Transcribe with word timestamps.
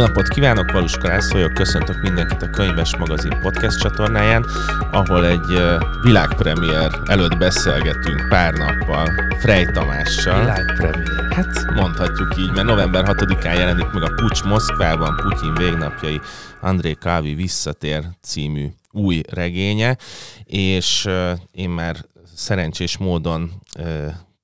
Napot 0.00 0.28
kívánok, 0.28 0.70
Valuska 0.70 1.08
László 1.08 1.32
vagyok, 1.32 1.54
köszöntök 1.54 2.00
mindenkit 2.02 2.42
a 2.42 2.50
Könyves 2.50 2.96
Magazin 2.96 3.38
podcast 3.40 3.78
csatornáján, 3.78 4.46
ahol 4.92 5.26
egy 5.26 5.62
világpremier 6.02 7.00
előtt 7.04 7.36
beszélgetünk 7.36 8.28
pár 8.28 8.52
nappal 8.52 9.08
Frey 9.38 9.64
Tamással. 9.72 10.40
Világpremier. 10.40 11.32
Hát 11.34 11.70
mondhatjuk 11.74 12.38
így, 12.38 12.50
mert 12.50 12.66
november 12.66 13.04
6-án 13.06 13.58
jelenik 13.58 13.90
meg 13.90 14.02
a 14.02 14.14
Pucs 14.14 14.42
Moszkvában, 14.42 15.16
Putyin 15.16 15.54
végnapjai, 15.54 16.20
André 16.60 16.92
Kávi 16.92 17.34
visszatér 17.34 18.04
című 18.22 18.66
új 18.90 19.20
regénye, 19.30 19.96
és 20.44 21.08
én 21.52 21.70
már 21.70 21.96
szerencsés 22.34 22.98
módon 22.98 23.50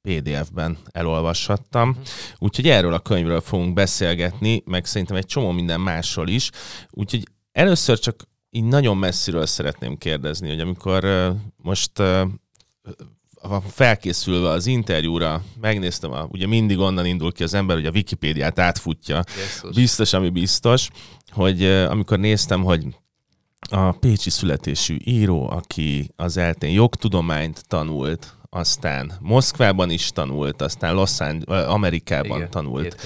PDF-ben 0.06 0.78
elolvashattam. 0.92 1.88
Uh-huh. 1.88 2.04
Úgyhogy 2.38 2.68
erről 2.68 2.92
a 2.92 2.98
könyvről 2.98 3.40
fogunk 3.40 3.74
beszélgetni, 3.74 4.62
meg 4.66 4.84
szerintem 4.84 5.16
egy 5.16 5.26
csomó 5.26 5.50
minden 5.50 5.80
másról 5.80 6.28
is. 6.28 6.50
Úgyhogy 6.90 7.28
először 7.52 7.98
csak 7.98 8.28
így 8.50 8.64
nagyon 8.64 8.96
messziről 8.96 9.46
szeretném 9.46 9.98
kérdezni, 9.98 10.48
hogy 10.48 10.60
amikor 10.60 11.04
uh, 11.04 11.36
most 11.56 11.98
uh, 11.98 12.22
felkészülve 13.70 14.48
az 14.48 14.66
interjúra, 14.66 15.42
megnéztem, 15.60 16.12
a, 16.12 16.26
ugye 16.30 16.46
mindig 16.46 16.78
onnan 16.78 17.06
indul 17.06 17.32
ki 17.32 17.42
az 17.42 17.54
ember, 17.54 17.76
hogy 17.76 17.86
a 17.86 17.90
Wikipédiát 17.90 18.58
átfutja. 18.58 19.22
Jesus. 19.36 19.74
Biztos, 19.74 20.12
ami 20.12 20.28
biztos, 20.28 20.88
hogy 21.30 21.62
uh, 21.62 21.86
amikor 21.90 22.18
néztem, 22.18 22.62
hogy 22.62 22.86
a 23.70 23.92
pécsi 23.92 24.30
születésű 24.30 24.96
író, 25.04 25.50
aki 25.50 26.10
az 26.16 26.36
eltén 26.36 26.70
jogtudományt 26.70 27.64
tanult, 27.68 28.36
aztán 28.56 29.12
Moszkvában 29.20 29.90
is 29.90 30.10
tanult, 30.10 30.62
aztán 30.62 30.94
Los 30.94 31.20
Angeles, 31.20 31.66
Amerikában 31.66 32.36
Igen, 32.36 32.50
tanult. 32.50 32.96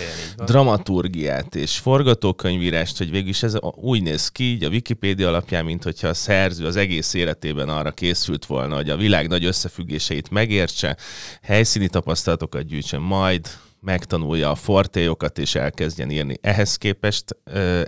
dramaturgiát 0.45 1.55
és 1.55 1.79
forgatókönyvírást, 1.79 2.99
hogy 2.99 3.11
végül 3.11 3.29
is 3.29 3.43
ez 3.43 3.55
úgy 3.75 4.03
néz 4.03 4.29
ki, 4.29 4.45
így 4.45 4.65
a 4.65 4.69
Wikipédia 4.69 5.29
alapján, 5.29 5.65
mint 5.65 5.83
hogyha 5.83 6.09
a 6.09 6.15
szerző 6.15 6.67
az 6.67 6.77
egész 6.77 7.15
életében 7.15 7.69
arra 7.69 7.91
készült 7.91 8.47
volna, 8.47 8.75
hogy 8.75 8.91
a 8.91 8.97
világ 8.97 9.29
nagy 9.29 9.45
összefüggéseit 9.45 10.31
megértse, 10.31 10.97
helyszíni 11.43 11.89
tapasztalatokat 11.89 12.67
gyűjtsen, 12.67 13.01
majd 13.01 13.49
megtanulja 13.81 14.51
a 14.51 14.55
fortéjokat 14.55 15.39
és 15.39 15.55
elkezdjen 15.55 16.11
írni. 16.11 16.39
Ehhez 16.41 16.77
képest 16.77 17.37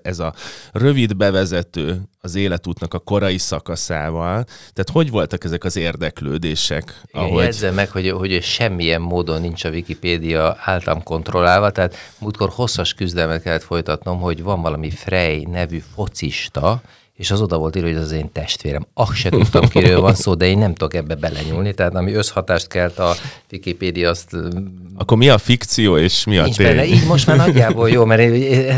ez 0.02 0.18
a 0.18 0.34
rövid 0.72 1.16
bevezető 1.16 2.02
az 2.20 2.34
életútnak 2.34 2.94
a 2.94 2.98
korai 2.98 3.38
szakaszával, 3.38 4.44
tehát 4.44 4.90
hogy 4.92 5.10
voltak 5.10 5.44
ezek 5.44 5.64
az 5.64 5.76
érdeklődések? 5.76 7.00
Ahogy... 7.12 7.42
Jegyzem 7.42 7.74
meg, 7.74 7.90
hogy, 7.90 8.10
hogy 8.10 8.42
semmilyen 8.42 9.00
módon 9.00 9.40
nincs 9.40 9.64
a 9.64 9.70
Wikipédia 9.70 10.56
általam 10.60 11.02
kontrollálva, 11.02 11.70
tehát 11.70 11.96
múltkor 12.18 12.50
hosszas 12.50 12.94
küzdelmet 12.94 13.42
kellett 13.42 13.62
folytatnom, 13.62 14.20
hogy 14.20 14.42
van 14.42 14.62
valami 14.62 14.90
Frey 14.90 15.44
nevű 15.44 15.82
focista, 15.94 16.82
és 17.14 17.30
az 17.30 17.40
oda 17.40 17.58
volt 17.58 17.76
írva, 17.76 17.88
hogy 17.88 17.96
az 17.96 18.12
én 18.12 18.32
testvérem. 18.32 18.86
Ah, 18.94 19.12
se 19.12 19.28
tudtam, 19.28 19.68
kiről 19.68 20.00
van 20.00 20.14
szó, 20.14 20.34
de 20.34 20.46
én 20.46 20.58
nem 20.58 20.74
tudok 20.74 20.94
ebbe 20.94 21.14
belenyúlni, 21.14 21.74
tehát 21.74 21.94
ami 21.94 22.12
összhatást 22.12 22.68
kelt 22.68 22.98
a 22.98 23.14
Wikipédia, 23.52 24.10
azt... 24.10 24.36
Akkor 24.96 25.16
mi 25.16 25.28
a 25.28 25.38
fikció, 25.38 25.98
és 25.98 26.24
mi 26.24 26.38
a 26.38 26.44
tény? 26.44 26.66
Benne. 26.66 26.84
Így 26.84 27.06
most 27.06 27.26
már 27.26 27.36
nagyjából 27.46 27.90
jó, 27.90 28.04
mert 28.04 28.20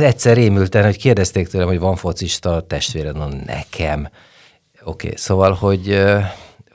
egyszer 0.02 0.36
rémülten, 0.36 0.84
hogy 0.84 0.96
kérdezték 0.96 1.48
tőlem, 1.48 1.68
hogy 1.68 1.78
van 1.78 1.96
focista 1.96 2.60
testvéred, 2.60 3.16
no 3.16 3.28
nekem. 3.46 4.08
Oké, 4.82 5.06
okay, 5.06 5.18
szóval, 5.18 5.52
hogy 5.52 6.04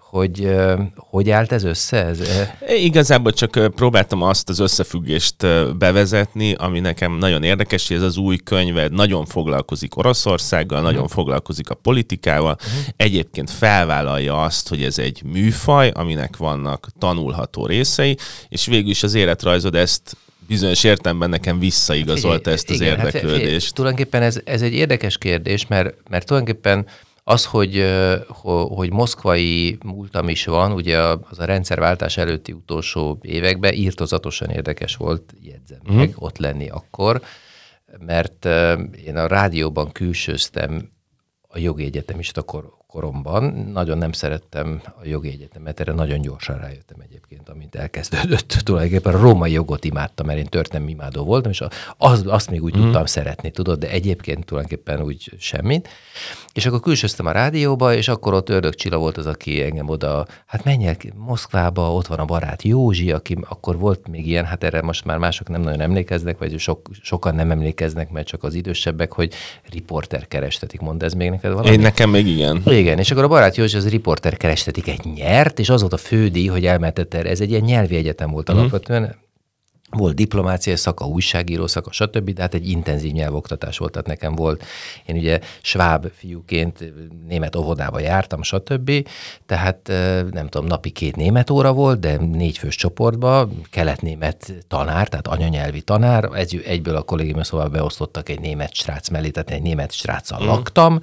hogy 0.10 0.56
hogy 0.96 1.30
állt 1.30 1.52
ez 1.52 1.64
össze? 1.64 2.06
Ez... 2.06 2.20
Igazából 2.68 3.32
csak 3.32 3.72
próbáltam 3.76 4.22
azt 4.22 4.50
az 4.50 4.60
összefüggést 4.60 5.36
bevezetni, 5.78 6.54
ami 6.54 6.80
nekem 6.80 7.18
nagyon 7.18 7.44
érdekes, 7.44 7.88
hogy 7.88 7.98
ez 7.98 8.04
az 8.04 8.18
új 8.18 8.38
könyved 8.38 8.92
nagyon 8.92 9.26
foglalkozik 9.26 9.98
Oroszországgal, 9.98 10.78
uh-huh. 10.78 10.94
nagyon 10.94 11.08
foglalkozik 11.08 11.70
a 11.70 11.76
politikával, 11.76 12.56
uh-huh. 12.60 12.94
egyébként 12.96 13.50
felvállalja 13.50 14.42
azt, 14.42 14.70
hogy 14.70 14.84
ez 14.84 14.98
egy 14.98 15.24
műfaj, 15.24 15.90
aminek 15.90 16.38
vannak 16.38 16.88
tanulható 17.00 17.66
részei, 17.66 18.18
és 18.50 18.66
végül 18.66 18.90
is 18.90 19.04
az 19.04 19.14
életrajzod 19.14 19.76
ezt 19.76 20.18
bizonyos 20.48 20.84
értelemben 20.84 21.30
nekem 21.30 21.60
visszaigazolta 21.60 22.52
ezt 22.52 22.70
az 22.70 22.82
igen, 22.82 22.98
hát 22.98 23.06
érdeklődést. 23.06 23.66
Hát, 23.66 23.74
tulajdonképpen 23.74 24.22
ez, 24.22 24.40
ez 24.44 24.62
egy 24.62 24.74
érdekes 24.74 25.18
kérdés, 25.18 25.68
mert, 25.68 25.96
mert 26.10 26.26
tulajdonképpen 26.26 26.86
az, 27.30 27.46
hogy, 27.46 27.86
hogy 28.68 28.92
moszkvai 28.92 29.78
múltam 29.86 30.30
is 30.30 30.46
van, 30.46 30.72
ugye 30.72 30.98
az 31.02 31.40
a 31.40 31.46
rendszerváltás 31.46 32.18
előtti 32.18 32.52
utolsó 32.52 33.20
években 33.22 33.74
írtozatosan 33.74 34.50
érdekes 34.50 34.96
volt, 34.96 35.34
jegyzem 35.42 35.80
uh-huh. 35.82 35.98
meg, 35.98 36.14
ott 36.16 36.38
lenni 36.38 36.70
akkor, 36.70 37.22
mert 38.00 38.46
én 39.06 39.18
a 39.18 39.28
rádióban 39.28 39.92
külsőztem 39.92 40.90
a 41.42 41.58
jogi 41.58 41.86
egyetemista 41.86 42.42
kor, 42.42 42.74
koromban. 42.92 43.44
Nagyon 43.74 43.98
nem 43.98 44.12
szerettem 44.12 44.82
a 44.86 45.02
jogi 45.04 45.30
egyetemet, 45.30 45.80
erre 45.80 45.94
nagyon 45.94 46.22
gyorsan 46.22 46.58
rájöttem 46.58 47.00
egyébként, 47.00 47.50
amint 47.50 47.76
elkezdődött. 47.76 48.48
Tulajdonképpen 48.64 49.14
a 49.14 49.20
római 49.20 49.52
jogot 49.52 49.86
imádtam, 49.86 50.26
mert 50.26 50.40
én 50.40 50.46
történelmi 50.46 50.92
imádó 50.92 51.24
voltam, 51.24 51.52
és 51.52 51.64
az, 51.98 52.24
azt 52.28 52.50
még 52.50 52.64
úgy 52.64 52.78
mm. 52.78 52.82
tudtam 52.82 53.06
szeretni, 53.06 53.52
tudod, 53.52 53.80
de 53.80 53.90
egyébként 53.90 54.46
tulajdonképpen 54.46 55.02
úgy 55.02 55.34
semmit. 55.40 55.88
És 56.54 56.66
akkor 56.66 56.80
külsőztem 56.80 57.26
a 57.26 57.32
rádióba, 57.32 57.94
és 57.94 58.08
akkor 58.08 58.34
ott 58.34 58.50
Ördög 58.50 58.76
Csilla 58.76 58.98
volt 58.98 59.18
az, 59.18 59.26
aki 59.26 59.64
engem 59.64 59.90
oda, 59.90 60.26
hát 60.46 60.64
menj 60.64 60.88
el 60.88 60.96
Moszkvába, 61.16 61.94
ott 61.94 62.08
van 62.08 62.20
a 62.20 62.26
barát 62.26 62.64
Józsi, 62.64 63.12
aki 63.12 63.38
akkor 63.50 63.78
volt 63.78 64.08
még 64.08 64.28
ilyen, 64.28 64.46
hát 64.46 64.64
erre 64.64 64.82
most 64.82 65.06
már 65.06 65.18
mások 65.18 65.50
nem 65.50 65.62
nagyon 65.62 65.82
emlékeznek, 65.82 66.38
vagy 66.38 66.60
sok, 66.60 66.90
sokan 67.02 67.36
nem 67.36 67.52
emlékeznek, 67.52 68.10
mert 68.10 68.28
csak 68.28 68.44
az 68.44 68.54
idősebbek, 68.54 69.12
hogy 69.12 69.34
riporter 69.70 70.28
kerestetik, 70.28 70.80
mond 70.80 71.04
ez 71.04 71.14
még 71.14 71.30
neked 71.30 71.52
valami? 71.52 71.70
Én 71.70 71.80
nekem 71.80 72.10
még 72.10 72.28
igen. 72.28 72.62
Igen, 72.80 72.98
és 72.98 73.12
akkor 73.12 73.24
a 73.24 73.28
barát 73.28 73.56
Józsi 73.56 73.78
az 73.78 73.90
riporter 73.90 74.38
kerestetik 74.38 74.88
egy 74.88 75.06
nyert, 75.16 75.60
és 75.60 75.70
az 75.70 75.82
volt 75.82 75.94
a 75.94 75.98
fődíj, 75.98 76.48
hogy 76.48 76.66
elmentett 76.66 77.14
erre. 77.14 77.30
Ez 77.30 77.42
egy 77.42 77.50
ilyen 77.50 77.64
nyelvi 77.64 77.96
egyetem 77.96 78.32
volt 78.32 78.52
mm. 78.52 78.56
alapvetően, 78.58 79.16
volt 79.92 80.16
diplomáciai 80.16 80.76
szaka, 80.76 81.06
újságíró 81.06 81.68
szaka, 81.68 81.92
stb., 81.92 82.30
de 82.30 82.42
hát 82.42 82.54
egy 82.54 82.70
intenzív 82.70 83.12
nyelvoktatás 83.12 83.78
volt, 83.78 83.92
tehát 83.92 84.08
nekem 84.08 84.36
volt, 84.36 84.64
én 85.06 85.16
ugye 85.16 85.40
sváb 85.62 86.12
fiúként 86.16 86.94
német 87.28 87.56
óvodába 87.56 88.00
jártam, 88.00 88.44
stb., 88.44 89.08
tehát 89.46 89.88
nem 90.32 90.48
tudom, 90.48 90.68
napi 90.68 90.90
két 90.90 91.16
német 91.16 91.50
óra 91.50 91.74
volt, 91.74 92.00
de 92.00 92.18
négy 92.18 92.58
fős 92.58 92.76
csoportba, 92.76 93.50
kelet-német 93.70 94.54
tanár, 94.68 95.08
tehát 95.08 95.28
anyanyelvi 95.28 95.82
tanár, 95.82 96.30
egy, 96.34 96.64
egyből 96.66 96.96
a 96.96 97.02
kollégium 97.02 97.44
szóval 97.44 97.68
beosztottak 97.68 98.30
egy 98.30 98.40
német 98.40 98.74
srác 98.74 99.10
mellé, 99.10 99.30
tehát 99.30 99.52
egy 99.52 99.62
német 99.62 99.92
sráccal 99.92 100.44
mm. 100.44 100.48
laktam, 100.48 101.02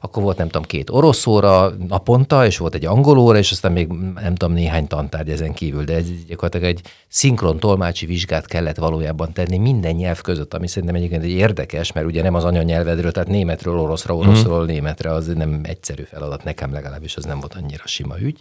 akkor 0.00 0.22
volt 0.22 0.36
nem 0.36 0.46
tudom, 0.46 0.62
két 0.62 0.90
orosz 0.90 1.26
óra 1.26 1.72
naponta, 1.88 2.46
és 2.46 2.58
volt 2.58 2.74
egy 2.74 2.84
angol 2.84 3.18
óra, 3.18 3.38
és 3.38 3.50
aztán 3.50 3.72
még 3.72 3.88
nem 4.14 4.34
tudom, 4.34 4.54
néhány 4.54 4.86
tantárgy 4.86 5.30
ezen 5.30 5.52
kívül, 5.52 5.84
de 5.84 5.94
ez 5.94 6.06
gyakorlatilag 6.26 6.66
egy 6.66 6.80
szinkron 7.08 7.58
tolmácsi 7.58 8.06
vizsgálat 8.06 8.26
vizsgát 8.28 8.46
kellett 8.46 8.76
valójában 8.76 9.32
tenni 9.32 9.58
minden 9.58 9.94
nyelv 9.94 10.20
között, 10.20 10.54
ami 10.54 10.66
szerintem 10.68 10.94
egyébként 10.94 11.22
egy 11.22 11.30
érdekes, 11.30 11.92
mert 11.92 12.06
ugye 12.06 12.22
nem 12.22 12.34
az 12.34 12.44
anyanyelvedről, 12.44 13.12
tehát 13.12 13.28
németről 13.28 13.78
oroszra, 13.78 14.16
oroszról 14.16 14.62
mm. 14.62 14.66
németre, 14.66 15.10
az 15.10 15.26
nem 15.26 15.60
egyszerű 15.62 16.02
feladat, 16.02 16.44
nekem 16.44 16.72
legalábbis 16.72 17.16
az 17.16 17.24
nem 17.24 17.40
volt 17.40 17.54
annyira 17.54 17.86
sima 17.86 18.18
ügy. 18.20 18.40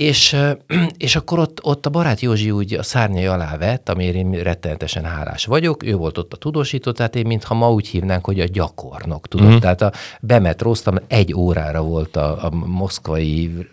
És, 0.00 0.36
és 1.06 1.16
akkor 1.16 1.38
ott, 1.38 1.58
ott 1.62 1.86
a 1.86 1.90
barát 1.90 2.20
Józsi 2.20 2.50
úgy 2.50 2.74
a 2.74 2.82
szárnyai 2.82 3.26
alá 3.26 3.56
vett, 3.56 3.88
amiért 3.88 4.14
én 4.14 4.30
rettenetesen 4.30 5.04
hálás 5.04 5.44
vagyok. 5.44 5.84
Ő 5.84 5.94
volt 5.94 6.18
ott 6.18 6.32
a 6.32 6.36
tudósító, 6.36 6.92
tehát 6.92 7.16
én 7.16 7.26
mintha 7.26 7.54
ma 7.54 7.72
úgy 7.72 7.86
hívnánk, 7.88 8.24
hogy 8.24 8.40
a 8.40 8.44
gyakornok, 8.44 9.28
tudod. 9.28 9.52
Mm. 9.52 9.56
Tehát 9.56 9.82
a, 9.82 9.92
bemetróztam, 10.20 10.96
egy 11.06 11.34
órára 11.34 11.82
volt 11.82 12.16
a, 12.16 12.44
a 12.44 12.50
moszkvai, 12.50 13.66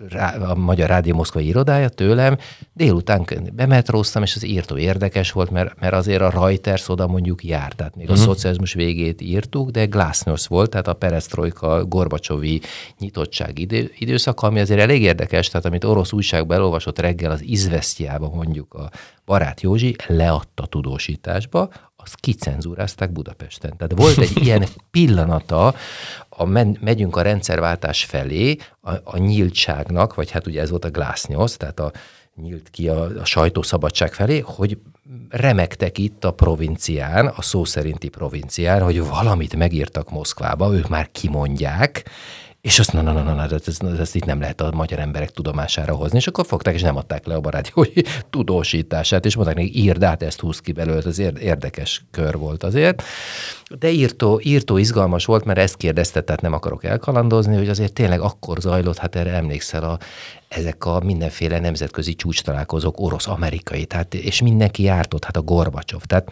a 0.50 0.56
Magyar 0.56 0.90
Rádió 0.90 1.16
moszkvai 1.16 1.48
irodája 1.48 1.90
tőlem, 1.90 2.38
délután 2.74 3.26
bemetróztam, 3.54 4.24
és 4.24 4.36
az 4.36 4.46
írtó 4.46 4.78
érdekes 4.78 5.32
volt, 5.32 5.50
mert, 5.50 5.80
mert 5.80 5.94
azért 5.94 6.22
a 6.22 6.30
Reuters 6.30 6.90
oda 6.90 7.08
mondjuk 7.08 7.44
járt, 7.44 7.76
tehát 7.76 7.96
még 7.96 8.06
mm. 8.06 8.12
a 8.12 8.14
mhm. 8.14 8.22
szocializmus 8.22 8.74
végét 8.74 9.22
írtuk, 9.22 9.70
de 9.70 9.86
Glasnost 9.86 10.48
volt, 10.48 10.70
tehát 10.70 10.88
a 10.88 10.94
perestroika, 10.94 11.86
Gorbacsovi 11.86 12.62
nyitottság 13.00 13.60
idő, 13.60 13.92
időszaka, 13.98 14.48
ami 14.48 14.60
azért 14.60 14.80
elég 14.80 15.02
érdekes, 15.02 15.48
tehát 15.48 15.66
amit 15.66 15.84
orosz 15.84 16.16
újságban 16.18 16.58
elolvasott 16.58 17.00
reggel 17.00 17.32
az 17.32 17.42
izvesztjába 17.42 18.30
mondjuk 18.30 18.74
a 18.74 18.90
barát 19.26 19.62
Józsi 19.62 19.96
leadta 20.08 20.66
tudósításba, 20.66 21.70
azt 21.96 22.16
kicenzúrázták 22.16 23.12
Budapesten. 23.12 23.78
Tehát 23.78 23.94
volt 23.96 24.18
egy 24.18 24.38
ilyen 24.46 24.66
pillanata, 24.92 25.76
a 26.30 26.46
men, 26.46 26.78
megyünk 26.82 27.16
a 27.16 27.22
rendszerváltás 27.22 28.06
felé, 28.06 28.58
a, 28.82 28.92
a 29.04 29.18
nyíltságnak, 29.18 30.16
vagy 30.16 30.32
hát 30.32 30.48
ugye 30.48 30.62
ez 30.62 30.70
volt 30.70 30.86
a 30.86 30.92
glásznyos, 30.92 31.58
tehát 31.58 31.80
a 31.80 31.92
nyílt 32.36 32.70
ki 32.70 32.90
a, 32.90 33.20
a 33.20 33.26
sajtószabadság 33.26 34.14
felé, 34.14 34.40
hogy 34.40 34.78
remektek 35.30 35.98
itt 35.98 36.26
a 36.26 36.32
provincián, 36.32 37.28
a 37.28 37.42
szó 37.42 37.66
szerinti 37.66 38.10
provincián, 38.10 38.82
hogy 38.82 39.08
valamit 39.08 39.56
megírtak 39.56 40.10
Moszkvába, 40.10 40.74
ők 40.74 40.88
már 40.88 41.12
kimondják, 41.12 42.10
És 42.62 42.80
azt, 42.80 42.94
na, 42.94 43.02
na, 43.02 43.12
na, 43.12 43.24
na, 43.24 43.34
na 43.34 43.44
ezt, 43.66 43.84
ezt, 44.00 44.16
itt 44.16 44.26
nem 44.26 44.40
lehet 44.40 44.62
a 44.62 44.72
magyar 44.74 45.00
emberek 45.00 45.30
tudomására 45.30 45.96
hozni. 45.96 46.18
És 46.18 46.28
akkor 46.28 46.46
fogták, 46.46 46.74
és 46.74 46.82
nem 46.82 46.96
adták 46.96 47.26
le 47.26 47.36
a 47.36 47.40
baráti 47.40 47.72
tudósítását, 48.30 49.26
és 49.26 49.36
mondták 49.36 49.58
neki, 49.58 49.78
írd 49.78 50.04
át, 50.04 50.24
ezt 50.24 50.40
húz 50.40 50.60
ki 50.60 50.72
belőle, 50.72 51.02
ez 51.06 51.20
érdekes 51.20 52.06
kör 52.12 52.38
volt 52.38 52.64
azért. 52.64 53.04
De 53.80 53.90
írtó, 53.90 54.40
írtó 54.44 54.78
izgalmas 54.78 55.26
volt, 55.26 55.46
mert 55.46 55.60
ezt 55.60 55.78
kérdezte, 55.78 56.22
tehát 56.22 56.42
nem 56.42 56.54
akarok 56.54 56.84
elkalandozni, 56.84 57.56
hogy 57.56 57.70
azért 57.70 57.94
tényleg 57.94 58.22
akkor 58.22 58.58
zajlott, 58.60 58.98
hát 58.98 59.16
erre 59.16 59.32
emlékszel, 59.32 59.84
a, 59.84 60.00
ezek 60.48 60.86
a 60.86 61.00
mindenféle 61.00 61.60
nemzetközi 61.60 62.16
csúcs 62.16 62.42
találkozók, 62.42 63.00
orosz-amerikai, 63.00 63.86
tehát, 63.86 64.14
és 64.14 64.42
mindenki 64.42 64.84
járt 64.84 65.14
ott, 65.14 65.24
hát 65.24 65.38
a 65.38 65.42
Gorbacsov. 65.42 66.02
Tehát 66.02 66.32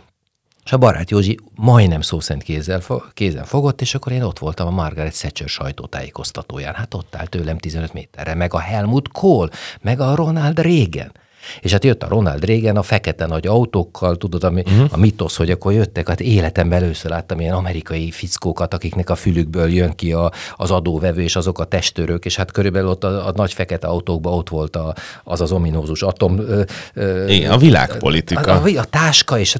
és 0.66 0.72
a 0.72 0.78
barát 0.78 1.10
Józsi 1.10 1.40
majdnem 1.56 2.02
szó 2.02 2.20
szerint 2.20 2.44
kézzel, 2.44 2.82
kézen 3.14 3.44
fogott, 3.44 3.82
és 3.82 3.96
akkor 3.96 4.12
én 4.12 4.22
ott 4.22 4.40
voltam 4.40 4.68
a 4.68 4.72
Margaret 4.72 5.18
Thatcher 5.18 5.48
sajtótájékoztatóján. 5.48 6.74
Hát 6.74 6.94
ott 6.94 7.16
állt 7.16 7.30
tőlem 7.30 7.58
15 7.58 7.94
méterre, 7.94 8.34
meg 8.34 8.54
a 8.54 8.60
Helmut 8.60 9.08
Kohl, 9.12 9.48
meg 9.82 10.00
a 10.00 10.16
Ronald 10.16 10.60
Reagan. 10.60 11.12
És 11.60 11.72
hát 11.72 11.84
jött 11.84 12.04
a 12.04 12.08
Ronald 12.08 12.46
Reagan 12.46 12.78
a 12.78 12.84
fekete 12.84 13.26
nagy 13.26 13.48
autókkal, 13.48 14.16
tudod, 14.16 14.44
ami, 14.44 14.64
uh-huh. 14.66 14.88
a 14.92 14.98
mitosz, 14.98 15.36
hogy 15.36 15.52
akkor 15.52 15.74
jöttek, 15.74 16.08
hát 16.08 16.20
életemben 16.20 16.84
először 16.84 17.12
láttam 17.12 17.40
ilyen 17.40 17.54
amerikai 17.54 18.12
fickókat, 18.12 18.74
akiknek 18.74 19.10
a 19.10 19.16
fülükből 19.16 19.70
jön 19.70 19.96
ki 19.96 20.14
a, 20.14 20.32
az 20.56 20.72
adóvevő, 20.72 21.22
és 21.22 21.36
azok 21.36 21.60
a 21.60 21.64
testőrök, 21.64 22.26
és 22.26 22.36
hát 22.36 22.52
körülbelül 22.52 22.90
ott 22.90 23.04
a, 23.04 23.28
a 23.28 23.32
nagy 23.36 23.54
fekete 23.54 23.88
autókban 23.88 24.34
ott 24.34 24.50
volt 24.50 24.76
a, 24.76 24.94
az 25.24 25.42
az 25.42 25.52
ominózus 25.52 26.02
atom. 26.02 26.40
Ö, 26.40 26.62
ö, 26.94 27.28
Igen, 27.28 27.52
a 27.52 27.58
világpolitika. 27.58 28.52
A, 28.52 28.64
a, 28.66 28.80
a 28.80 28.84
táska 28.84 29.38
is, 29.38 29.56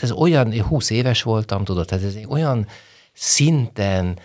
ez 0.00 0.10
olyan, 0.10 0.62
20 0.62 0.90
éves 0.90 1.22
voltam, 1.22 1.64
tudod, 1.64 1.86
ez 1.90 2.02
olyan 2.28 2.66
szinten 3.12 4.18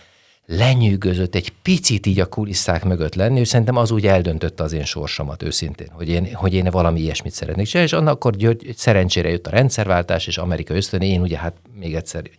lenyűgözött 0.50 1.36
egy 1.36 1.54
picit 1.62 2.06
így 2.06 2.20
a 2.20 2.26
kulisszák 2.26 2.84
mögött 2.84 3.16
lenni, 3.16 3.40
és 3.40 3.48
szerintem 3.48 3.76
az 3.76 3.92
úgy 3.92 4.08
eldöntötte 4.08 4.64
az 4.64 4.74
én 4.74 4.86
sorsomat 4.86 5.44
őszintén, 5.44 5.88
hogy 5.92 6.10
én, 6.10 6.34
hogy 6.34 6.54
én 6.54 6.66
valami 6.72 7.00
ilyesmit 7.00 7.34
szeretnék 7.34 7.66
csinálni, 7.66 7.92
és 7.92 7.98
annak 7.98 8.14
akkor 8.14 8.36
gyögy, 8.36 8.74
szerencsére 8.76 9.30
jött 9.30 9.48
a 9.48 9.50
rendszerváltás, 9.50 10.28
és 10.28 10.38
Amerika 10.38 10.76
ösztöni, 10.76 11.08
én 11.08 11.22
ugye 11.22 11.38
hát 11.38 11.56
még 11.74 11.96
egyszer 11.96 12.30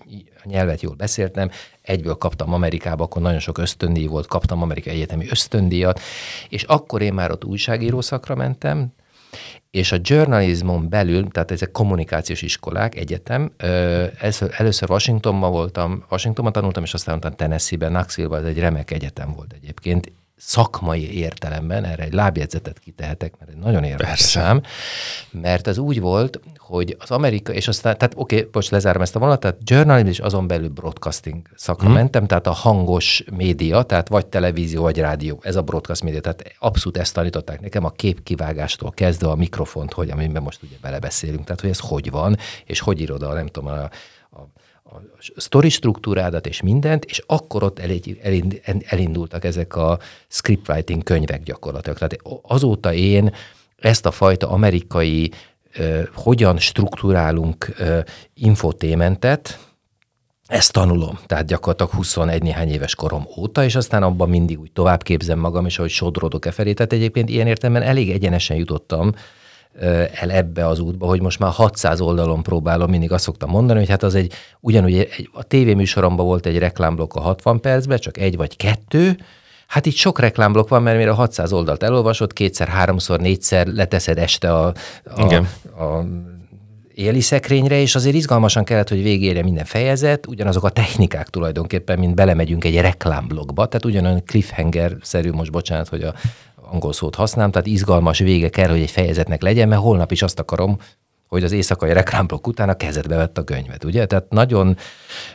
a 0.44 0.48
nyelvet 0.48 0.82
jól 0.82 0.94
beszéltem, 0.94 1.50
egyből 1.82 2.14
kaptam 2.14 2.52
Amerikába, 2.52 3.04
akkor 3.04 3.22
nagyon 3.22 3.40
sok 3.40 3.58
ösztöndíj 3.58 4.06
volt, 4.06 4.26
kaptam 4.26 4.62
Amerikai 4.62 4.94
Egyetemi 4.94 5.26
ösztöndíjat, 5.30 6.00
és 6.48 6.62
akkor 6.62 7.02
én 7.02 7.14
már 7.14 7.30
ott 7.30 7.44
újságíró 7.44 8.00
szakra 8.00 8.34
mentem, 8.34 8.92
és 9.70 9.92
a 9.92 9.96
journalismon 10.02 10.88
belül, 10.88 11.28
tehát 11.28 11.50
ezek 11.50 11.70
kommunikációs 11.70 12.42
iskolák, 12.42 12.96
egyetem, 12.96 13.52
először 14.56 14.90
Washingtonban 14.90 15.50
voltam, 15.50 16.04
Washingtonban 16.10 16.52
tanultam, 16.52 16.82
és 16.82 16.94
aztán 16.94 17.16
utána 17.16 17.34
Tennessee-ben, 17.34 17.92
Knoxville-ben, 17.92 18.40
ez 18.40 18.46
egy 18.46 18.58
remek 18.58 18.90
egyetem 18.90 19.32
volt 19.32 19.52
egyébként, 19.52 20.12
szakmai 20.38 21.18
értelemben, 21.18 21.84
erre 21.84 22.02
egy 22.02 22.12
lábjegyzetet 22.12 22.78
kitehetek, 22.78 23.34
mert 23.38 23.50
egy 23.50 23.56
nagyon 23.56 23.84
érdekes 23.84 24.36
ám, 24.36 24.62
mert 25.30 25.66
az 25.66 25.78
úgy 25.78 26.00
volt, 26.00 26.40
hogy 26.56 26.96
az 26.98 27.10
Amerika, 27.10 27.52
és 27.52 27.68
aztán, 27.68 27.98
tehát 27.98 28.14
oké, 28.16 28.36
okay, 28.36 28.48
most 28.52 28.70
lezárom 28.70 29.02
ezt 29.02 29.16
a 29.16 29.18
vonalat, 29.18 29.40
tehát 29.40 29.56
journalism 29.64 30.06
és 30.08 30.18
azon 30.18 30.46
belül 30.46 30.68
broadcasting 30.68 31.48
szakra 31.54 31.86
hmm. 31.86 31.94
mentem, 31.94 32.26
tehát 32.26 32.46
a 32.46 32.52
hangos 32.52 33.24
média, 33.30 33.82
tehát 33.82 34.08
vagy 34.08 34.26
televízió, 34.26 34.82
vagy 34.82 34.98
rádió, 34.98 35.38
ez 35.42 35.56
a 35.56 35.62
broadcast 35.62 36.02
média, 36.02 36.20
tehát 36.20 36.54
abszolút 36.58 36.98
ezt 36.98 37.14
tanították 37.14 37.60
nekem 37.60 37.84
a 37.84 37.90
képkivágástól 37.90 38.90
kezdve 38.90 39.28
a 39.28 39.34
mikrofont, 39.34 39.92
hogy 39.92 40.10
amiben 40.10 40.42
most 40.42 40.62
ugye 40.62 40.76
belebeszélünk, 40.80 41.44
tehát 41.44 41.60
hogy 41.60 41.70
ez 41.70 41.78
hogy 41.78 42.10
van, 42.10 42.36
és 42.64 42.80
hogy 42.80 43.00
írod 43.00 43.22
a, 43.22 43.32
nem 43.32 43.46
tudom, 43.46 43.70
a, 43.70 43.88
a 44.92 45.00
sztori 45.36 45.68
struktúrádat 45.68 46.46
és 46.46 46.62
mindent, 46.62 47.04
és 47.04 47.22
akkor 47.26 47.62
ott 47.62 47.80
elindultak 48.86 49.44
ezek 49.44 49.76
a 49.76 49.98
scriptwriting 50.28 51.02
könyvek 51.02 51.42
gyakorlatilag. 51.42 51.98
Tehát 51.98 52.18
azóta 52.42 52.92
én 52.92 53.34
ezt 53.76 54.06
a 54.06 54.10
fajta 54.10 54.48
amerikai 54.48 55.30
hogyan 56.14 56.58
struktúrálunk 56.58 57.74
infotémentet, 58.34 59.58
ezt 60.46 60.72
tanulom, 60.72 61.18
tehát 61.26 61.46
gyakorlatilag 61.46 61.92
21 61.92 62.42
néhány 62.42 62.68
éves 62.68 62.94
korom 62.94 63.26
óta, 63.36 63.64
és 63.64 63.74
aztán 63.74 64.02
abban 64.02 64.28
mindig 64.28 64.60
úgy 64.60 64.72
tovább 64.72 65.02
képzem 65.02 65.38
magam, 65.38 65.66
és 65.66 65.78
ahogy 65.78 65.90
sodrodok 65.90 66.46
e 66.46 66.50
felé. 66.50 66.72
Tehát 66.72 66.92
egyébként 66.92 67.28
ilyen 67.28 67.46
értelemben 67.46 67.88
elég 67.88 68.10
egyenesen 68.10 68.56
jutottam 68.56 69.12
el 70.12 70.30
ebbe 70.30 70.66
az 70.66 70.78
útba, 70.78 71.06
hogy 71.06 71.20
most 71.20 71.38
már 71.38 71.50
600 71.50 72.00
oldalon 72.00 72.42
próbálom, 72.42 72.90
mindig 72.90 73.12
azt 73.12 73.24
szoktam 73.24 73.50
mondani, 73.50 73.78
hogy 73.78 73.88
hát 73.88 74.02
az 74.02 74.14
egy, 74.14 74.32
ugyanúgy 74.60 74.98
egy, 74.98 75.30
a 75.32 75.42
tévéműsoromban 75.42 76.26
volt 76.26 76.46
egy 76.46 76.58
reklámblokk 76.58 77.14
a 77.14 77.20
60 77.20 77.60
percben, 77.60 77.98
csak 77.98 78.18
egy 78.18 78.36
vagy 78.36 78.56
kettő, 78.56 79.16
Hát 79.68 79.86
itt 79.86 79.94
sok 79.94 80.18
reklámblokk 80.18 80.68
van, 80.68 80.82
mert 80.82 80.98
mire 80.98 81.10
a 81.10 81.14
600 81.14 81.52
oldalt 81.52 81.82
elolvasod, 81.82 82.32
kétszer, 82.32 82.68
háromszor, 82.68 83.20
négyszer 83.20 83.66
leteszed 83.66 84.18
este 84.18 84.52
a, 84.52 84.66
a, 85.04 85.24
Igen. 85.24 85.48
a 85.78 86.04
éli 86.94 87.20
szekrényre, 87.20 87.80
és 87.80 87.94
azért 87.94 88.14
izgalmasan 88.14 88.64
kellett, 88.64 88.88
hogy 88.88 89.02
végére 89.02 89.42
minden 89.42 89.64
fejezet, 89.64 90.26
ugyanazok 90.26 90.64
a 90.64 90.68
technikák 90.68 91.28
tulajdonképpen, 91.28 91.98
mint 91.98 92.14
belemegyünk 92.14 92.64
egy 92.64 92.80
reklámblogba, 92.80 93.66
tehát 93.66 93.84
ugyanolyan 93.84 94.22
cliffhanger-szerű, 94.26 95.30
most 95.30 95.50
bocsánat, 95.50 95.88
hogy 95.88 96.02
a 96.02 96.14
angol 96.70 96.92
szót 96.92 97.14
használom, 97.14 97.50
tehát 97.50 97.66
izgalmas 97.66 98.18
vége 98.18 98.48
kell, 98.48 98.68
hogy 98.68 98.80
egy 98.80 98.90
fejezetnek 98.90 99.42
legyen, 99.42 99.68
mert 99.68 99.80
holnap 99.80 100.12
is 100.12 100.22
azt 100.22 100.38
akarom, 100.38 100.78
hogy 101.28 101.44
az 101.44 101.52
éjszakai 101.52 101.92
reklámblokk 101.92 102.46
után 102.46 102.68
a 102.68 102.76
kezedbe 102.76 103.16
vett 103.16 103.38
a 103.38 103.44
könyvet, 103.44 103.84
ugye? 103.84 104.06
Tehát 104.06 104.30
nagyon 104.30 104.76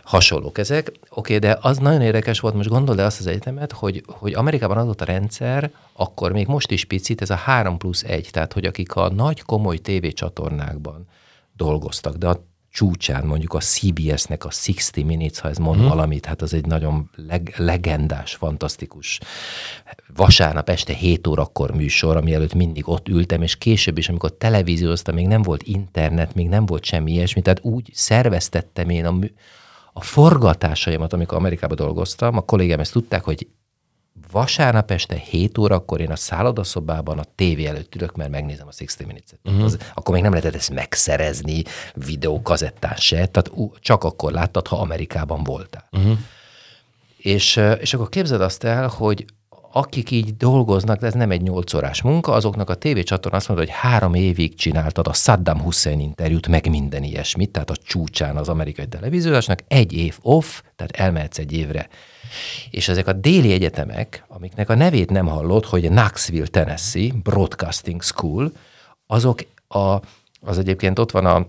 hasonlók 0.03 0.57
ezek. 0.57 0.91
Oké, 1.09 1.37
de 1.37 1.57
az 1.61 1.77
nagyon 1.77 2.01
érdekes 2.01 2.39
volt, 2.39 2.53
most 2.53 2.69
gondold 2.69 2.99
el 2.99 3.05
azt 3.05 3.19
az 3.19 3.27
egyetemet, 3.27 3.71
hogy, 3.71 4.03
hogy 4.07 4.33
Amerikában 4.33 4.77
adott 4.77 5.01
a 5.01 5.05
rendszer, 5.05 5.71
akkor 5.93 6.31
még 6.31 6.47
most 6.47 6.71
is 6.71 6.85
picit, 6.85 7.21
ez 7.21 7.29
a 7.29 7.35
3 7.35 7.77
plusz 7.77 8.03
1, 8.03 8.29
tehát 8.31 8.53
hogy 8.53 8.65
akik 8.65 8.95
a 8.95 9.09
nagy 9.09 9.41
komoly 9.41 9.77
tévécsatornákban 9.77 11.07
dolgoztak, 11.55 12.15
de 12.15 12.27
a 12.27 12.45
csúcsán, 12.73 13.25
mondjuk 13.25 13.53
a 13.53 13.59
CBS-nek 13.59 14.45
a 14.45 14.51
60 14.65 15.05
Minutes, 15.05 15.39
ha 15.39 15.49
ez 15.49 15.57
mond 15.57 15.79
hmm. 15.79 15.87
valamit, 15.87 16.25
hát 16.25 16.41
az 16.41 16.53
egy 16.53 16.65
nagyon 16.65 17.09
leg- 17.15 17.53
legendás, 17.57 18.35
fantasztikus 18.35 19.19
vasárnap 20.15 20.69
este 20.69 20.93
7 20.93 21.27
órakor 21.27 21.75
műsor, 21.75 22.17
ami 22.17 22.33
előtt 22.33 22.53
mindig 22.53 22.87
ott 22.87 23.07
ültem, 23.07 23.41
és 23.41 23.57
később 23.57 23.97
is, 23.97 24.09
amikor 24.09 24.31
televízióztam, 24.37 25.15
még 25.15 25.27
nem 25.27 25.41
volt 25.41 25.63
internet, 25.63 26.35
még 26.35 26.47
nem 26.47 26.65
volt 26.65 26.83
semmi 26.83 27.11
ilyesmi, 27.11 27.41
tehát 27.41 27.63
úgy 27.63 27.89
szerveztettem 27.93 28.89
én 28.89 29.05
a, 29.05 29.11
mű- 29.11 29.33
a 29.93 30.01
forgatásaimat, 30.01 31.13
amikor 31.13 31.37
Amerikában 31.37 31.77
dolgoztam, 31.77 32.37
a 32.37 32.41
kollégám 32.41 32.79
ezt 32.79 32.91
tudták, 32.91 33.23
hogy 33.23 33.47
vasárnap 34.33 34.91
este 34.91 35.15
7 35.15 35.57
órakor 35.57 36.01
én 36.01 36.11
a 36.11 36.15
szállodaszobában 36.15 37.19
a 37.19 37.23
tévé 37.35 37.65
előtt 37.65 37.95
ülök, 37.95 38.15
mert 38.15 38.29
megnézem 38.29 38.67
a 38.67 38.73
60 38.79 39.07
Minutes-et. 39.07 39.39
Uh-huh. 39.43 39.63
Az, 39.63 39.77
akkor 39.93 40.13
még 40.13 40.23
nem 40.23 40.31
lehetett 40.31 40.55
ezt 40.55 40.73
megszerezni 40.73 41.63
videókazettán 41.93 42.95
se, 42.95 43.25
tehát 43.25 43.51
csak 43.79 44.03
akkor 44.03 44.31
láttad, 44.31 44.67
ha 44.67 44.79
Amerikában 44.79 45.43
voltál. 45.43 45.87
Uh-huh. 45.91 46.17
És, 47.17 47.61
és 47.79 47.93
akkor 47.93 48.09
képzeld 48.09 48.41
azt 48.41 48.63
el, 48.63 48.87
hogy 48.87 49.25
akik 49.75 50.11
így 50.11 50.37
dolgoznak, 50.37 50.99
de 50.99 51.07
ez 51.07 51.13
nem 51.13 51.31
egy 51.31 51.41
nyolc 51.41 51.73
órás 51.73 52.01
munka, 52.01 52.31
azoknak 52.31 52.69
a 52.69 52.75
tévécsatorna 52.75 53.37
azt 53.37 53.47
mondta, 53.47 53.65
hogy 53.65 53.75
három 53.81 54.13
évig 54.13 54.55
csináltad 54.55 55.07
a 55.07 55.13
Saddam 55.13 55.61
Hussein 55.61 55.99
interjút, 55.99 56.47
meg 56.47 56.69
minden 56.69 57.03
ilyesmit, 57.03 57.51
tehát 57.51 57.69
a 57.69 57.75
csúcsán 57.75 58.37
az 58.37 58.49
amerikai 58.49 58.87
televíziósnak, 58.87 59.59
egy 59.67 59.93
év 59.93 60.17
off, 60.21 60.61
tehát 60.75 60.95
elmehetsz 60.95 61.37
egy 61.37 61.51
évre 61.53 61.87
és 62.71 62.87
ezek 62.87 63.07
a 63.07 63.13
déli 63.13 63.51
egyetemek, 63.51 64.25
amiknek 64.27 64.69
a 64.69 64.75
nevét 64.75 65.09
nem 65.09 65.27
hallott, 65.27 65.65
hogy 65.65 65.87
Knoxville, 65.87 66.47
Tennessee, 66.47 67.11
Broadcasting 67.23 68.01
School, 68.01 68.51
azok 69.07 69.39
a, 69.67 69.99
az 70.41 70.57
egyébként 70.57 70.99
ott 70.99 71.11
van 71.11 71.25
a, 71.25 71.47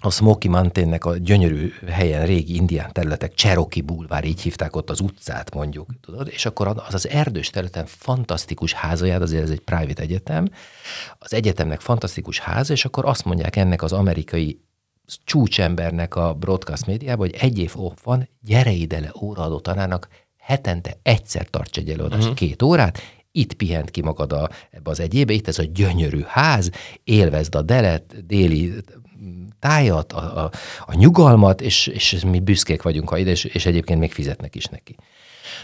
a 0.00 0.10
Smoky 0.10 0.48
Mountainnek 0.48 1.04
a 1.04 1.16
gyönyörű 1.16 1.72
helyen, 1.88 2.26
régi 2.26 2.54
indián 2.54 2.92
területek, 2.92 3.34
Cherokee 3.34 3.82
Boulevard, 3.82 4.24
így 4.24 4.40
hívták 4.40 4.76
ott 4.76 4.90
az 4.90 5.00
utcát 5.00 5.54
mondjuk, 5.54 5.90
tudod, 6.00 6.28
és 6.28 6.46
akkor 6.46 6.66
az 6.66 6.94
az 6.94 7.08
erdős 7.08 7.50
területen 7.50 7.86
fantasztikus 7.86 8.72
házaját, 8.72 9.22
azért 9.22 9.42
ez 9.42 9.50
egy 9.50 9.60
private 9.60 10.02
egyetem, 10.02 10.48
az 11.18 11.34
egyetemnek 11.34 11.80
fantasztikus 11.80 12.38
háza, 12.38 12.72
és 12.72 12.84
akkor 12.84 13.04
azt 13.04 13.24
mondják 13.24 13.56
ennek 13.56 13.82
az 13.82 13.92
amerikai 13.92 14.60
csúcsembernek 15.24 16.14
a 16.14 16.34
broadcast 16.34 16.86
médiában, 16.86 17.26
hogy 17.26 17.36
egy 17.40 17.58
év 17.58 17.72
off 17.74 17.96
van, 18.04 18.28
gyere 18.40 18.70
ide 18.70 19.00
le 19.00 19.12
óraadó 19.20 19.60
tanárnak, 19.60 20.08
hetente 20.38 20.98
egyszer 21.02 21.46
tarts 21.50 21.78
egy 21.78 21.90
előadást, 21.90 22.22
uh-huh. 22.22 22.36
két 22.36 22.62
órát, 22.62 22.98
itt 23.32 23.54
pihent 23.54 23.90
ki 23.90 24.02
magad 24.02 24.32
a, 24.32 24.50
ebbe 24.70 24.90
az 24.90 25.00
egyébe, 25.00 25.32
itt 25.32 25.48
ez 25.48 25.58
a 25.58 25.64
gyönyörű 25.72 26.22
ház, 26.26 26.70
élvezd 27.04 27.54
a 27.54 27.62
delet, 27.62 28.26
déli 28.26 28.72
tájat, 29.58 30.12
a, 30.12 30.44
a, 30.44 30.50
a 30.86 30.94
nyugalmat, 30.94 31.60
és, 31.60 31.86
és 31.86 32.24
mi 32.26 32.40
büszkék 32.40 32.82
vagyunk, 32.82 33.08
ha 33.08 33.18
ide, 33.18 33.30
és, 33.30 33.44
és 33.44 33.66
egyébként 33.66 34.00
még 34.00 34.12
fizetnek 34.12 34.54
is 34.54 34.64
neki. 34.64 34.96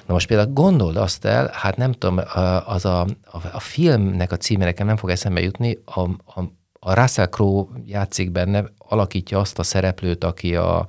Na 0.07 0.13
most 0.13 0.27
például 0.27 0.53
gondold 0.53 0.97
azt 0.97 1.25
el, 1.25 1.51
hát 1.53 1.77
nem 1.77 1.93
tudom, 1.93 2.21
az 2.65 2.85
a, 2.85 3.01
a, 3.25 3.39
a 3.53 3.61
filmnek 3.61 4.33
a 4.33 4.37
címe 4.37 4.65
nekem 4.65 4.87
nem 4.87 4.97
fog 4.97 5.11
eszembe 5.11 5.41
jutni, 5.41 5.79
a, 5.85 6.01
a, 6.01 6.53
a 6.85 6.95
Russell 6.95 7.27
Crowe 7.29 7.65
játszik 7.87 8.31
benne, 8.31 8.65
alakítja 8.79 9.39
azt 9.39 9.59
a 9.59 9.63
szereplőt, 9.63 10.25
aki 10.25 10.57
a, 10.57 10.87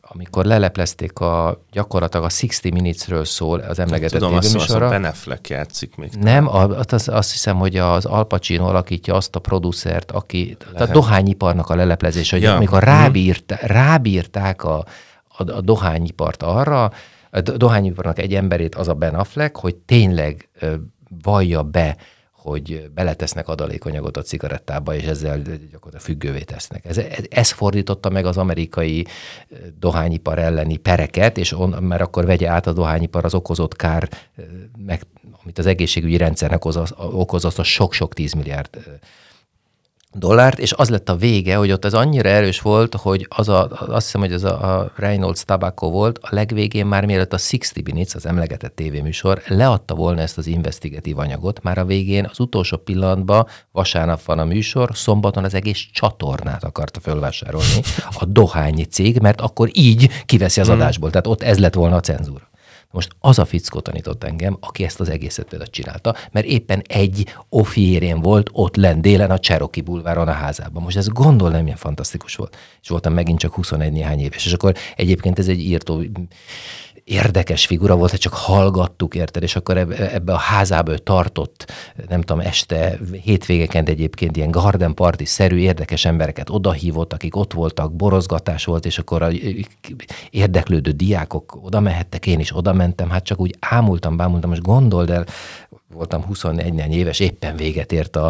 amikor 0.00 0.44
leleplezték 0.44 1.18
a 1.18 1.62
gyakorlatilag 1.72 2.26
a 2.26 2.30
60 2.40 2.72
Minutes-ről 2.72 3.24
szól 3.24 3.60
az 3.60 3.78
emlegetett 3.78 4.20
Tudom, 4.20 4.34
azt 4.36 4.46
tévéműsorra. 4.46 4.88
Ben 4.88 5.04
Affleck 5.04 5.48
játszik 5.48 5.96
még. 5.96 6.10
Nem, 6.20 6.48
az, 6.48 6.92
az, 6.92 7.08
azt 7.08 7.30
hiszem, 7.32 7.56
hogy 7.56 7.76
az 7.76 8.04
Al 8.04 8.26
Pacino 8.26 8.66
alakítja 8.66 9.14
azt 9.14 9.36
a 9.36 9.38
producert, 9.38 10.10
aki, 10.10 10.56
a 10.74 10.86
dohányiparnak 10.86 11.70
a 11.70 11.74
leleplezés, 11.74 12.30
hogy 12.30 12.42
Ja. 12.42 12.54
amikor 12.54 12.78
Mhm. 12.82 12.90
rábírt, 12.90 13.52
rábírták 13.60 14.64
a, 14.64 14.84
a, 15.28 15.50
a 15.50 15.60
dohányipart 15.60 16.42
arra, 16.42 16.90
a 17.30 17.40
do- 17.40 17.56
dohányiparnak 17.56 18.18
egy 18.18 18.34
emberét 18.34 18.74
az 18.74 18.88
a 18.88 18.94
Ben 18.94 19.14
Affleck, 19.14 19.56
hogy 19.56 19.76
tényleg 19.76 20.48
vallja 21.22 21.62
be, 21.62 21.96
hogy 22.46 22.90
beletesznek 22.94 23.48
adalékanyagot 23.48 24.16
a 24.16 24.22
cigarettába, 24.22 24.94
és 24.94 25.04
ezzel 25.04 25.38
gyakorlatilag 25.42 26.00
függővé 26.00 26.40
tesznek. 26.40 26.84
Ez, 26.84 27.00
ez, 27.30 27.50
fordította 27.50 28.10
meg 28.10 28.26
az 28.26 28.36
amerikai 28.36 29.06
ö, 29.48 29.56
dohányipar 29.78 30.38
elleni 30.38 30.76
pereket, 30.76 31.38
és 31.38 31.52
on, 31.52 31.82
mert 31.82 32.02
akkor 32.02 32.26
vegye 32.26 32.48
át 32.48 32.66
a 32.66 32.72
dohányipar 32.72 33.24
az 33.24 33.34
okozott 33.34 33.76
kár, 33.76 34.08
ö, 34.36 34.42
meg, 34.78 35.02
amit 35.42 35.58
az 35.58 35.66
egészségügyi 35.66 36.16
rendszernek 36.16 36.64
okoz, 36.64 36.92
okoz 36.96 37.44
azt 37.44 37.58
a 37.58 37.62
sok-sok 37.62 38.14
tízmilliárd 38.14 38.68
ö, 38.72 38.80
dollárt, 40.18 40.58
és 40.58 40.72
az 40.72 40.88
lett 40.88 41.08
a 41.08 41.16
vége, 41.16 41.56
hogy 41.56 41.72
ott 41.72 41.84
ez 41.84 41.94
annyira 41.94 42.28
erős 42.28 42.60
volt, 42.60 42.94
hogy 42.94 43.26
az 43.28 43.48
a, 43.48 43.68
azt 43.70 44.04
hiszem, 44.04 44.20
hogy 44.20 44.32
ez 44.32 44.44
a, 44.44 44.78
a 44.78 44.92
Reynolds 44.96 45.44
Tobacco 45.44 45.90
volt, 45.90 46.18
a 46.22 46.28
legvégén 46.30 46.86
már 46.86 47.04
mielőtt 47.04 47.32
a 47.32 47.38
60 47.50 47.82
Minutes, 47.84 48.14
az 48.14 48.26
emlegetett 48.26 48.74
tévéműsor, 48.74 49.42
leadta 49.46 49.94
volna 49.94 50.20
ezt 50.20 50.38
az 50.38 50.46
investigatív 50.46 51.18
anyagot, 51.18 51.62
már 51.62 51.78
a 51.78 51.84
végén 51.84 52.28
az 52.30 52.40
utolsó 52.40 52.76
pillanatban, 52.76 53.46
vasárnap 53.72 54.24
van 54.24 54.38
a 54.38 54.44
műsor, 54.44 54.90
szombaton 54.92 55.44
az 55.44 55.54
egész 55.54 55.86
csatornát 55.92 56.64
akarta 56.64 57.00
fölvásárolni 57.00 57.80
a 58.18 58.24
dohányi 58.24 58.84
cég, 58.84 59.18
mert 59.18 59.40
akkor 59.40 59.68
így 59.72 60.10
kiveszi 60.26 60.60
az 60.60 60.68
adásból, 60.68 61.10
tehát 61.10 61.26
ott 61.26 61.42
ez 61.42 61.58
lett 61.58 61.74
volna 61.74 61.96
a 61.96 62.00
cenzúra. 62.00 62.48
Most 62.90 63.10
az 63.20 63.38
a 63.38 63.44
fickó 63.44 63.80
tanított 63.80 64.24
engem, 64.24 64.56
aki 64.60 64.84
ezt 64.84 65.00
az 65.00 65.08
egészet 65.08 65.48
például 65.48 65.70
csinálta, 65.70 66.14
mert 66.32 66.46
éppen 66.46 66.82
egy 66.86 67.34
ofiérén 67.48 68.20
volt 68.20 68.48
ott 68.52 68.76
lent 68.76 69.00
délen 69.00 69.30
a 69.30 69.38
Cherokee 69.38 69.82
bulváron 69.82 70.28
a 70.28 70.32
házában. 70.32 70.82
Most 70.82 70.96
ez 70.96 71.08
gondol 71.08 71.50
nem 71.50 71.62
milyen 71.62 71.76
fantasztikus 71.76 72.34
volt. 72.34 72.56
És 72.82 72.88
voltam 72.88 73.12
megint 73.12 73.38
csak 73.38 73.54
21 73.54 73.92
néhány 73.92 74.20
éves. 74.20 74.46
És 74.46 74.52
akkor 74.52 74.74
egyébként 74.96 75.38
ez 75.38 75.48
egy 75.48 75.60
írtó 75.60 76.02
érdekes 77.06 77.66
figura 77.66 77.96
volt, 77.96 78.18
csak 78.18 78.32
hallgattuk, 78.32 79.14
érted, 79.14 79.42
és 79.42 79.56
akkor 79.56 79.76
ebbe, 79.76 80.32
a 80.32 80.36
házába 80.36 80.92
ő 80.92 80.98
tartott, 80.98 81.72
nem 82.08 82.20
tudom, 82.20 82.40
este, 82.46 82.98
hétvégeken 83.22 83.84
egyébként 83.84 84.36
ilyen 84.36 84.50
garden 84.50 84.94
party-szerű 84.94 85.56
érdekes 85.56 86.04
embereket 86.04 86.50
odahívott, 86.50 87.12
akik 87.12 87.36
ott 87.36 87.52
voltak, 87.52 87.92
borozgatás 87.92 88.64
volt, 88.64 88.86
és 88.86 88.98
akkor 88.98 89.22
a 89.22 89.30
érdeklődő 90.30 90.90
diákok 90.90 91.58
oda 91.62 91.80
mehettek, 91.80 92.26
én 92.26 92.40
is 92.40 92.56
oda 92.56 92.72
mentem, 92.72 93.10
hát 93.10 93.24
csak 93.24 93.40
úgy 93.40 93.56
ámultam, 93.60 94.16
bámultam, 94.16 94.50
most 94.50 94.62
gondold 94.62 95.10
el, 95.10 95.26
voltam 95.92 96.24
21 96.24 96.94
éves, 96.94 97.20
éppen 97.20 97.56
véget 97.56 97.92
ért 97.92 98.16
a, 98.16 98.26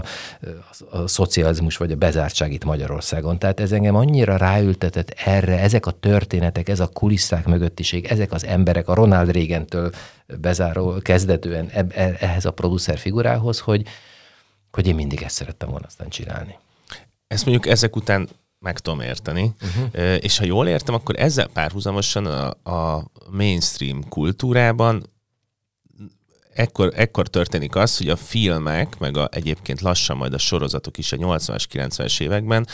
a, 0.90 0.96
a 0.96 1.06
szocializmus 1.06 1.76
vagy 1.76 1.92
a 1.92 1.96
bezártság 1.96 2.52
itt 2.52 2.64
Magyarországon. 2.64 3.38
Tehát 3.38 3.60
ez 3.60 3.72
engem 3.72 3.94
annyira 3.94 4.36
ráültetett 4.36 5.10
erre, 5.10 5.58
ezek 5.58 5.86
a 5.86 5.90
történetek, 5.90 6.68
ez 6.68 6.80
a 6.80 6.86
kulisszák 6.86 7.46
mögöttiség, 7.46 8.04
ezek 8.04 8.32
az 8.32 8.44
emberek, 8.44 8.88
a 8.88 8.94
Ronald 8.94 9.30
Reagan-től 9.30 9.90
bezáró 10.26 10.98
kezdetően 11.02 11.68
e, 11.72 11.86
e, 11.88 12.16
ehhez 12.20 12.44
a 12.44 12.52
producer 12.52 12.98
figurához, 12.98 13.58
hogy, 13.58 13.86
hogy 14.72 14.86
én 14.86 14.94
mindig 14.94 15.22
ezt 15.22 15.34
szerettem 15.34 15.68
volna 15.68 15.86
aztán 15.86 16.08
csinálni. 16.08 16.58
Ezt 17.26 17.44
mondjuk 17.44 17.66
ezek 17.66 17.96
után 17.96 18.28
meg 18.58 18.78
tudom 18.78 19.00
érteni, 19.00 19.54
uh-huh. 19.62 20.16
és 20.20 20.38
ha 20.38 20.44
jól 20.44 20.68
értem, 20.68 20.94
akkor 20.94 21.14
ezzel 21.18 21.46
párhuzamosan 21.46 22.26
a, 22.26 22.70
a 22.70 23.10
mainstream 23.30 24.08
kultúrában 24.08 25.02
ekkor, 26.56 26.92
ekkor 26.94 27.28
történik 27.28 27.76
az, 27.76 27.96
hogy 27.96 28.08
a 28.08 28.16
filmek, 28.16 28.98
meg 28.98 29.16
a, 29.16 29.28
egyébként 29.32 29.80
lassan 29.80 30.16
majd 30.16 30.34
a 30.34 30.38
sorozatok 30.38 30.98
is 30.98 31.12
a 31.12 31.16
80-as, 31.16 31.64
90-es 31.72 32.20
években 32.20 32.66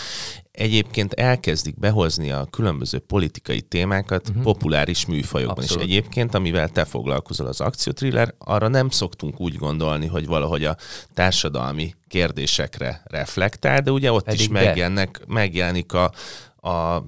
egyébként 0.52 1.12
elkezdik 1.12 1.78
behozni 1.78 2.30
a 2.30 2.46
különböző 2.50 2.98
politikai 2.98 3.60
témákat 3.60 4.28
uh-huh. 4.28 4.42
populáris 4.42 5.06
műfajokban. 5.06 5.64
Abszolút. 5.64 5.84
És 5.84 5.90
egyébként, 5.90 6.34
amivel 6.34 6.68
te 6.68 6.84
foglalkozol 6.84 7.46
az 7.46 7.60
akciótriller, 7.60 8.34
arra 8.38 8.68
nem 8.68 8.90
szoktunk 8.90 9.40
úgy 9.40 9.56
gondolni, 9.56 10.06
hogy 10.06 10.26
valahogy 10.26 10.64
a 10.64 10.76
társadalmi 11.14 11.94
kérdésekre 12.08 13.02
reflektál, 13.04 13.80
de 13.80 13.90
ugye 13.90 14.12
ott 14.12 14.24
Pedig 14.24 14.40
is 14.40 14.48
megjelennek, 14.48 15.20
megjelenik 15.26 15.92
a, 15.92 16.12
a 16.68 17.04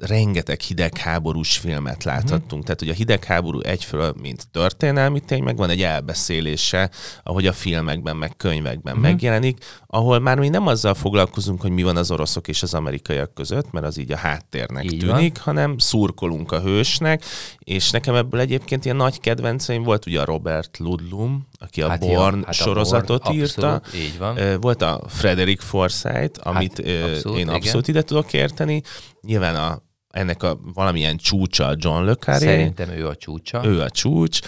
rengeteg 0.00 0.60
hidegháborús 0.60 1.58
filmet 1.58 2.04
láthattunk. 2.04 2.62
Mm. 2.62 2.64
Tehát, 2.64 2.80
hogy 2.80 2.88
a 2.88 2.94
hidegháború 2.94 3.60
egyfelől, 3.60 4.14
mint 4.20 4.48
történelmi 4.50 5.20
tény, 5.20 5.42
meg 5.42 5.56
van 5.56 5.70
egy 5.70 5.82
elbeszélése, 5.82 6.90
ahogy 7.22 7.46
a 7.46 7.52
filmekben, 7.52 8.16
meg 8.16 8.36
könyvekben 8.36 8.96
mm. 8.96 9.00
megjelenik, 9.00 9.64
ahol 9.86 10.18
már 10.18 10.38
mi 10.38 10.48
nem 10.48 10.66
azzal 10.66 10.94
foglalkozunk, 10.94 11.60
hogy 11.60 11.70
mi 11.70 11.82
van 11.82 11.96
az 11.96 12.10
oroszok 12.10 12.48
és 12.48 12.62
az 12.62 12.74
amerikaiak 12.74 13.34
között, 13.34 13.72
mert 13.72 13.86
az 13.86 13.98
így 13.98 14.12
a 14.12 14.16
háttérnek 14.16 14.84
így 14.84 14.98
tűnik, 14.98 15.34
van. 15.34 15.44
hanem 15.44 15.78
szurkolunk 15.78 16.52
a 16.52 16.60
hősnek, 16.60 17.24
és 17.58 17.90
nekem 17.90 18.14
ebből 18.14 18.40
egyébként 18.40 18.84
ilyen 18.84 18.96
nagy 18.96 19.20
kedvenceim 19.20 19.82
volt 19.82 20.06
ugye 20.06 20.20
a 20.20 20.24
Robert 20.24 20.78
Ludlum, 20.78 21.46
aki 21.58 21.82
a 21.82 21.88
hát 21.88 22.00
Born 22.00 22.44
hát 22.44 22.54
sorozatot 22.54 23.22
a 23.22 23.24
Born, 23.24 23.38
írta. 23.38 23.72
Abszolút, 23.72 24.06
így 24.06 24.18
van. 24.18 24.60
Volt 24.60 24.82
a 24.82 25.02
Frederick 25.08 25.60
Forsyth, 25.60 26.46
amit 26.46 26.86
hát, 26.86 27.02
abszolút, 27.02 27.38
én 27.38 27.48
abszolút 27.48 27.88
igen. 27.88 28.00
ide 28.00 28.02
tudok 28.02 28.32
érteni. 28.32 28.82
Nyilván 29.20 29.56
a 29.56 29.82
ennek 30.10 30.42
a 30.42 30.58
valamilyen 30.74 31.16
csúcsa 31.16 31.74
John 31.76 32.04
Le 32.04 32.14
Carré. 32.14 32.46
Szerintem 32.46 32.90
ő 32.90 33.06
a 33.06 33.16
csúcsa. 33.16 33.64
Ő 33.64 33.80
a 33.80 33.90
csúcs, 33.90 34.38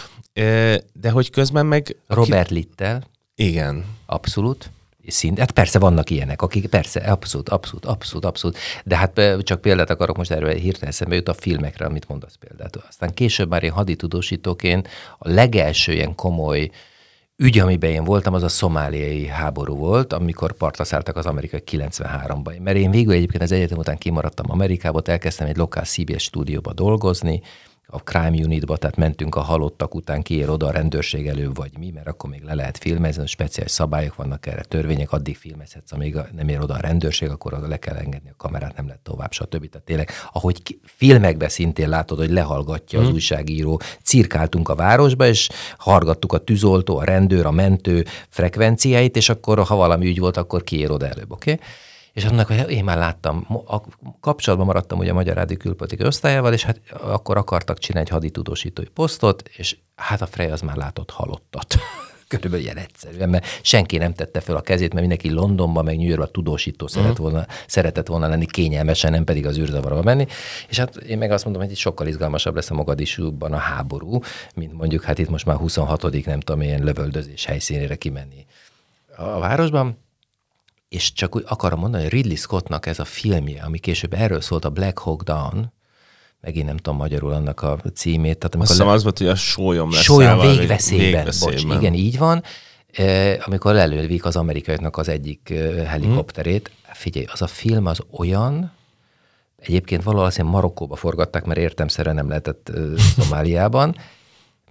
de 0.92 1.10
hogy 1.10 1.30
közben 1.30 1.66
meg... 1.66 1.96
Robert 2.06 2.50
Littel. 2.50 3.02
Igen. 3.34 3.84
Abszolút. 4.06 4.70
Szint, 5.06 5.38
hát 5.38 5.50
persze 5.50 5.78
vannak 5.78 6.10
ilyenek, 6.10 6.42
akik 6.42 6.66
persze, 6.66 7.00
abszolút, 7.00 7.48
abszolút, 7.48 7.84
abszolút, 7.84 8.24
abszolút. 8.24 8.58
De 8.84 8.96
hát 8.96 9.20
csak 9.42 9.60
példát 9.60 9.90
akarok 9.90 10.16
most 10.16 10.30
erről 10.30 10.54
hirtelen 10.54 10.92
szembe 10.92 11.14
jut 11.14 11.28
a 11.28 11.34
filmekre, 11.34 11.86
amit 11.86 12.08
mondasz 12.08 12.34
példát. 12.40 12.76
Aztán 12.88 13.14
később 13.14 13.48
már 13.48 13.62
én 13.62 13.70
haditudósítóként 13.70 14.88
a 15.18 15.30
legelső 15.30 15.92
ilyen 15.92 16.14
komoly 16.14 16.70
ügy, 17.40 17.58
amiben 17.58 17.90
én 17.90 18.04
voltam, 18.04 18.34
az 18.34 18.42
a 18.42 18.48
szomáliai 18.48 19.26
háború 19.26 19.74
volt, 19.74 20.12
amikor 20.12 20.52
partra 20.52 20.84
az 21.14 21.26
amerikai 21.26 21.62
93-ban. 21.70 22.60
Mert 22.62 22.76
én 22.76 22.90
végül 22.90 23.12
egyébként 23.12 23.42
az 23.42 23.52
egyetem 23.52 23.78
után 23.78 23.98
kimaradtam 23.98 24.50
Amerikába, 24.50 25.00
elkezdtem 25.04 25.46
egy 25.46 25.56
lokál 25.56 25.84
CBS 25.84 26.22
stúdióba 26.22 26.72
dolgozni, 26.72 27.42
a 27.90 27.98
crime 27.98 28.44
unitba, 28.44 28.76
tehát 28.76 28.96
mentünk 28.96 29.34
a 29.34 29.40
halottak 29.40 29.94
után, 29.94 30.22
kiér 30.22 30.50
oda 30.50 30.66
a 30.66 30.70
rendőrség 30.70 31.26
elő, 31.26 31.50
vagy 31.54 31.78
mi, 31.78 31.90
mert 31.90 32.06
akkor 32.06 32.30
még 32.30 32.42
le 32.42 32.54
lehet 32.54 32.78
filmezni, 32.78 33.26
speciális 33.26 33.72
szabályok 33.72 34.14
vannak 34.14 34.46
erre, 34.46 34.62
törvények, 34.62 35.12
addig 35.12 35.36
filmezhetsz, 35.36 35.92
amíg 35.92 36.16
nem 36.32 36.48
ér 36.48 36.60
oda 36.60 36.74
a 36.74 36.80
rendőrség, 36.80 37.30
akkor 37.30 37.52
le 37.52 37.76
kell 37.76 37.96
engedni 37.96 38.30
a 38.30 38.34
kamerát, 38.36 38.76
nem 38.76 38.86
lehet 38.86 39.02
tovább, 39.02 39.32
stb. 39.32 39.68
Tehát 39.68 39.86
tényleg, 39.86 40.10
ahogy 40.32 40.78
filmekben 40.84 41.48
szintén 41.48 41.88
látod, 41.88 42.18
hogy 42.18 42.30
lehallgatja 42.30 42.98
hmm. 42.98 43.08
az 43.08 43.14
újságíró, 43.14 43.80
cirkáltunk 44.02 44.68
a 44.68 44.74
városba, 44.74 45.26
és 45.26 45.48
hargattuk 45.78 46.32
a 46.32 46.38
tűzoltó, 46.38 46.96
a 46.98 47.04
rendőr, 47.04 47.46
a 47.46 47.50
mentő 47.50 48.04
frekvenciáit, 48.28 49.16
és 49.16 49.28
akkor, 49.28 49.58
ha 49.64 49.76
valami 49.76 50.06
ügy 50.06 50.18
volt, 50.18 50.36
akkor 50.36 50.64
kiér 50.64 50.90
oda 50.90 51.06
előbb, 51.06 51.30
oké? 51.30 51.52
Okay? 51.52 51.66
És 52.18 52.24
annak, 52.24 52.46
hogy 52.46 52.70
én 52.70 52.84
már 52.84 52.96
láttam, 52.96 53.46
a 53.66 53.80
kapcsolatban 54.20 54.66
maradtam 54.66 54.98
ugye 54.98 55.10
a 55.10 55.14
Magyar 55.14 55.36
Rádió 55.36 55.56
külpolitikai 55.56 56.06
osztályával, 56.06 56.52
és 56.52 56.64
hát 56.64 56.80
akkor 57.00 57.36
akartak 57.36 57.78
csinálni 57.78 58.08
egy 58.08 58.14
haditudósítói 58.14 58.84
posztot, 58.84 59.48
és 59.56 59.76
hát 59.94 60.20
a 60.20 60.26
Frey 60.26 60.50
az 60.50 60.60
már 60.60 60.76
látott 60.76 61.10
halottat. 61.10 61.74
Körülbelül 62.28 62.64
ilyen 62.64 62.76
egyszerűen, 62.76 63.28
mert 63.28 63.46
senki 63.62 63.96
nem 63.96 64.14
tette 64.14 64.40
fel 64.40 64.56
a 64.56 64.60
kezét, 64.60 64.88
mert 64.88 65.00
mindenki 65.00 65.30
Londonban, 65.30 65.84
meg 65.84 65.96
New 65.96 66.06
Yorkban 66.06 66.32
tudósító 66.32 66.84
uh-huh. 66.84 67.02
szeret 67.02 67.16
volna, 67.16 67.46
szeretett 67.66 68.06
volna 68.06 68.28
lenni 68.28 68.46
kényelmesen, 68.46 69.10
nem 69.10 69.24
pedig 69.24 69.46
az 69.46 69.58
űrzavarba 69.58 70.02
menni. 70.02 70.26
És 70.68 70.78
hát 70.78 70.96
én 70.96 71.18
meg 71.18 71.30
azt 71.30 71.44
mondom, 71.44 71.62
hogy 71.62 71.70
itt 71.70 71.76
sokkal 71.76 72.06
izgalmasabb 72.06 72.54
lesz 72.54 72.70
a 72.70 72.74
Mogadisúban 72.74 73.52
a 73.52 73.56
háború, 73.56 74.20
mint 74.54 74.72
mondjuk 74.72 75.02
hát 75.02 75.18
itt 75.18 75.28
most 75.28 75.46
már 75.46 75.56
26 75.56 76.26
nem 76.26 76.40
tudom, 76.40 76.62
ilyen 76.62 76.84
lövöldözés 76.84 77.44
helyszínére 77.44 77.96
kimenni 77.96 78.46
a 79.16 79.38
városban 79.38 79.98
és 80.88 81.12
csak 81.12 81.36
úgy 81.36 81.44
akarom 81.46 81.80
mondani, 81.80 82.02
hogy 82.02 82.12
Ridley 82.12 82.36
Scottnak 82.36 82.86
ez 82.86 82.98
a 82.98 83.04
filmje, 83.04 83.62
ami 83.62 83.78
később 83.78 84.14
erről 84.14 84.40
szólt, 84.40 84.64
a 84.64 84.70
Black 84.70 84.98
Hawk 84.98 85.22
Down, 85.22 85.72
megint 86.40 86.66
nem 86.66 86.76
tudom 86.76 86.98
magyarul 86.98 87.32
annak 87.32 87.62
a 87.62 87.80
címét. 87.94 88.38
Tehát 88.38 88.68
Azt 88.70 88.78
le... 88.78 88.90
az 88.90 89.02
volt, 89.02 89.18
hogy 89.18 89.26
a 89.26 89.34
sólyom 89.34 89.90
lesz. 89.90 90.02
Sólyom 90.02 90.40
végveszélyben. 90.40 91.06
végveszélyben. 91.06 91.66
Bocs, 91.66 91.76
igen, 91.78 91.94
így 91.94 92.18
van. 92.18 92.42
E, 92.92 93.38
amikor 93.46 93.74
lelővik 93.74 94.24
az 94.24 94.36
amerikaiaknak 94.36 94.96
az 94.96 95.08
egyik 95.08 95.54
helikopterét. 95.86 96.68
Hmm. 96.68 96.92
Figyelj, 96.94 97.26
az 97.32 97.42
a 97.42 97.46
film 97.46 97.86
az 97.86 98.00
olyan, 98.10 98.72
egyébként 99.56 100.02
valahol 100.02 100.26
azt 100.26 100.42
Marokkóba 100.42 100.96
forgatták, 100.96 101.44
mert 101.44 101.58
értemszerűen 101.58 102.14
nem 102.14 102.28
lehetett 102.28 102.72
Szomáliában, 103.16 103.96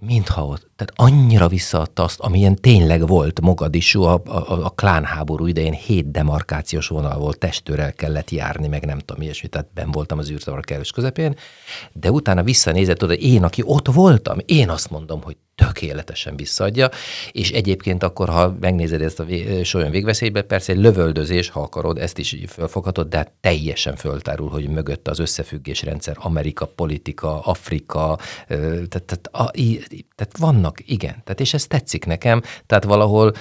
mintha 0.00 0.46
ott, 0.46 0.70
tehát 0.76 1.12
annyira 1.12 1.48
visszaadta 1.48 2.02
azt, 2.02 2.20
amilyen 2.20 2.56
tényleg 2.56 3.06
volt 3.06 3.40
Mogadisú, 3.40 4.02
a, 4.02 4.22
a, 4.26 4.64
a 4.64 4.70
klánháború 4.70 5.46
idején 5.46 5.72
hét 5.72 6.10
demarkációs 6.10 6.88
vonal 6.88 7.18
volt, 7.18 7.38
testőrrel 7.38 7.92
kellett 7.92 8.30
járni, 8.30 8.68
meg 8.68 8.84
nem 8.84 8.98
tudom, 8.98 9.22
ilyesmi, 9.22 9.48
tehát 9.48 9.68
ben 9.74 9.90
voltam 9.90 10.18
az 10.18 10.30
űrzavar 10.30 10.60
kellős 10.64 10.90
közepén, 10.90 11.36
de 11.92 12.10
utána 12.10 12.42
visszanézett 12.42 13.02
oda, 13.02 13.12
én, 13.12 13.44
aki 13.44 13.62
ott 13.64 13.88
voltam, 13.88 14.38
én 14.44 14.70
azt 14.70 14.90
mondom, 14.90 15.22
hogy 15.22 15.36
tökéletesen 15.66 16.36
visszaadja, 16.36 16.88
és 17.32 17.50
egyébként 17.50 18.02
akkor, 18.02 18.28
ha 18.28 18.56
megnézed 18.60 19.02
ezt 19.02 19.20
a 19.20 19.24
vé- 19.24 19.64
solyon 19.64 19.90
végveszélybe, 19.90 20.42
persze 20.42 20.72
egy 20.72 20.78
lövöldözés, 20.78 21.48
ha 21.48 21.60
akarod, 21.60 21.98
ezt 21.98 22.18
is 22.18 22.36
fölfoghatod, 22.48 23.08
de 23.08 23.16
hát 23.16 23.32
teljesen 23.40 23.96
föltárul, 23.96 24.48
hogy 24.48 24.68
mögött 24.68 25.08
az 25.08 25.18
összefüggésrendszer, 25.18 26.16
Amerika, 26.18 26.66
politika, 26.66 27.40
Afrika, 27.40 28.18
tehát, 28.48 28.88
tehát, 28.88 29.28
a, 29.32 29.50
tehát 30.16 30.38
vannak, 30.38 30.78
igen, 30.86 31.22
tehát 31.24 31.40
és 31.40 31.54
ez 31.54 31.66
tetszik 31.66 32.04
nekem, 32.04 32.42
tehát 32.66 32.84
valahol 32.84 33.32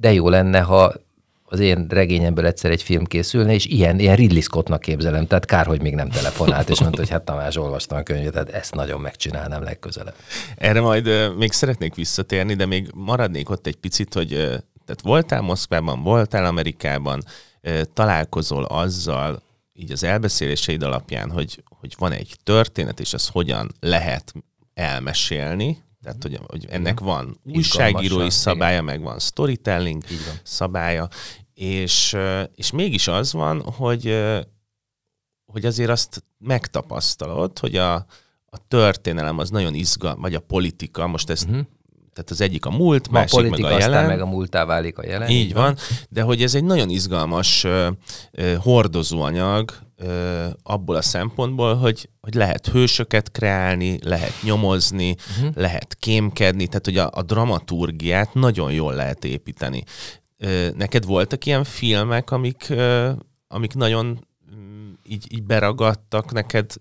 de 0.00 0.12
jó 0.12 0.28
lenne, 0.28 0.60
ha 0.60 0.92
az 1.48 1.60
én 1.60 1.86
regényemből 1.88 2.46
egyszer 2.46 2.70
egy 2.70 2.82
film 2.82 3.04
készülne, 3.04 3.52
és 3.52 3.66
ilyen, 3.66 3.98
ilyen 3.98 4.16
Ridley 4.16 4.40
Scottnak 4.40 4.80
képzelem, 4.80 5.26
tehát 5.26 5.44
kár, 5.44 5.66
hogy 5.66 5.82
még 5.82 5.94
nem 5.94 6.08
telefonált, 6.08 6.68
és 6.68 6.80
mondta, 6.80 6.98
hogy 7.00 7.10
hát 7.10 7.22
Tamás, 7.22 7.56
olvastam 7.56 7.98
a 7.98 8.02
könyvet, 8.02 8.32
tehát 8.32 8.48
ezt 8.48 8.74
nagyon 8.74 9.00
megcsinálnám 9.00 9.62
legközelebb. 9.62 10.14
Erre 10.56 10.80
majd 10.80 11.36
még 11.36 11.52
szeretnék 11.52 11.94
visszatérni, 11.94 12.54
de 12.54 12.66
még 12.66 12.90
maradnék 12.94 13.50
ott 13.50 13.66
egy 13.66 13.76
picit, 13.76 14.14
hogy 14.14 14.28
tehát 14.84 15.02
voltál 15.02 15.40
Moszkvában, 15.40 16.02
voltál 16.02 16.44
Amerikában, 16.44 17.22
találkozol 17.92 18.64
azzal, 18.64 19.42
így 19.72 19.92
az 19.92 20.04
elbeszéléseid 20.04 20.82
alapján, 20.82 21.30
hogy, 21.30 21.62
hogy 21.80 21.94
van 21.98 22.12
egy 22.12 22.36
történet, 22.42 23.00
és 23.00 23.12
ez 23.12 23.28
hogyan 23.28 23.72
lehet 23.80 24.32
elmesélni, 24.74 25.84
tehát, 26.06 26.22
hogy, 26.22 26.40
hogy 26.46 26.66
ennek 26.70 27.00
van 27.00 27.40
újságírói 27.44 28.30
szabálya, 28.30 28.82
meg 28.82 29.02
van 29.02 29.18
storytelling 29.18 30.02
van. 30.08 30.40
szabálya, 30.42 31.08
és, 31.54 32.16
és 32.54 32.70
mégis 32.70 33.08
az 33.08 33.32
van, 33.32 33.62
hogy, 33.62 34.24
hogy 35.52 35.64
azért 35.64 35.90
azt 35.90 36.24
megtapasztalod, 36.38 37.58
hogy 37.58 37.76
a, 37.76 37.94
a 38.44 38.58
történelem 38.68 39.38
az 39.38 39.50
nagyon 39.50 39.74
izgal, 39.74 40.16
vagy 40.16 40.34
a 40.34 40.40
politika, 40.40 41.06
most 41.06 41.30
ezt 41.30 41.48
uh-huh. 41.48 41.64
Tehát 42.12 42.30
az 42.30 42.40
egyik 42.40 42.66
a 42.66 42.70
múlt, 42.70 43.08
Ma 43.10 43.18
másik 43.18 43.38
a 43.38 43.42
politika, 43.42 43.68
meg 43.68 43.76
a 43.76 43.80
jelen. 43.80 44.06
meg 44.06 44.20
a 44.20 44.26
múltá 44.26 44.64
válik 44.64 44.98
a 44.98 45.06
jelen. 45.06 45.28
Így 45.28 45.52
van, 45.52 45.64
van, 45.64 45.76
de 46.08 46.22
hogy 46.22 46.42
ez 46.42 46.54
egy 46.54 46.64
nagyon 46.64 46.88
izgalmas 46.88 47.64
uh, 47.64 47.86
uh, 48.32 48.54
hordozóanyag 48.54 49.72
abból 50.62 50.96
a 50.96 51.02
szempontból, 51.02 51.74
hogy, 51.74 52.08
hogy 52.20 52.34
lehet 52.34 52.66
hősöket 52.66 53.30
kreálni, 53.30 53.98
lehet 54.02 54.32
nyomozni, 54.42 55.16
uh-huh. 55.38 55.54
lehet 55.54 55.94
kémkedni, 55.94 56.66
tehát 56.66 56.84
hogy 56.84 56.98
a, 56.98 57.10
a 57.12 57.22
dramaturgiát 57.22 58.34
nagyon 58.34 58.72
jól 58.72 58.94
lehet 58.94 59.24
építeni. 59.24 59.84
Neked 60.74 61.04
voltak 61.04 61.46
ilyen 61.46 61.64
filmek, 61.64 62.30
amik, 62.30 62.72
amik 63.48 63.74
nagyon 63.74 64.26
mm, 64.56 64.92
így, 65.02 65.26
így 65.28 65.42
beragadtak 65.42 66.32
neked 66.32 66.72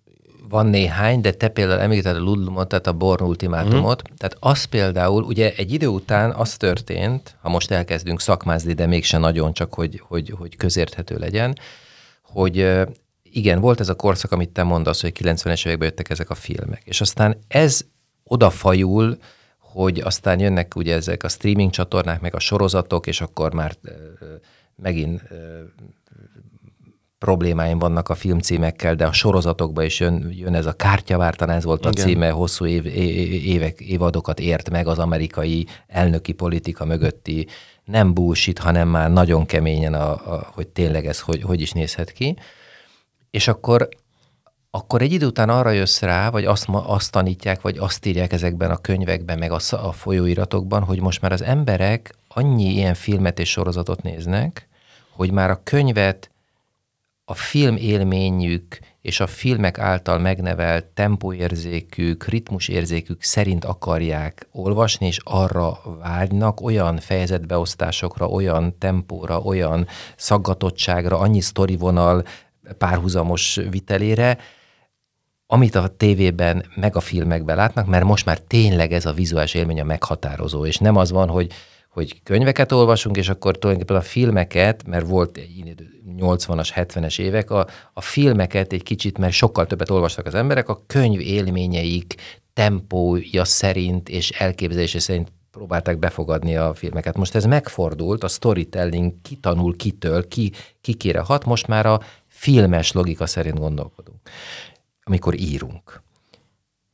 van 0.49 0.65
néhány, 0.65 1.21
de 1.21 1.31
te 1.31 1.47
például 1.47 1.79
említetted 1.79 2.21
a 2.21 2.23
Ludlumot, 2.23 2.67
tehát 2.67 2.87
a 2.87 2.93
Born 2.93 3.23
ultimátumot. 3.23 4.01
Mm. 4.11 4.15
Tehát 4.15 4.37
az 4.39 4.63
például, 4.63 5.23
ugye 5.23 5.53
egy 5.55 5.73
idő 5.73 5.87
után 5.87 6.31
az 6.31 6.57
történt, 6.57 7.37
ha 7.41 7.49
most 7.49 7.71
elkezdünk 7.71 8.21
szakmázni, 8.21 8.73
de 8.73 8.85
mégse 8.85 9.17
nagyon, 9.17 9.53
csak 9.53 9.73
hogy, 9.73 10.01
hogy, 10.07 10.33
hogy 10.37 10.55
közérthető 10.55 11.17
legyen, 11.17 11.57
hogy 12.21 12.85
igen, 13.35 13.59
volt 13.59 13.79
ez 13.79 13.89
a 13.89 13.95
korszak, 13.95 14.31
amit 14.31 14.49
te 14.49 14.63
mondasz, 14.63 15.01
hogy 15.01 15.13
90-es 15.19 15.65
években 15.65 15.87
jöttek 15.87 16.09
ezek 16.09 16.29
a 16.29 16.35
filmek. 16.35 16.81
És 16.85 17.01
aztán 17.01 17.37
ez 17.47 17.85
odafajul, 18.23 19.17
hogy 19.59 19.99
aztán 19.99 20.39
jönnek 20.39 20.75
ugye 20.75 20.95
ezek 20.95 21.23
a 21.23 21.27
streaming 21.27 21.71
csatornák, 21.71 22.21
meg 22.21 22.35
a 22.35 22.39
sorozatok, 22.39 23.07
és 23.07 23.21
akkor 23.21 23.53
már 23.53 23.75
megint 24.75 25.21
problémáim 27.17 27.79
vannak 27.79 28.09
a 28.09 28.15
filmcímekkel, 28.15 28.95
de 28.95 29.05
a 29.05 29.13
sorozatokban 29.13 29.85
is 29.85 29.99
jön, 29.99 30.31
jön 30.31 30.53
ez 30.53 30.65
a 30.65 30.73
kártyavár, 30.73 31.35
talán 31.35 31.55
ez 31.55 31.63
volt 31.63 31.85
a 31.85 31.89
Igen. 31.89 32.05
címe, 32.05 32.29
hosszú 32.29 32.65
év, 32.65 32.85
évek, 33.45 33.79
évadokat 33.79 34.39
ért 34.39 34.69
meg 34.69 34.87
az 34.87 34.99
amerikai 34.99 35.67
elnöki 35.87 36.31
politika 36.31 36.85
mögötti 36.85 37.47
nem 37.83 38.13
bullshit, 38.13 38.59
hanem 38.59 38.87
már 38.87 39.11
nagyon 39.11 39.45
keményen, 39.45 39.93
a, 39.93 40.11
a, 40.11 40.51
hogy 40.53 40.67
tényleg 40.67 41.05
ez 41.05 41.19
hogy, 41.19 41.41
hogy 41.41 41.61
is 41.61 41.71
nézhet 41.71 42.11
ki. 42.11 42.37
És 43.35 43.47
akkor 43.47 43.89
akkor 44.71 45.01
egy 45.01 45.11
idő 45.11 45.25
után 45.25 45.49
arra 45.49 45.69
jössz 45.69 46.01
rá, 46.01 46.29
vagy 46.29 46.45
azt, 46.45 46.67
azt 46.69 47.11
tanítják, 47.11 47.61
vagy 47.61 47.77
azt 47.77 48.05
írják 48.05 48.33
ezekben 48.33 48.71
a 48.71 48.77
könyvekben, 48.77 49.37
meg 49.37 49.51
a, 49.51 49.59
a 49.69 49.91
folyóiratokban, 49.91 50.83
hogy 50.83 51.01
most 51.01 51.21
már 51.21 51.31
az 51.31 51.41
emberek 51.41 52.15
annyi 52.27 52.73
ilyen 52.73 52.93
filmet 52.93 53.39
és 53.39 53.49
sorozatot 53.49 54.01
néznek, 54.01 54.67
hogy 55.11 55.31
már 55.31 55.49
a 55.49 55.61
könyvet 55.63 56.31
a 57.25 57.33
film 57.33 57.75
élményük 57.75 58.79
és 59.01 59.19
a 59.19 59.27
filmek 59.27 59.79
által 59.79 60.19
megnevelt 60.19 60.85
tempóérzékük, 60.85 62.25
ritmusérzékük 62.25 63.23
szerint 63.23 63.65
akarják 63.65 64.47
olvasni, 64.51 65.07
és 65.07 65.19
arra 65.23 65.79
vágynak 65.99 66.61
olyan 66.61 66.97
fejezetbeosztásokra, 66.97 68.27
olyan 68.27 68.77
tempóra, 68.77 69.39
olyan 69.39 69.87
szaggatottságra, 70.15 71.19
annyi 71.19 71.41
sztorivonal 71.41 72.23
párhuzamos 72.77 73.59
vitelére, 73.69 74.37
amit 75.47 75.75
a 75.75 75.87
tévében, 75.87 76.65
meg 76.75 76.95
a 76.95 76.99
filmekben 76.99 77.55
látnak, 77.55 77.85
mert 77.85 78.03
most 78.03 78.25
már 78.25 78.39
tényleg 78.39 78.91
ez 78.91 79.05
a 79.05 79.13
vizuális 79.13 79.53
élmény 79.53 79.81
a 79.81 79.83
meghatározó, 79.83 80.65
és 80.65 80.77
nem 80.77 80.95
az 80.95 81.11
van, 81.11 81.29
hogy 81.29 81.51
hogy 81.95 82.23
könyveket 82.23 82.71
olvasunk, 82.71 83.17
és 83.17 83.29
akkor 83.29 83.57
tulajdonképpen 83.57 84.01
a 84.01 84.05
filmeket, 84.05 84.87
mert 84.87 85.07
volt 85.07 85.37
egy 85.37 85.75
80-as, 86.17 86.69
70-es 86.75 87.19
évek, 87.19 87.49
a, 87.49 87.67
a 87.93 88.01
filmeket 88.01 88.73
egy 88.73 88.83
kicsit, 88.83 89.17
mert 89.17 89.33
sokkal 89.33 89.65
többet 89.65 89.89
olvastak 89.89 90.25
az 90.25 90.35
emberek, 90.35 90.69
a 90.69 90.83
könyv 90.87 91.19
élményeik 91.19 92.15
tempója 92.53 93.43
szerint 93.43 94.09
és 94.09 94.29
elképzelése 94.29 94.99
szerint 94.99 95.31
próbálták 95.51 95.99
befogadni 95.99 96.55
a 96.55 96.73
filmeket. 96.73 97.17
Most 97.17 97.35
ez 97.35 97.45
megfordult, 97.45 98.23
a 98.23 98.27
storytelling 98.27 99.13
kitanul 99.21 99.75
kitől, 99.75 100.27
ki, 100.27 100.51
kikére 100.81 101.19
hat, 101.19 101.45
most 101.45 101.67
már 101.67 101.85
a 101.85 102.01
filmes 102.35 102.91
logika 102.91 103.25
szerint 103.25 103.59
gondolkodunk, 103.59 104.19
amikor 105.03 105.39
írunk 105.39 106.03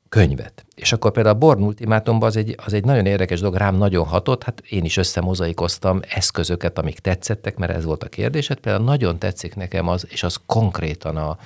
könyvet. 0.10 0.66
És 0.76 0.92
akkor 0.92 1.12
például 1.12 1.36
a 1.36 1.40
Born 1.40 1.62
Ultimátumban 1.62 2.28
az 2.28 2.36
egy, 2.36 2.56
az 2.66 2.74
egy 2.74 2.86
nagyon 2.86 3.06
érdekes 3.06 3.40
dolog, 3.40 3.56
rám 3.56 3.76
nagyon 3.76 4.06
hatott, 4.06 4.44
hát 4.44 4.64
én 4.70 4.84
is 4.84 4.98
összemozaikoztam 4.98 6.00
eszközöket, 6.10 6.78
amik 6.78 7.00
tetszettek, 7.00 7.58
mert 7.58 7.72
ez 7.72 7.84
volt 7.84 8.04
a 8.04 8.10
kérdésed. 8.10 8.60
Például 8.60 8.84
nagyon 8.84 9.20
tetszik 9.20 9.56
nekem 9.56 9.88
az, 9.88 10.08
és 10.10 10.24
az 10.24 10.40
konkrétan 10.46 11.18
a, 11.18 11.38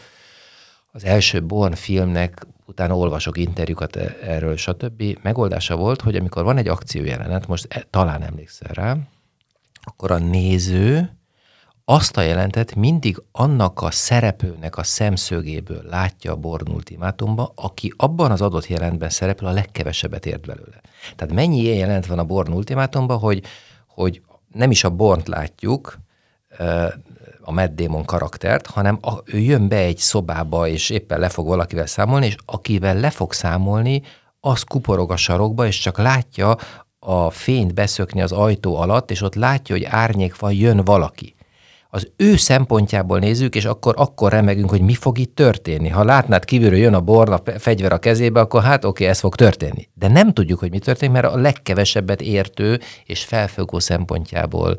az 0.91 1.03
első 1.03 1.43
Born 1.43 1.73
filmnek, 1.73 2.45
utána 2.65 2.97
olvasok 2.97 3.37
interjúkat 3.37 3.95
e, 3.95 4.17
erről, 4.21 4.55
stb. 4.55 5.17
Megoldása 5.21 5.75
volt, 5.75 6.01
hogy 6.01 6.15
amikor 6.15 6.43
van 6.43 6.57
egy 6.57 6.67
akciójelenet, 6.67 7.47
most 7.47 7.65
e, 7.69 7.85
talán 7.89 8.23
emlékszel 8.23 8.71
rá, 8.73 8.97
akkor 9.81 10.11
a 10.11 10.17
néző 10.17 11.14
azt 11.85 12.17
a 12.17 12.21
jelentet 12.21 12.75
mindig 12.75 13.21
annak 13.31 13.81
a 13.81 13.91
szereplőnek 13.91 14.77
a 14.77 14.83
szemszögéből 14.83 15.83
látja 15.89 16.31
a 16.31 16.35
Born 16.35 16.71
Ultimátumba, 16.71 17.51
aki 17.55 17.93
abban 17.97 18.31
az 18.31 18.41
adott 18.41 18.67
jelentben 18.67 19.09
szerepel, 19.09 19.47
a 19.47 19.51
legkevesebbet 19.51 20.25
ért 20.25 20.45
belőle. 20.45 20.81
Tehát 21.15 21.33
mennyi 21.33 21.59
ilyen 21.59 21.77
jelent 21.77 22.05
van 22.05 22.19
a 22.19 22.23
Born 22.23 22.53
Ultimátumban, 22.53 23.17
hogy, 23.17 23.43
hogy 23.87 24.21
nem 24.53 24.71
is 24.71 24.83
a 24.83 24.89
Bornt 24.89 25.27
látjuk, 25.27 25.97
a 27.41 27.51
Matt 27.51 27.75
Damon 27.75 28.05
karaktert, 28.05 28.67
hanem 28.67 28.97
a, 29.01 29.13
ő 29.25 29.37
jön 29.37 29.67
be 29.67 29.77
egy 29.77 29.97
szobába, 29.97 30.67
és 30.67 30.89
éppen 30.89 31.19
le 31.19 31.29
fog 31.29 31.47
valakivel 31.47 31.85
számolni, 31.85 32.25
és 32.25 32.35
akivel 32.45 32.99
le 32.99 33.09
fog 33.09 33.33
számolni, 33.33 34.01
az 34.39 34.63
kuporog 34.63 35.11
a 35.11 35.17
sarokba, 35.17 35.65
és 35.65 35.79
csak 35.79 35.97
látja 35.97 36.57
a 36.99 37.29
fényt 37.29 37.73
beszökni 37.73 38.21
az 38.21 38.31
ajtó 38.31 38.75
alatt, 38.75 39.11
és 39.11 39.21
ott 39.21 39.35
látja, 39.35 39.75
hogy 39.75 39.83
árnyék 39.83 40.39
van, 40.39 40.53
jön 40.53 40.83
valaki 40.83 41.34
az 41.95 42.11
ő 42.15 42.35
szempontjából 42.35 43.19
nézzük, 43.19 43.55
és 43.55 43.65
akkor, 43.65 43.93
akkor 43.97 44.31
remegünk, 44.31 44.69
hogy 44.69 44.81
mi 44.81 44.93
fog 44.93 45.17
itt 45.17 45.35
történni. 45.35 45.89
Ha 45.89 46.03
látnád 46.03 46.45
kívülről 46.45 46.79
jön 46.79 46.93
a 46.93 47.01
borna 47.01 47.41
fegyver 47.57 47.91
a 47.91 47.97
kezébe, 47.97 48.39
akkor 48.39 48.63
hát 48.63 48.85
oké, 48.85 49.05
ez 49.05 49.19
fog 49.19 49.35
történni. 49.35 49.87
De 49.93 50.07
nem 50.07 50.33
tudjuk, 50.33 50.59
hogy 50.59 50.71
mi 50.71 50.79
történik, 50.79 51.13
mert 51.13 51.33
a 51.33 51.37
legkevesebbet 51.37 52.21
értő 52.21 52.79
és 53.05 53.23
felfogó 53.23 53.79
szempontjából 53.79 54.77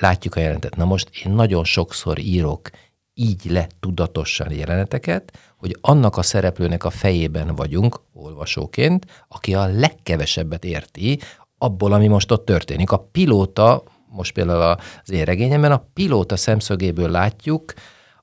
látjuk 0.00 0.36
a 0.36 0.40
jelentet. 0.40 0.76
Na 0.76 0.84
most 0.84 1.08
én 1.24 1.32
nagyon 1.32 1.64
sokszor 1.64 2.18
írok 2.18 2.70
így 3.14 3.44
le 3.44 3.66
tudatosan 3.80 4.52
jeleneteket, 4.52 5.38
hogy 5.56 5.76
annak 5.80 6.16
a 6.16 6.22
szereplőnek 6.22 6.84
a 6.84 6.90
fejében 6.90 7.54
vagyunk, 7.54 8.00
olvasóként, 8.14 9.06
aki 9.28 9.54
a 9.54 9.66
legkevesebbet 9.66 10.64
érti 10.64 11.18
abból, 11.58 11.92
ami 11.92 12.06
most 12.06 12.30
ott 12.30 12.44
történik. 12.44 12.90
A 12.90 13.08
pilóta 13.12 13.82
most 14.10 14.32
például 14.32 14.76
az 15.02 15.10
én 15.10 15.24
regényemben, 15.24 15.72
a 15.72 15.86
pilóta 15.94 16.36
szemszögéből 16.36 17.10
látjuk, 17.10 17.72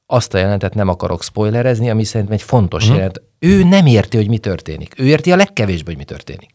azt 0.06 0.34
a 0.34 0.38
jelentet 0.38 0.74
nem 0.74 0.88
akarok 0.88 1.24
spoilerezni, 1.24 1.90
ami 1.90 2.04
szerintem 2.04 2.36
egy 2.36 2.42
fontos 2.42 2.84
uh-huh. 2.84 2.98
jelent. 2.98 3.22
Ő 3.40 3.64
nem 3.64 3.86
érti, 3.86 4.18
hogy 4.18 4.28
mi 4.28 4.38
történik. 4.38 5.00
Ő 5.00 5.06
érti 5.06 5.32
a 5.32 5.36
legkevésbé, 5.36 5.86
hogy 5.86 5.98
mi 5.98 6.04
történik. 6.04 6.52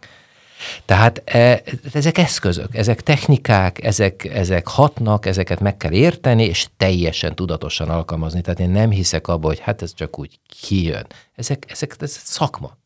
Tehát 0.84 1.22
e, 1.24 1.62
ezek 1.92 2.18
eszközök, 2.18 2.76
ezek 2.76 3.00
technikák, 3.00 3.84
ezek, 3.84 4.24
ezek 4.24 4.68
hatnak, 4.68 5.26
ezeket 5.26 5.60
meg 5.60 5.76
kell 5.76 5.92
érteni, 5.92 6.44
és 6.44 6.66
teljesen 6.76 7.34
tudatosan 7.34 7.88
alkalmazni. 7.88 8.40
Tehát 8.40 8.60
én 8.60 8.70
nem 8.70 8.90
hiszek 8.90 9.28
abba, 9.28 9.46
hogy 9.46 9.58
hát 9.58 9.82
ez 9.82 9.94
csak 9.94 10.18
úgy 10.18 10.38
kijön. 10.60 11.06
Ezek, 11.34 11.64
ezek 11.68 11.94
ez 11.98 12.20
szakma. 12.24 12.76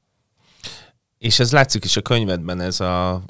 És 1.18 1.38
ez 1.38 1.52
látszik 1.52 1.84
is 1.84 1.96
a 1.96 2.02
könyvedben, 2.02 2.60
ez 2.60 2.80
a, 2.80 3.22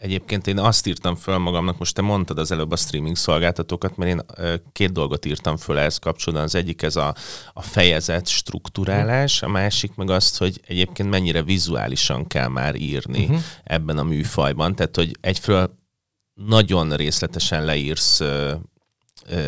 Egyébként 0.00 0.46
én 0.46 0.58
azt 0.58 0.86
írtam 0.86 1.16
föl 1.16 1.38
magamnak, 1.38 1.78
most 1.78 1.94
te 1.94 2.02
mondtad 2.02 2.38
az 2.38 2.50
előbb 2.50 2.72
a 2.72 2.76
streaming 2.76 3.16
szolgáltatókat, 3.16 3.96
mert 3.96 4.10
én 4.10 4.20
két 4.72 4.92
dolgot 4.92 5.24
írtam 5.24 5.56
föl 5.56 5.78
ehhez 5.78 5.98
kapcsolatban. 5.98 6.46
Az 6.46 6.54
egyik 6.54 6.82
ez 6.82 6.96
a, 6.96 7.14
a 7.52 7.62
fejezet 7.62 8.28
struktúrálás, 8.28 9.42
a 9.42 9.48
másik 9.48 9.94
meg 9.94 10.10
azt, 10.10 10.38
hogy 10.38 10.60
egyébként 10.66 11.10
mennyire 11.10 11.42
vizuálisan 11.42 12.26
kell 12.26 12.48
már 12.48 12.74
írni 12.74 13.22
uh-huh. 13.22 13.40
ebben 13.64 13.98
a 13.98 14.02
műfajban. 14.02 14.74
Tehát, 14.74 14.96
hogy 14.96 15.16
egyfelől 15.20 15.78
nagyon 16.34 16.96
részletesen 16.96 17.64
leírsz 17.64 18.20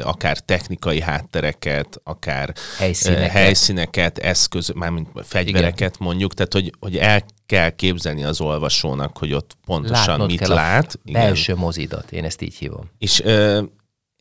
akár 0.02 0.38
technikai 0.38 1.00
háttereket, 1.00 2.00
akár 2.04 2.54
helyszíneket, 2.78 3.30
helyszíneket 3.30 4.18
eszköz, 4.18 4.72
mármint 4.74 5.08
fegyvereket 5.22 5.94
Igen. 5.94 6.06
mondjuk, 6.06 6.34
tehát 6.34 6.52
hogy, 6.52 6.72
hogy 6.80 6.96
el 6.96 7.24
kell 7.50 7.70
képzelni 7.70 8.24
az 8.24 8.40
olvasónak, 8.40 9.18
hogy 9.18 9.32
ott 9.32 9.56
pontosan 9.66 10.06
Látnod 10.06 10.26
mit 10.30 10.38
kell 10.38 10.48
lát. 10.48 10.98
A 11.04 11.10
belső 11.12 11.54
mozidat, 11.54 12.12
én 12.12 12.24
ezt 12.24 12.42
így 12.42 12.54
hívom. 12.54 12.90
És 12.98 13.22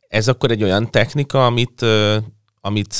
ez 0.08 0.28
akkor 0.28 0.52
egy 0.52 0.63
olyan 0.63 0.92
technika, 0.92 1.46
amit, 1.46 1.86
amit 2.62 2.96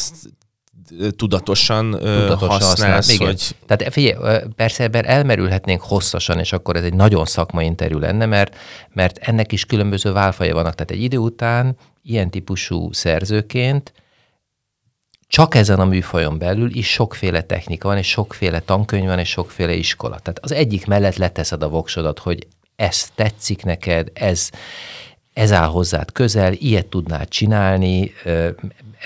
tudatosan, 1.15 1.92
tudatosan 1.92 2.50
használsz, 2.50 3.08
használ. 3.08 3.28
hogy... 3.28 3.56
Tehát 3.65 3.94
figyelj, 3.94 4.39
persze 4.56 4.84
ebben 4.84 5.06
elmerülhetnénk 5.06 5.82
hosszasan, 5.82 6.39
és 6.39 6.54
akkor 6.54 6.76
ez 6.76 6.84
egy 6.84 6.94
nagyon 6.94 7.26
szakmai 7.26 7.65
interjú 7.65 7.98
lenne, 7.98 8.26
mert, 8.26 8.56
mert 8.94 9.18
ennek 9.18 9.52
is 9.52 9.65
különböző 9.65 10.12
válfaja 10.12 10.54
vannak. 10.54 10.76
Tehát 10.76 10.92
egy 10.92 11.04
idő 11.04 11.18
után 11.18 11.78
ilyen 12.02 12.30
típusú 12.30 12.94
szerzőként 12.94 13.94
csak 15.30 15.56
ezen 15.56 15.80
a 15.80 15.86
műfajon 15.86 16.38
belül 16.38 16.76
is 16.76 16.92
sokféle 16.92 17.42
technika 17.42 17.88
van, 17.88 17.98
és 17.98 18.08
sokféle 18.08 18.60
tankönyv 18.60 19.06
van, 19.06 19.20
és 19.20 19.30
sokféle 19.30 19.74
iskola. 19.74 20.20
Tehát 20.20 20.39
az 20.42 20.52
egyik 20.52 20.86
mellett 20.86 21.15
leteszed 21.15 21.63
a 21.63 21.70
voksodat, 21.70 22.20
hogy 22.20 22.48
ez 22.76 23.10
tetszik 23.15 23.63
neked, 23.63 24.12
ez, 24.13 24.50
ez 25.34 25.52
áll 25.52 25.68
hozzád 25.68 26.12
közel, 26.12 26.54
ilyet 26.54 26.86
tudnád 26.86 27.28
csinálni, 27.28 28.12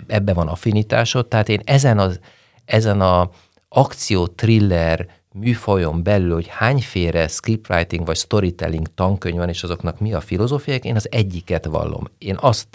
ebbe 0.07 0.33
van 0.33 0.47
affinitásod. 0.47 1.27
Tehát 1.27 1.49
én 1.49 1.61
ezen, 1.65 1.99
az, 1.99 2.19
ezen 2.65 3.01
a 3.01 3.29
akció 3.69 4.27
thriller 4.27 5.07
műfajon 5.31 6.03
belül, 6.03 6.33
hogy 6.33 6.47
hányféle 6.47 7.27
scriptwriting 7.27 8.05
vagy 8.05 8.17
storytelling 8.17 8.87
tankönyv 8.95 9.37
van, 9.37 9.49
és 9.49 9.63
azoknak 9.63 9.99
mi 9.99 10.13
a 10.13 10.21
filozófiák, 10.21 10.85
én 10.85 10.95
az 10.95 11.07
egyiket 11.11 11.65
vallom. 11.65 12.03
Én 12.17 12.37
azt 12.39 12.67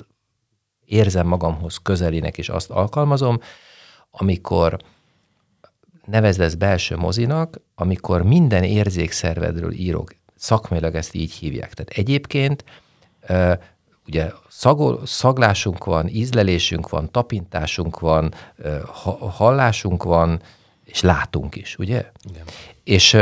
érzem 0.88 1.26
magamhoz 1.26 1.76
közelinek, 1.76 2.38
és 2.38 2.48
azt 2.48 2.70
alkalmazom, 2.70 3.40
amikor 4.10 4.76
nevezd 6.04 6.40
ezt 6.40 6.58
belső 6.58 6.96
mozinak, 6.96 7.60
amikor 7.74 8.22
minden 8.22 8.62
érzékszervedről 8.62 9.72
írok, 9.72 10.14
szakmailag 10.34 10.94
ezt 10.94 11.14
így 11.14 11.32
hívják. 11.32 11.74
Tehát 11.74 11.90
egyébként 11.90 12.64
ugye 14.06 14.32
szagol, 14.48 15.06
szaglásunk 15.06 15.84
van, 15.84 16.08
ízlelésünk 16.08 16.88
van, 16.88 17.10
tapintásunk 17.10 17.98
van, 17.98 18.34
hallásunk 19.30 20.02
van, 20.02 20.40
és 20.84 21.00
látunk 21.00 21.56
is, 21.56 21.76
ugye? 21.78 22.10
Igen. 22.30 22.44
És, 22.84 23.16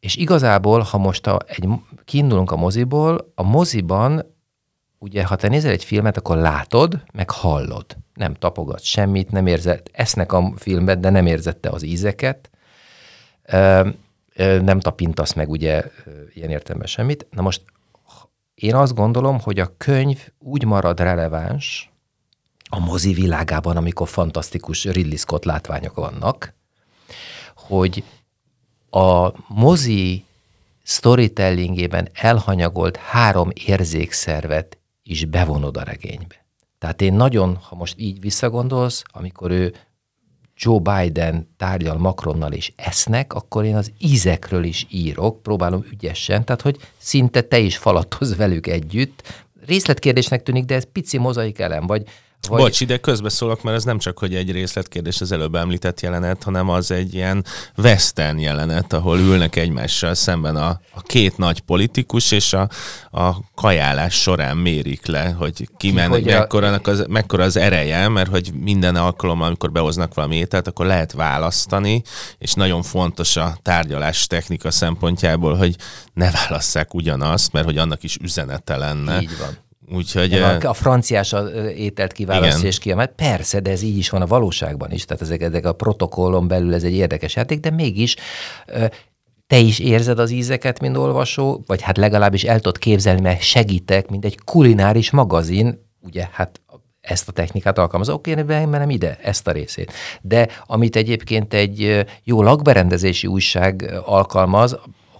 és 0.00 0.16
igazából, 0.16 0.80
ha 0.80 0.98
most 0.98 1.26
a, 1.26 1.38
egy, 1.46 1.68
kiindulunk 2.04 2.50
a 2.50 2.56
moziból, 2.56 3.32
a 3.34 3.42
moziban 3.42 4.36
ugye, 4.98 5.24
ha 5.24 5.36
te 5.36 5.48
nézel 5.48 5.70
egy 5.70 5.84
filmet, 5.84 6.16
akkor 6.16 6.36
látod, 6.36 7.02
meg 7.12 7.30
hallod. 7.30 7.86
Nem 8.14 8.34
tapogat 8.34 8.82
semmit, 8.82 9.30
nem 9.30 9.46
érzed, 9.46 9.82
esznek 9.92 10.32
a 10.32 10.52
filmet, 10.56 11.00
de 11.00 11.10
nem 11.10 11.26
érzette 11.26 11.68
az 11.68 11.82
ízeket, 11.82 12.50
nem 14.36 14.80
tapintasz 14.80 15.32
meg 15.32 15.50
ugye 15.50 15.84
ilyen 16.34 16.50
értelemben 16.50 16.88
semmit. 16.88 17.26
Na 17.30 17.42
most 17.42 17.62
én 18.54 18.74
azt 18.74 18.94
gondolom, 18.94 19.40
hogy 19.40 19.58
a 19.58 19.74
könyv 19.76 20.28
úgy 20.38 20.64
marad 20.64 21.00
releváns 21.00 21.90
a 22.70 22.78
mozi 22.78 23.12
világában, 23.12 23.76
amikor 23.76 24.08
fantasztikus 24.08 24.84
Ridley 24.84 25.16
Scott 25.16 25.44
látványok 25.44 25.94
vannak, 25.94 26.54
hogy 27.54 28.04
a 28.90 29.32
mozi 29.54 30.24
storytellingében 30.82 32.08
elhanyagolt 32.12 32.96
három 32.96 33.50
érzékszervet 33.66 34.77
is 35.08 35.24
bevonod 35.24 35.76
a 35.76 35.82
regénybe. 35.82 36.46
Tehát 36.78 37.00
én 37.00 37.12
nagyon, 37.12 37.56
ha 37.56 37.76
most 37.76 37.94
így 37.98 38.20
visszagondolsz, 38.20 39.02
amikor 39.12 39.50
ő 39.50 39.74
Joe 40.56 40.78
Biden 40.78 41.48
tárgyal 41.56 41.98
Macronnal 41.98 42.52
és 42.52 42.72
esznek, 42.76 43.34
akkor 43.34 43.64
én 43.64 43.76
az 43.76 43.92
ízekről 43.98 44.64
is 44.64 44.86
írok, 44.90 45.42
próbálom 45.42 45.84
ügyesen, 45.90 46.44
tehát 46.44 46.62
hogy 46.62 46.76
szinte 46.96 47.40
te 47.40 47.58
is 47.58 47.76
falatoz 47.76 48.36
velük 48.36 48.66
együtt. 48.66 49.44
Részletkérdésnek 49.66 50.42
tűnik, 50.42 50.64
de 50.64 50.74
ez 50.74 50.92
pici 50.92 51.18
mozaik 51.18 51.58
elem, 51.58 51.86
vagy 51.86 52.02
vagy... 52.48 52.60
Bocs, 52.60 52.80
ide 52.80 52.96
közbeszólok, 52.96 53.62
mert 53.62 53.76
ez 53.76 53.84
nem 53.84 53.98
csak, 53.98 54.18
hogy 54.18 54.34
egy 54.34 54.52
részletkérdés 54.52 55.20
az 55.20 55.32
előbb 55.32 55.54
említett 55.54 56.00
jelenet, 56.00 56.42
hanem 56.42 56.68
az 56.68 56.90
egy 56.90 57.14
ilyen 57.14 57.44
western 57.76 58.38
jelenet, 58.38 58.92
ahol 58.92 59.18
ülnek 59.18 59.56
egymással 59.56 60.14
szemben 60.14 60.56
a, 60.56 60.80
a 60.94 61.02
két 61.02 61.36
nagy 61.36 61.60
politikus, 61.60 62.30
és 62.30 62.52
a, 62.52 62.68
a 63.10 63.36
kajálás 63.54 64.14
során 64.14 64.56
mérik 64.56 65.06
le, 65.06 65.34
hogy 65.38 65.68
ki 65.76 65.92
men, 65.92 66.08
hogy 66.08 66.24
mekkora, 66.24 66.72
a... 66.72 66.80
az, 66.82 67.04
mekkora 67.08 67.44
az 67.44 67.56
ereje, 67.56 68.08
mert 68.08 68.30
hogy 68.30 68.52
minden 68.54 68.96
alkalommal, 68.96 69.46
amikor 69.46 69.72
behoznak 69.72 70.14
valami 70.14 70.36
ételt, 70.36 70.66
akkor 70.66 70.86
lehet 70.86 71.12
választani, 71.12 72.02
és 72.38 72.52
nagyon 72.52 72.82
fontos 72.82 73.36
a 73.36 73.58
tárgyalás 73.62 74.26
technika 74.26 74.70
szempontjából, 74.70 75.56
hogy 75.56 75.76
ne 76.14 76.30
válasszák 76.30 76.94
ugyanazt, 76.94 77.52
mert 77.52 77.64
hogy 77.64 77.78
annak 77.78 78.02
is 78.02 78.16
üzenete 78.16 78.76
lenne. 78.76 79.20
Így 79.20 79.38
van. 79.38 79.66
Úgyhogy... 79.92 80.32
A, 80.34 80.58
a 80.60 80.72
franciás 80.72 81.34
ételt 81.76 82.12
kiválaszt 82.12 82.64
és 82.64 82.78
kiemelt. 82.78 83.12
Persze, 83.16 83.60
de 83.60 83.70
ez 83.70 83.82
így 83.82 83.96
is 83.96 84.10
van 84.10 84.22
a 84.22 84.26
valóságban 84.26 84.92
is. 84.92 85.04
Tehát 85.04 85.22
ezek, 85.22 85.40
ezek 85.40 85.66
a 85.66 85.72
protokollon 85.72 86.48
belül 86.48 86.74
ez 86.74 86.84
egy 86.84 86.94
érdekes 86.94 87.36
játék, 87.36 87.60
de 87.60 87.70
mégis 87.70 88.16
te 89.46 89.58
is 89.58 89.78
érzed 89.78 90.18
az 90.18 90.30
ízeket, 90.30 90.80
mint 90.80 90.96
olvasó, 90.96 91.62
vagy 91.66 91.82
hát 91.82 91.96
legalábbis 91.96 92.44
el 92.44 92.56
tudod 92.56 92.78
képzelni, 92.78 93.20
mert 93.20 93.40
segítek, 93.40 94.08
mint 94.08 94.24
egy 94.24 94.38
kulináris 94.44 95.10
magazin, 95.10 95.86
ugye 96.00 96.28
hát 96.32 96.60
ezt 97.00 97.28
a 97.28 97.32
technikát 97.32 97.78
alkalmaz. 97.78 98.08
Oké, 98.08 98.30
én 98.30 98.68
nem 98.68 98.90
ide, 98.90 99.18
ezt 99.22 99.46
a 99.46 99.52
részét. 99.52 99.92
De 100.20 100.48
amit 100.66 100.96
egyébként 100.96 101.54
egy 101.54 102.06
jó 102.24 102.42
lakberendezési 102.42 103.26
újság 103.26 103.94
alkalmaz, 104.04 104.78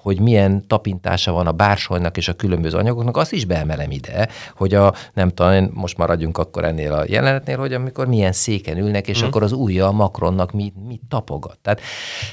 hogy 0.09 0.21
milyen 0.21 0.67
tapintása 0.67 1.33
van 1.33 1.47
a 1.47 1.53
bársonynak 1.53 2.17
és 2.17 2.29
a 2.29 2.33
különböző 2.33 2.77
anyagoknak, 2.77 3.17
azt 3.17 3.33
is 3.33 3.45
beemelem 3.45 3.91
ide, 3.91 4.29
hogy 4.57 4.75
a, 4.75 4.95
nem 5.15 5.29
tudom, 5.29 5.71
most 5.73 5.97
maradjunk 5.97 6.39
akkor 6.39 6.65
ennél 6.65 6.93
a 6.93 7.05
jelenetnél, 7.07 7.59
hogy 7.59 7.73
amikor 7.73 8.07
milyen 8.07 8.33
széken 8.33 8.79
ülnek, 8.79 9.09
és 9.09 9.23
mm. 9.23 9.27
akkor 9.27 9.43
az 9.43 9.53
ujja 9.53 9.87
a 9.87 9.93
Macronnak 9.93 10.53
mit, 10.53 10.75
mit 10.87 11.01
tapogat. 11.09 11.59
Tehát, 11.63 11.81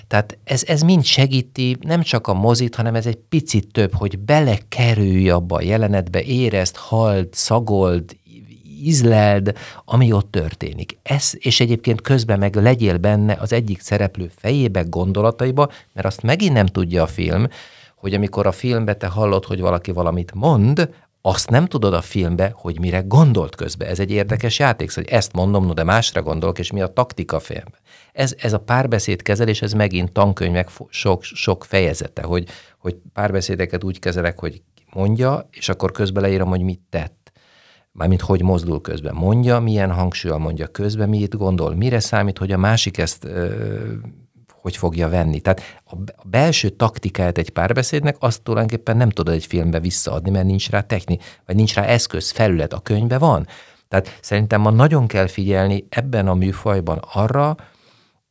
tehát 0.08 0.38
ez, 0.44 0.64
ez 0.68 0.82
mind 0.82 1.04
segíti 1.04 1.78
nem 1.82 2.02
csak 2.02 2.28
a 2.28 2.34
mozit, 2.34 2.76
hanem 2.76 2.96
ez 2.96 3.06
egy 3.06 3.20
picit 3.30 3.72
több, 3.72 3.94
hogy 3.94 4.20
belekerülj 4.20 5.30
abba 5.30 5.56
a 5.56 5.62
jelenetbe, 5.62 6.22
érezd, 6.22 6.76
hald, 6.76 7.28
szagold, 7.32 8.16
ízleld, 8.84 9.58
ami 9.86 10.12
ott 10.12 10.32
történik. 10.32 10.98
Ez, 11.04 11.32
és 11.38 11.60
egyébként 11.60 12.02
közben 12.02 12.40
meg 12.40 12.56
legyél 12.56 12.98
benne 12.98 13.38
az 13.40 13.54
egyik 13.54 13.82
szereplő 13.82 14.32
fejébe, 14.36 14.82
gondolataiba, 14.82 15.72
mert 15.94 16.08
azt 16.08 16.22
megint 16.22 16.54
nem 16.54 16.66
tudja 16.66 17.04
a 17.04 17.08
film, 17.08 17.48
hogy 17.96 18.14
amikor 18.14 18.48
a 18.48 18.52
filmbe 18.52 18.94
te 18.94 19.08
hallod, 19.08 19.46
hogy 19.46 19.60
valaki 19.60 19.92
valamit 19.92 20.34
mond, 20.34 20.90
azt 21.22 21.50
nem 21.50 21.66
tudod 21.66 21.94
a 21.94 22.02
filmbe, 22.02 22.52
hogy 22.56 22.80
mire 22.80 23.00
gondolt 23.00 23.56
közben. 23.56 23.88
Ez 23.88 24.00
egy 24.00 24.12
érdekes 24.12 24.60
játék, 24.60 24.94
hogy 24.94 25.08
ezt 25.08 25.34
mondom, 25.34 25.66
no, 25.66 25.74
de 25.74 25.84
másra 25.84 26.22
gondolok, 26.22 26.60
és 26.60 26.72
mi 26.72 26.82
a 26.82 26.88
taktika 26.88 27.40
filmben. 27.40 27.80
Ez, 28.14 28.36
ez 28.38 28.54
a 28.54 28.60
párbeszédkezelés, 28.60 29.62
ez 29.62 29.74
megint 29.74 30.12
tankönyvek 30.12 30.70
sok, 30.90 31.24
sok 31.24 31.64
fejezete, 31.64 32.22
hogy, 32.22 32.48
hogy 32.78 32.96
párbeszédeket 33.14 33.84
úgy 33.84 34.00
kezelek, 34.00 34.40
hogy 34.40 34.62
mondja, 34.94 35.50
és 35.52 35.70
akkor 35.70 35.92
közben 35.92 36.24
leírom, 36.24 36.50
hogy 36.50 36.62
mit 36.62 36.82
tett 36.90 37.25
mármint 37.96 38.22
hogy 38.22 38.42
mozdul 38.42 38.82
közben. 38.82 39.14
Mondja, 39.14 39.60
milyen 39.60 39.92
hangsúlyal 39.92 40.38
mondja 40.38 40.68
közben, 40.68 41.10
mit 41.10 41.38
gondol, 41.38 41.76
mire 41.76 42.00
számít, 42.00 42.38
hogy 42.38 42.52
a 42.52 42.58
másik 42.58 42.98
ezt 42.98 43.24
ö, 43.26 43.54
hogy 44.48 44.78
fogja 44.78 45.10
venni. 45.10 45.40
Tehát 45.40 45.62
a 45.86 45.96
belső 46.24 46.70
taktikáját 46.70 47.38
egy 47.38 47.50
párbeszédnek 47.50 48.16
azt 48.20 48.42
tulajdonképpen 48.42 48.98
nem 48.98 49.10
tudod 49.10 49.34
egy 49.34 49.46
filmbe 49.46 49.80
visszaadni, 49.80 50.30
mert 50.30 50.46
nincs 50.46 50.70
rá 50.70 50.82
techni, 50.82 51.20
vagy 51.46 51.56
nincs 51.56 51.74
rá 51.74 51.84
eszköz, 51.84 52.32
felület, 52.32 52.74
a 52.74 52.80
könyvbe 52.80 53.18
van. 53.18 53.48
Tehát 53.88 54.18
szerintem 54.22 54.62
ma 54.62 54.70
nagyon 54.70 55.08
kell 55.08 55.28
figyelni 55.28 55.86
ebben 55.90 56.28
a 56.28 56.34
műfajban 56.34 57.00
arra, 57.14 57.56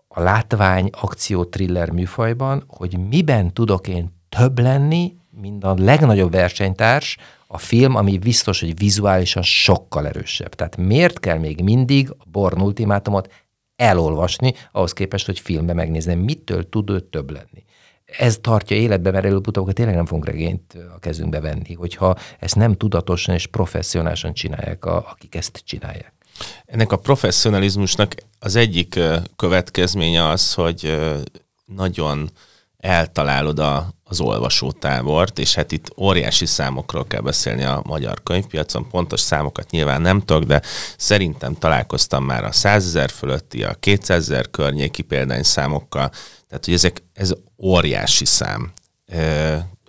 a 0.08 0.20
látvány, 0.20 0.90
akció, 1.00 1.44
thriller 1.44 1.90
műfajban, 1.90 2.64
hogy 2.66 2.98
miben 3.08 3.52
tudok 3.52 3.88
én 3.88 4.20
több 4.28 4.58
lenni, 4.58 5.16
mint 5.30 5.64
a 5.64 5.74
legnagyobb 5.78 6.32
versenytárs, 6.32 7.16
a 7.54 7.58
film, 7.58 7.94
ami 7.94 8.18
biztos, 8.18 8.60
hogy 8.60 8.78
vizuálisan 8.78 9.42
sokkal 9.42 10.06
erősebb. 10.06 10.54
Tehát 10.54 10.76
miért 10.76 11.20
kell 11.20 11.38
még 11.38 11.62
mindig 11.62 12.10
a 12.10 12.24
Born 12.30 12.60
Ultimátumot 12.60 13.32
elolvasni, 13.76 14.54
ahhoz 14.72 14.92
képest, 14.92 15.26
hogy 15.26 15.40
filmbe 15.40 15.72
megnézni, 15.72 16.14
mitől 16.14 16.68
tud 16.68 16.90
ő 16.90 17.00
több 17.00 17.30
lenni. 17.30 17.64
Ez 18.04 18.38
tartja 18.40 18.76
életbe, 18.76 19.10
mert 19.10 19.24
előbb-utóbb 19.24 19.72
tényleg 19.72 19.94
nem 19.94 20.06
fogunk 20.06 20.26
regényt 20.26 20.76
a 20.94 20.98
kezünkbe 20.98 21.40
venni, 21.40 21.74
hogyha 21.74 22.16
ezt 22.38 22.56
nem 22.56 22.72
tudatosan 22.76 23.34
és 23.34 23.46
professzionálisan 23.46 24.34
csinálják, 24.34 24.84
a, 24.84 24.96
akik 25.10 25.34
ezt 25.34 25.62
csinálják. 25.64 26.12
Ennek 26.66 26.92
a 26.92 26.96
professzionalizmusnak 26.96 28.14
az 28.38 28.56
egyik 28.56 29.00
következménye 29.36 30.28
az, 30.28 30.54
hogy 30.54 31.00
nagyon 31.64 32.30
eltalálod 32.78 33.58
a, 33.58 33.88
az 34.14 34.20
olvasótábort, 34.20 35.38
és 35.38 35.54
hát 35.54 35.72
itt 35.72 35.92
óriási 35.96 36.46
számokról 36.46 37.06
kell 37.06 37.20
beszélni 37.20 37.64
a 37.64 37.82
magyar 37.84 38.22
könyvpiacon, 38.22 38.88
pontos 38.88 39.20
számokat 39.20 39.70
nyilván 39.70 40.00
nem 40.00 40.20
tudok, 40.20 40.44
de 40.44 40.62
szerintem 40.96 41.54
találkoztam 41.54 42.24
már 42.24 42.44
a 42.44 42.52
100 42.52 42.86
ezer 42.86 43.10
fölötti, 43.10 43.64
a 43.64 43.74
200 43.74 44.18
ezer 44.18 44.50
környéki 44.50 45.02
példányszámokkal, 45.02 46.10
tehát 46.48 46.64
hogy 46.64 46.74
ezek, 46.74 47.02
ez 47.12 47.32
óriási 47.58 48.24
szám. 48.24 48.72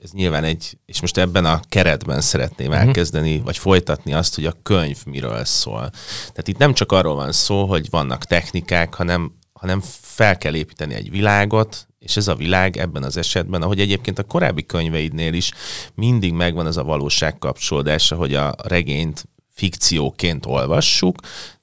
Ez 0.04 0.12
nyilván 0.12 0.44
egy, 0.44 0.78
és 0.86 1.02
most 1.02 1.18
ebben 1.18 1.46
a 1.46 1.60
keretben 1.70 2.22
szeretném 2.22 2.70
uh-huh. 2.70 2.86
elkezdeni, 2.86 3.40
vagy 3.40 3.58
folytatni 3.58 4.14
azt, 4.14 4.36
hogy 4.36 4.46
a 4.46 4.58
könyv 4.64 4.98
miről 5.06 5.46
szól. 5.46 5.90
Tehát 6.18 6.48
itt 6.48 6.58
nem 6.58 6.74
csak 6.74 6.92
arról 6.92 7.16
van 7.16 7.32
szó, 7.32 7.66
hogy 7.66 7.90
vannak 7.90 8.24
technikák, 8.24 8.94
hanem, 8.94 9.32
hanem 9.54 9.82
fel 10.02 10.38
kell 10.38 10.56
építeni 10.56 10.94
egy 10.94 11.10
világot, 11.10 11.88
és 12.06 12.18
ez 12.18 12.28
a 12.28 12.36
világ 12.36 12.78
ebben 12.78 13.04
az 13.04 13.18
esetben, 13.18 13.62
ahogy 13.62 13.80
egyébként 13.80 14.20
a 14.20 14.24
korábbi 14.24 14.66
könyveidnél 14.66 15.34
is 15.34 15.52
mindig 15.96 16.34
megvan 16.34 16.66
az 16.66 16.78
a 16.78 16.84
valóság 16.84 17.38
kapcsolódása, 17.38 18.16
hogy 18.16 18.34
a 18.36 18.56
regényt 18.64 19.28
fikcióként 19.50 20.46
olvassuk, 20.46 21.18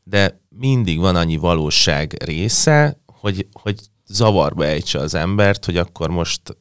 de 0.04 0.40
mindig 0.48 0.98
van 0.98 1.16
annyi 1.16 1.36
valóság 1.36 2.22
része, 2.24 3.00
hogy, 3.06 3.46
hogy 3.52 3.80
zavarba 4.06 4.64
ejtse 4.64 4.98
az 4.98 5.14
embert, 5.14 5.64
hogy 5.64 5.76
akkor 5.76 6.10
most 6.10 6.56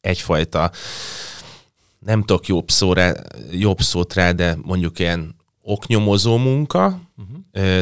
egyfajta 0.00 0.70
nem 1.98 2.20
tudok 2.20 2.46
jobb, 2.46 2.70
szóra, 2.70 3.12
jobb 3.50 3.80
szót 3.80 4.14
rá, 4.14 4.32
de 4.32 4.56
mondjuk 4.62 4.98
ilyen 4.98 5.36
oknyomozó 5.62 6.36
munka, 6.36 7.00
uh-huh. 7.16 7.37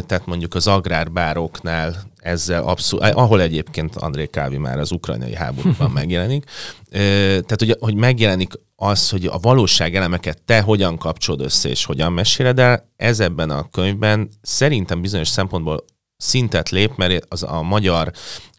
Tehát 0.06 0.26
mondjuk 0.26 0.54
az 0.54 0.66
agrárbároknál 0.66 1.96
ezzel 2.16 2.62
abszolút, 2.62 3.04
ahol 3.04 3.40
egyébként 3.40 3.96
André 3.96 4.26
Kávi 4.26 4.56
már 4.56 4.78
az 4.78 4.90
ukrajnai 4.90 5.34
háborúban 5.34 5.90
megjelenik, 6.00 6.44
tehát 6.90 7.58
hogy, 7.58 7.76
hogy 7.80 7.94
megjelenik 7.94 8.52
az, 8.76 9.10
hogy 9.10 9.26
a 9.26 9.38
valóság 9.38 9.94
elemeket 9.94 10.42
te 10.42 10.60
hogyan 10.60 10.98
kapcsolod 10.98 11.40
össze 11.40 11.68
és 11.68 11.84
hogyan 11.84 12.12
meséled 12.12 12.58
el, 12.58 12.92
ez 12.96 13.20
ebben 13.20 13.50
a 13.50 13.68
könyvben 13.68 14.28
szerintem 14.42 15.00
bizonyos 15.00 15.28
szempontból 15.28 15.84
szintet 16.16 16.68
lép, 16.68 16.96
mert 16.96 17.24
az 17.28 17.42
a 17.42 17.62
magyar 17.62 18.12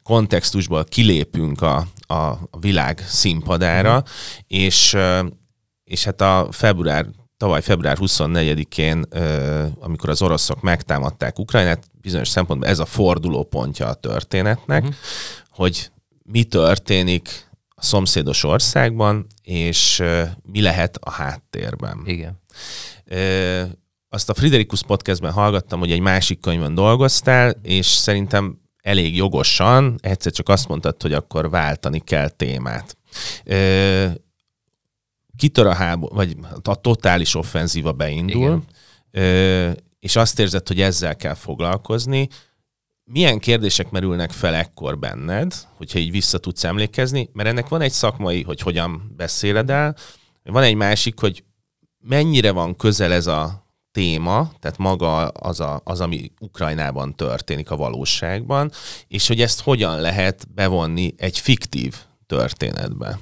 kontextusból 0.03 0.83
kilépünk 0.83 1.61
a, 1.61 1.87
a, 2.07 2.37
világ 2.59 3.05
színpadára, 3.07 3.95
uh-huh. 3.95 4.09
és, 4.47 4.97
és 5.83 6.03
hát 6.03 6.21
a 6.21 6.47
február 6.51 7.05
tavaly 7.37 7.61
február 7.61 7.97
24-én, 7.99 9.05
amikor 9.79 10.09
az 10.09 10.21
oroszok 10.21 10.61
megtámadták 10.61 11.39
Ukrajnát, 11.39 11.83
bizonyos 12.01 12.27
szempontból 12.27 12.69
ez 12.69 12.79
a 12.79 12.85
fordulópontja 12.85 13.87
a 13.87 13.93
történetnek, 13.93 14.81
uh-huh. 14.81 14.97
hogy 15.49 15.91
mi 16.23 16.43
történik 16.43 17.49
a 17.75 17.83
szomszédos 17.83 18.43
országban, 18.43 19.27
és 19.43 20.03
mi 20.51 20.61
lehet 20.61 20.97
a 21.01 21.11
háttérben. 21.11 22.01
Igen. 22.05 22.39
Azt 24.09 24.29
a 24.29 24.33
Friderikus 24.33 24.83
podcastben 24.83 25.31
hallgattam, 25.31 25.79
hogy 25.79 25.91
egy 25.91 25.99
másik 25.99 26.39
könyvön 26.39 26.73
dolgoztál, 26.73 27.53
és 27.61 27.85
szerintem 27.85 28.59
elég 28.81 29.15
jogosan 29.15 29.95
egyszer 30.01 30.31
csak 30.31 30.49
azt 30.49 30.67
mondtad, 30.67 31.01
hogy 31.01 31.13
akkor 31.13 31.49
váltani 31.49 31.99
kell 31.99 32.29
témát 32.29 32.97
kitör 35.37 35.67
a 35.67 35.73
háború, 35.73 36.15
vagy 36.15 36.37
a 36.63 36.75
totális 36.75 37.35
offenzíva 37.35 37.91
beindul, 37.91 38.63
Igen. 39.11 39.77
és 39.99 40.15
azt 40.15 40.39
érzed, 40.39 40.67
hogy 40.67 40.81
ezzel 40.81 41.15
kell 41.15 41.33
foglalkozni, 41.33 42.27
milyen 43.03 43.39
kérdések 43.39 43.89
merülnek 43.89 44.31
fel 44.31 44.53
ekkor 44.53 44.99
benned, 44.99 45.53
hogyha 45.77 45.99
így 45.99 46.11
vissza 46.11 46.37
tudsz 46.37 46.63
emlékezni, 46.63 47.29
mert 47.33 47.49
ennek 47.49 47.67
van 47.67 47.81
egy 47.81 47.91
szakmai, 47.91 48.43
hogy 48.43 48.59
hogyan 48.59 49.13
beszéled 49.15 49.69
el, 49.69 49.95
van 50.43 50.63
egy 50.63 50.75
másik, 50.75 51.19
hogy 51.19 51.43
mennyire 51.99 52.51
van 52.51 52.75
közel 52.75 53.13
ez 53.13 53.27
a 53.27 53.65
téma, 53.91 54.51
tehát 54.59 54.77
maga 54.77 55.27
az, 55.27 55.59
a, 55.59 55.81
az, 55.83 56.01
ami 56.01 56.31
Ukrajnában 56.39 57.15
történik 57.15 57.71
a 57.71 57.75
valóságban, 57.75 58.71
és 59.07 59.27
hogy 59.27 59.41
ezt 59.41 59.61
hogyan 59.61 60.01
lehet 60.01 60.47
bevonni 60.53 61.13
egy 61.17 61.39
fiktív 61.39 61.95
történetbe. 62.25 63.19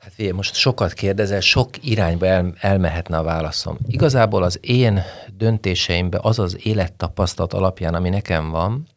Hát 0.00 0.12
figyelj, 0.12 0.34
most 0.34 0.54
sokat 0.54 0.92
kérdezel, 0.92 1.40
sok 1.40 1.84
irányba 1.84 2.26
el, 2.26 2.54
elmehetne 2.58 3.18
a 3.18 3.22
válaszom. 3.22 3.78
Igazából 3.86 4.42
az 4.42 4.58
én 4.62 5.02
döntéseimbe 5.36 6.18
az 6.22 6.38
az 6.38 6.66
élettapasztalat 6.66 7.52
alapján, 7.52 7.94
ami 7.94 8.08
nekem 8.08 8.50
van, 8.50 8.88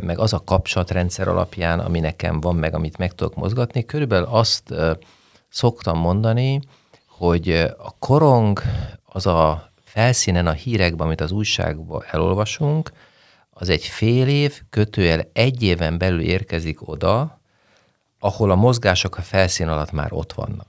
meg 0.00 0.18
az 0.18 0.32
a 0.32 0.44
kapcsolatrendszer 0.44 1.28
alapján, 1.28 1.80
ami 1.80 2.00
nekem 2.00 2.40
van, 2.40 2.56
meg 2.56 2.74
amit 2.74 2.98
meg 2.98 3.14
tudok 3.14 3.34
mozgatni, 3.34 3.84
körülbelül 3.84 4.26
azt 4.30 4.74
szoktam 5.48 5.98
mondani, 5.98 6.60
hogy 7.06 7.50
a 7.78 7.94
korong 7.98 8.60
az 9.04 9.26
a 9.26 9.70
felszínen 9.84 10.46
a 10.46 10.52
hírekben, 10.52 11.06
amit 11.06 11.20
az 11.20 11.32
újságban 11.32 12.04
elolvasunk, 12.10 12.92
az 13.50 13.68
egy 13.68 13.84
fél 13.84 14.28
év, 14.28 14.60
kötőjel 14.70 15.30
egy 15.32 15.62
éven 15.62 15.98
belül 15.98 16.20
érkezik 16.20 16.88
oda, 16.88 17.39
ahol 18.22 18.50
a 18.50 18.54
mozgások 18.54 19.16
a 19.16 19.22
felszín 19.22 19.68
alatt 19.68 19.92
már 19.92 20.12
ott 20.12 20.32
vannak. 20.32 20.68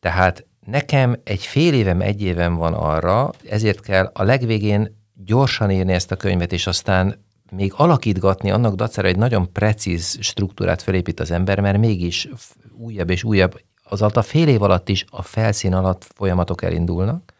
Tehát 0.00 0.46
nekem 0.66 1.20
egy 1.24 1.44
fél 1.46 1.74
évem, 1.74 2.00
egy 2.00 2.22
évem 2.22 2.54
van 2.54 2.74
arra, 2.74 3.30
ezért 3.48 3.80
kell 3.80 4.10
a 4.12 4.22
legvégén 4.22 5.02
gyorsan 5.14 5.70
írni 5.70 5.92
ezt 5.92 6.10
a 6.10 6.16
könyvet, 6.16 6.52
és 6.52 6.66
aztán 6.66 7.24
még 7.50 7.72
alakítgatni 7.76 8.50
annak 8.50 8.74
dacára 8.74 9.08
egy 9.08 9.16
nagyon 9.16 9.52
precíz 9.52 10.18
struktúrát 10.20 10.82
felépít 10.82 11.20
az 11.20 11.30
ember, 11.30 11.60
mert 11.60 11.78
mégis 11.78 12.28
újabb 12.76 13.10
és 13.10 13.24
újabb, 13.24 13.60
az 13.82 14.02
alatt 14.02 14.16
a 14.16 14.22
fél 14.22 14.48
év 14.48 14.62
alatt 14.62 14.88
is 14.88 15.04
a 15.10 15.22
felszín 15.22 15.74
alatt 15.74 16.06
folyamatok 16.14 16.62
elindulnak, 16.62 17.32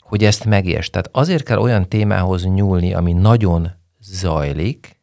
hogy 0.00 0.24
ezt 0.24 0.44
megérts. 0.44 0.90
Tehát 0.90 1.08
azért 1.12 1.44
kell 1.44 1.58
olyan 1.58 1.88
témához 1.88 2.44
nyúlni, 2.44 2.94
ami 2.94 3.12
nagyon 3.12 3.70
zajlik, 4.00 5.00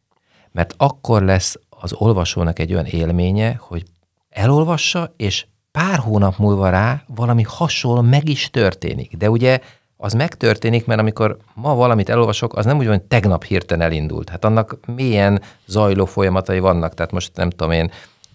mert 0.52 0.74
akkor 0.76 1.22
lesz 1.22 1.58
az 1.82 1.92
olvasónak 1.92 2.58
egy 2.58 2.72
olyan 2.72 2.84
élménye, 2.84 3.56
hogy 3.60 3.82
elolvassa, 4.30 5.14
és 5.16 5.46
pár 5.72 5.98
hónap 5.98 6.36
múlva 6.36 6.70
rá 6.70 7.02
valami 7.06 7.42
hasonló 7.46 8.00
meg 8.00 8.28
is 8.28 8.50
történik. 8.50 9.16
De 9.16 9.30
ugye 9.30 9.60
az 9.96 10.12
megtörténik, 10.12 10.86
mert 10.86 11.00
amikor 11.00 11.36
ma 11.54 11.74
valamit 11.74 12.08
elolvasok, 12.08 12.56
az 12.56 12.64
nem 12.64 12.78
úgy 12.78 12.86
van, 12.86 12.96
hogy 12.96 13.06
tegnap 13.06 13.44
hirtelen 13.44 13.86
elindult. 13.86 14.28
Hát 14.28 14.44
annak 14.44 14.78
milyen 14.86 15.42
zajló 15.66 16.04
folyamatai 16.04 16.58
vannak, 16.58 16.94
tehát 16.94 17.12
most 17.12 17.36
nem 17.36 17.50
tudom 17.50 17.72
én, 17.72 17.90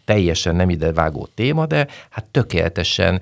teljesen 0.05 0.55
nem 0.55 0.69
ide 0.69 0.93
vágó 0.93 1.27
téma, 1.35 1.65
de 1.65 1.87
hát 2.09 2.25
tökéletesen 2.25 3.21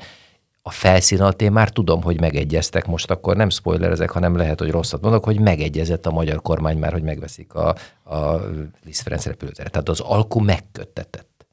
a 0.67 0.71
felszín 0.71 1.21
alatt 1.21 1.41
én 1.41 1.51
már 1.51 1.69
tudom, 1.69 2.01
hogy 2.01 2.19
megegyeztek, 2.19 2.85
most 2.85 3.11
akkor 3.11 3.35
nem 3.35 3.49
spoilerezek, 3.49 4.09
hanem 4.09 4.35
lehet, 4.35 4.59
hogy 4.59 4.71
rosszat 4.71 5.01
mondok, 5.01 5.23
hogy 5.23 5.39
megegyezett 5.39 6.05
a 6.05 6.11
magyar 6.11 6.41
kormány 6.41 6.77
már, 6.77 6.91
hogy 6.91 7.03
megveszik 7.03 7.53
a, 7.53 7.75
a 8.03 8.35
Liszt 8.83 9.01
Ferenc 9.01 9.25
repülőteret. 9.25 9.71
Tehát 9.71 9.89
az 9.89 9.99
alku 9.99 10.39
megköttetett. 10.39 11.45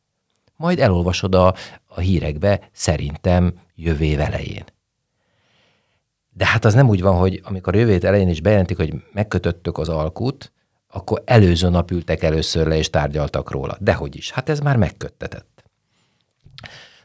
Majd 0.56 0.78
elolvasod 0.78 1.34
a, 1.34 1.54
a 1.86 2.00
hírekbe 2.00 2.68
szerintem 2.72 3.52
jövő 3.74 4.20
elején. 4.20 4.64
De 6.30 6.46
hát 6.46 6.64
az 6.64 6.74
nem 6.74 6.88
úgy 6.88 7.02
van, 7.02 7.16
hogy 7.16 7.40
amikor 7.44 7.74
jövő 7.74 7.92
év 7.92 8.04
elején 8.04 8.28
is 8.28 8.40
bejelentik, 8.40 8.76
hogy 8.76 8.94
megkötöttök 9.12 9.78
az 9.78 9.88
alkut, 9.88 10.52
akkor 10.88 11.22
előző 11.24 11.68
nap 11.68 11.90
ültek 11.90 12.22
először 12.22 12.66
le 12.66 12.76
és 12.76 12.90
tárgyaltak 12.90 13.50
róla. 13.50 13.76
Dehogy 13.80 14.16
is. 14.16 14.30
Hát 14.30 14.48
ez 14.48 14.60
már 14.60 14.76
megköttetett. 14.76 15.51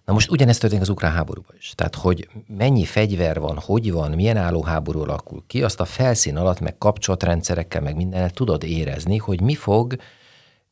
Na 0.07 0.13
most 0.13 0.31
ugyanezt 0.31 0.59
történik 0.59 0.83
az 0.83 0.89
ukrán 0.89 1.11
háborúban 1.11 1.55
is. 1.59 1.73
Tehát, 1.75 1.95
hogy 1.95 2.29
mennyi 2.47 2.85
fegyver 2.85 3.39
van, 3.39 3.59
hogy 3.59 3.91
van, 3.91 4.11
milyen 4.11 4.37
állóháború 4.37 5.01
alakul 5.01 5.43
ki, 5.47 5.63
azt 5.63 5.79
a 5.79 5.85
felszín 5.85 6.37
alatt, 6.37 6.59
meg 6.59 6.77
kapcsolatrendszerekkel, 6.77 7.81
meg 7.81 7.95
mindennel 7.95 8.29
tudod 8.29 8.63
érezni, 8.63 9.17
hogy 9.17 9.41
mi 9.41 9.55
fog, 9.55 9.95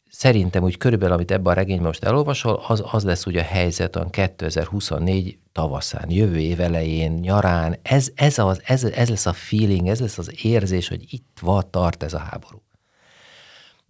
szerintem 0.10 0.64
úgy 0.64 0.78
körülbelül, 0.78 1.14
amit 1.14 1.32
ebben 1.32 1.52
a 1.52 1.56
regényben 1.56 1.86
most 1.86 2.04
elolvasol, 2.04 2.64
az, 2.68 2.84
az 2.92 3.04
lesz 3.04 3.26
ugye 3.26 3.40
a 3.40 3.44
helyzet 3.44 3.96
a 3.96 4.10
2024 4.10 5.38
tavaszán, 5.52 6.12
jövő 6.12 6.40
év 6.40 6.60
elején, 6.60 7.12
nyarán, 7.12 7.78
ez, 7.82 8.12
ez, 8.16 8.40
az, 8.40 8.62
ez, 8.66 8.84
ez 8.84 9.10
lesz 9.10 9.26
a 9.26 9.34
feeling, 9.34 9.88
ez 9.88 10.00
lesz 10.00 10.18
az 10.18 10.32
érzés, 10.44 10.88
hogy 10.88 11.14
itt 11.14 11.38
van, 11.42 11.64
tart 11.70 12.04
ez 12.04 12.14
a 12.14 12.20
háború. 12.20 12.65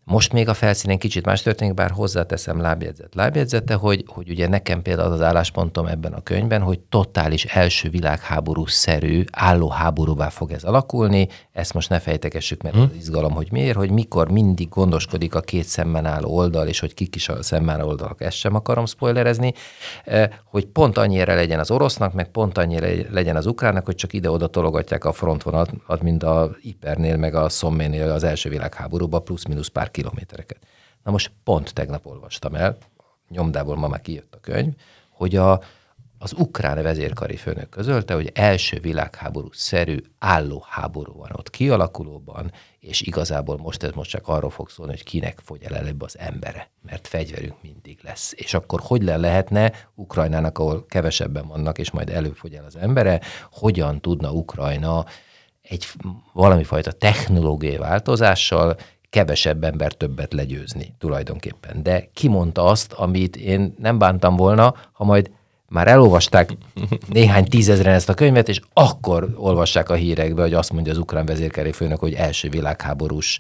Most 0.07 0.33
még 0.33 0.49
a 0.49 0.53
felszínen 0.53 0.97
kicsit 0.97 1.25
más 1.25 1.41
történik, 1.41 1.73
bár 1.73 1.91
hozzáteszem 1.91 2.59
lábjegyzet 2.61 3.15
lábjegyzete, 3.15 3.73
hogy, 3.73 4.03
hogy 4.07 4.29
ugye 4.29 4.47
nekem 4.47 4.81
például 4.81 5.11
az 5.11 5.21
álláspontom 5.21 5.85
ebben 5.85 6.13
a 6.13 6.21
könyvben, 6.21 6.61
hogy 6.61 6.79
totális 6.79 7.45
első 7.45 7.89
világháború-szerű 7.89 9.23
álló 9.31 9.69
háborúvá 9.69 10.29
fog 10.29 10.51
ez 10.51 10.63
alakulni. 10.63 11.27
Ezt 11.51 11.73
most 11.73 11.89
ne 11.89 11.99
fejtekessük 11.99 12.61
meg 12.61 12.73
hmm. 12.73 12.81
az 12.81 12.89
izgalom, 12.97 13.31
hogy 13.33 13.47
miért, 13.51 13.75
hogy 13.75 13.89
mikor 13.89 14.31
mindig 14.31 14.69
gondoskodik 14.69 15.35
a 15.35 15.41
két 15.41 15.63
szemben 15.63 16.05
álló 16.05 16.35
oldal, 16.35 16.67
és 16.67 16.79
hogy 16.79 16.93
kik 16.93 17.15
is 17.15 17.29
a 17.29 17.43
szemben 17.43 17.75
álló 17.75 17.87
oldalak, 17.87 18.21
ezt 18.21 18.37
sem 18.37 18.55
akarom 18.55 18.85
spoilerezni, 18.85 19.53
eh, 20.03 20.29
hogy 20.43 20.65
pont 20.65 20.97
annyira 20.97 21.35
legyen 21.35 21.59
az 21.59 21.71
orosznak, 21.71 22.13
meg 22.13 22.31
pont 22.31 22.57
annyira 22.57 22.87
legyen 23.11 23.35
az 23.35 23.45
ukránnak, 23.45 23.85
hogy 23.85 23.95
csak 23.95 24.13
ide-oda 24.13 24.47
tologatják 24.47 25.05
a 25.05 25.11
frontvonalat, 25.11 26.01
mint 26.01 26.23
a 26.23 26.55
Ipernél, 26.61 27.17
meg 27.17 27.35
a 27.35 27.49
Szomménél 27.49 28.11
az 28.11 28.23
első 28.23 28.49
világháborúban, 28.49 29.23
plusz-minusz 29.23 29.67
pár 29.67 29.93
kilométereket. 29.95 30.60
Na 31.03 31.12
most 31.12 31.31
pont 31.43 31.73
tegnap 31.73 32.05
olvastam 32.05 32.55
el, 32.55 32.77
nyomdából 33.29 33.75
ma 33.75 33.88
már 33.88 34.01
kijött 34.01 34.34
a 34.34 34.39
könyv, 34.39 34.73
hogy 35.10 35.36
a, 35.36 35.62
az 36.17 36.34
ukrán 36.38 36.81
vezérkari 36.81 37.36
főnök 37.36 37.69
közölte, 37.69 38.13
hogy 38.13 38.31
első 38.34 38.79
világháború-szerű 38.79 39.97
álló 40.19 40.65
háború 40.69 41.13
van 41.13 41.31
ott 41.34 41.49
kialakulóban, 41.49 42.51
és 42.79 43.01
igazából 43.01 43.58
most 43.58 43.84
ez 43.84 43.91
most 43.91 44.10
csak 44.10 44.27
arról 44.27 44.49
fog 44.49 44.69
szólni, 44.69 44.91
hogy 44.91 45.03
kinek 45.03 45.39
fogy 45.43 45.63
el 45.63 45.75
előbb 45.75 46.01
az 46.01 46.17
embere, 46.17 46.69
mert 46.81 47.08
fegyverünk 47.08 47.62
mindig 47.62 47.99
lesz. 48.03 48.34
És 48.36 48.53
akkor 48.53 48.79
hogy 48.84 49.03
le 49.03 49.17
lehetne 49.17 49.71
Ukrajnának, 49.93 50.60
ahol 50.60 50.86
kevesebben 50.86 51.47
vannak, 51.47 51.77
és 51.77 51.91
majd 51.91 52.10
előbb 52.10 52.36
fogy 52.36 52.53
el 52.53 52.65
az 52.65 52.75
embere, 52.75 53.21
hogyan 53.51 54.01
tudna 54.01 54.31
Ukrajna 54.31 55.05
egy 55.62 55.88
valami 56.34 56.63
fajta 56.63 56.91
technológiai 56.91 57.77
változással 57.77 58.77
kevesebb 59.15 59.63
ember 59.63 59.93
többet 59.93 60.34
legyőzni 60.34 60.95
tulajdonképpen. 60.99 61.84
De 61.84 62.10
kimondta 62.13 62.63
azt, 62.63 62.93
amit 62.93 63.36
én 63.36 63.75
nem 63.78 63.97
bántam 63.97 64.36
volna, 64.36 64.73
ha 64.91 65.04
majd 65.04 65.32
már 65.69 65.88
elolvasták 65.88 66.58
néhány 67.08 67.45
tízezren 67.45 67.93
ezt 67.93 68.10
a 68.10 68.13
könyvet, 68.13 68.49
és 68.49 68.60
akkor 68.73 69.30
olvassák 69.36 69.89
a 69.89 69.93
hírekbe, 69.93 70.41
hogy 70.41 70.54
azt 70.54 70.73
mondja 70.73 70.91
az 70.91 70.97
ukrán 70.97 71.25
vezérkari 71.25 71.71
főnök, 71.71 71.99
hogy 71.99 72.13
első 72.13 72.49
világháborús 72.49 73.39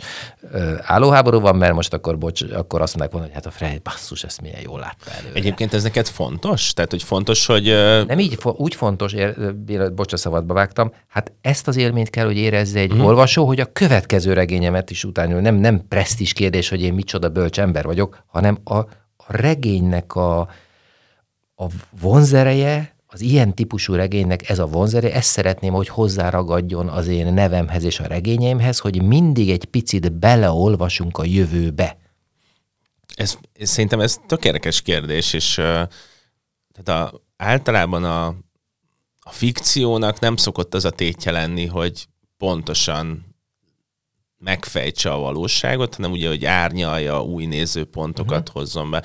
ö, 0.51 0.73
állóháború 0.81 1.39
van, 1.39 1.55
mert 1.55 1.73
most 1.73 1.93
akkor, 1.93 2.17
bocs, 2.17 2.41
akkor 2.41 2.81
azt 2.81 2.95
mondják 2.97 3.11
volna, 3.11 3.27
hogy 3.27 3.35
hát 3.35 3.45
a 3.45 3.51
Frej, 3.51 3.79
basszus, 3.83 4.23
ezt 4.23 4.41
milyen 4.41 4.61
jól 4.63 4.79
látta 4.79 5.11
előre. 5.19 5.33
Egyébként 5.33 5.73
ez 5.73 5.83
neked 5.83 6.07
fontos? 6.07 6.73
Tehát, 6.73 6.91
hogy 6.91 7.03
fontos, 7.03 7.45
hogy... 7.45 7.63
Nem 8.07 8.19
így, 8.19 8.37
úgy 8.43 8.75
fontos, 8.75 9.13
ér, 9.13 9.53
bocs, 9.93 10.13
a 10.13 10.17
szabadba 10.17 10.53
vágtam, 10.53 10.91
hát 11.07 11.31
ezt 11.41 11.67
az 11.67 11.77
élményt 11.77 12.09
kell, 12.09 12.25
hogy 12.25 12.37
érezze 12.37 12.79
egy 12.79 12.91
hmm. 12.91 13.05
olvasó, 13.05 13.45
hogy 13.45 13.59
a 13.59 13.71
következő 13.71 14.33
regényemet 14.33 14.89
is 14.89 15.03
utánul, 15.03 15.39
nem, 15.39 15.55
nem 15.55 15.87
presztis 15.87 16.33
kérdés, 16.33 16.69
hogy 16.69 16.81
én 16.81 16.93
micsoda 16.93 17.29
bölcs 17.29 17.59
ember 17.59 17.85
vagyok, 17.85 18.23
hanem 18.27 18.57
a, 18.63 18.75
a 19.17 19.25
regénynek 19.27 20.15
a, 20.15 20.47
a 21.55 21.65
vonzereje, 21.99 22.95
az 23.07 23.21
ilyen 23.21 23.53
típusú 23.53 23.93
regénynek 23.93 24.49
ez 24.49 24.59
a 24.59 24.65
vonzereje, 24.65 25.13
ezt 25.13 25.29
szeretném, 25.29 25.73
hogy 25.73 25.87
hozzáragadjon 25.87 26.87
az 26.87 27.07
én 27.07 27.33
nevemhez 27.33 27.83
és 27.83 27.99
a 27.99 28.07
regényeimhez, 28.07 28.79
hogy 28.79 29.01
mindig 29.01 29.49
egy 29.49 29.65
picit 29.65 30.13
beleolvasunk 30.13 31.17
a 31.17 31.25
jövőbe. 31.25 31.97
Ez, 33.15 33.37
szerintem 33.61 33.99
ez 33.99 34.17
tökéletes 34.27 34.81
kérdés, 34.81 35.33
és 35.33 35.57
uh, 35.57 35.63
tehát 36.73 36.87
a, 36.87 37.21
általában 37.37 38.03
a, 38.03 38.27
a 39.19 39.31
fikciónak 39.31 40.19
nem 40.19 40.35
szokott 40.35 40.73
az 40.73 40.85
a 40.85 40.89
tétje 40.89 41.31
lenni, 41.31 41.65
hogy 41.65 42.07
pontosan 42.37 43.35
megfejtse 44.37 45.11
a 45.11 45.17
valóságot, 45.17 45.95
hanem 45.95 46.11
ugye, 46.11 46.27
hogy 46.27 46.45
árnyalja, 46.45 47.23
új 47.23 47.45
nézőpontokat 47.45 48.39
uh-huh. 48.39 48.53
hozzon 48.53 48.91
be. 48.91 49.03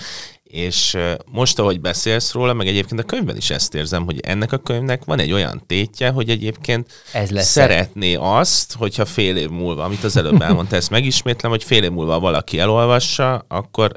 És 0.51 0.97
most, 1.31 1.59
ahogy 1.59 1.81
beszélsz 1.81 2.33
róla, 2.33 2.53
meg 2.53 2.67
egyébként 2.67 3.01
a 3.01 3.05
könyvben 3.05 3.37
is 3.37 3.51
ezt 3.51 3.75
érzem, 3.75 4.05
hogy 4.05 4.21
ennek 4.21 4.53
a 4.53 4.59
könyvnek 4.59 5.05
van 5.05 5.19
egy 5.19 5.33
olyan 5.33 5.63
tétje, 5.67 6.11
hogy 6.11 6.31
egyébként 6.31 6.93
Ez 7.13 7.31
lesz. 7.31 7.49
szeretné 7.51 8.15
azt, 8.15 8.75
hogyha 8.75 9.05
fél 9.05 9.37
év 9.37 9.49
múlva, 9.49 9.85
amit 9.85 10.05
az 10.05 10.17
előbb 10.17 10.43
elmondta, 10.43 10.77
ezt 10.77 10.91
megismétlem, 10.91 11.51
hogy 11.51 11.65
fél 11.65 11.83
év 11.83 11.91
múlva 11.91 12.21
valaki 12.21 12.59
elolvassa, 12.59 13.45
akkor 13.49 13.93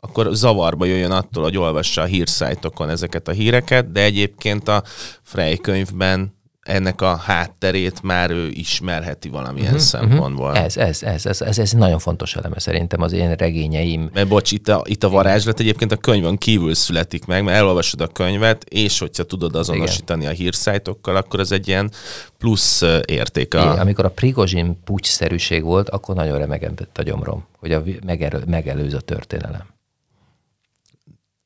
akkor 0.00 0.28
zavarba 0.32 0.84
jöjjön 0.84 1.10
attól, 1.10 1.42
hogy 1.42 1.56
olvassa 1.56 2.02
a 2.02 2.04
hírszájtokon 2.04 2.88
ezeket 2.88 3.28
a 3.28 3.32
híreket, 3.32 3.92
de 3.92 4.02
egyébként 4.02 4.68
a 4.68 4.82
Frey 5.22 5.56
könyvben 5.56 6.35
ennek 6.66 7.00
a 7.00 7.16
hátterét 7.16 8.02
már 8.02 8.30
ő 8.30 8.48
ismerheti 8.48 9.28
valamilyen 9.28 9.66
uh-huh, 9.66 9.80
szempontból. 9.80 10.50
Uh-huh. 10.50 10.64
Ez, 10.64 10.76
ez, 10.76 11.02
ez, 11.02 11.26
ez, 11.26 11.40
ez, 11.40 11.58
ez 11.58 11.72
nagyon 11.72 11.98
fontos 11.98 12.36
eleme 12.36 12.58
szerintem 12.58 13.00
az 13.02 13.12
én 13.12 13.32
regényeim. 13.32 14.10
Mert 14.12 14.28
bocs, 14.28 14.52
itt 14.52 14.68
a, 14.68 14.82
itt 14.84 15.04
a 15.04 15.08
varázslat 15.08 15.60
egyébként 15.60 15.92
a 15.92 15.96
könyvön 15.96 16.36
kívül 16.36 16.74
születik 16.74 17.24
meg, 17.24 17.44
mert 17.44 17.58
elolvasod 17.58 18.00
a 18.00 18.06
könyvet, 18.06 18.64
és 18.64 18.98
hogyha 18.98 19.22
tudod 19.22 19.54
azonosítani 19.54 20.20
Igen. 20.20 20.32
a 20.32 20.36
hírszájtokkal, 20.36 21.16
akkor 21.16 21.40
ez 21.40 21.50
egy 21.50 21.68
ilyen 21.68 21.90
plusz 22.38 22.82
érték. 23.04 23.54
A... 23.54 23.60
Igen, 23.60 23.78
amikor 23.78 24.04
a 24.04 24.10
Prigozsin 24.10 24.80
pucsszerűség 24.84 25.62
volt, 25.62 25.88
akkor 25.88 26.14
nagyon 26.14 26.38
remegentett 26.38 26.98
a 26.98 27.02
gyomrom, 27.02 27.44
hogy 27.58 27.72
a 27.72 27.82
megelő, 28.04 28.42
megelőz 28.46 28.94
a 28.94 29.00
történelem. 29.00 29.74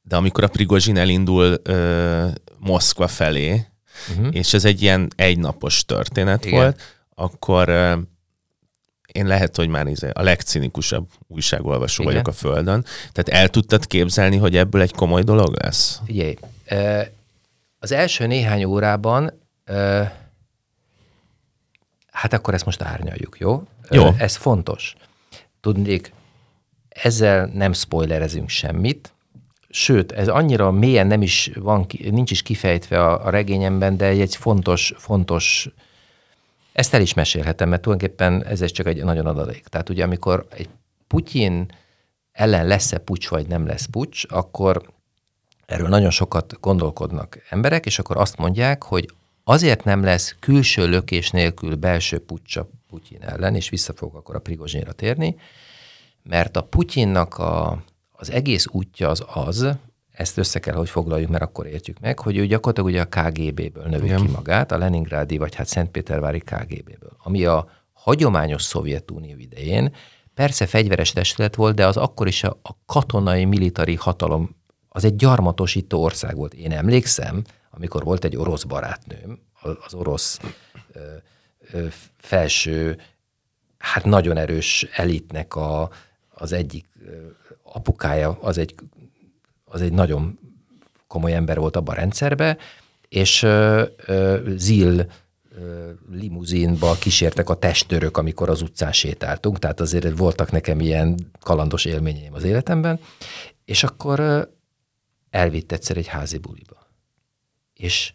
De 0.02 0.16
amikor 0.16 0.44
a 0.44 0.48
Prigozsin 0.48 0.96
elindul 0.96 1.60
ö, 1.62 2.26
Moszkva 2.58 3.06
felé, 3.06 3.69
uh-huh. 4.10 4.28
és 4.30 4.54
ez 4.54 4.64
egy 4.64 4.82
ilyen 4.82 5.10
egynapos 5.16 5.84
történet 5.84 6.44
Igen. 6.44 6.60
volt, 6.60 6.80
akkor 7.14 7.68
uh, 7.68 7.98
én 9.12 9.26
lehet, 9.26 9.56
hogy 9.56 9.68
már 9.68 9.86
izé 9.86 10.08
a 10.12 10.22
legcinikusabb 10.22 11.08
újságolvasó 11.26 12.02
Igen. 12.02 12.14
vagyok 12.14 12.28
a 12.28 12.32
Földön. 12.32 12.84
Tehát 13.12 13.42
el 13.42 13.48
tudtad 13.48 13.86
képzelni, 13.86 14.36
hogy 14.36 14.56
ebből 14.56 14.80
egy 14.80 14.94
komoly 14.94 15.22
dolog 15.22 15.62
lesz? 15.62 16.00
Figyelj, 16.04 16.36
az 17.78 17.92
első 17.92 18.26
néhány 18.26 18.64
órában, 18.64 19.32
hát 22.10 22.32
akkor 22.32 22.54
ezt 22.54 22.64
most 22.64 22.82
árnyaljuk, 22.82 23.36
jó? 23.38 23.62
Jó. 23.90 24.14
Ez 24.18 24.36
fontos. 24.36 24.94
Tudnék, 25.60 26.12
ezzel 26.88 27.50
nem 27.54 27.72
spoilerezünk 27.72 28.48
semmit, 28.48 29.12
sőt, 29.70 30.12
ez 30.12 30.28
annyira 30.28 30.70
mélyen 30.70 31.06
nem 31.06 31.22
is 31.22 31.50
van, 31.54 31.86
nincs 32.10 32.30
is 32.30 32.42
kifejtve 32.42 33.04
a, 33.04 33.26
a 33.26 33.30
regényemben, 33.30 33.96
de 33.96 34.06
egy, 34.06 34.36
fontos, 34.36 34.92
fontos, 34.96 35.70
ezt 36.72 36.94
el 36.94 37.00
is 37.00 37.14
mesélhetem, 37.14 37.68
mert 37.68 37.82
tulajdonképpen 37.82 38.44
ez 38.44 38.70
csak 38.70 38.86
egy 38.86 39.04
nagyon 39.04 39.26
adalék. 39.26 39.66
Tehát 39.66 39.88
ugye, 39.88 40.04
amikor 40.04 40.46
egy 40.50 40.68
Putyin 41.06 41.72
ellen 42.32 42.66
lesz-e 42.66 42.98
pucs, 42.98 43.28
vagy 43.28 43.46
nem 43.46 43.66
lesz 43.66 43.84
pucs, 43.84 44.24
akkor 44.28 44.82
erről 45.66 45.88
nagyon 45.88 46.10
sokat 46.10 46.60
gondolkodnak 46.60 47.38
emberek, 47.48 47.86
és 47.86 47.98
akkor 47.98 48.16
azt 48.16 48.36
mondják, 48.36 48.82
hogy 48.82 49.08
azért 49.44 49.84
nem 49.84 50.04
lesz 50.04 50.36
külső 50.40 50.88
lökés 50.88 51.30
nélkül 51.30 51.74
belső 51.74 52.18
pucsa 52.18 52.68
Putyin 52.88 53.22
ellen, 53.22 53.54
és 53.54 53.68
vissza 53.68 53.92
fogok 53.92 54.16
akkor 54.16 54.34
a 54.34 54.40
Prigozsinra 54.40 54.92
térni, 54.92 55.36
mert 56.22 56.56
a 56.56 56.62
Putyinnak 56.62 57.38
a 57.38 57.82
az 58.20 58.30
egész 58.30 58.66
útja 58.70 59.08
az 59.08 59.24
az, 59.34 59.66
ezt 60.12 60.38
össze 60.38 60.58
kell, 60.58 60.74
hogy 60.74 60.88
foglaljuk, 60.88 61.30
mert 61.30 61.42
akkor 61.42 61.66
értjük 61.66 62.00
meg, 62.00 62.18
hogy 62.18 62.36
ő 62.36 62.46
gyakorlatilag 62.46 62.88
ugye 62.88 63.00
a 63.00 63.30
KGB-ből 63.30 63.84
növi 63.84 64.14
ki 64.14 64.28
magát, 64.28 64.72
a 64.72 64.78
Leningrádi 64.78 65.38
vagy 65.38 65.54
hát 65.54 65.66
Szentpétervári 65.66 66.38
KGB-ből, 66.38 67.16
ami 67.18 67.44
a 67.44 67.68
hagyományos 67.92 68.62
Szovjetunió 68.62 69.36
idején 69.36 69.94
persze 70.34 70.66
fegyveres 70.66 71.12
testület 71.12 71.54
volt, 71.54 71.74
de 71.74 71.86
az 71.86 71.96
akkor 71.96 72.26
is 72.26 72.44
a, 72.44 72.58
a 72.62 72.70
katonai, 72.86 73.44
militári 73.44 73.94
hatalom, 73.94 74.56
az 74.88 75.04
egy 75.04 75.16
gyarmatosító 75.16 76.02
ország 76.02 76.36
volt. 76.36 76.54
Én 76.54 76.72
emlékszem, 76.72 77.44
amikor 77.70 78.04
volt 78.04 78.24
egy 78.24 78.36
orosz 78.36 78.64
barátnőm, 78.64 79.38
az 79.86 79.94
orosz 79.94 80.40
ö, 80.92 81.00
ö, 81.72 81.86
felső, 82.16 83.00
hát 83.78 84.04
nagyon 84.04 84.36
erős 84.36 84.86
elitnek 84.92 85.56
a, 85.56 85.90
az 86.28 86.52
egyik 86.52 86.86
apukája 87.72 88.38
az 88.40 88.58
egy, 88.58 88.74
az 89.64 89.80
egy 89.80 89.92
nagyon 89.92 90.38
komoly 91.06 91.34
ember 91.34 91.58
volt 91.58 91.76
abban 91.76 91.94
a 91.94 91.98
rendszerben, 91.98 92.58
és 93.08 93.42
uh, 93.42 93.82
uh, 94.08 94.38
Zil 94.56 94.98
uh, 94.98 95.90
limuzinba 96.10 96.94
kísértek 96.94 97.48
a 97.48 97.54
testőrök, 97.54 98.16
amikor 98.16 98.48
az 98.48 98.62
utcán 98.62 98.92
sétáltunk, 98.92 99.58
tehát 99.58 99.80
azért 99.80 100.18
voltak 100.18 100.50
nekem 100.50 100.80
ilyen 100.80 101.30
kalandos 101.40 101.84
élményeim 101.84 102.34
az 102.34 102.44
életemben, 102.44 103.00
és 103.64 103.84
akkor 103.84 104.48
elvitt 105.30 105.72
egyszer 105.72 105.96
egy 105.96 106.06
házi 106.06 106.38
buliba. 106.38 106.88
És 107.74 108.12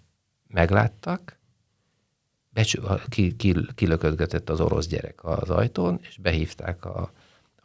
megláttak, 0.47 1.39
becsü, 2.49 2.81
ki, 3.09 3.35
ki, 3.35 3.55
kilöködgetett 3.75 4.49
az 4.49 4.59
orosz 4.59 4.87
gyerek 4.87 5.23
az 5.23 5.49
ajtón, 5.49 5.99
és 6.01 6.17
behívták 6.17 6.85
a, 6.85 7.11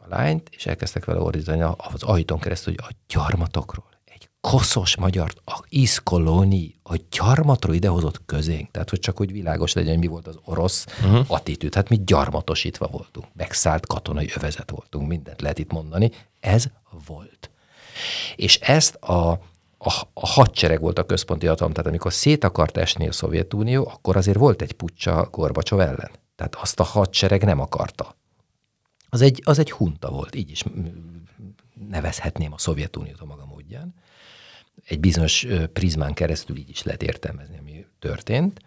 a 0.03 0.07
lányt, 0.07 0.49
és 0.51 0.65
elkezdtek 0.65 1.05
vele 1.05 1.19
ordítani 1.19 1.61
az 1.77 2.03
ajtón 2.03 2.39
keresztül, 2.39 2.73
hogy 2.77 2.85
a 2.87 2.95
gyarmatokról 3.07 3.89
egy 4.05 4.29
koszos 4.41 4.95
magyar, 4.95 5.33
a 5.45 5.59
iszkolóni, 5.69 6.75
a 6.83 6.95
gyarmatról 7.11 7.75
idehozott 7.75 8.25
közénk. 8.25 8.71
Tehát, 8.71 8.89
hogy 8.89 8.99
csak 8.99 9.17
hogy 9.17 9.31
világos 9.31 9.73
legyen, 9.73 9.99
mi 9.99 10.07
volt 10.07 10.27
az 10.27 10.39
orosz 10.45 10.85
uh-huh. 10.85 11.25
attitűd. 11.27 11.75
Hát 11.75 11.89
mi 11.89 12.01
gyarmatosítva 12.05 12.87
voltunk. 12.87 13.27
Megszállt 13.33 13.85
katonai 13.85 14.31
övezet 14.35 14.69
voltunk, 14.71 15.07
mindent 15.07 15.41
lehet 15.41 15.59
itt 15.59 15.71
mondani. 15.71 16.11
Ez 16.39 16.65
volt. 17.05 17.49
És 18.35 18.59
ezt 18.59 18.95
a, 18.95 19.31
a, 19.77 19.93
a 20.13 20.27
hadsereg 20.27 20.81
volt 20.81 20.99
a 20.99 21.05
központi 21.05 21.45
hatalom. 21.45 21.73
Tehát 21.73 21.89
amikor 21.89 22.13
szét 22.13 22.43
akart 22.43 22.77
esni 22.77 23.07
a 23.07 23.11
Szovjetunió, 23.11 23.91
akkor 23.93 24.17
azért 24.17 24.37
volt 24.37 24.61
egy 24.61 24.71
pucsa 24.71 25.27
Gorbacsov 25.31 25.79
ellen. 25.79 26.11
Tehát 26.35 26.55
azt 26.55 26.79
a 26.79 26.83
hadsereg 26.83 27.43
nem 27.43 27.59
akarta. 27.59 28.15
Az 29.13 29.21
egy, 29.21 29.41
az 29.45 29.59
egy 29.59 29.71
hunta 29.71 30.09
volt, 30.09 30.35
így 30.35 30.51
is 30.51 30.63
nevezhetném 31.89 32.53
a 32.53 32.57
Szovjetuniót 32.57 33.19
a 33.19 33.25
maga 33.25 33.45
módján 33.45 33.93
egy 34.87 34.99
bizonyos 34.99 35.47
prizmán 35.73 36.13
keresztül 36.13 36.57
így 36.57 36.69
is 36.69 36.83
lehet 36.83 37.03
értelmezni, 37.03 37.57
ami 37.57 37.85
történt. 37.99 38.59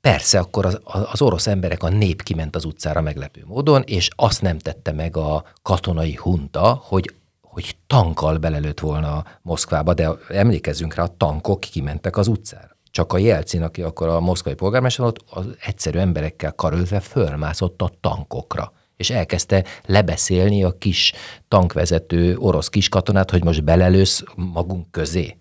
Persze, 0.00 0.38
akkor 0.38 0.66
az, 0.66 0.80
az 0.84 1.22
orosz 1.22 1.46
emberek, 1.46 1.82
a 1.82 1.88
nép 1.88 2.22
kiment 2.22 2.56
az 2.56 2.64
utcára 2.64 3.00
meglepő 3.00 3.44
módon, 3.46 3.82
és 3.82 4.08
azt 4.16 4.42
nem 4.42 4.58
tette 4.58 4.92
meg 4.92 5.16
a 5.16 5.44
katonai 5.62 6.14
hunta, 6.14 6.80
hogy 6.82 7.14
hogy 7.40 7.76
tankkal 7.86 8.38
belelőtt 8.38 8.80
volna 8.80 9.24
Moszkvába, 9.42 9.94
de 9.94 10.10
emlékezzünk 10.28 10.94
rá, 10.94 11.02
a 11.02 11.16
tankok 11.16 11.60
kimentek 11.60 12.16
az 12.16 12.26
utcára. 12.26 12.76
Csak 12.90 13.12
a 13.12 13.18
Jelcin, 13.18 13.62
aki 13.62 13.82
akkor 13.82 14.08
a 14.08 14.20
moszkvai 14.20 14.54
polgármester 14.54 15.04
volt, 15.04 15.22
az 15.30 15.46
egyszerű 15.60 15.98
emberekkel 15.98 16.52
karöltve 16.52 17.00
fölmászott 17.00 17.82
a 17.82 17.90
tankokra 18.00 18.72
és 19.00 19.10
elkezdte 19.10 19.64
lebeszélni 19.86 20.64
a 20.64 20.78
kis 20.78 21.12
tankvezető 21.48 22.36
orosz 22.36 22.68
kiskatonát, 22.68 23.30
hogy 23.30 23.44
most 23.44 23.64
belelősz 23.64 24.22
magunk 24.34 24.90
közé. 24.90 25.36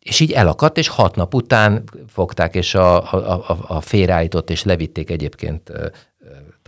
És 0.00 0.20
így 0.20 0.32
elakadt, 0.32 0.78
és 0.78 0.88
hat 0.88 1.16
nap 1.16 1.34
után 1.34 1.84
fogták, 2.08 2.54
és 2.54 2.74
a, 2.74 3.12
a, 3.12 3.50
a, 3.50 3.64
a 3.66 3.80
félreállított, 3.80 4.50
és 4.50 4.64
levitték 4.64 5.10
egyébként 5.10 5.72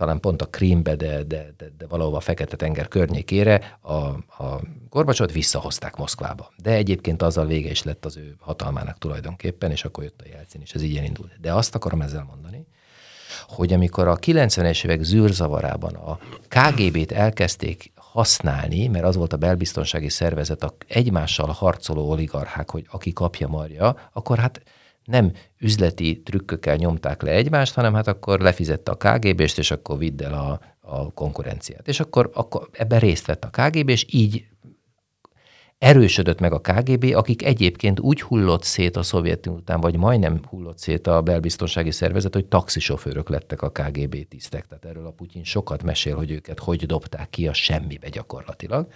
talán 0.01 0.19
pont 0.19 0.41
a 0.41 0.45
Krímbe, 0.45 0.95
de, 0.95 1.23
de, 1.23 1.53
de, 1.57 1.71
de 1.77 1.87
valahova 1.87 2.17
a 2.17 2.19
Fekete-tenger 2.19 2.87
környékére 2.87 3.77
a, 3.81 3.95
a 4.43 4.61
Gorbacsot 4.89 5.31
visszahozták 5.31 5.95
Moszkvába. 5.95 6.51
De 6.57 6.71
egyébként 6.71 7.21
azzal 7.21 7.45
vége 7.45 7.69
is 7.69 7.83
lett 7.83 8.05
az 8.05 8.17
ő 8.17 8.35
hatalmának 8.39 8.97
tulajdonképpen, 8.97 9.71
és 9.71 9.85
akkor 9.85 10.03
jött 10.03 10.21
a 10.21 10.27
Jelcin, 10.31 10.61
és 10.61 10.73
ez 10.73 10.81
így 10.81 11.03
indult. 11.03 11.39
De 11.41 11.53
azt 11.53 11.75
akarom 11.75 12.01
ezzel 12.01 12.23
mondani, 12.23 12.67
hogy 13.47 13.73
amikor 13.73 14.07
a 14.07 14.17
90-es 14.17 14.85
évek 14.85 15.03
zűrzavarában 15.03 15.95
a 15.95 16.19
KGB-t 16.47 17.11
elkezdték 17.11 17.91
használni, 17.95 18.87
mert 18.87 19.05
az 19.05 19.15
volt 19.15 19.33
a 19.33 19.37
belbiztonsági 19.37 20.09
szervezet, 20.09 20.63
a 20.63 20.73
egymással 20.87 21.47
harcoló 21.47 22.09
oligarchák, 22.09 22.69
hogy 22.69 22.85
aki 22.89 23.13
kapja 23.13 23.47
marja, 23.47 23.95
akkor 24.13 24.37
hát 24.37 24.61
nem 25.05 25.31
üzleti 25.59 26.21
trükkökkel 26.21 26.75
nyomták 26.75 27.21
le 27.21 27.31
egymást, 27.31 27.73
hanem 27.73 27.93
hát 27.93 28.07
akkor 28.07 28.39
lefizette 28.39 28.91
a 28.91 28.95
KGB-st, 28.95 29.57
és 29.57 29.71
akkor 29.71 29.97
vidd 29.97 30.23
el 30.23 30.33
a, 30.33 30.59
a 30.79 31.11
konkurenciát. 31.11 31.87
És 31.87 31.99
akkor, 31.99 32.29
akkor 32.33 32.69
ebben 32.71 32.99
részt 32.99 33.25
vett 33.25 33.43
a 33.43 33.49
KGB, 33.49 33.89
és 33.89 34.05
így 34.09 34.45
erősödött 35.81 36.39
meg 36.39 36.53
a 36.53 36.59
KGB, 36.59 37.03
akik 37.15 37.43
egyébként 37.43 37.99
úgy 37.99 38.21
hullott 38.21 38.63
szét 38.63 38.95
a 38.95 39.03
Szovjetunió 39.03 39.59
után, 39.59 39.79
vagy 39.79 39.97
majdnem 39.97 40.39
hullott 40.49 40.77
szét 40.77 41.07
a 41.07 41.21
belbiztonsági 41.21 41.91
szervezet, 41.91 42.33
hogy 42.33 42.45
taxisofőrök 42.45 43.29
lettek 43.29 43.61
a 43.61 43.69
KGB 43.69 44.27
tisztek. 44.27 44.67
Tehát 44.67 44.85
erről 44.85 45.05
a 45.05 45.11
Putyin 45.11 45.43
sokat 45.43 45.83
mesél, 45.83 46.15
hogy 46.15 46.31
őket 46.31 46.59
hogy 46.59 46.85
dobták 46.85 47.29
ki 47.29 47.47
a 47.47 47.53
semmibe 47.53 48.09
gyakorlatilag. 48.09 48.87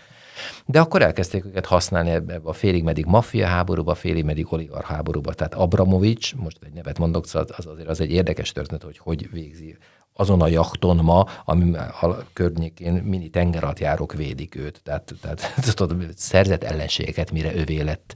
De 0.65 0.79
akkor 0.79 1.01
elkezdték 1.01 1.45
őket 1.45 1.65
használni 1.65 2.09
ebbe 2.09 2.39
a 2.43 2.53
félig 2.53 2.83
meddig 2.83 3.05
maffia 3.05 3.47
háborúba, 3.47 3.95
félig 3.95 4.23
meddig 4.23 4.53
oligarch 4.53 4.88
háborúba. 4.88 5.33
Tehát 5.33 5.53
Abramovics, 5.53 6.36
most 6.36 6.57
egy 6.65 6.73
nevet 6.73 6.97
mondok, 6.97 7.27
szóval 7.27 7.47
az, 7.57 7.65
azért 7.65 7.88
az 7.88 8.01
egy 8.01 8.11
érdekes 8.11 8.51
történet, 8.51 8.83
hogy 8.83 8.97
hogy 8.97 9.31
végzi 9.31 9.77
azon 10.13 10.41
a 10.41 10.47
jakton 10.47 10.97
ma, 10.97 11.25
ami 11.45 11.75
a 12.01 12.17
környékén 12.33 12.93
mini 12.93 13.29
tengeralattjárók 13.29 14.13
védik 14.13 14.55
őt. 14.55 14.81
Tehát, 14.83 15.13
tehát 15.21 15.53
tudod, 15.75 16.13
szerzett 16.15 16.63
ellenségeket, 16.63 17.31
mire 17.31 17.55
övé 17.55 17.81
lett 17.81 18.15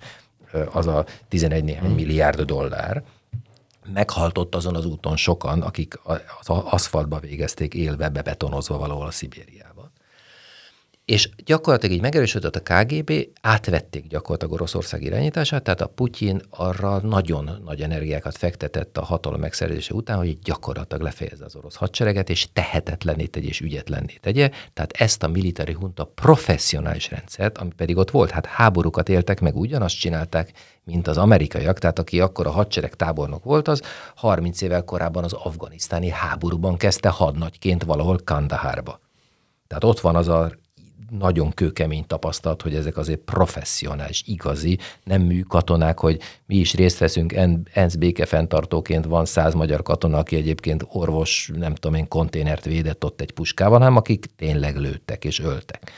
az 0.71 0.87
a 0.87 1.05
11 1.27 1.63
néhány 1.63 1.85
hmm. 1.85 1.95
milliárd 1.95 2.41
dollár. 2.41 3.03
Meghaltott 3.93 4.55
azon 4.55 4.75
az 4.75 4.85
úton 4.85 5.15
sokan, 5.15 5.61
akik 5.61 5.99
az 6.39 6.49
aszfaltba 6.49 7.19
végezték 7.19 7.73
élve, 7.73 8.09
bebetonozva 8.09 8.77
valahol 8.77 9.05
a 9.05 9.11
Szibériában. 9.11 9.68
És 11.09 11.29
gyakorlatilag 11.45 11.95
így 11.95 12.01
megerősödött 12.01 12.55
a 12.55 12.59
KGB, 12.59 13.11
átvették 13.41 14.07
gyakorlatilag 14.07 14.53
Oroszország 14.53 15.03
irányítását, 15.03 15.63
tehát 15.63 15.81
a 15.81 15.87
Putyin 15.87 16.41
arra 16.49 16.99
nagyon 16.99 17.61
nagy 17.65 17.81
energiákat 17.81 18.37
fektetett 18.37 18.97
a 18.97 19.03
hatalom 19.03 19.39
megszerzése 19.39 19.93
után, 19.93 20.17
hogy 20.17 20.39
gyakorlatilag 20.39 21.03
lefejezze 21.03 21.45
az 21.45 21.55
orosz 21.55 21.75
hadsereget, 21.75 22.29
és 22.29 22.47
tehetetlenné 22.53 23.25
tegye, 23.25 23.47
és 23.47 23.59
ügyetlenné 23.59 24.17
tegye. 24.21 24.49
Tehát 24.73 24.91
ezt 24.91 25.23
a 25.23 25.27
militári 25.27 25.73
hunta 25.73 26.03
professzionális 26.03 27.09
rendszert, 27.09 27.57
ami 27.57 27.71
pedig 27.75 27.97
ott 27.97 28.11
volt, 28.11 28.31
hát 28.31 28.45
háborúkat 28.45 29.09
éltek 29.09 29.39
meg, 29.39 29.55
ugyanazt 29.55 29.99
csinálták, 29.99 30.51
mint 30.83 31.07
az 31.07 31.17
amerikaiak, 31.17 31.79
tehát 31.79 31.99
aki 31.99 32.19
akkor 32.19 32.47
a 32.47 32.51
hadsereg 32.51 32.95
tábornok 32.95 33.43
volt, 33.43 33.67
az 33.67 33.81
30 34.15 34.61
évvel 34.61 34.83
korábban 34.83 35.23
az 35.23 35.33
afganisztáni 35.33 36.09
háborúban 36.09 36.77
kezdte 36.77 37.09
hadnagyként 37.09 37.83
valahol 37.83 38.19
Kandahárba. 38.23 38.99
Tehát 39.67 39.83
ott 39.83 39.99
van 39.99 40.15
az 40.15 40.27
a 40.27 40.51
nagyon 41.09 41.51
kőkemény 41.51 42.05
tapasztalat, 42.07 42.61
hogy 42.61 42.75
ezek 42.75 42.97
azért 42.97 43.19
professzionális, 43.19 44.23
igazi, 44.25 44.77
nem 45.03 45.21
mű 45.21 45.41
katonák, 45.41 45.99
hogy 45.99 46.19
mi 46.45 46.55
is 46.55 46.73
részt 46.73 46.97
veszünk, 46.97 47.33
ENSZ 47.73 47.95
békefenntartóként 47.95 49.05
van 49.05 49.25
száz 49.25 49.53
magyar 49.53 49.81
katona, 49.81 50.17
aki 50.17 50.35
egyébként 50.35 50.85
orvos, 50.87 51.51
nem 51.55 51.75
tudom 51.75 51.97
én, 51.97 52.07
konténert 52.07 52.65
védett 52.65 53.05
ott 53.05 53.21
egy 53.21 53.31
puskával, 53.31 53.79
hanem 53.79 53.95
akik 53.95 54.25
tényleg 54.35 54.75
lőttek 54.75 55.25
és 55.25 55.39
öltek. 55.39 55.91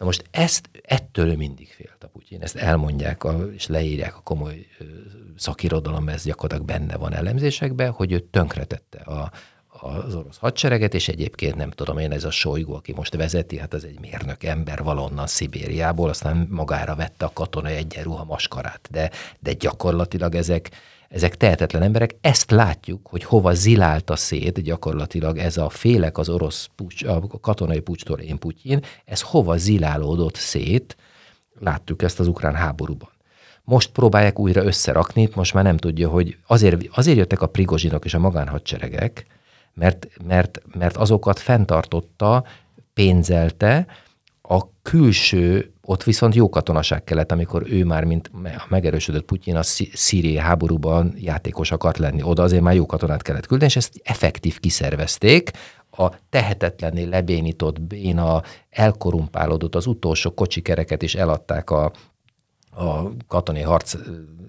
Na 0.00 0.06
most 0.06 0.24
ezt, 0.30 0.70
ettől 0.82 1.36
mindig 1.36 1.68
félt 1.68 2.04
a 2.04 2.08
Putyin, 2.08 2.42
ezt 2.42 2.56
elmondják 2.56 3.24
a, 3.24 3.46
és 3.54 3.66
leírják 3.66 4.16
a 4.16 4.20
komoly 4.20 4.66
szakirodalom, 5.36 6.08
ez 6.08 6.24
gyakorlatilag 6.24 6.66
benne 6.66 6.96
van 6.96 7.14
elemzésekben, 7.14 7.90
hogy 7.90 8.12
ő 8.12 8.18
tönkretette 8.18 8.98
a, 8.98 9.30
az 9.80 10.14
orosz 10.14 10.36
hadsereget, 10.36 10.94
és 10.94 11.08
egyébként 11.08 11.54
nem 11.54 11.70
tudom 11.70 11.98
én, 11.98 12.12
ez 12.12 12.24
a 12.24 12.30
Sojgu, 12.30 12.72
aki 12.72 12.92
most 12.92 13.16
vezeti, 13.16 13.58
hát 13.58 13.74
az 13.74 13.84
egy 13.84 14.00
mérnök 14.00 14.44
ember 14.44 14.82
valonnan 14.82 15.26
Szibériából, 15.26 16.08
aztán 16.08 16.46
magára 16.50 16.94
vette 16.94 17.24
a 17.24 17.32
katonai 17.32 17.74
egyenruha 17.74 18.24
maskarát, 18.24 18.88
de, 18.90 19.10
de 19.38 19.52
gyakorlatilag 19.52 20.34
ezek, 20.34 20.70
ezek 21.08 21.36
tehetetlen 21.36 21.82
emberek. 21.82 22.16
Ezt 22.20 22.50
látjuk, 22.50 23.06
hogy 23.06 23.24
hova 23.24 23.54
zilálta 23.54 24.16
szét 24.16 24.62
gyakorlatilag 24.62 25.38
ez 25.38 25.56
a 25.56 25.68
félek 25.68 26.18
az 26.18 26.28
orosz 26.28 26.68
pucs, 26.76 27.04
a 27.04 27.22
katonai 27.40 27.80
pucstól 27.80 28.18
én 28.18 28.38
Putyin, 28.38 28.84
ez 29.04 29.20
hova 29.20 29.56
zilálódott 29.56 30.34
szét, 30.34 30.96
láttuk 31.58 32.02
ezt 32.02 32.20
az 32.20 32.26
ukrán 32.26 32.54
háborúban. 32.54 33.10
Most 33.64 33.90
próbálják 33.90 34.38
újra 34.38 34.64
összerakni, 34.64 35.28
most 35.34 35.54
már 35.54 35.64
nem 35.64 35.76
tudja, 35.76 36.08
hogy 36.08 36.36
azért, 36.46 36.88
azért 36.92 37.18
jöttek 37.18 37.42
a 37.42 37.46
prigozsinok 37.46 38.04
és 38.04 38.14
a 38.14 38.18
magánhadseregek, 38.18 39.26
mert, 39.74 40.06
mert, 40.26 40.60
mert 40.74 40.96
azokat 40.96 41.38
fenntartotta, 41.38 42.44
pénzelte, 42.94 43.86
a 44.42 44.60
külső, 44.82 45.72
ott 45.82 46.02
viszont 46.02 46.34
jó 46.34 46.48
katonaság 46.48 47.04
kellett, 47.04 47.32
amikor 47.32 47.62
ő 47.66 47.84
már, 47.84 48.04
mint 48.04 48.30
a 48.34 48.66
megerősödött 48.68 49.24
Putyin, 49.24 49.56
a 49.56 49.62
szíriai 49.92 50.36
háborúban 50.36 51.14
játékos 51.16 51.70
akart 51.72 51.98
lenni. 51.98 52.22
Oda 52.22 52.42
azért 52.42 52.62
már 52.62 52.74
jó 52.74 52.86
katonát 52.86 53.22
kellett 53.22 53.46
küldeni, 53.46 53.70
és 53.70 53.76
ezt 53.76 54.00
effektív 54.04 54.58
kiszervezték, 54.58 55.50
a 55.90 56.10
tehetetlenné 56.30 57.02
lebénított, 57.02 57.80
béna, 57.80 58.42
elkorumpálódott, 58.70 59.74
az 59.74 59.86
utolsó 59.86 60.30
kocsikereket 60.30 61.02
is 61.02 61.14
eladták 61.14 61.70
a, 61.70 61.92
a 62.70 63.02
katonai 63.28 63.62
harc 63.62 63.94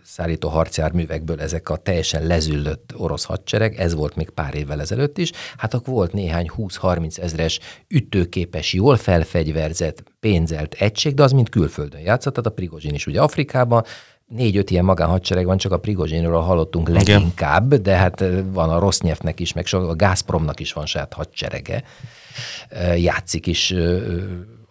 szállító 0.03 0.49
harcjárművekből 0.49 1.41
ezek 1.41 1.69
a 1.69 1.77
teljesen 1.77 2.25
lezüllött 2.25 2.93
orosz 2.97 3.23
hadsereg, 3.23 3.79
ez 3.79 3.93
volt 3.93 4.15
még 4.15 4.29
pár 4.29 4.55
évvel 4.55 4.81
ezelőtt 4.81 5.17
is, 5.17 5.31
hát 5.57 5.73
akkor 5.73 5.93
volt 5.93 6.13
néhány 6.13 6.51
20-30 6.57 7.17
ezres 7.17 7.59
ütőképes, 7.87 8.73
jól 8.73 8.97
felfegyverzett, 8.97 10.03
pénzelt 10.19 10.73
egység, 10.73 11.13
de 11.13 11.23
az 11.23 11.31
mind 11.31 11.49
külföldön 11.49 12.01
játszott, 12.01 12.33
tehát 12.33 12.49
a 12.49 12.53
Prigozsin 12.53 12.93
is 12.93 13.07
ugye 13.07 13.21
Afrikában, 13.21 13.83
négy-öt 14.27 14.69
ilyen 14.69 14.85
magánhadsereg 14.85 15.45
van, 15.45 15.57
csak 15.57 15.71
a 15.71 15.79
Prigozsinról 15.79 16.41
hallottunk 16.41 16.89
leginkább, 16.89 17.73
de 17.75 17.95
hát 17.95 18.23
van 18.51 18.69
a 18.69 18.79
Rosnyefnek 18.79 19.39
is, 19.39 19.53
meg 19.53 19.65
a 19.71 19.95
Gazpromnak 19.95 20.59
is 20.59 20.73
van 20.73 20.85
saját 20.85 21.13
hadserege, 21.13 21.83
játszik 22.95 23.47
is 23.47 23.73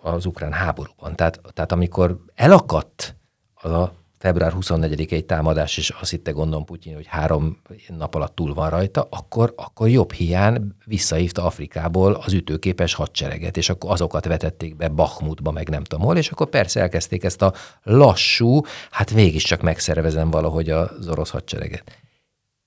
az 0.03 0.27
ukrán 0.27 0.53
háborúban. 0.53 1.17
Tehát, 1.17 1.41
tehát 1.53 1.73
amikor 1.73 2.19
elakadt 2.35 3.15
az 3.63 3.71
a 3.71 3.93
február 4.19 4.53
24-i 4.57 5.25
támadás, 5.25 5.77
és 5.77 5.91
azt 5.91 6.11
hitte 6.11 6.31
gondolom 6.31 6.65
Putyin, 6.65 6.95
hogy 6.95 7.07
három 7.07 7.61
nap 7.89 8.15
alatt 8.15 8.35
túl 8.35 8.55
van 8.55 8.71
rajta, 8.71 9.07
akkor, 9.11 9.53
akkor 9.57 9.89
jobb 9.89 10.13
hiány 10.13 10.75
visszahívta 10.85 11.45
Afrikából 11.45 12.13
az 12.15 12.33
ütőképes 12.33 12.95
hadsereget, 12.95 13.57
és 13.57 13.69
akkor 13.69 13.91
azokat 13.91 14.25
vetették 14.25 14.77
be 14.77 14.89
Bakhmutba, 14.89 15.51
meg 15.51 15.69
nem 15.69 15.85
tudom 15.85 16.05
hol, 16.05 16.17
és 16.17 16.31
akkor 16.31 16.49
persze 16.49 16.81
elkezdték 16.81 17.25
ezt 17.25 17.43
a 17.43 17.55
lassú, 17.83 18.61
hát 18.91 19.13
mégiscsak 19.13 19.61
megszervezem 19.61 20.31
valahogy 20.31 20.71
az 20.71 21.09
orosz 21.09 21.31
hadsereget. 21.31 21.99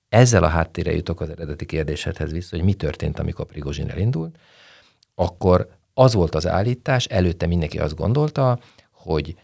Ezzel 0.08 0.44
a 0.44 0.48
háttérre 0.48 0.94
jutok 0.94 1.20
az 1.20 1.30
eredeti 1.30 1.66
kérdésedhez 1.66 2.32
vissza, 2.32 2.56
hogy 2.56 2.64
mi 2.64 2.74
történt, 2.74 3.18
amikor 3.18 3.46
Prigozsin 3.46 3.90
elindult, 3.90 4.38
akkor 5.14 5.68
az 5.94 6.14
volt 6.14 6.34
az 6.34 6.46
állítás, 6.46 7.04
előtte 7.04 7.46
mindenki 7.46 7.78
azt 7.78 7.94
gondolta, 7.96 8.58
hogy 8.90 9.36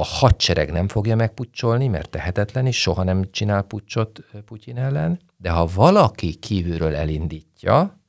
a 0.00 0.04
hadsereg 0.04 0.70
nem 0.70 0.88
fogja 0.88 1.16
megpucsolni, 1.16 1.88
mert 1.88 2.10
tehetetlen, 2.10 2.66
és 2.66 2.80
soha 2.80 3.02
nem 3.02 3.30
csinál 3.30 3.62
pucsot 3.62 4.20
Putyin 4.44 4.76
ellen, 4.76 5.20
de 5.36 5.50
ha 5.50 5.68
valaki 5.74 6.34
kívülről 6.34 6.94
elindítja, 6.94 8.00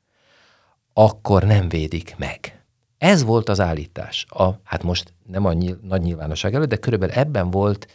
akkor 0.93 1.43
nem 1.43 1.69
védik 1.69 2.15
meg. 2.17 2.63
Ez 2.97 3.23
volt 3.23 3.49
az 3.49 3.59
állítás. 3.59 4.25
A, 4.29 4.49
hát 4.63 4.83
most 4.83 5.13
nem 5.27 5.45
a 5.45 5.53
nyil, 5.53 5.79
nagy 5.81 6.01
nyilvánosság 6.01 6.53
előtt, 6.53 6.69
de 6.69 6.75
körülbelül 6.75 7.15
ebben 7.15 7.49
volt 7.49 7.87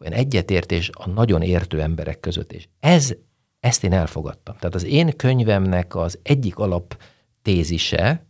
olyan 0.00 0.12
egyetértés 0.12 0.90
a 0.92 1.08
nagyon 1.08 1.42
értő 1.42 1.80
emberek 1.80 2.20
között, 2.20 2.52
és 2.52 2.68
ez, 2.80 3.14
ezt 3.60 3.84
én 3.84 3.92
elfogadtam. 3.92 4.56
Tehát 4.56 4.74
az 4.74 4.84
én 4.84 5.16
könyvemnek 5.16 5.94
az 5.94 6.18
egyik 6.22 6.58
alap 6.58 7.02
tézise, 7.42 8.26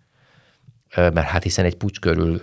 mert 0.97 1.27
hát 1.27 1.43
hiszen 1.43 1.65
egy 1.65 1.77
pucs 1.77 2.01
körül 2.01 2.43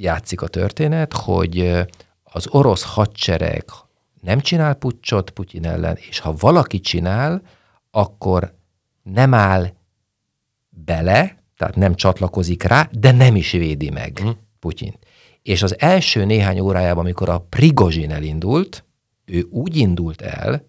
játszik 0.00 0.40
a 0.40 0.48
történet, 0.48 1.12
hogy 1.12 1.86
az 2.22 2.46
orosz 2.48 2.82
hadsereg 2.82 3.64
nem 4.20 4.40
csinál 4.40 4.74
pucsot 4.74 5.30
Putyin 5.30 5.66
ellen, 5.66 5.98
és 6.08 6.18
ha 6.18 6.34
valaki 6.38 6.80
csinál, 6.80 7.42
akkor 7.90 8.54
nem 9.02 9.34
áll 9.34 9.72
bele, 10.68 11.36
tehát 11.56 11.76
nem 11.76 11.94
csatlakozik 11.94 12.62
rá, 12.62 12.88
de 12.92 13.12
nem 13.12 13.36
is 13.36 13.50
védi 13.50 13.90
meg 13.90 14.12
uh-huh. 14.20 14.36
Putyint. 14.58 14.98
És 15.42 15.62
az 15.62 15.80
első 15.80 16.24
néhány 16.24 16.60
órájában, 16.60 17.04
amikor 17.04 17.28
a 17.28 17.46
Prigozsin 17.48 18.10
elindult, 18.10 18.84
ő 19.24 19.46
úgy 19.50 19.76
indult 19.76 20.20
el, 20.20 20.66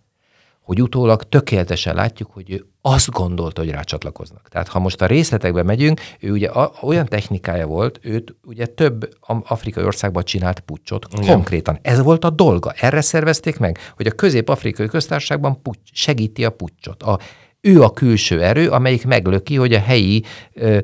hogy 0.62 0.82
utólag 0.82 1.24
tökéletesen 1.24 1.96
látjuk, 1.96 2.32
hogy 2.32 2.52
ő 2.52 2.69
azt 2.82 3.10
gondolta, 3.10 3.62
hogy 3.62 3.70
rácsatlakoznak. 3.70 4.48
Tehát 4.50 4.68
ha 4.68 4.80
most 4.80 5.02
a 5.02 5.06
részletekbe 5.06 5.64
megyünk, 5.64 6.02
ő 6.20 6.32
ugye 6.32 6.48
a, 6.48 6.72
olyan 6.82 7.06
technikája 7.06 7.68
volt, 7.68 8.00
őt 8.02 8.36
ugye 8.44 8.66
több 8.66 9.10
afrikai 9.44 9.84
országban 9.84 10.24
csinált 10.24 10.60
pucsot, 10.60 11.06
Igen. 11.18 11.34
konkrétan. 11.34 11.80
Ez 11.82 12.00
volt 12.00 12.26
a 12.26 12.30
dolga, 12.30 12.72
erre 12.72 13.02
szervezték 13.02 13.58
meg, 13.58 13.78
hogy 13.96 14.08
a 14.08 14.12
közép-afrikai 14.12 14.88
köztársaságban 14.88 15.62
pucs, 15.62 15.78
segíti 15.92 16.46
a 16.46 16.50
pucsot. 16.50 17.04
A, 17.04 17.20
ő 17.62 17.82
a 17.82 17.90
külső 17.90 18.44
erő, 18.44 18.70
amelyik 18.70 19.06
meglöki, 19.06 19.56
hogy 19.56 19.74
a 19.74 19.80
helyi 19.80 20.24
ö, 20.54 20.80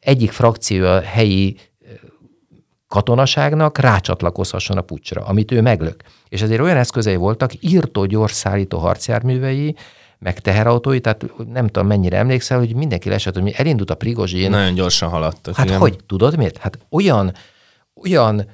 egyik 0.00 0.32
frakció 0.32 0.84
a 0.84 1.00
helyi 1.00 1.56
katonaságnak 2.94 3.78
rácsatlakozhasson 3.78 4.76
a 4.76 4.80
pucsra, 4.80 5.24
amit 5.24 5.52
ő 5.52 5.60
meglök. 5.60 6.02
És 6.28 6.42
ezért 6.42 6.60
olyan 6.60 6.76
eszközei 6.76 7.16
voltak, 7.16 7.50
írtó 7.60 8.04
gyors 8.04 8.32
szállító 8.32 8.78
harcjárművei, 8.78 9.76
meg 10.24 10.40
teherautói, 10.40 11.00
tehát 11.00 11.24
nem 11.52 11.66
tudom 11.66 11.88
mennyire 11.88 12.16
emlékszel, 12.16 12.58
hogy 12.58 12.74
mindenki 12.74 13.08
lesett, 13.08 13.38
hogy 13.38 13.54
elindult 13.56 13.90
a 13.90 13.94
Prigozsin. 13.94 14.50
Nagyon 14.50 14.74
gyorsan 14.74 15.08
haladtak. 15.08 15.56
Hát 15.56 15.66
igen. 15.66 15.78
hogy, 15.78 15.98
tudod 16.06 16.36
miért? 16.36 16.56
Hát 16.56 16.78
olyan, 16.90 17.34
olyan 17.94 18.46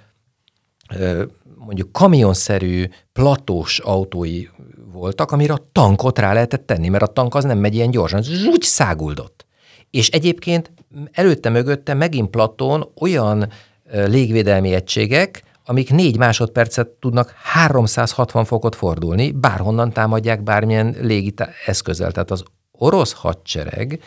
mondjuk 1.56 1.92
kamionszerű, 1.92 2.88
platós 3.12 3.78
autói 3.78 4.44
voltak, 4.92 5.30
amire 5.32 5.52
a 5.52 5.68
tankot 5.72 6.18
rá 6.18 6.32
lehetett 6.32 6.66
tenni, 6.66 6.88
mert 6.88 7.02
a 7.02 7.06
tank 7.06 7.34
az 7.34 7.44
nem 7.44 7.58
megy 7.58 7.74
ilyen 7.74 7.90
gyorsan, 7.90 8.22
úgy 8.46 8.62
száguldott. 8.62 9.46
És 9.90 10.08
egyébként 10.08 10.72
előtte-mögötte 11.12 11.94
megint 11.94 12.30
Platón 12.30 12.92
olyan 13.00 13.48
légvédelmi 13.92 14.74
egységek, 14.74 15.42
amik 15.70 15.90
négy 15.92 16.16
másodpercet 16.16 16.88
tudnak 16.88 17.34
360 17.42 18.44
fokot 18.44 18.74
fordulni, 18.74 19.30
bárhonnan 19.30 19.92
támadják 19.92 20.42
bármilyen 20.42 20.96
légi 21.00 21.34
eszközzel. 21.66 22.12
Tehát 22.12 22.30
az 22.30 22.42
orosz 22.72 23.12
hadsereg 23.12 24.00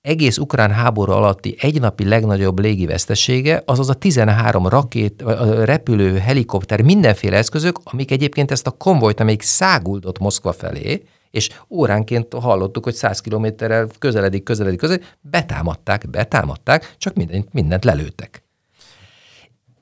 egész 0.00 0.38
ukrán 0.38 0.70
háború 0.70 1.12
alatti 1.12 1.56
egynapi 1.60 2.08
legnagyobb 2.08 2.58
légi 2.58 2.86
vesztesége, 2.86 3.62
azaz 3.64 3.88
a 3.88 3.94
13 3.94 4.68
rakét, 4.68 5.22
repülő, 5.64 6.18
helikopter, 6.18 6.82
mindenféle 6.82 7.36
eszközök, 7.36 7.78
amik 7.84 8.10
egyébként 8.10 8.50
ezt 8.50 8.66
a 8.66 8.70
konvojt, 8.70 9.20
amelyik 9.20 9.42
száguldott 9.42 10.18
Moszkva 10.18 10.52
felé, 10.52 11.02
és 11.30 11.50
óránként 11.70 12.34
hallottuk, 12.34 12.84
hogy 12.84 12.94
100 12.94 13.20
kilométerrel 13.20 13.88
közeledik, 13.98 14.42
közeledik, 14.42 14.78
közeledik, 14.78 15.16
betámadták, 15.20 16.10
betámadták, 16.10 16.94
csak 16.98 17.14
mindent, 17.14 17.52
mindent 17.52 17.84
lelőttek. 17.84 18.45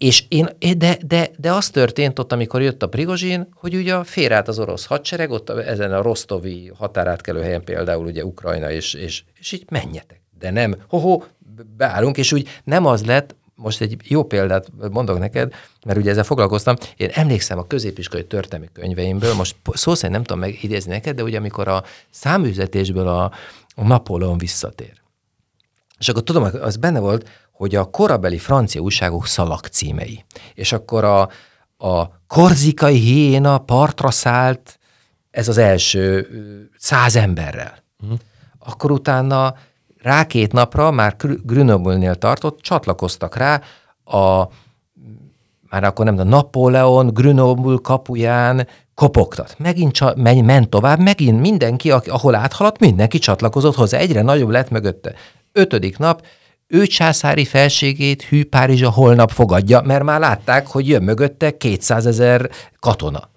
És 0.04 0.24
én, 0.28 0.48
de, 0.76 0.98
de, 1.06 1.30
de 1.36 1.52
az 1.52 1.70
történt 1.70 2.18
ott, 2.18 2.32
amikor 2.32 2.62
jött 2.62 2.82
a 2.82 2.88
Prigozsin, 2.88 3.48
hogy 3.54 3.74
ugye 3.74 4.04
félreállt 4.04 4.48
az 4.48 4.58
orosz 4.58 4.84
hadsereg, 4.84 5.30
ott 5.30 5.50
ezen 5.50 5.92
a 5.92 6.02
rostovi 6.02 6.72
határátkelő 6.76 7.42
helyen 7.42 7.64
például 7.64 8.06
ugye 8.06 8.24
Ukrajna, 8.24 8.70
és, 8.70 8.94
és, 8.94 9.24
és 9.38 9.52
így 9.52 9.64
menjetek. 9.70 10.20
De 10.38 10.50
nem, 10.50 10.76
ho-ho, 10.88 11.22
beállunk, 11.76 12.16
és 12.16 12.32
úgy 12.32 12.48
nem 12.64 12.86
az 12.86 13.04
lett, 13.04 13.36
most 13.54 13.80
egy 13.80 13.96
jó 14.02 14.24
példát 14.24 14.68
mondok 14.90 15.18
neked, 15.18 15.52
mert 15.86 15.98
ugye 15.98 16.10
ezzel 16.10 16.24
foglalkoztam. 16.24 16.76
Én 16.96 17.10
emlékszem 17.12 17.58
a 17.58 17.66
középiskolai 17.66 18.26
történelmi 18.26 18.68
könyveimből, 18.72 19.34
most 19.34 19.56
szó 19.72 19.94
szerint 19.94 20.12
nem 20.12 20.24
tudom 20.24 20.38
megidézni 20.38 20.90
neked, 20.90 21.16
de 21.16 21.22
ugye 21.22 21.38
amikor 21.38 21.68
a 21.68 21.84
száműzetésből 22.10 23.08
a, 23.08 23.32
a 23.74 23.86
Napóleon 23.86 24.38
visszatér. 24.38 25.02
És 25.98 26.08
akkor 26.08 26.22
tudom, 26.22 26.48
az 26.60 26.76
benne 26.76 26.98
volt, 26.98 27.28
hogy 27.64 27.74
a 27.74 27.84
korabeli 27.84 28.38
francia 28.38 28.80
újságok 28.80 29.26
szalagcímei. 29.26 30.24
És 30.54 30.72
akkor 30.72 31.04
a, 31.04 31.28
a 31.76 32.08
korzikai 32.26 32.98
hiéna 32.98 33.58
partra 33.58 34.10
szállt, 34.10 34.78
ez 35.30 35.48
az 35.48 35.58
első 35.58 36.28
száz 36.78 37.16
emberrel. 37.16 37.82
Uh-huh. 38.02 38.18
Akkor 38.58 38.90
utána 38.90 39.54
rá 40.02 40.26
két 40.26 40.52
napra, 40.52 40.90
már 40.90 41.16
Grenoble-nél 41.42 42.14
tartott, 42.14 42.60
csatlakoztak 42.60 43.36
rá 43.36 43.60
a 44.04 44.48
már 45.70 45.84
akkor 45.84 46.04
nem, 46.04 46.18
a 46.18 46.22
Napóleon 46.22 47.14
Grenoble 47.14 47.78
kapuján 47.82 48.68
kopogtat. 48.94 49.54
Megint 49.58 49.92
csa, 49.92 50.14
menj, 50.16 50.40
ment 50.40 50.68
tovább, 50.68 50.98
megint 50.98 51.40
mindenki, 51.40 51.90
ahol 51.90 52.34
áthaladt, 52.34 52.78
mindenki 52.78 53.18
csatlakozott 53.18 53.74
hozzá. 53.74 53.98
Egyre 53.98 54.22
nagyobb 54.22 54.50
lett 54.50 54.70
mögötte. 54.70 55.14
Ötödik 55.52 55.98
nap 55.98 56.22
ő 56.66 56.86
császári 56.86 57.44
felségét 57.44 58.22
Hű 58.22 58.44
Párizsa 58.44 58.90
holnap 58.90 59.30
fogadja, 59.30 59.80
mert 59.80 60.02
már 60.02 60.20
látták, 60.20 60.66
hogy 60.66 60.88
jön 60.88 61.02
mögötte 61.02 61.56
200 61.56 62.06
ezer 62.06 62.50
katona. 62.80 63.32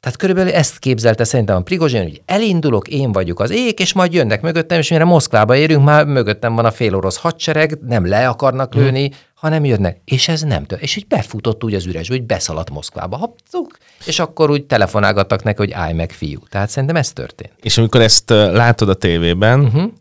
Tehát 0.00 0.18
körülbelül 0.18 0.52
ezt 0.52 0.78
képzelte 0.78 1.24
szerintem 1.24 1.56
a 1.56 1.60
Prigozsin, 1.60 2.02
hogy 2.02 2.22
elindulok, 2.26 2.88
én 2.88 3.12
vagyok 3.12 3.40
az 3.40 3.50
ék, 3.50 3.80
és 3.80 3.92
majd 3.92 4.12
jönnek 4.12 4.40
mögöttem, 4.40 4.78
és 4.78 4.90
mire 4.90 5.04
Moszkvába 5.04 5.56
érünk, 5.56 5.84
már 5.84 6.04
mögöttem 6.04 6.54
van 6.54 6.64
a 6.64 6.70
fél 6.70 6.94
orosz 6.94 7.16
hadsereg, 7.16 7.78
nem 7.86 8.06
le 8.06 8.28
akarnak 8.28 8.74
mhm. 8.74 8.82
lőni, 8.82 9.06
hmm. 9.06 9.16
hanem 9.34 9.64
jönnek. 9.64 10.00
És 10.04 10.28
ez 10.28 10.40
nem 10.40 10.64
tört. 10.64 10.82
És 10.82 10.96
így 10.96 11.06
befutott 11.06 11.64
úgy 11.64 11.74
az 11.74 11.86
üresbe, 11.86 12.14
hogy 12.14 12.24
beszaladt 12.24 12.70
Moszkvába. 12.70 13.16
Hoppcuk, 13.16 13.78
és 14.04 14.18
akkor 14.18 14.50
úgy 14.50 14.64
telefonálgattak 14.64 15.42
neki, 15.42 15.56
hogy 15.56 15.72
állj 15.72 15.92
meg, 15.92 16.10
fiú. 16.10 16.38
Tehát 16.48 16.68
szerintem 16.68 16.96
ez 16.96 17.12
történt. 17.12 17.52
És 17.60 17.78
amikor 17.78 18.00
ezt 18.00 18.30
látod 18.30 18.88
a 18.88 18.94
tévében, 18.94 19.60
uh-huh 19.60 19.92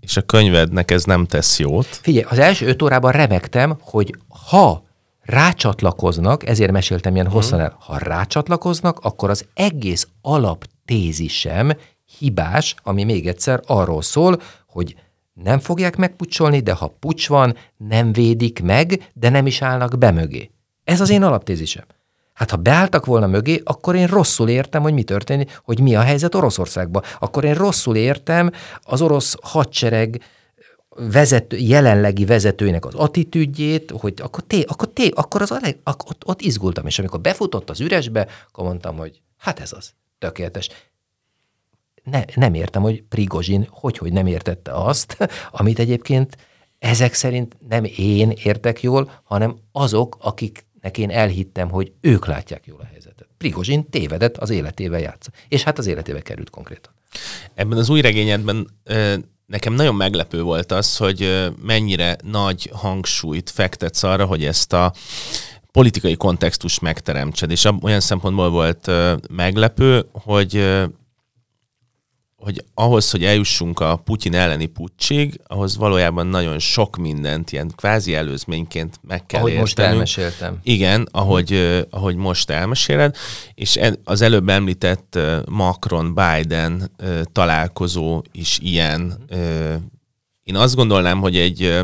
és 0.00 0.16
a 0.16 0.22
könyvednek 0.22 0.90
ez 0.90 1.04
nem 1.04 1.26
tesz 1.26 1.58
jót. 1.58 1.86
Figyelj, 1.86 2.24
az 2.28 2.38
első 2.38 2.66
öt 2.66 2.82
órában 2.82 3.12
remektem, 3.12 3.76
hogy 3.80 4.14
ha 4.48 4.84
rácsatlakoznak, 5.20 6.46
ezért 6.46 6.72
meséltem 6.72 7.14
ilyen 7.14 7.28
hosszan 7.28 7.58
mhm. 7.58 7.68
el, 7.68 7.76
ha 7.78 7.98
rácsatlakoznak, 7.98 8.98
akkor 8.98 9.30
az 9.30 9.46
egész 9.54 10.08
alaptézisem 10.22 11.72
hibás, 12.18 12.74
ami 12.82 13.04
még 13.04 13.26
egyszer 13.28 13.60
arról 13.66 14.02
szól, 14.02 14.40
hogy 14.66 14.96
nem 15.32 15.58
fogják 15.58 15.96
megpucsolni, 15.96 16.60
de 16.60 16.72
ha 16.72 16.96
pucs 17.00 17.28
van, 17.28 17.56
nem 17.76 18.12
védik 18.12 18.62
meg, 18.62 19.10
de 19.12 19.28
nem 19.28 19.46
is 19.46 19.62
állnak 19.62 19.98
be 19.98 20.10
mögé. 20.10 20.50
Ez 20.84 21.00
az 21.00 21.10
én 21.10 21.22
alaptézisem. 21.22 21.84
Hát 22.40 22.50
ha 22.50 22.56
beálltak 22.56 23.06
volna 23.06 23.26
mögé, 23.26 23.60
akkor 23.64 23.94
én 23.94 24.06
rosszul 24.06 24.48
értem, 24.48 24.82
hogy 24.82 24.92
mi 24.92 25.02
történik, 25.02 25.60
hogy 25.64 25.80
mi 25.80 25.94
a 25.94 26.00
helyzet 26.00 26.34
Oroszországban. 26.34 27.02
Akkor 27.18 27.44
én 27.44 27.54
rosszul 27.54 27.96
értem 27.96 28.50
az 28.82 29.02
orosz 29.02 29.36
hadsereg 29.42 30.22
vezető, 30.88 31.56
jelenlegi 31.56 32.24
vezetőinek 32.24 32.84
az 32.84 32.94
attitűdjét, 32.94 33.90
hogy 33.90 34.14
akkor 34.22 34.44
té, 34.46 34.62
akkor 34.62 34.88
té, 34.88 35.08
akkor 35.14 35.42
az 35.42 35.50
aleg, 35.50 35.78
akkor 35.82 36.08
ott, 36.10 36.26
ott 36.26 36.40
izgultam, 36.40 36.86
és 36.86 36.98
amikor 36.98 37.20
befutott 37.20 37.70
az 37.70 37.80
üresbe, 37.80 38.26
akkor 38.48 38.64
mondtam, 38.64 38.96
hogy 38.96 39.20
hát 39.38 39.60
ez 39.60 39.72
az, 39.72 39.92
tökéletes. 40.18 40.68
Ne, 42.02 42.24
nem 42.34 42.54
értem, 42.54 42.82
hogy 42.82 43.02
Prigozsin 43.02 43.66
hogy, 43.70 43.98
hogy 43.98 44.12
nem 44.12 44.26
értette 44.26 44.72
azt, 44.72 45.16
amit 45.50 45.78
egyébként 45.78 46.36
ezek 46.78 47.14
szerint 47.14 47.56
nem 47.68 47.84
én 47.96 48.30
értek 48.30 48.82
jól, 48.82 49.10
hanem 49.22 49.56
azok, 49.72 50.16
akik 50.20 50.68
nek 50.80 50.98
én 50.98 51.10
elhittem, 51.10 51.70
hogy 51.70 51.92
ők 52.00 52.26
látják 52.26 52.66
jól 52.66 52.80
a 52.80 52.88
helyzetet. 52.90 53.28
Prigozsin 53.38 53.90
tévedett, 53.90 54.36
az 54.36 54.50
életével 54.50 55.00
játsza. 55.00 55.30
És 55.48 55.62
hát 55.62 55.78
az 55.78 55.86
életébe 55.86 56.20
került 56.20 56.50
konkrétan. 56.50 56.92
Ebben 57.54 57.78
az 57.78 57.88
új 57.88 58.00
regényedben 58.00 58.70
nekem 59.46 59.72
nagyon 59.72 59.94
meglepő 59.94 60.42
volt 60.42 60.72
az, 60.72 60.96
hogy 60.96 61.50
mennyire 61.62 62.16
nagy 62.24 62.70
hangsúlyt 62.72 63.50
fektetsz 63.50 64.02
arra, 64.02 64.24
hogy 64.24 64.44
ezt 64.44 64.72
a 64.72 64.92
politikai 65.72 66.16
kontextus 66.16 66.78
megteremtsed. 66.78 67.50
És 67.50 67.68
olyan 67.82 68.00
szempontból 68.00 68.50
volt 68.50 68.90
meglepő, 69.30 70.06
hogy 70.12 70.80
hogy 72.40 72.64
ahhoz, 72.74 73.10
hogy 73.10 73.24
eljussunk 73.24 73.80
a 73.80 73.96
Putyin 73.96 74.34
elleni 74.34 74.66
pucsig, 74.66 75.40
ahhoz 75.46 75.76
valójában 75.76 76.26
nagyon 76.26 76.58
sok 76.58 76.96
mindent 76.96 77.52
ilyen 77.52 77.72
kvázi 77.76 78.14
előzményként 78.14 79.00
meg 79.02 79.26
kell 79.26 79.40
Ahogy 79.40 79.52
értenünk. 79.52 79.76
most 79.76 79.78
elmeséltem. 79.78 80.58
Igen, 80.62 81.08
ahogy, 81.10 81.84
ahogy 81.90 82.16
most 82.16 82.50
elmeséled, 82.50 83.16
és 83.54 83.78
az 84.04 84.20
előbb 84.20 84.48
említett 84.48 85.18
Macron-Biden 85.48 86.90
találkozó 87.32 88.22
is 88.32 88.58
ilyen. 88.62 89.24
Én 90.42 90.56
azt 90.56 90.74
gondolnám, 90.74 91.20
hogy 91.20 91.36
egy 91.36 91.80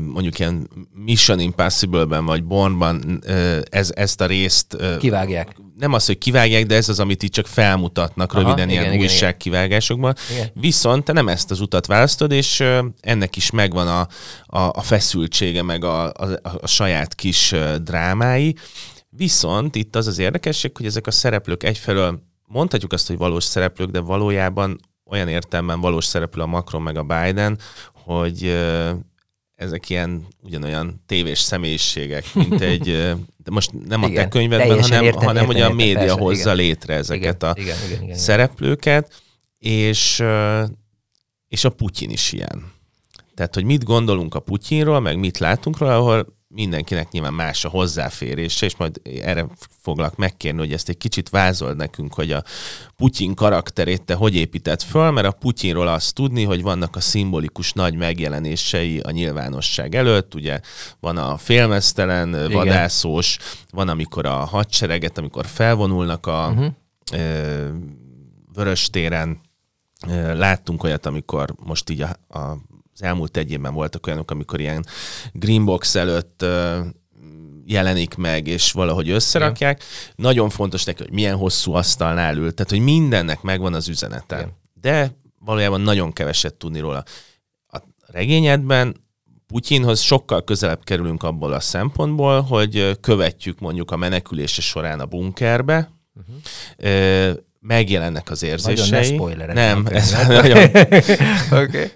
mondjuk 0.00 0.38
ilyen 0.38 0.68
Mission 0.92 1.40
Impossible-ben 1.40 2.24
vagy 2.24 2.44
Bornban 2.44 3.22
ez, 3.70 3.92
ezt 3.94 4.20
a 4.20 4.26
részt... 4.26 4.76
Kivágják. 4.98 5.56
Nem 5.78 5.92
az, 5.92 6.06
hogy 6.06 6.18
kivágják, 6.18 6.66
de 6.66 6.74
ez 6.74 6.88
az, 6.88 7.00
amit 7.00 7.22
itt 7.22 7.32
csak 7.32 7.46
felmutatnak 7.46 8.32
Aha, 8.32 8.42
röviden 8.42 8.68
igen, 8.68 8.82
ilyen 8.82 8.98
újságkivágásokban. 8.98 10.14
Viszont 10.52 11.04
te 11.04 11.12
nem 11.12 11.28
ezt 11.28 11.50
az 11.50 11.60
utat 11.60 11.86
választod, 11.86 12.32
és 12.32 12.64
ennek 13.00 13.36
is 13.36 13.50
megvan 13.50 13.88
a, 13.88 14.00
a, 14.58 14.70
a 14.72 14.82
feszültsége, 14.82 15.62
meg 15.62 15.84
a, 15.84 16.04
a, 16.04 16.40
a 16.60 16.66
saját 16.66 17.14
kis 17.14 17.54
drámái. 17.82 18.56
Viszont 19.08 19.74
itt 19.74 19.96
az 19.96 20.06
az 20.06 20.18
érdekesség, 20.18 20.76
hogy 20.76 20.86
ezek 20.86 21.06
a 21.06 21.10
szereplők 21.10 21.62
egyfelől 21.62 22.22
mondhatjuk 22.46 22.92
azt, 22.92 23.06
hogy 23.06 23.16
valós 23.16 23.44
szereplők, 23.44 23.90
de 23.90 24.00
valójában 24.00 24.80
olyan 25.06 25.28
értelemben 25.28 25.80
valós 25.80 26.04
szereplő 26.04 26.42
a 26.42 26.46
Macron 26.46 26.82
meg 26.82 26.96
a 26.96 27.02
Biden, 27.02 27.58
hogy 27.92 28.56
ezek 29.64 29.90
ilyen 29.90 30.26
ugyanolyan 30.42 31.02
tévés 31.06 31.38
személyiségek, 31.38 32.34
mint 32.34 32.60
egy, 32.60 32.84
de 33.36 33.50
most 33.50 33.70
nem 33.86 34.02
igen, 34.02 34.16
a 34.16 34.22
te 34.22 34.28
könyvedben, 34.28 34.82
hanem, 34.82 35.04
értem, 35.04 35.26
hanem 35.26 35.42
értem, 35.42 35.46
hogy 35.46 35.60
a 35.60 35.74
média 35.74 35.98
persze, 35.98 36.20
hozza 36.20 36.52
igen. 36.52 36.56
létre 36.56 36.94
ezeket 36.94 37.42
igen, 37.42 37.50
a 37.50 37.60
igen, 37.60 37.76
igen, 37.86 38.02
igen, 38.02 38.16
szereplőket, 38.16 39.22
és, 39.58 40.22
és 41.48 41.64
a 41.64 41.70
Putyin 41.70 42.10
is 42.10 42.32
ilyen. 42.32 42.72
Tehát, 43.34 43.54
hogy 43.54 43.64
mit 43.64 43.84
gondolunk 43.84 44.34
a 44.34 44.40
Putyinról, 44.40 45.00
meg 45.00 45.18
mit 45.18 45.38
látunk 45.38 45.78
róla, 45.78 45.96
ahol 45.96 46.33
mindenkinek 46.54 47.10
nyilván 47.10 47.34
más 47.34 47.64
a 47.64 47.68
hozzáférése, 47.68 48.66
és 48.66 48.76
majd 48.76 49.00
erre 49.22 49.46
foglak 49.80 50.16
megkérni, 50.16 50.58
hogy 50.58 50.72
ezt 50.72 50.88
egy 50.88 50.96
kicsit 50.96 51.28
vázold 51.28 51.76
nekünk, 51.76 52.14
hogy 52.14 52.32
a 52.32 52.42
Putyin 52.96 53.34
karakterét 53.34 54.02
te 54.02 54.14
hogy 54.14 54.34
épített 54.34 54.82
föl, 54.82 55.10
mert 55.10 55.26
a 55.26 55.30
Putyinról 55.30 55.88
azt 55.88 56.14
tudni, 56.14 56.44
hogy 56.44 56.62
vannak 56.62 56.96
a 56.96 57.00
szimbolikus 57.00 57.72
nagy 57.72 57.94
megjelenései 57.94 58.98
a 58.98 59.10
nyilvánosság 59.10 59.94
előtt, 59.94 60.34
ugye 60.34 60.60
van 61.00 61.16
a 61.16 61.36
félmeztelen 61.36 62.28
Igen. 62.28 62.50
vadászós, 62.50 63.38
van 63.70 63.88
amikor 63.88 64.26
a 64.26 64.36
hadsereget, 64.36 65.18
amikor 65.18 65.46
felvonulnak 65.46 66.26
a 66.26 66.48
uh-huh. 66.50 66.72
ö, 67.12 67.68
Vöröstéren, 68.52 69.40
Láttunk 70.34 70.82
olyat, 70.82 71.06
amikor 71.06 71.54
most 71.64 71.90
így 71.90 72.00
a, 72.00 72.38
a 72.38 72.58
az 72.94 73.02
elmúlt 73.02 73.36
egy 73.36 73.50
évben 73.50 73.74
voltak 73.74 74.06
olyanok, 74.06 74.30
amikor 74.30 74.60
ilyen 74.60 74.86
greenbox 75.32 75.94
előtt 75.94 76.44
jelenik 77.66 78.14
meg, 78.14 78.46
és 78.46 78.72
valahogy 78.72 79.10
összerakják. 79.10 79.76
Igen. 79.76 80.14
Nagyon 80.16 80.50
fontos 80.50 80.84
neki, 80.84 81.02
hogy 81.02 81.12
milyen 81.12 81.36
hosszú 81.36 81.72
asztalnál 81.72 82.36
ül, 82.36 82.54
tehát 82.54 82.70
hogy 82.70 82.80
mindennek 82.80 83.42
megvan 83.42 83.74
az 83.74 83.88
üzenete. 83.88 84.36
Igen. 84.36 84.52
De 84.80 85.16
valójában 85.38 85.80
nagyon 85.80 86.12
keveset 86.12 86.54
tudni 86.54 86.80
róla. 86.80 87.02
A 87.66 87.78
regényedben 88.06 89.02
Putyinhoz 89.46 90.00
sokkal 90.00 90.44
közelebb 90.44 90.84
kerülünk 90.84 91.22
abból 91.22 91.52
a 91.52 91.60
szempontból, 91.60 92.40
hogy 92.40 92.98
követjük 93.00 93.58
mondjuk 93.58 93.90
a 93.90 93.96
menekülése 93.96 94.60
során 94.60 95.00
a 95.00 95.06
bunkerbe, 95.06 95.90
uh-huh 96.14 97.34
megjelennek 97.66 98.30
az 98.30 98.42
érzései. 98.42 99.16
Nagyon 99.16 99.46
ne 99.46 99.52
Nem, 99.52 99.86
ez 99.90 100.16
nagyon, 100.28 100.58
okay. 101.62 101.90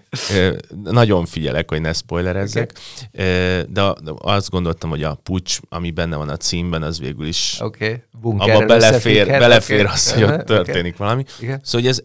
nagyon 0.82 1.26
figyelek, 1.26 1.70
hogy 1.70 1.80
ne 1.80 1.92
spoilerezzek. 1.92 2.72
Okay. 3.14 3.62
De, 3.68 3.94
azt 4.18 4.50
gondoltam, 4.50 4.90
hogy 4.90 5.02
a 5.02 5.14
pucs, 5.14 5.58
ami 5.68 5.90
benne 5.90 6.16
van 6.16 6.28
a 6.28 6.36
címben, 6.36 6.82
az 6.82 6.98
végül 6.98 7.26
is 7.26 7.56
okay. 7.60 8.02
abba 8.22 8.64
belefér, 8.64 9.26
belefér 9.26 9.80
okay. 9.80 9.92
az, 9.92 10.12
hogy 10.12 10.22
ott 10.22 10.44
történik 10.44 10.94
okay. 10.94 11.06
valami. 11.06 11.24
Igen. 11.40 11.60
Szóval, 11.62 11.88
ez 11.88 12.02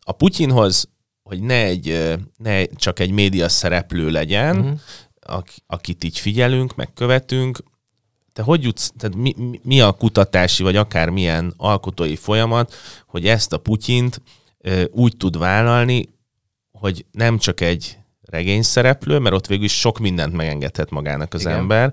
a 0.00 0.12
Putyinhoz, 0.12 0.88
hogy 1.22 1.40
ne, 1.40 1.64
egy, 1.64 2.14
ne 2.36 2.64
csak 2.64 2.98
egy 2.98 3.10
média 3.10 3.48
szereplő 3.48 4.10
legyen, 4.10 4.58
uh-huh. 4.58 5.42
akit 5.66 6.04
így 6.04 6.18
figyelünk, 6.18 6.74
megkövetünk, 6.74 7.58
te 8.34 8.42
hogy 8.42 8.62
jutsz, 8.62 8.92
tehát 8.98 9.16
mi, 9.16 9.34
mi 9.62 9.80
a 9.80 9.92
kutatási, 9.92 10.62
vagy 10.62 10.76
akár 10.76 11.08
milyen 11.08 11.54
alkotói 11.56 12.16
folyamat, 12.16 12.74
hogy 13.06 13.26
ezt 13.26 13.52
a 13.52 13.58
Putyint 13.58 14.20
úgy 14.90 15.16
tud 15.16 15.38
vállalni, 15.38 16.08
hogy 16.72 17.04
nem 17.10 17.38
csak 17.38 17.60
egy 17.60 17.98
regény 18.22 18.62
szereplő, 18.62 19.18
mert 19.18 19.34
ott 19.34 19.46
végül 19.46 19.64
is 19.64 19.78
sok 19.78 19.98
mindent 19.98 20.32
megengedhet 20.32 20.90
magának 20.90 21.34
az 21.34 21.40
Igen. 21.40 21.52
ember, 21.52 21.92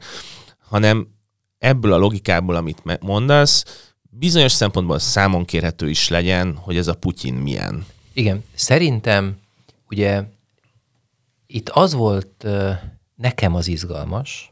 hanem 0.59 1.07
ebből 1.57 1.93
a 1.93 1.97
logikából, 1.97 2.55
amit 2.55 3.01
mondasz, 3.01 3.87
bizonyos 4.09 4.51
szempontból 4.51 4.99
számon 4.99 5.45
kérhető 5.45 5.89
is 5.89 6.09
legyen, 6.09 6.55
hogy 6.55 6.77
ez 6.77 6.87
a 6.87 6.93
Putyin 6.95 7.33
milyen. 7.33 7.85
Igen, 8.13 8.43
szerintem 8.53 9.39
ugye 9.89 10.23
itt 11.47 11.69
az 11.69 11.93
volt 11.93 12.47
nekem 13.15 13.55
az 13.55 13.67
izgalmas, 13.67 14.50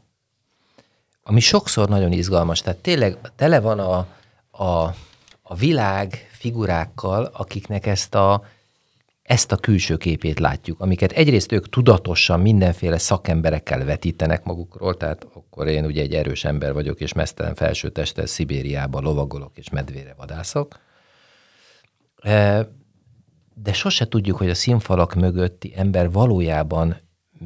ami 1.30 1.40
sokszor 1.40 1.88
nagyon 1.88 2.12
izgalmas. 2.12 2.60
Tehát 2.60 2.78
tényleg 2.78 3.18
tele 3.36 3.60
van 3.60 3.78
a, 3.78 4.06
a, 4.50 4.94
a 5.42 5.54
világ 5.54 6.28
figurákkal, 6.32 7.24
akiknek 7.24 7.86
ezt 7.86 8.14
a, 8.14 8.44
ezt 9.22 9.52
a 9.52 9.56
külső 9.56 9.96
képét 9.96 10.38
látjuk, 10.38 10.80
amiket 10.80 11.12
egyrészt 11.12 11.52
ők 11.52 11.68
tudatosan 11.68 12.40
mindenféle 12.40 12.98
szakemberekkel 12.98 13.84
vetítenek 13.84 14.44
magukról, 14.44 14.96
tehát 14.96 15.26
akkor 15.34 15.66
én 15.66 15.84
ugye 15.84 16.02
egy 16.02 16.14
erős 16.14 16.44
ember 16.44 16.72
vagyok, 16.72 17.00
és 17.00 17.12
mesztelen 17.12 17.54
felsőtesttel 17.54 18.26
Szibériába 18.26 19.00
lovagolok, 19.00 19.58
és 19.58 19.70
medvére 19.70 20.14
vadászok. 20.16 20.78
E, 22.22 22.68
de 23.54 23.72
sose 23.72 24.08
tudjuk, 24.08 24.36
hogy 24.36 24.50
a 24.50 24.54
színfalak 24.54 25.14
mögötti 25.14 25.72
ember 25.76 26.10
valójában 26.10 26.96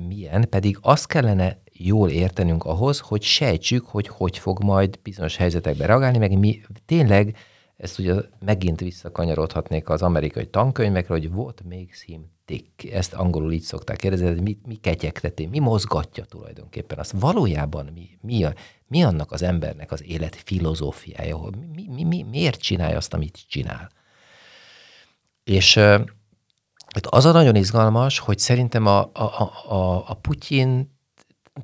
milyen, 0.08 0.48
pedig 0.48 0.78
azt 0.80 1.06
kellene 1.06 1.62
jól 1.78 2.10
értenünk 2.10 2.64
ahhoz, 2.64 2.98
hogy 2.98 3.22
sejtsük, 3.22 3.86
hogy 3.86 4.08
hogy 4.08 4.38
fog 4.38 4.62
majd 4.62 4.98
bizonyos 5.02 5.36
helyzetekben 5.36 5.86
reagálni, 5.86 6.18
meg 6.18 6.38
mi 6.38 6.62
tényleg, 6.86 7.36
ezt 7.76 7.98
ugye 7.98 8.14
megint 8.44 8.80
visszakanyarodhatnék 8.80 9.88
az 9.88 10.02
amerikai 10.02 10.46
tankönyvekre, 10.46 11.14
hogy 11.14 11.26
what 11.26 11.62
makes 11.64 12.02
him 12.02 12.32
tick. 12.44 12.92
Ezt 12.92 13.12
angolul 13.12 13.52
így 13.52 13.62
szokták 13.62 13.96
kérdezni, 13.96 14.26
hogy 14.26 14.42
mi, 14.42 14.58
mi 14.66 14.74
ketyegteti, 14.74 15.46
mi 15.46 15.58
mozgatja 15.58 16.24
tulajdonképpen 16.24 16.98
azt. 16.98 17.14
Valójában 17.18 17.90
mi, 17.94 18.08
mi, 18.20 18.44
a, 18.44 18.54
mi 18.86 19.02
annak 19.02 19.32
az 19.32 19.42
embernek 19.42 19.92
az 19.92 20.04
élet 20.04 20.34
filozófiája, 20.34 21.36
hogy 21.36 21.54
mi, 21.74 21.88
mi, 21.88 22.04
mi, 22.04 22.22
miért 22.22 22.60
csinálja 22.60 22.96
azt, 22.96 23.14
amit 23.14 23.44
csinál. 23.48 23.90
És 25.44 25.80
az 27.02 27.24
a 27.24 27.32
nagyon 27.32 27.56
izgalmas, 27.56 28.18
hogy 28.18 28.38
szerintem 28.38 28.86
a, 28.86 29.10
a, 29.12 29.52
a, 29.68 30.04
a 30.08 30.14
Putyin 30.14 30.93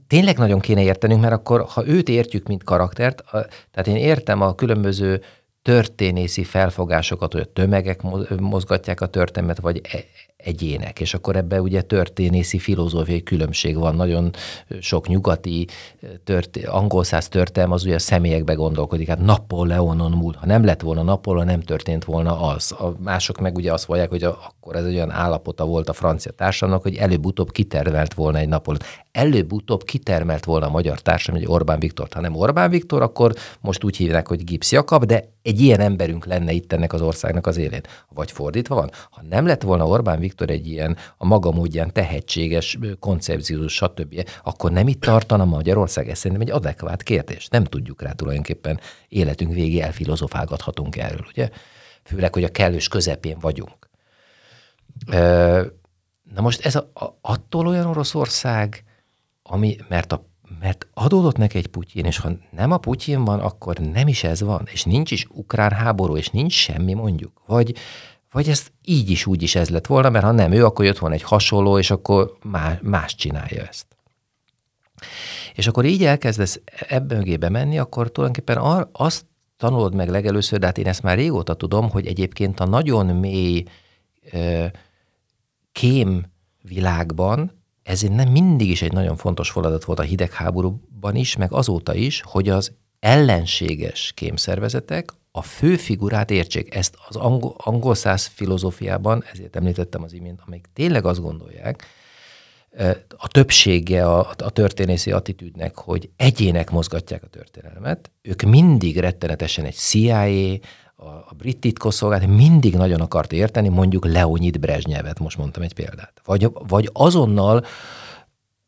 tényleg 0.07 0.39
nagyon 0.39 0.61
kéne 0.61 0.83
értenünk, 0.83 1.21
mert 1.21 1.33
akkor, 1.33 1.65
ha 1.69 1.87
őt 1.87 2.09
értjük, 2.09 2.47
mint 2.47 2.65
karaktert, 2.65 3.21
a, 3.21 3.47
tehát 3.71 3.87
én 3.87 3.97
értem 3.97 4.41
a 4.41 4.55
különböző 4.55 5.23
történészi 5.63 6.45
felfogásokat, 6.45 7.33
hogy 7.33 7.41
a 7.41 7.53
tömegek 7.53 8.03
mozgatják 8.39 9.01
a 9.01 9.07
történetet, 9.07 9.63
vagy 9.63 9.81
e, 9.93 9.99
egyének, 10.45 11.01
és 11.01 11.15
akkor 11.15 11.37
ebbe 11.37 11.61
ugye 11.61 11.83
történészi 11.83 12.59
filozófiai 12.59 13.23
különbség 13.23 13.77
van. 13.77 13.95
Nagyon 13.95 14.31
sok 14.81 15.09
nyugati 15.09 15.67
tört, 16.25 16.57
angol 16.67 17.05
száz 17.05 17.29
történelm 17.29 17.73
az 17.73 17.85
ugye 17.85 17.95
a 17.95 17.99
személyekbe 17.99 18.53
gondolkodik. 18.53 19.09
Hát 19.09 19.19
Napóleonon 19.19 20.11
múlt. 20.11 20.37
Ha 20.37 20.47
nem 20.47 20.65
lett 20.65 20.81
volna 20.81 21.03
Napóleon, 21.03 21.47
nem 21.47 21.61
történt 21.61 22.05
volna 22.05 22.41
az. 22.41 22.73
A 22.73 22.93
mások 23.03 23.41
meg 23.41 23.57
ugye 23.57 23.73
azt 23.73 23.89
mondják, 23.89 24.11
hogy 24.11 24.23
a, 24.23 24.39
akkor 24.43 24.77
ez 24.77 24.85
egy 24.85 24.95
olyan 24.95 25.11
állapota 25.11 25.65
volt 25.65 25.89
a 25.89 25.93
francia 25.93 26.33
társadalomnak, 26.33 26.87
hogy 26.87 26.97
előbb-utóbb 26.97 27.53
kitermelt 27.53 28.15
volna 28.15 28.39
egy 28.39 28.49
Napóleon. 28.49 28.83
Előbb-utóbb 29.13 29.85
kitermelt 29.85 30.45
volna 30.45 30.67
a 30.67 30.71
magyar 30.71 31.01
társadalom, 31.01 31.47
hogy 31.47 31.55
Orbán 31.55 31.79
Viktor. 31.79 32.09
Ha 32.11 32.21
nem 32.21 32.37
Orbán 32.37 32.71
Viktor, 32.71 33.03
akkor 33.03 33.35
most 33.61 33.85
úgy 33.85 33.97
hívják, 33.97 34.29
hogy 34.29 34.45
Gipsz 34.45 34.73
Jakab, 34.73 35.05
de 35.05 35.25
egy 35.43 35.61
ilyen 35.61 35.81
emberünk 35.81 36.25
lenne 36.27 36.53
itt 36.53 36.73
ennek 36.73 36.93
az 36.93 37.03
országnak 37.03 37.47
az 37.47 37.57
élén. 37.57 37.81
Vagy 38.09 38.31
fordítva 38.31 38.75
van. 38.75 38.91
Ha 39.11 39.23
nem 39.29 39.47
lett 39.47 39.63
volna 39.63 39.87
Orbán 39.87 40.19
Viktor, 40.19 40.30
Viktor 40.31 40.51
egy 40.51 40.67
ilyen 40.67 40.97
a 41.17 41.27
maga 41.27 41.51
módján 41.51 41.93
tehetséges, 41.93 42.79
koncepciós, 42.99 43.73
stb., 43.75 44.25
akkor 44.45 44.71
nem 44.71 44.89
itt 44.89 45.01
tartana 45.01 45.45
Magyarország? 45.45 46.09
Ez 46.09 46.19
szerintem 46.19 46.47
egy 46.49 46.55
adekvát 46.55 47.03
kérdés. 47.03 47.49
Nem 47.49 47.65
tudjuk 47.65 48.03
rá 48.03 48.13
tulajdonképpen 48.13 48.81
életünk 49.09 49.53
végé 49.53 49.81
elfilozofálgathatunk 49.81 50.97
erről, 50.97 51.27
ugye? 51.29 51.49
Főleg, 52.03 52.35
hogy 52.35 52.45
a 52.45 52.51
kellős 52.51 52.89
közepén 52.89 53.39
vagyunk. 53.41 53.89
Na 56.35 56.41
most 56.41 56.65
ez 56.65 56.75
a, 56.75 56.91
a, 56.95 57.19
attól 57.21 57.67
olyan 57.67 57.87
Oroszország, 57.87 58.85
ami, 59.43 59.77
mert, 59.89 60.13
a, 60.13 60.27
mert 60.61 60.87
adódott 60.95 61.37
neki 61.37 61.59
egy 61.59 61.67
Putyin, 61.67 62.05
és 62.05 62.19
ha 62.19 62.31
nem 62.51 62.71
a 62.71 62.79
Putyin 62.79 63.25
van, 63.25 63.41
akkor 63.41 63.79
nem 63.79 64.09
is 64.09 64.25
ez 64.25 64.41
van, 64.41 64.69
és 64.73 64.85
nincs 64.85 65.11
is 65.11 65.27
ukrán 65.31 65.71
háború, 65.71 66.17
és 66.17 66.29
nincs 66.29 66.53
semmi 66.53 66.95
mondjuk. 66.95 67.43
Vagy, 67.47 67.75
vagy 68.31 68.49
ez 68.49 68.67
így 68.85 69.11
is, 69.11 69.27
úgy 69.27 69.43
is 69.43 69.55
ez 69.55 69.71
lett 69.71 69.87
volna, 69.87 70.11
mert 70.11 70.25
ha 70.25 70.31
nem 70.31 70.53
ő, 70.53 70.65
akkor 70.65 70.85
jött 70.85 70.99
volna 70.99 71.15
egy 71.15 71.23
hasonló, 71.23 71.79
és 71.79 71.91
akkor 71.91 72.37
más, 72.43 72.79
más 72.83 73.15
csinálja 73.15 73.67
ezt. 73.67 73.87
És 75.55 75.67
akkor 75.67 75.85
így 75.85 76.05
elkezdesz 76.05 76.61
ebbe 76.89 77.17
mögébe 77.17 77.49
menni, 77.49 77.79
akkor 77.79 78.11
tulajdonképpen 78.11 78.87
azt 78.93 79.27
tanulod 79.57 79.95
meg 79.95 80.09
legelőször, 80.09 80.59
de 80.59 80.67
hát 80.67 80.79
én 80.79 80.87
ezt 80.87 81.03
már 81.03 81.17
régóta 81.17 81.55
tudom, 81.55 81.91
hogy 81.91 82.07
egyébként 82.07 82.61
a 82.61 82.67
nagyon 82.67 83.07
mély 83.07 83.65
kém 85.73 86.27
világban 86.63 87.59
ez 87.83 88.01
nem 88.01 88.29
mindig 88.29 88.69
is 88.69 88.83
egy 88.83 88.93
nagyon 88.93 89.17
fontos 89.17 89.51
feladat 89.51 89.85
volt 89.85 89.99
a 89.99 90.03
hidegháborúban 90.03 91.15
is, 91.15 91.37
meg 91.37 91.53
azóta 91.53 91.95
is, 91.95 92.23
hogy 92.25 92.49
az 92.49 92.73
ellenséges 93.01 94.13
kémszervezetek 94.15 95.13
a 95.33 95.43
fő 95.43 95.77
figurát 95.77 96.31
értsék. 96.31 96.75
Ezt 96.75 96.97
az 97.09 97.17
angol, 97.17 97.55
angol 97.57 97.95
száz 97.95 98.27
filozófiában, 98.27 99.25
ezért 99.33 99.57
említettem 99.57 100.03
az 100.03 100.13
imént, 100.13 100.41
amik 100.47 100.67
tényleg 100.73 101.05
azt 101.05 101.21
gondolják, 101.21 101.87
a 103.17 103.29
többsége 103.29 104.07
a, 104.07 104.19
a 104.39 104.51
történészi 104.51 105.13
attitűdnek, 105.13 105.77
hogy 105.77 106.11
egyének 106.17 106.71
mozgatják 106.71 107.23
a 107.23 107.27
történelmet, 107.27 108.11
ők 108.23 108.43
mindig 108.43 108.99
rettenetesen 108.99 109.65
egy 109.65 109.75
CIA, 109.75 110.25
a, 110.97 111.05
a 111.05 111.35
brit 111.37 111.59
titkosszolgálat 111.59 112.27
mindig 112.27 112.77
nagyon 112.77 113.01
akart 113.01 113.33
érteni, 113.33 113.69
mondjuk 113.69 114.07
Leonid 114.07 114.59
Brezsnyevet, 114.59 115.19
most 115.19 115.37
mondtam 115.37 115.63
egy 115.63 115.75
példát. 115.75 116.13
Vagy, 116.25 116.49
vagy 116.53 116.91
azonnal 116.93 117.65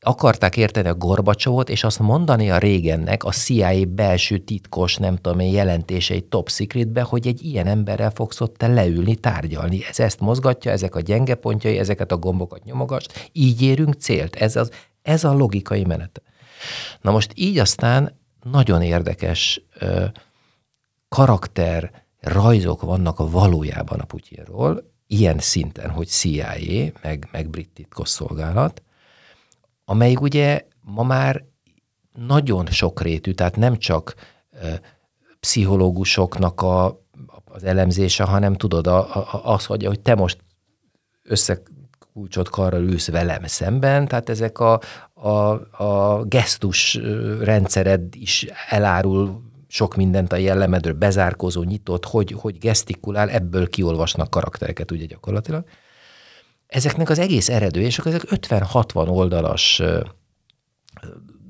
akarták 0.05 0.57
érteni 0.57 0.89
a 0.89 0.95
Gorbacsovot, 0.95 1.69
és 1.69 1.85
azt 1.85 1.99
mondani 1.99 2.51
a 2.51 2.59
régennek 2.59 3.25
a 3.25 3.31
CIA 3.31 3.85
belső 3.85 4.39
titkos, 4.39 4.97
nem 4.97 5.17
tudom 5.17 5.39
én, 5.39 5.53
jelentései 5.53 6.21
top 6.21 6.49
secretbe, 6.49 7.03
hogy 7.03 7.27
egy 7.27 7.45
ilyen 7.45 7.67
emberrel 7.67 8.11
fogsz 8.11 8.41
ott 8.41 8.57
te 8.57 8.67
leülni, 8.67 9.15
tárgyalni. 9.15 9.85
Ez 9.89 10.01
ezt 10.01 10.21
mozgatja, 10.21 10.71
ezek 10.71 10.95
a 10.95 11.01
gyenge 11.01 11.35
pontjai, 11.35 11.79
ezeket 11.79 12.13
a 12.13 12.17
gombokat 12.17 12.65
nyomogast, 12.65 13.31
így 13.33 13.63
érünk 13.63 13.95
célt. 13.95 14.37
Ez, 14.37 14.57
az, 14.57 14.71
ez 15.03 15.25
a 15.25 15.33
logikai 15.33 15.85
menet. 15.85 16.23
Na 17.01 17.11
most 17.11 17.33
így 17.35 17.59
aztán 17.59 18.21
nagyon 18.43 18.83
érdekes 18.83 19.63
ö, 19.79 20.05
karakter 21.09 22.05
rajzok 22.21 22.83
vannak 22.83 23.31
valójában 23.31 24.01
a 24.01 24.05
Putyinról, 24.05 24.91
ilyen 25.07 25.39
szinten, 25.39 25.91
hogy 25.91 26.07
CIA, 26.07 26.55
meg, 27.03 27.29
meg 27.33 27.49
brit 27.49 27.71
titkosszolgálat, 27.75 28.83
amelyik 29.85 30.21
ugye 30.21 30.67
ma 30.81 31.03
már 31.03 31.45
nagyon 32.13 32.67
sokrétű, 32.67 33.33
tehát 33.33 33.57
nem 33.57 33.77
csak 33.77 34.15
pszichológusoknak 35.41 36.61
a, 36.61 37.01
az 37.45 37.65
elemzése, 37.65 38.25
hanem 38.25 38.55
tudod, 38.55 38.87
a, 38.87 39.17
a, 39.17 39.41
az, 39.43 39.65
hogy, 39.65 39.85
hogy 39.85 40.01
te 40.01 40.15
most 40.15 40.39
összekulcsot 41.23 42.49
karral 42.49 42.83
ülsz 42.83 43.09
velem 43.09 43.45
szemben, 43.45 44.09
tehát 44.09 44.29
ezek 44.29 44.59
a, 44.59 44.81
a, 45.13 45.29
a 45.85 46.23
gesztus 46.25 46.99
rendszered 47.41 48.15
is 48.15 48.47
elárul 48.69 49.43
sok 49.69 49.97
mindent 49.97 50.33
a 50.33 50.37
jellemedről, 50.37 50.93
bezárkózó, 50.93 51.63
nyitott, 51.63 52.05
hogy, 52.05 52.33
hogy 52.33 52.59
gesztikulál, 52.59 53.31
ebből 53.31 53.69
kiolvasnak 53.69 54.31
karaktereket 54.31 54.91
ugye 54.91 55.05
gyakorlatilag. 55.05 55.65
Ezeknek 56.73 57.11
az 57.11 57.19
egész 57.19 57.49
eredő, 57.49 57.81
és 57.81 57.99
akkor 57.99 58.13
ezek 58.13 58.29
50-60 58.31 59.09
oldalas 59.09 59.83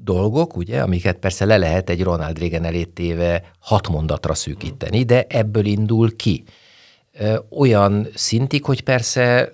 dolgok, 0.04 0.56
ugye, 0.56 0.82
amiket 0.82 1.16
persze 1.16 1.44
le 1.44 1.56
lehet 1.56 1.90
egy 1.90 2.02
Ronald 2.02 2.38
Reagan 2.38 2.64
elé 2.64 2.84
téve 2.84 3.42
hat 3.58 3.88
mondatra 3.88 4.34
szűkíteni, 4.34 5.02
de 5.02 5.26
ebből 5.28 5.64
indul 5.64 6.16
ki 6.16 6.44
olyan 7.50 8.08
szintig, 8.14 8.64
hogy 8.64 8.80
persze 8.82 9.52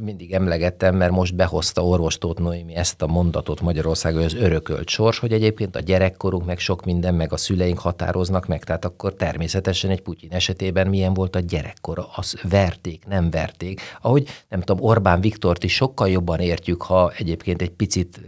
mindig 0.00 0.32
emlegettem, 0.32 0.96
mert 0.96 1.12
most 1.12 1.34
behozta 1.34 1.86
orvostót 1.86 2.38
Noémi 2.38 2.74
ezt 2.74 3.02
a 3.02 3.06
mondatot 3.06 3.60
Magyarország, 3.60 4.14
hogy 4.14 4.24
az 4.24 4.34
örökölt 4.34 4.88
sors, 4.88 5.18
hogy 5.18 5.32
egyébként 5.32 5.76
a 5.76 5.80
gyerekkorunk, 5.80 6.46
meg 6.46 6.58
sok 6.58 6.84
minden, 6.84 7.14
meg 7.14 7.32
a 7.32 7.36
szüleink 7.36 7.78
határoznak 7.78 8.46
meg, 8.46 8.64
tehát 8.64 8.84
akkor 8.84 9.14
természetesen 9.14 9.90
egy 9.90 10.00
Putyin 10.00 10.32
esetében 10.32 10.86
milyen 10.86 11.14
volt 11.14 11.36
a 11.36 11.40
gyerekkora, 11.40 12.08
az 12.14 12.36
verték, 12.48 13.04
nem 13.06 13.30
verték. 13.30 13.80
Ahogy 14.00 14.28
nem 14.48 14.60
tudom, 14.60 14.84
Orbán 14.84 15.20
Viktort 15.20 15.64
is 15.64 15.74
sokkal 15.74 16.08
jobban 16.08 16.40
értjük, 16.40 16.82
ha 16.82 17.12
egyébként 17.16 17.62
egy 17.62 17.70
picit 17.70 18.20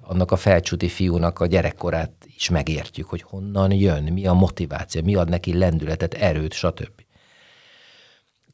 annak 0.00 0.30
a 0.30 0.36
felcsúti 0.36 0.88
fiúnak 0.88 1.40
a 1.40 1.46
gyerekkorát 1.46 2.12
is 2.36 2.50
megértjük, 2.50 3.08
hogy 3.08 3.22
honnan 3.22 3.72
jön, 3.72 4.02
mi 4.02 4.26
a 4.26 4.32
motiváció, 4.32 5.02
mi 5.04 5.14
ad 5.14 5.28
neki 5.28 5.58
lendületet, 5.58 6.14
erőt, 6.14 6.52
stb. 6.52 7.02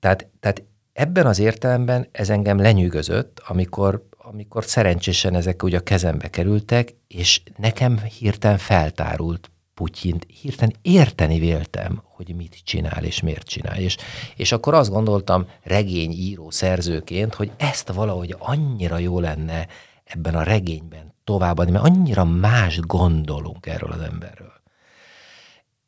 Tehát, 0.00 0.26
tehát 0.40 0.62
ebben 0.92 1.26
az 1.26 1.38
értelemben 1.38 2.08
ez 2.12 2.30
engem 2.30 2.58
lenyűgözött, 2.58 3.42
amikor, 3.46 4.08
amikor 4.16 4.64
szerencsésen 4.64 5.34
ezek 5.34 5.62
ugye 5.62 5.78
a 5.78 5.82
kezembe 5.82 6.28
kerültek, 6.28 6.94
és 7.08 7.42
nekem 7.56 7.98
hirtelen 7.98 8.58
feltárult 8.58 9.50
Putyint, 9.74 10.26
hirtelen 10.40 10.74
érteni 10.82 11.38
véltem, 11.38 12.02
hogy 12.04 12.34
mit 12.34 12.60
csinál 12.64 13.04
és 13.04 13.20
miért 13.20 13.46
csinál. 13.46 13.78
És, 13.78 13.96
és 14.36 14.52
akkor 14.52 14.74
azt 14.74 14.90
gondoltam 14.90 15.46
regényíró 15.62 16.50
szerzőként, 16.50 17.34
hogy 17.34 17.50
ezt 17.56 17.92
valahogy 17.92 18.34
annyira 18.38 18.98
jó 18.98 19.20
lenne 19.20 19.66
ebben 20.04 20.34
a 20.34 20.42
regényben 20.42 21.14
továbbadni, 21.24 21.72
mert 21.72 21.84
annyira 21.84 22.24
más 22.24 22.80
gondolunk 22.80 23.66
erről 23.66 23.90
az 23.90 24.00
emberről. 24.00 24.57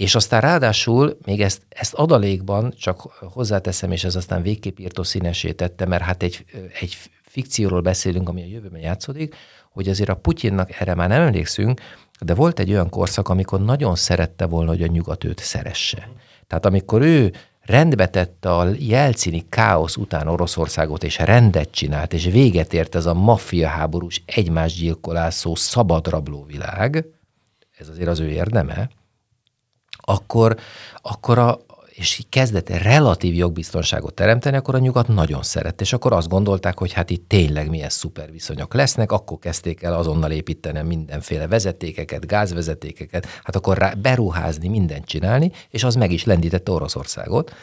És 0.01 0.15
aztán 0.15 0.41
ráadásul 0.41 1.19
még 1.25 1.41
ezt, 1.41 1.63
ezt 1.69 1.95
adalékban 1.95 2.75
csak 2.79 3.01
hozzáteszem, 3.33 3.93
és 3.93 4.05
ez 4.05 4.17
aztán 4.17 4.43
végképp 4.43 4.79
írtó 4.79 5.03
színesé 5.03 5.53
tette, 5.53 5.87
mert 5.87 6.03
hát 6.03 6.23
egy, 6.23 6.45
egy 6.81 6.97
fikcióról 7.23 7.81
beszélünk, 7.81 8.29
ami 8.29 8.43
a 8.43 8.47
jövőben 8.47 8.81
játszódik, 8.81 9.35
hogy 9.71 9.89
azért 9.89 10.09
a 10.09 10.15
Putyinnak 10.15 10.81
erre 10.81 10.95
már 10.95 11.09
nem 11.09 11.23
emlékszünk, 11.23 11.81
de 12.21 12.35
volt 12.35 12.59
egy 12.59 12.71
olyan 12.71 12.89
korszak, 12.89 13.29
amikor 13.29 13.65
nagyon 13.65 13.95
szerette 13.95 14.47
volna, 14.47 14.71
hogy 14.71 14.83
a 14.83 14.87
nyugat 14.87 15.25
őt 15.25 15.39
szeresse. 15.39 16.09
Tehát 16.47 16.67
amikor 16.67 17.03
ő 17.03 17.33
rendbe 17.61 18.09
tette 18.09 18.57
a 18.57 18.69
jelcini 18.79 19.47
káosz 19.49 19.97
után 19.97 20.29
Oroszországot, 20.29 21.05
és 21.05 21.19
rendet 21.19 21.71
csinált, 21.71 22.13
és 22.13 22.25
véget 22.25 22.73
ért 22.73 22.95
ez 22.95 23.07
a 23.07 23.15
maffia 23.15 23.69
háborús, 23.69 24.23
egymás 24.27 24.75
gyilkolászó, 24.75 25.55
szabadrabló 25.55 26.45
világ, 26.45 27.07
ez 27.79 27.89
azért 27.89 28.09
az 28.09 28.21
ő 28.21 28.29
érdeme, 28.29 28.91
akkor, 30.11 30.57
akkor 31.03 31.39
a, 31.39 31.59
és 31.89 32.19
így 32.19 32.29
kezdett 32.29 32.69
relatív 32.69 33.35
jogbiztonságot 33.35 34.15
teremteni, 34.15 34.57
akkor 34.57 34.75
a 34.75 34.79
nyugat 34.79 35.09
nagyon 35.09 35.43
szeret, 35.43 35.81
és 35.81 35.93
akkor 35.93 36.13
azt 36.13 36.29
gondolták, 36.29 36.79
hogy 36.79 36.93
hát 36.93 37.11
itt 37.11 37.29
tényleg 37.29 37.69
milyen 37.69 37.89
szuper 37.89 38.31
viszonyok 38.31 38.75
lesznek, 38.75 39.13
akkor 39.13 39.39
kezdték 39.39 39.83
el 39.83 39.95
azonnal 39.95 40.31
építeni 40.31 40.83
mindenféle 40.83 41.47
vezetékeket, 41.47 42.27
gázvezetékeket, 42.27 43.27
hát 43.45 43.57
akkor 43.57 43.79
rá 43.79 43.93
beruházni, 43.93 44.69
mindent 44.69 45.05
csinálni, 45.05 45.53
és 45.71 45.85
az 45.85 45.95
meg 45.95 46.13
is 46.13 46.25
lendítette 46.25 46.73
Oroszországot. 46.73 47.55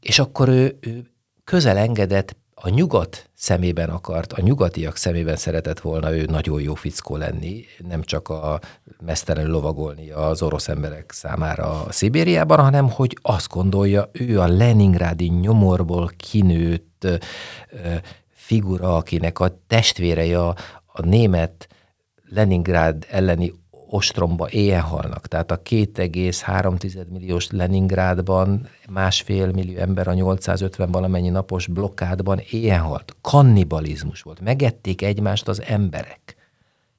És 0.00 0.18
akkor 0.18 0.48
ő, 0.48 0.78
ő 0.80 1.10
közel 1.44 1.76
engedett 1.76 2.36
a 2.60 2.68
nyugat 2.68 3.30
szemében 3.34 3.88
akart, 3.90 4.32
a 4.32 4.40
nyugatiak 4.40 4.96
szemében 4.96 5.36
szeretett 5.36 5.80
volna 5.80 6.14
ő 6.14 6.24
nagyon 6.24 6.60
jó 6.60 6.74
fickó 6.74 7.16
lenni, 7.16 7.64
nem 7.88 8.02
csak 8.02 8.28
a 8.28 8.60
mesztelen 9.04 9.46
lovagolni 9.46 10.10
az 10.10 10.42
orosz 10.42 10.68
emberek 10.68 11.12
számára 11.12 11.82
a 11.82 11.92
Szibériában, 11.92 12.58
hanem 12.58 12.90
hogy 12.90 13.18
azt 13.22 13.48
gondolja, 13.48 14.10
ő 14.12 14.40
a 14.40 14.46
Leningrádi 14.46 15.28
nyomorból 15.28 16.10
kinőtt 16.16 17.06
figura, 18.28 18.96
akinek 18.96 19.38
a 19.38 19.60
testvérei 19.66 20.34
a, 20.34 20.48
a 20.86 21.04
német 21.06 21.68
Leningrád 22.30 23.06
elleni 23.10 23.52
ostromba 23.90 24.48
éjjel 24.50 24.82
halnak. 24.82 25.26
Tehát 25.26 25.50
a 25.50 25.62
2,3 25.62 27.08
milliós 27.08 27.50
Leningrádban 27.50 28.68
másfél 28.90 29.50
millió 29.52 29.78
ember 29.78 30.08
a 30.08 30.14
850 30.14 30.90
valamennyi 30.90 31.28
napos 31.28 31.66
blokkádban 31.66 32.40
éjjel 32.50 32.80
halt. 32.80 33.16
Kannibalizmus 33.20 34.22
volt. 34.22 34.40
Megették 34.40 35.02
egymást 35.02 35.48
az 35.48 35.62
emberek 35.62 36.36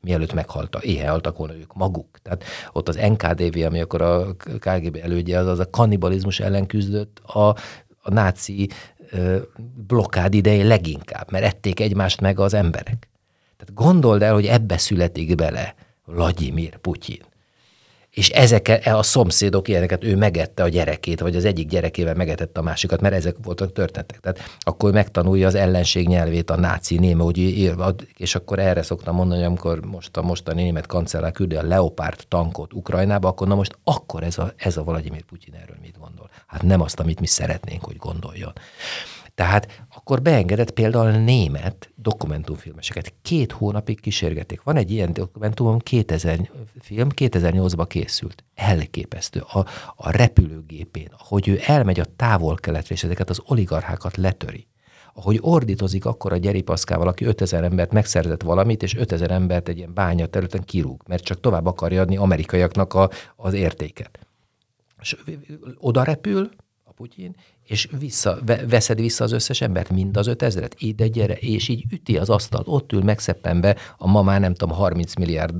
mielőtt 0.01 0.33
meghalta, 0.33 0.79
éhe 0.81 1.09
haltak 1.09 1.37
volna 1.37 1.55
ők 1.55 1.73
maguk. 1.73 2.19
Tehát 2.21 2.43
ott 2.71 2.87
az 2.87 2.95
NKDV, 2.95 3.65
ami 3.65 3.79
akkor 3.81 4.01
a 4.01 4.35
KGB 4.35 4.99
elődje, 5.01 5.39
az, 5.39 5.47
az 5.47 5.59
a 5.59 5.69
kannibalizmus 5.69 6.39
ellen 6.39 6.65
küzdött 6.65 7.19
a, 7.19 7.47
a 8.01 8.11
náci 8.11 8.69
blokkád 9.87 10.33
idején 10.33 10.67
leginkább, 10.67 11.31
mert 11.31 11.45
ették 11.45 11.79
egymást 11.79 12.21
meg 12.21 12.39
az 12.39 12.53
emberek. 12.53 13.09
Tehát 13.57 13.73
gondold 13.73 14.21
el, 14.21 14.33
hogy 14.33 14.45
ebbe 14.45 14.77
születik 14.77 15.35
bele 15.35 15.75
Vladimir 16.11 16.77
Putyin 16.77 17.27
és 18.09 18.29
ezek 18.29 18.67
e, 18.67 18.97
a 18.97 19.03
szomszédok 19.03 19.67
ilyeneket, 19.67 20.03
ő 20.03 20.15
megette 20.15 20.63
a 20.63 20.67
gyerekét, 20.67 21.19
vagy 21.19 21.35
az 21.35 21.45
egyik 21.45 21.67
gyerekével 21.67 22.13
megetette 22.13 22.59
a 22.59 22.63
másikat, 22.63 23.01
mert 23.01 23.15
ezek 23.15 23.35
voltak 23.43 23.71
történetek. 23.71 24.19
Tehát 24.19 24.39
akkor 24.59 24.91
megtanulja 24.91 25.47
az 25.47 25.55
ellenség 25.55 26.07
nyelvét 26.07 26.49
a 26.49 26.55
náci 26.55 26.97
néme, 26.97 27.23
hogy 27.23 27.39
és 28.17 28.35
akkor 28.35 28.59
erre 28.59 28.81
szoktam 28.81 29.15
mondani, 29.15 29.43
amikor 29.43 29.85
most 29.85 30.17
a 30.17 30.21
mostani 30.21 30.63
német 30.63 30.85
kancellár 30.85 31.31
küldi 31.31 31.55
a 31.55 31.63
Leopard 31.63 32.23
tankot 32.27 32.73
Ukrajnába, 32.73 33.27
akkor 33.27 33.47
na 33.47 33.55
most 33.55 33.77
akkor 33.83 34.23
ez 34.23 34.37
a, 34.37 34.53
ez 34.55 34.77
a 34.77 34.83
Vladimir 34.83 35.23
Putyin 35.23 35.53
erről 35.53 35.77
mit 35.81 35.99
gondol? 35.99 36.29
Hát 36.47 36.61
nem 36.61 36.81
azt, 36.81 36.99
amit 36.99 37.19
mi 37.19 37.27
szeretnénk, 37.27 37.83
hogy 37.83 37.97
gondoljon. 37.97 38.53
Tehát 39.39 39.83
akkor 39.95 40.21
beengedett 40.21 40.71
például 40.71 41.11
német 41.11 41.91
dokumentumfilmeseket. 41.95 43.13
Két 43.21 43.51
hónapig 43.51 43.99
kísérgették. 43.99 44.63
Van 44.63 44.75
egy 44.75 44.91
ilyen 44.91 45.13
dokumentumom, 45.13 45.79
2000 45.79 46.49
film, 46.79 47.07
2008-ban 47.15 47.85
készült. 47.87 48.43
Elképesztő. 48.55 49.39
A, 49.39 49.65
a 49.95 50.11
repülőgépén, 50.11 51.09
ahogy 51.17 51.47
ő 51.47 51.59
elmegy 51.65 51.99
a 51.99 52.05
távol-keletre, 52.15 52.95
és 52.95 53.03
ezeket 53.03 53.29
az 53.29 53.41
oligarchákat 53.45 54.17
letöri 54.17 54.67
ahogy 55.13 55.37
ordítozik 55.41 56.05
akkor 56.05 56.33
a 56.33 56.37
gyeripaszkával, 56.37 57.07
aki 57.07 57.25
5000 57.25 57.63
embert 57.63 57.91
megszerzett 57.91 58.41
valamit, 58.41 58.83
és 58.83 58.95
5000 58.95 59.31
embert 59.31 59.67
egy 59.67 59.77
ilyen 59.77 59.93
bánya 59.93 60.25
területen 60.25 60.63
kirúg, 60.63 61.01
mert 61.07 61.23
csak 61.23 61.39
tovább 61.39 61.65
akarja 61.65 62.01
adni 62.01 62.17
amerikaiaknak 62.17 62.93
a, 62.93 63.09
az 63.35 63.53
értéket. 63.53 64.19
És 65.01 65.15
oda 65.77 66.03
repül 66.03 66.49
a 66.83 66.91
Putyin, 66.91 67.35
és 67.69 67.89
vissza, 67.99 68.37
veszed 68.67 68.99
vissza 68.99 69.23
az 69.23 69.31
összes 69.31 69.61
embert, 69.61 69.89
mind 69.89 70.17
az 70.17 70.27
ötezret, 70.27 70.75
ide 70.77 71.07
gyere, 71.07 71.33
és 71.33 71.67
így 71.67 71.85
üti 71.91 72.17
az 72.17 72.29
asztalt, 72.29 72.67
ott 72.67 72.91
ül 72.91 73.03
megszeppenbe 73.03 73.75
a 73.97 74.07
ma 74.07 74.21
már 74.21 74.39
nem 74.39 74.53
tudom, 74.53 74.77
30 74.77 75.15
milliárd 75.15 75.55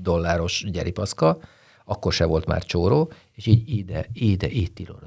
dolláros 0.00 0.64
gyeripaszka, 0.70 1.38
akkor 1.84 2.12
se 2.12 2.24
volt 2.24 2.46
már 2.46 2.62
csóró, 2.62 3.12
és 3.32 3.46
így 3.46 3.76
ide, 3.76 4.06
ide, 4.12 4.48
itt 4.48 4.78
írod. 4.78 4.98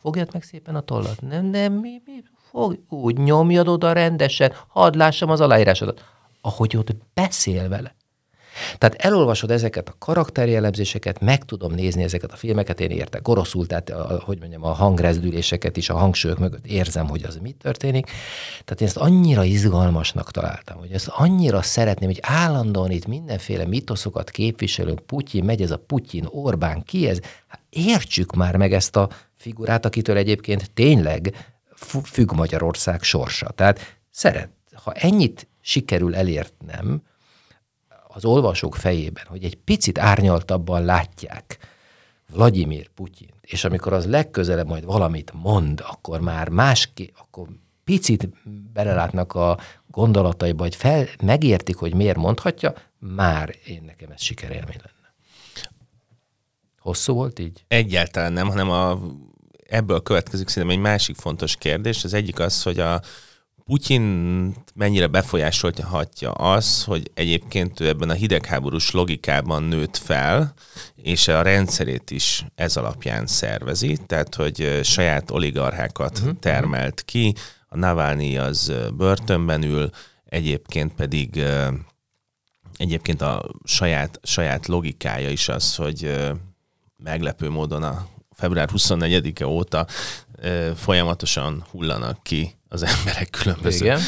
Fogjad 0.00 0.28
meg 0.32 0.42
szépen 0.42 0.74
a 0.74 0.80
tollat. 0.80 1.20
Nem, 1.20 1.44
nem, 1.44 1.72
mi, 1.72 2.02
mi, 2.04 2.22
fog, 2.50 2.78
úgy 2.88 3.16
nyomjad 3.16 3.68
oda 3.68 3.92
rendesen, 3.92 4.52
hadd 4.68 4.96
lássam 4.96 5.30
az 5.30 5.40
aláírásodat. 5.40 6.04
Ahogy 6.40 6.76
ott 6.76 6.96
beszél 7.14 7.68
vele. 7.68 7.94
Tehát 8.78 8.94
elolvasod 8.94 9.50
ezeket 9.50 9.88
a 9.88 9.94
karakterjellemzéseket, 9.98 11.20
meg 11.20 11.44
tudom 11.44 11.72
nézni 11.72 12.02
ezeket 12.02 12.32
a 12.32 12.36
filmeket, 12.36 12.80
én 12.80 12.90
értek 12.90 13.28
oroszul, 13.28 13.66
tehát 13.66 13.90
a, 13.90 14.20
hogy 14.24 14.38
mondjam, 14.38 14.64
a 14.64 14.72
hangrezdüléseket 14.72 15.76
is 15.76 15.88
a 15.90 15.96
hangsúlyok 15.96 16.38
mögött 16.38 16.66
érzem, 16.66 17.08
hogy 17.08 17.22
az 17.22 17.38
mit 17.42 17.56
történik. 17.56 18.10
Tehát 18.64 18.80
én 18.80 18.86
ezt 18.86 18.96
annyira 18.96 19.44
izgalmasnak 19.44 20.30
találtam, 20.30 20.78
hogy 20.78 20.92
ezt 20.92 21.08
annyira 21.08 21.62
szeretném, 21.62 22.08
hogy 22.08 22.20
állandóan 22.22 22.90
itt 22.90 23.06
mindenféle 23.06 23.66
mitoszokat 23.66 24.30
képviselünk, 24.30 25.00
Putyin 25.00 25.44
megy, 25.44 25.62
ez 25.62 25.70
a 25.70 25.78
Putyin, 25.78 26.26
Orbán, 26.30 26.82
ki 26.82 27.08
ez? 27.08 27.18
Hát 27.46 27.60
értsük 27.68 28.34
már 28.34 28.56
meg 28.56 28.72
ezt 28.72 28.96
a 28.96 29.08
figurát, 29.34 29.84
akitől 29.84 30.16
egyébként 30.16 30.70
tényleg 30.70 31.52
függ 32.04 32.32
Magyarország 32.32 33.02
sorsa. 33.02 33.48
Tehát 33.48 33.98
szeret, 34.10 34.48
ha 34.72 34.92
ennyit 34.92 35.48
sikerül 35.60 36.14
elérnem, 36.14 37.02
az 38.14 38.24
olvasók 38.24 38.74
fejében, 38.74 39.24
hogy 39.28 39.44
egy 39.44 39.56
picit 39.56 39.98
árnyaltabban 39.98 40.84
látják 40.84 41.58
Vladimir 42.32 42.88
Putyin, 42.88 43.34
és 43.40 43.64
amikor 43.64 43.92
az 43.92 44.06
legközelebb 44.06 44.66
majd 44.66 44.84
valamit 44.84 45.32
mond, 45.34 45.82
akkor 45.86 46.20
már 46.20 46.48
másképp, 46.48 47.14
akkor 47.18 47.48
picit 47.84 48.28
belelátnak 48.72 49.34
a 49.34 49.58
gondolataiba, 49.86 50.62
hogy 50.62 50.76
fel, 50.76 51.06
megértik, 51.22 51.76
hogy 51.76 51.94
miért 51.94 52.16
mondhatja, 52.16 52.74
már 52.98 53.54
én 53.66 53.82
nekem 53.86 54.10
ez 54.10 54.22
sikerélmény 54.22 54.76
lenne. 54.76 55.14
Hosszú 56.78 57.14
volt 57.14 57.38
így? 57.38 57.64
Egyáltalán 57.68 58.32
nem, 58.32 58.48
hanem 58.48 58.70
a, 58.70 59.00
ebből 59.68 60.02
következik 60.02 60.48
szerintem 60.48 60.78
egy 60.78 60.84
másik 60.84 61.16
fontos 61.16 61.56
kérdés. 61.56 62.04
Az 62.04 62.14
egyik 62.14 62.38
az, 62.38 62.62
hogy 62.62 62.78
a, 62.78 63.00
Putyin 63.64 64.54
mennyire 64.74 65.06
befolyásolhatja 65.06 66.30
az, 66.30 66.84
hogy 66.84 67.10
egyébként 67.14 67.80
ő 67.80 67.88
ebben 67.88 68.10
a 68.10 68.14
hidegháborús 68.14 68.90
logikában 68.90 69.62
nőtt 69.62 69.96
fel, 69.96 70.54
és 70.96 71.28
a 71.28 71.42
rendszerét 71.42 72.10
is 72.10 72.44
ez 72.54 72.76
alapján 72.76 73.26
szervezi, 73.26 73.96
tehát 74.06 74.34
hogy 74.34 74.80
saját 74.82 75.30
oligarchákat 75.30 76.18
uh-huh. 76.18 76.38
termelt 76.38 77.02
ki, 77.04 77.34
a 77.68 77.76
Navalnyi 77.76 78.38
az 78.38 78.72
börtönben 78.96 79.62
ül, 79.62 79.90
egyébként 80.24 80.94
pedig 80.94 81.42
egyébként 82.76 83.22
a 83.22 83.50
saját, 83.64 84.20
saját 84.22 84.66
logikája 84.66 85.30
is 85.30 85.48
az, 85.48 85.74
hogy 85.74 86.14
meglepő 86.96 87.50
módon 87.50 87.82
a 87.82 88.06
február 88.30 88.68
24-e 88.72 89.46
óta 89.46 89.86
folyamatosan 90.74 91.64
hullanak 91.70 92.22
ki 92.22 92.54
az 92.74 92.82
emberek 92.82 93.30
különböző 93.30 93.84
Igen, 93.84 94.00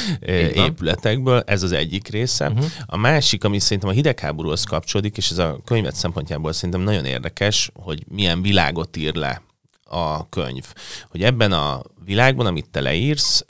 épületekből. 0.52 1.42
Ez 1.46 1.62
az 1.62 1.72
egyik 1.72 2.08
része. 2.08 2.48
Uh-huh. 2.48 2.66
A 2.86 2.96
másik, 2.96 3.44
ami 3.44 3.58
szerintem 3.58 3.88
a 3.88 3.92
hidegháborúhoz 3.92 4.64
kapcsolódik, 4.64 5.16
és 5.16 5.30
ez 5.30 5.38
a 5.38 5.60
könyvet 5.64 5.94
szempontjából 5.94 6.52
szerintem 6.52 6.80
nagyon 6.80 7.04
érdekes, 7.04 7.70
hogy 7.74 8.04
milyen 8.08 8.42
világot 8.42 8.96
ír 8.96 9.14
le 9.14 9.42
a 9.84 10.28
könyv. 10.28 10.64
Hogy 11.10 11.22
ebben 11.22 11.52
a 11.52 11.82
világban, 12.04 12.46
amit 12.46 12.70
te 12.70 12.80
leírsz, 12.80 13.44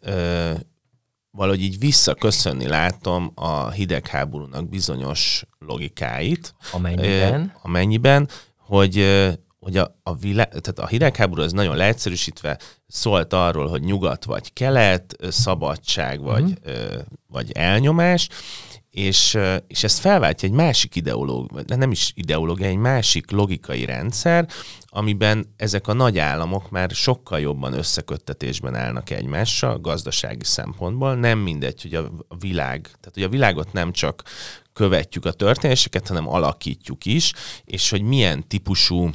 valahogy 1.31 1.63
így 1.63 1.79
visszaköszönni 1.79 2.67
látom 2.67 3.33
a 3.35 3.71
hidegháborúnak 3.71 4.69
bizonyos 4.69 5.45
logikáit. 5.59 6.55
Amennyiben? 6.73 7.53
Amennyiben, 7.63 8.29
hogy 8.57 8.97
hogy 9.67 9.77
a, 9.77 9.97
a, 10.03 10.15
világ, 10.15 10.49
tehát 10.49 10.79
a 10.79 10.87
hidegháború 10.87 11.43
az 11.43 11.53
nagyon 11.53 11.77
leegyszerűsítve 11.77 12.59
szólt 12.87 13.33
arról, 13.33 13.69
hogy 13.69 13.83
nyugat 13.83 14.25
vagy 14.25 14.53
kelet, 14.53 15.17
szabadság 15.29 16.21
vagy, 16.21 16.43
uh-huh. 16.43 17.03
vagy 17.29 17.53
elnyomás, 17.53 18.29
és, 18.91 19.39
és 19.67 19.85
ezt 19.85 19.99
felváltja 19.99 20.49
egy 20.49 20.55
másik 20.55 20.97
ideológia, 20.97 21.77
nem 21.77 21.91
is 21.91 22.13
ideológia, 22.15 22.67
egy 22.67 22.77
másik 22.77 23.31
logikai 23.31 23.85
rendszer, 23.85 24.49
amiben 24.87 25.55
ezek 25.57 25.89
a 25.89 25.93
nagy 25.93 26.19
államok 26.19 26.71
már 26.71 26.91
sokkal 26.91 27.41
jobban 27.41 27.73
összeköttetésben 27.73 28.75
állnak 28.75 29.11
egymással 29.11 29.79
gazdasági 29.79 30.45
szempontból. 30.45 31.15
Nem 31.15 31.39
mindegy, 31.39 31.83
hogy 31.83 31.95
a 32.29 32.37
világ, 32.39 32.81
tehát 32.83 33.15
hogy 33.15 33.23
a 33.23 33.29
világot 33.29 33.73
nem 33.73 33.93
csak 33.93 34.23
követjük 34.73 35.25
a 35.25 35.33
történéseket, 35.33 36.09
hanem 36.09 36.29
alakítjuk 36.29 37.05
is, 37.05 37.33
és 37.65 37.91
hogy 37.91 38.03
milyen 38.03 38.49
típusú 38.49 39.11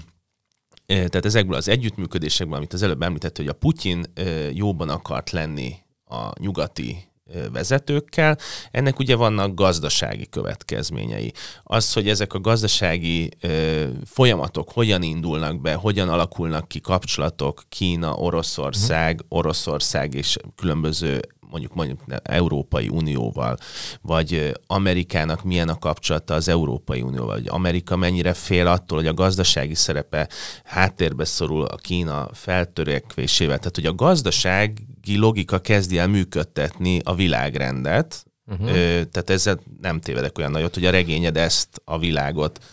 tehát 0.92 1.26
ezekből 1.26 1.56
az 1.56 1.68
együttműködésekből, 1.68 2.56
amit 2.56 2.74
az 2.74 2.82
előbb 2.82 3.02
említett, 3.02 3.38
hogy 3.38 3.48
a 3.48 3.54
Putyin 3.54 4.06
jóban 4.54 4.90
akart 4.90 5.30
lenni 5.30 5.76
a 6.06 6.40
nyugati 6.40 7.12
vezetőkkel, 7.52 8.38
ennek 8.72 9.00
ugye 9.00 9.16
vannak 9.16 9.54
gazdasági 9.54 10.30
következményei. 10.30 11.34
Az, 11.64 11.94
hogy 11.94 12.10
ezek 12.10 12.34
a 12.34 12.40
gazdasági 12.40 13.30
ö, 13.42 13.86
folyamatok 14.06 14.72
hogyan 14.72 15.02
indulnak 15.02 15.62
be, 15.62 15.74
hogyan 15.74 16.10
alakulnak 16.10 16.68
ki 16.68 16.80
kapcsolatok 16.80 17.64
Kína, 17.70 18.14
Oroszország, 18.14 19.14
uh-huh. 19.14 19.38
Oroszország 19.38 20.14
és 20.14 20.38
különböző 20.56 21.20
mondjuk 21.52 21.74
mondjuk 21.74 22.00
Európai 22.24 22.88
Unióval, 22.88 23.58
vagy 24.02 24.52
Amerikának 24.68 25.44
milyen 25.44 25.70
a 25.70 25.78
kapcsolata 25.78 26.34
az 26.34 26.48
Európai 26.48 27.02
Unióval, 27.02 27.36
vagy 27.36 27.48
Amerika 27.48 27.96
mennyire 27.96 28.34
fél 28.34 28.68
attól, 28.68 28.98
hogy 28.98 29.08
a 29.08 29.14
gazdasági 29.14 29.76
szerepe 29.76 30.30
háttérbe 30.64 31.26
szorul 31.26 31.66
a 31.66 31.76
Kína 31.76 32.30
feltörekvésével. 32.34 33.58
Tehát, 33.58 33.76
hogy 33.76 33.86
a 33.86 33.96
gazdasági 33.96 35.18
logika 35.18 35.60
kezdi 35.60 35.98
el 35.98 36.08
működtetni 36.08 37.00
a 37.04 37.16
világrendet, 37.16 38.26
uh-huh. 38.46 38.70
tehát 39.12 39.30
ezzel 39.30 39.60
nem 39.82 40.00
tévedek 40.00 40.38
olyan 40.38 40.52
nagyot, 40.52 40.74
hogy 40.74 40.86
a 40.86 40.92
regényed 40.92 41.38
ezt 41.38 41.82
a 41.86 42.00
világot 42.00 42.64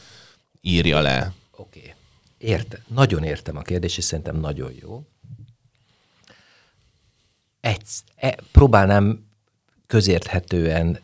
írja 0.60 1.00
le. 1.00 1.32
Oké. 1.56 1.78
Okay. 1.78 1.92
Értem. 2.38 2.80
Nagyon 2.86 3.24
értem 3.24 3.56
a 3.56 3.62
kérdést, 3.62 3.98
és 3.98 4.04
szerintem 4.04 4.36
nagyon 4.36 4.72
jó 4.80 5.06
egy, 7.60 7.82
e, 8.16 8.36
próbálnám 8.52 9.26
közérthetően 9.86 10.98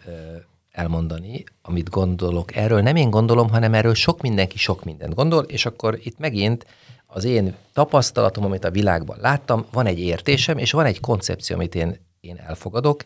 elmondani, 0.75 1.45
amit 1.63 1.91
gondolok 1.91 2.57
erről. 2.57 2.81
Nem 2.81 2.97
én 2.97 3.11
gondolom, 3.11 3.49
hanem 3.49 3.75
erről 3.75 3.95
sok 3.95 4.21
mindenki 4.21 4.59
sok 4.59 4.85
mindent 4.85 5.15
gondol, 5.15 5.45
és 5.45 5.67
akkor 5.67 5.99
itt 6.03 6.19
megint 6.19 6.67
az 7.07 7.25
én 7.25 7.55
tapasztalatom, 7.73 8.45
amit 8.45 8.65
a 8.65 8.71
világban 8.71 9.19
láttam, 9.21 9.67
van 9.73 9.87
egy 9.87 9.99
értésem, 9.99 10.59
és 10.59 10.73
van 10.73 10.85
egy 10.85 11.01
koncepció, 11.01 11.57
amit 11.57 11.75
én, 11.75 11.97
én 12.21 12.37
elfogadok. 12.37 13.03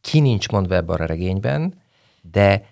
Ki 0.00 0.20
nincs 0.20 0.48
mondva 0.48 0.74
ebben 0.74 1.00
a 1.00 1.06
regényben, 1.06 1.74
de 2.20 2.66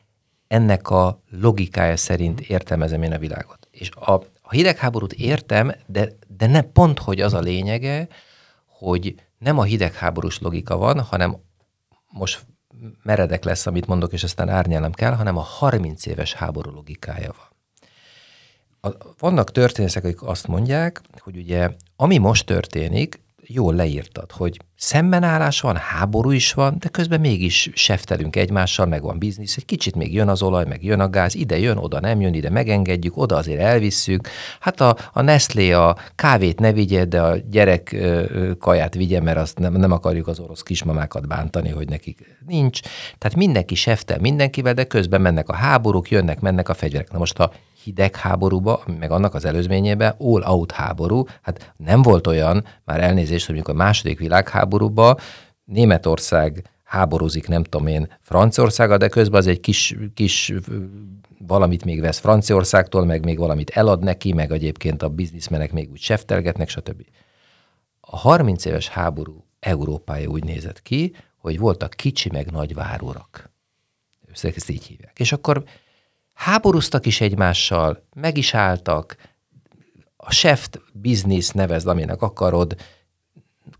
ennek 0.48 0.90
a 0.90 1.20
logikája 1.30 1.96
szerint 1.96 2.40
értelmezem 2.40 3.02
én 3.02 3.12
a 3.12 3.18
világot. 3.18 3.68
És 3.70 3.90
a, 3.90 4.12
a 4.40 4.50
hidegháborút 4.50 5.12
értem, 5.12 5.72
de, 5.86 6.08
de 6.36 6.46
ne 6.46 6.62
pont, 6.62 6.98
hogy 6.98 7.20
az 7.20 7.34
a 7.34 7.40
lényege, 7.40 8.08
hogy 8.66 9.14
nem 9.40 9.58
a 9.58 9.62
hidegháborús 9.62 10.38
logika 10.38 10.76
van, 10.76 11.00
hanem 11.00 11.36
most 12.12 12.46
meredek 13.02 13.44
lesz, 13.44 13.66
amit 13.66 13.86
mondok, 13.86 14.12
és 14.12 14.22
aztán 14.22 14.48
árnyalom 14.48 14.92
kell, 14.92 15.12
hanem 15.12 15.36
a 15.36 15.40
30 15.40 16.06
éves 16.06 16.32
háború 16.32 16.70
logikája 16.70 17.32
van. 17.36 17.48
A, 18.92 19.14
vannak 19.18 19.50
történészek, 19.50 20.04
akik 20.04 20.22
azt 20.22 20.46
mondják, 20.46 21.00
hogy 21.18 21.36
ugye 21.36 21.70
ami 21.96 22.18
most 22.18 22.46
történik, 22.46 23.20
jól 23.52 23.74
leírtad, 23.74 24.32
hogy 24.32 24.56
szembenállás 24.76 25.60
van, 25.60 25.76
háború 25.76 26.30
is 26.30 26.52
van, 26.52 26.76
de 26.78 26.88
közben 26.88 27.20
mégis 27.20 27.70
seftelünk 27.74 28.36
egymással, 28.36 28.86
meg 28.86 29.02
van 29.02 29.18
biznisz, 29.18 29.56
egy 29.56 29.64
kicsit 29.64 29.94
még 29.94 30.14
jön 30.14 30.28
az 30.28 30.42
olaj, 30.42 30.64
meg 30.64 30.84
jön 30.84 31.00
a 31.00 31.08
gáz, 31.08 31.34
ide 31.34 31.58
jön, 31.58 31.76
oda 31.76 32.00
nem 32.00 32.20
jön, 32.20 32.34
ide 32.34 32.50
megengedjük, 32.50 33.16
oda 33.16 33.36
azért 33.36 33.60
elvisszük. 33.60 34.28
Hát 34.60 34.80
a, 34.80 34.96
a 35.12 35.22
Nestlé 35.22 35.72
a 35.72 35.96
kávét 36.14 36.60
ne 36.60 36.72
vigye, 36.72 37.04
de 37.04 37.22
a 37.22 37.36
gyerek 37.36 37.96
kaját 38.58 38.94
vigye, 38.94 39.20
mert 39.20 39.38
azt 39.38 39.58
nem, 39.58 39.72
nem 39.72 39.92
akarjuk 39.92 40.26
az 40.26 40.38
orosz 40.38 40.62
kismamákat 40.62 41.28
bántani, 41.28 41.68
hogy 41.68 41.88
nekik 41.88 42.36
nincs. 42.46 42.80
Tehát 43.18 43.36
mindenki 43.36 43.74
seftel 43.74 44.18
mindenkivel, 44.18 44.74
de 44.74 44.84
közben 44.84 45.20
mennek 45.20 45.48
a 45.48 45.54
háborúk, 45.54 46.10
jönnek, 46.10 46.40
mennek 46.40 46.68
a 46.68 46.74
fegyverek. 46.74 47.12
Na 47.12 47.18
most 47.18 47.38
a 47.38 47.52
hidegháborúba, 47.84 48.82
meg 48.98 49.10
annak 49.10 49.34
az 49.34 49.44
előzményébe 49.44 50.16
all-out 50.18 50.72
háború, 50.72 51.24
hát 51.42 51.72
nem 51.76 52.02
volt 52.02 52.26
olyan, 52.26 52.64
már 52.84 53.00
elnézést, 53.00 53.46
hogy 53.46 53.54
amikor 53.54 53.74
a 53.74 53.76
második 53.76 54.18
világháborúba 54.18 55.16
Németország 55.64 56.70
háborúzik, 56.84 57.48
nem 57.48 57.64
tudom 57.64 57.86
én, 57.86 58.12
Franciaországa, 58.20 58.96
de 58.96 59.08
közben 59.08 59.40
az 59.40 59.46
egy 59.46 59.60
kis, 59.60 59.96
kis 60.14 60.52
valamit 61.46 61.84
még 61.84 62.00
vesz 62.00 62.18
Franciaországtól, 62.18 63.04
meg 63.04 63.24
még 63.24 63.38
valamit 63.38 63.70
elad 63.70 64.02
neki, 64.02 64.32
meg 64.32 64.52
egyébként 64.52 65.02
a 65.02 65.08
bizniszmenek 65.08 65.72
még 65.72 65.90
úgy 65.90 66.00
seftelgetnek, 66.00 66.68
stb. 66.68 67.02
A 68.00 68.16
30 68.16 68.64
éves 68.64 68.88
háború 68.88 69.44
Európája 69.60 70.28
úgy 70.28 70.44
nézett 70.44 70.82
ki, 70.82 71.14
hogy 71.36 71.58
voltak 71.58 71.90
kicsi 71.90 72.28
meg 72.32 72.50
nagy 72.50 72.74
várurak. 72.74 73.50
Ezt 74.42 74.70
így 74.70 74.84
hívják. 74.84 75.18
És 75.18 75.32
akkor 75.32 75.64
háborúztak 76.40 77.06
is 77.06 77.20
egymással, 77.20 78.02
meg 78.14 78.36
is 78.36 78.54
álltak, 78.54 79.16
a 80.16 80.30
cheft 80.30 80.80
business 80.92 81.48
nevezd, 81.48 81.86
aminek 81.86 82.22
akarod, 82.22 82.76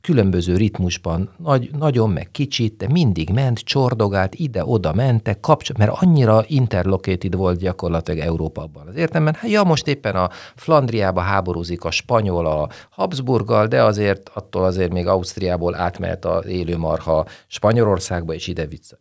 különböző 0.00 0.56
ritmusban, 0.56 1.30
nagy, 1.36 1.70
nagyon 1.78 2.10
meg 2.10 2.30
kicsit, 2.30 2.76
de 2.76 2.88
mindig 2.88 3.30
ment, 3.30 3.58
csordogált, 3.58 4.34
ide-oda 4.34 4.92
mentek, 4.92 5.40
kapcsol, 5.40 5.76
mert 5.78 6.02
annyira 6.02 6.44
interlocated 6.46 7.34
volt 7.34 7.58
gyakorlatilag 7.58 8.20
Európa 8.20 8.62
abban 8.62 8.86
az 8.86 8.96
értelemben. 8.96 9.34
Hát 9.34 9.50
ja, 9.50 9.62
most 9.62 9.86
éppen 9.86 10.16
a 10.16 10.30
Flandriába 10.54 11.20
háborúzik 11.20 11.84
a 11.84 11.90
spanyol 11.90 12.46
a 12.46 12.68
Habsburggal, 12.90 13.66
de 13.66 13.82
azért 13.84 14.28
attól 14.28 14.64
azért 14.64 14.92
még 14.92 15.06
Ausztriából 15.06 15.74
átmehet 15.74 16.24
az 16.24 16.46
élő 16.46 16.76
marha 16.76 17.26
Spanyolországba, 17.46 18.34
és 18.34 18.46
ide-vissza. 18.46 18.98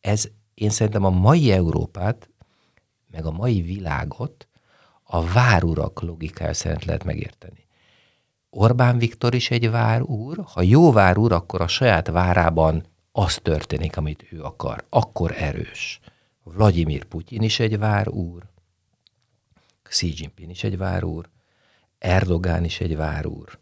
Ez 0.00 0.28
én 0.54 0.70
szerintem 0.70 1.04
a 1.04 1.10
mai 1.10 1.50
Európát 1.50 2.31
meg 3.12 3.24
a 3.26 3.30
mai 3.30 3.62
világot 3.62 4.48
a 5.02 5.24
várurak 5.24 6.00
logikája 6.00 6.54
szerint 6.54 6.84
lehet 6.84 7.04
megérteni. 7.04 7.66
Orbán 8.50 8.98
Viktor 8.98 9.34
is 9.34 9.50
egy 9.50 9.70
várúr, 9.70 10.44
ha 10.52 10.62
jó 10.62 10.92
várúr, 10.92 11.32
akkor 11.32 11.60
a 11.60 11.68
saját 11.68 12.08
várában 12.08 12.84
az 13.12 13.38
történik, 13.42 13.96
amit 13.96 14.26
ő 14.30 14.42
akar. 14.42 14.84
Akkor 14.88 15.34
erős. 15.36 16.00
Vladimir 16.42 17.04
Putyin 17.04 17.42
is 17.42 17.60
egy 17.60 17.78
várúr, 17.78 18.42
Xi 19.82 20.12
Jinping 20.16 20.50
is 20.50 20.64
egy 20.64 20.76
várúr, 20.76 21.28
Erdogán 21.98 22.64
is 22.64 22.80
egy 22.80 22.96
várúr. 22.96 23.58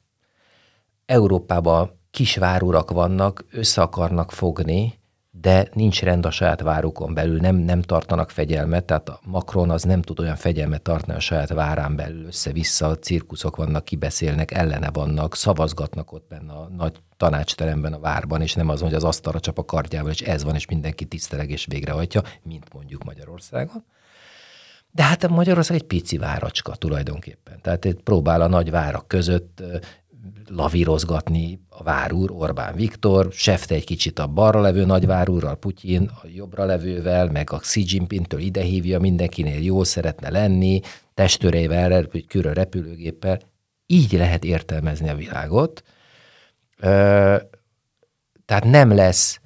Európában 1.07 1.99
kis 2.11 2.37
várurak 2.37 2.91
vannak, 2.91 3.45
össze 3.51 3.83
akarnak 3.83 4.33
fogni, 4.33 5.00
de 5.41 5.69
nincs 5.73 6.03
rend 6.03 6.27
a 6.27 6.31
saját 6.31 6.61
várukon 6.61 7.15
belül, 7.15 7.39
nem, 7.39 7.57
nem 7.57 7.83
tartanak 7.83 8.31
fegyelmet, 8.31 8.85
tehát 8.85 9.09
a 9.09 9.21
Macron 9.25 9.71
az 9.71 9.83
nem 9.83 10.03
tud 10.03 10.21
olyan 10.21 10.37
fegyelmet 10.37 10.83
tartani 10.83 11.17
a 11.17 11.21
saját 11.21 11.49
várán 11.49 11.97
belül, 11.97 12.27
össze-vissza, 12.27 12.99
cirkuszok 12.99 13.57
vannak, 13.57 13.85
kibeszélnek, 13.85 14.51
ellene 14.51 14.91
vannak, 14.91 15.37
szavazgatnak 15.37 16.13
ott 16.13 16.27
benne 16.29 16.53
a 16.53 16.69
nagy 16.77 17.03
tanácsteremben 17.17 17.93
a 17.93 17.99
várban, 17.99 18.43
és 18.43 18.55
nem 18.55 18.69
az, 18.69 18.81
hogy 18.81 18.95
az 18.95 19.05
asztalra 19.05 19.41
csap 19.41 19.59
a 19.59 19.65
kardjával, 19.65 20.11
és 20.11 20.21
ez 20.21 20.45
van, 20.45 20.55
és 20.55 20.67
mindenki 20.67 21.05
tiszteleg 21.05 21.51
és 21.51 21.67
végrehajtja, 21.69 22.23
mint 22.43 22.73
mondjuk 22.73 23.05
Magyarországon. 23.05 23.85
De 24.91 25.03
hát 25.03 25.29
Magyarország 25.29 25.77
egy 25.77 25.87
pici 25.87 26.19
váracska 26.19 26.75
tulajdonképpen. 26.75 27.59
Tehát 27.63 27.85
itt 27.85 28.03
próbál 28.03 28.41
a 28.41 28.49
nagy 28.49 28.71
várak 28.71 29.09
között 29.09 29.63
lavírozgatni 30.55 31.61
a 31.69 31.83
várúr, 31.83 32.31
Orbán 32.31 32.75
Viktor, 32.75 33.29
sefte 33.33 33.75
egy 33.75 33.85
kicsit 33.85 34.19
a 34.19 34.27
balra 34.27 34.61
levő 34.61 34.85
nagyvárúrral, 34.85 35.57
Putyin, 35.57 36.11
a 36.23 36.27
jobbra 36.35 36.65
levővel, 36.65 37.31
meg 37.31 37.53
a 37.53 37.57
Xi 37.57 37.85
Jinpingtől 37.87 38.41
idehívja, 38.41 39.01
mindenkinél 39.01 39.63
jó 39.63 39.85
szeretne 39.85 40.31
lenni, 40.31 40.81
testőrével, 41.15 42.09
külön 42.29 42.53
repülőgéppel. 42.53 43.41
Így 43.87 44.13
lehet 44.13 44.45
értelmezni 44.45 45.09
a 45.09 45.15
világot. 45.15 45.83
Tehát 48.47 48.65
nem 48.65 48.95
lesz, 48.95 49.41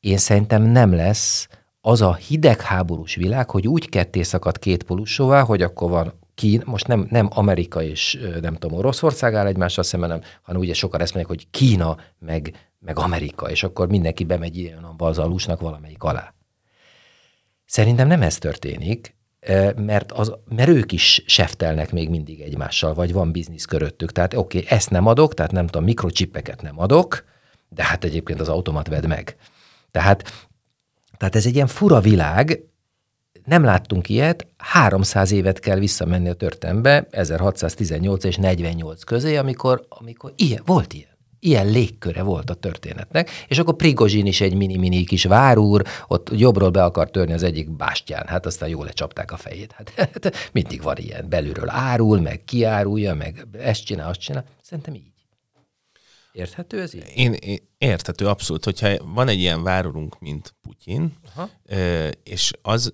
én 0.00 0.16
szerintem 0.16 0.62
nem 0.62 0.92
lesz 0.92 1.48
az 1.80 2.00
a 2.00 2.14
hidegháborús 2.14 3.14
világ, 3.14 3.50
hogy 3.50 3.68
úgy 3.68 3.88
ketté 3.88 4.22
szakad 4.22 4.58
két 4.58 4.82
polusová, 4.82 5.42
hogy 5.42 5.62
akkor 5.62 5.90
van 5.90 6.12
Kín, 6.34 6.62
most 6.64 6.86
nem, 6.86 7.06
nem 7.10 7.28
Amerika 7.30 7.82
és 7.82 8.20
nem 8.40 8.54
tudom, 8.54 8.78
Oroszország 8.78 9.34
áll 9.34 9.46
egymással 9.46 9.84
szemben, 9.84 10.10
hanem, 10.10 10.24
hanem 10.42 10.60
ugye 10.60 10.74
sokan 10.74 11.00
ezt 11.00 11.14
mondják, 11.14 11.38
hogy 11.38 11.50
Kína 11.50 11.96
meg, 12.18 12.70
meg 12.78 12.98
Amerika, 12.98 13.50
és 13.50 13.62
akkor 13.62 13.88
mindenki 13.88 14.24
bemegy 14.24 14.56
ilyen 14.56 14.84
a 14.84 14.92
balzalusnak 14.92 15.60
valamelyik 15.60 16.02
alá. 16.02 16.34
Szerintem 17.64 18.06
nem 18.06 18.22
ez 18.22 18.38
történik, 18.38 19.16
mert, 19.76 20.12
az, 20.12 20.34
mert 20.48 20.68
ők 20.68 20.92
is 20.92 21.22
seftelnek 21.26 21.92
még 21.92 22.08
mindig 22.08 22.40
egymással, 22.40 22.94
vagy 22.94 23.12
van 23.12 23.32
biznisz 23.32 23.64
köröttük. 23.64 24.12
Tehát 24.12 24.34
oké, 24.34 24.58
okay, 24.58 24.70
ezt 24.76 24.90
nem 24.90 25.06
adok, 25.06 25.34
tehát 25.34 25.52
nem 25.52 25.66
tudom, 25.66 25.84
mikrocsipeket 25.84 26.62
nem 26.62 26.80
adok, 26.80 27.24
de 27.68 27.84
hát 27.84 28.04
egyébként 28.04 28.40
az 28.40 28.48
automat 28.48 28.88
vedd 28.88 29.06
meg. 29.06 29.36
Tehát, 29.90 30.48
tehát 31.16 31.34
ez 31.36 31.46
egy 31.46 31.54
ilyen 31.54 31.66
fura 31.66 32.00
világ, 32.00 32.60
nem 33.44 33.64
láttunk 33.64 34.08
ilyet, 34.08 34.46
300 34.56 35.30
évet 35.30 35.60
kell 35.60 35.78
visszamenni 35.78 36.28
a 36.28 36.34
történelembe, 36.34 37.06
1618 37.10 38.24
és 38.24 38.36
48 38.36 39.04
közé, 39.04 39.36
amikor, 39.36 39.86
amikor 39.88 40.32
ilyen, 40.36 40.62
volt 40.66 40.92
ilyen. 40.92 41.12
Ilyen 41.40 41.66
légköre 41.66 42.22
volt 42.22 42.50
a 42.50 42.54
történetnek, 42.54 43.30
és 43.48 43.58
akkor 43.58 43.76
Prigozsin 43.76 44.26
is 44.26 44.40
egy 44.40 44.54
mini-mini 44.54 45.04
kis 45.04 45.24
várúr, 45.24 45.82
ott 46.08 46.30
jobbról 46.32 46.70
be 46.70 46.84
akar 46.84 47.10
törni 47.10 47.32
az 47.32 47.42
egyik 47.42 47.70
bástyán, 47.70 48.26
hát 48.26 48.46
aztán 48.46 48.68
jól 48.68 48.84
lecsapták 48.84 49.32
a 49.32 49.36
fejét. 49.36 49.72
Hát, 49.72 49.92
hát 50.12 50.50
mindig 50.52 50.82
van 50.82 50.96
ilyen, 50.96 51.28
belülről 51.28 51.70
árul, 51.70 52.20
meg 52.20 52.44
kiárulja, 52.44 53.14
meg 53.14 53.46
ezt 53.52 53.84
csinál, 53.84 54.08
azt 54.08 54.20
csinál. 54.20 54.44
Szerintem 54.62 54.94
így. 54.94 55.12
Érthető 56.32 56.80
ez 56.80 56.94
így? 56.94 57.12
Én, 57.14 57.32
én 57.32 57.58
érthető, 57.78 58.26
abszolút. 58.26 58.64
Hogyha 58.64 58.96
van 59.14 59.28
egy 59.28 59.38
ilyen 59.38 59.62
várurunk, 59.62 60.20
mint 60.20 60.54
Putyin, 60.62 61.16
Aha. 61.34 61.50
és 62.22 62.52
az 62.62 62.92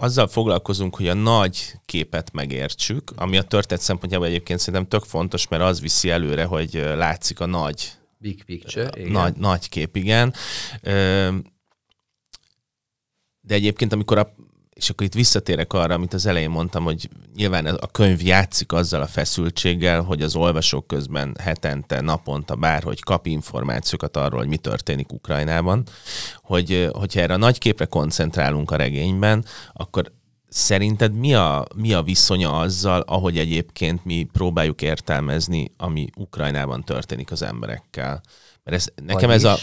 azzal 0.00 0.26
foglalkozunk, 0.26 0.96
hogy 0.96 1.08
a 1.08 1.14
nagy 1.14 1.72
képet 1.86 2.32
megértsük, 2.32 3.12
ami 3.16 3.36
a 3.36 3.42
történet 3.42 3.82
szempontjából 3.82 4.26
egyébként 4.26 4.58
szerintem 4.58 4.88
tök 4.88 5.04
fontos, 5.04 5.48
mert 5.48 5.62
az 5.62 5.80
viszi 5.80 6.10
előre, 6.10 6.44
hogy 6.44 6.72
látszik 6.74 7.40
a 7.40 7.46
nagy 7.46 7.92
Big 8.20 8.44
picture, 8.44 8.90
igen. 8.94 9.12
Nagy, 9.12 9.36
nagy 9.36 9.68
kép, 9.68 9.96
igen. 9.96 10.34
De 13.40 13.54
egyébként, 13.54 13.92
amikor 13.92 14.18
a 14.18 14.34
és 14.78 14.90
akkor 14.90 15.06
itt 15.06 15.14
visszatérek 15.14 15.72
arra, 15.72 15.94
amit 15.94 16.14
az 16.14 16.26
elején 16.26 16.50
mondtam, 16.50 16.84
hogy 16.84 17.08
nyilván 17.34 17.66
a 17.66 17.86
könyv 17.86 18.22
játszik 18.22 18.72
azzal 18.72 19.02
a 19.02 19.06
feszültséggel, 19.06 20.02
hogy 20.02 20.22
az 20.22 20.36
olvasók 20.36 20.86
közben 20.86 21.36
hetente, 21.40 22.00
naponta 22.00 22.54
bárhogy 22.56 23.02
kap 23.02 23.26
információkat 23.26 24.16
arról, 24.16 24.38
hogy 24.38 24.48
mi 24.48 24.56
történik 24.56 25.12
Ukrajnában, 25.12 25.82
hogy 26.42 26.88
hogyha 26.92 27.20
erre 27.20 27.34
a 27.34 27.36
nagy 27.36 27.58
képre 27.58 27.84
koncentrálunk 27.84 28.70
a 28.70 28.76
regényben, 28.76 29.44
akkor 29.72 30.12
szerinted 30.48 31.12
mi 31.12 31.34
a, 31.34 31.66
mi 31.76 31.92
a 31.92 32.02
viszonya 32.02 32.58
azzal, 32.58 33.00
ahogy 33.00 33.38
egyébként 33.38 34.04
mi 34.04 34.28
próbáljuk 34.32 34.82
értelmezni, 34.82 35.72
ami 35.76 36.08
Ukrajnában 36.16 36.84
történik 36.84 37.30
az 37.30 37.42
emberekkel? 37.42 38.20
Mert 38.64 38.76
ez, 38.76 38.86
nekem 39.04 39.30
ez 39.30 39.44
a, 39.44 39.56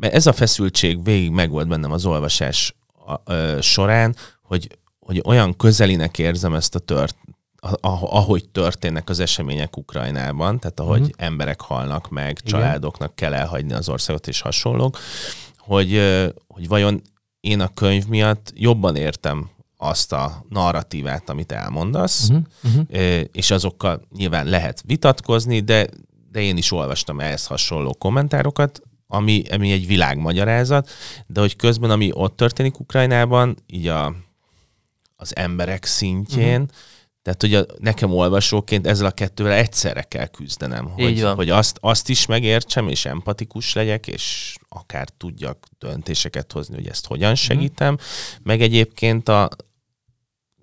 ez 0.00 0.26
a 0.26 0.32
feszültség 0.32 1.04
végig 1.04 1.30
megvolt 1.30 1.68
bennem 1.68 1.92
az 1.92 2.06
olvasás 2.06 2.74
a, 3.06 3.32
a, 3.32 3.60
során, 3.60 4.16
hogy, 4.46 4.78
hogy 4.98 5.22
olyan 5.24 5.56
közelinek 5.56 6.18
érzem 6.18 6.54
ezt 6.54 6.74
a 6.74 6.78
tört, 6.78 7.16
ahogy 7.80 8.48
történnek 8.48 9.08
az 9.08 9.20
események 9.20 9.76
Ukrajnában, 9.76 10.58
tehát 10.58 10.80
ahogy 10.80 11.00
uh-huh. 11.00 11.14
emberek 11.16 11.60
halnak 11.60 12.10
meg, 12.10 12.38
Igen. 12.44 12.60
családoknak 12.60 13.14
kell 13.14 13.34
elhagyni 13.34 13.72
az 13.72 13.88
országot 13.88 14.28
és 14.28 14.40
hasonlók, 14.40 14.98
hogy, 15.58 16.00
hogy 16.46 16.68
vajon 16.68 17.02
én 17.40 17.60
a 17.60 17.68
könyv 17.74 18.06
miatt 18.06 18.52
jobban 18.54 18.96
értem 18.96 19.50
azt 19.76 20.12
a 20.12 20.44
narratívát, 20.48 21.28
amit 21.30 21.52
elmondasz, 21.52 22.28
uh-huh. 22.28 22.44
Uh-huh. 22.64 23.20
és 23.32 23.50
azokkal 23.50 24.00
nyilván 24.16 24.46
lehet 24.46 24.82
vitatkozni, 24.86 25.60
de 25.60 25.86
de 26.36 26.42
én 26.42 26.56
is 26.56 26.72
olvastam 26.72 27.20
ehhez 27.20 27.46
hasonló 27.46 27.94
kommentárokat, 27.98 28.82
ami, 29.06 29.42
ami 29.50 29.72
egy 29.72 29.86
világmagyarázat, 29.86 30.90
de 31.26 31.40
hogy 31.40 31.56
közben, 31.56 31.90
ami 31.90 32.10
ott 32.12 32.36
történik 32.36 32.80
Ukrajnában, 32.80 33.56
így 33.66 33.86
a, 33.86 34.14
az 35.16 35.36
emberek 35.36 35.84
szintjén, 35.84 36.60
uh-huh. 36.60 36.76
Tehát, 37.26 37.40
hogy 37.40 37.54
a, 37.54 37.64
nekem 37.78 38.12
olvasóként 38.12 38.86
ezzel 38.86 39.06
a 39.06 39.10
kettővel 39.10 39.52
egyszerre 39.52 40.02
kell 40.02 40.26
küzdenem, 40.26 40.88
hogy, 40.88 41.22
hogy 41.22 41.50
azt, 41.50 41.78
azt 41.80 42.08
is 42.08 42.26
megértsem, 42.26 42.88
és 42.88 43.04
empatikus 43.04 43.72
legyek, 43.72 44.06
és 44.06 44.54
akár 44.68 45.08
tudjak 45.16 45.66
döntéseket 45.78 46.52
hozni, 46.52 46.74
hogy 46.74 46.88
ezt 46.88 47.06
hogyan 47.06 47.30
mhm. 47.30 47.38
segítem, 47.38 47.92
mm. 47.92 47.96
meg 48.42 48.62
egyébként 48.62 49.28
a, 49.28 49.48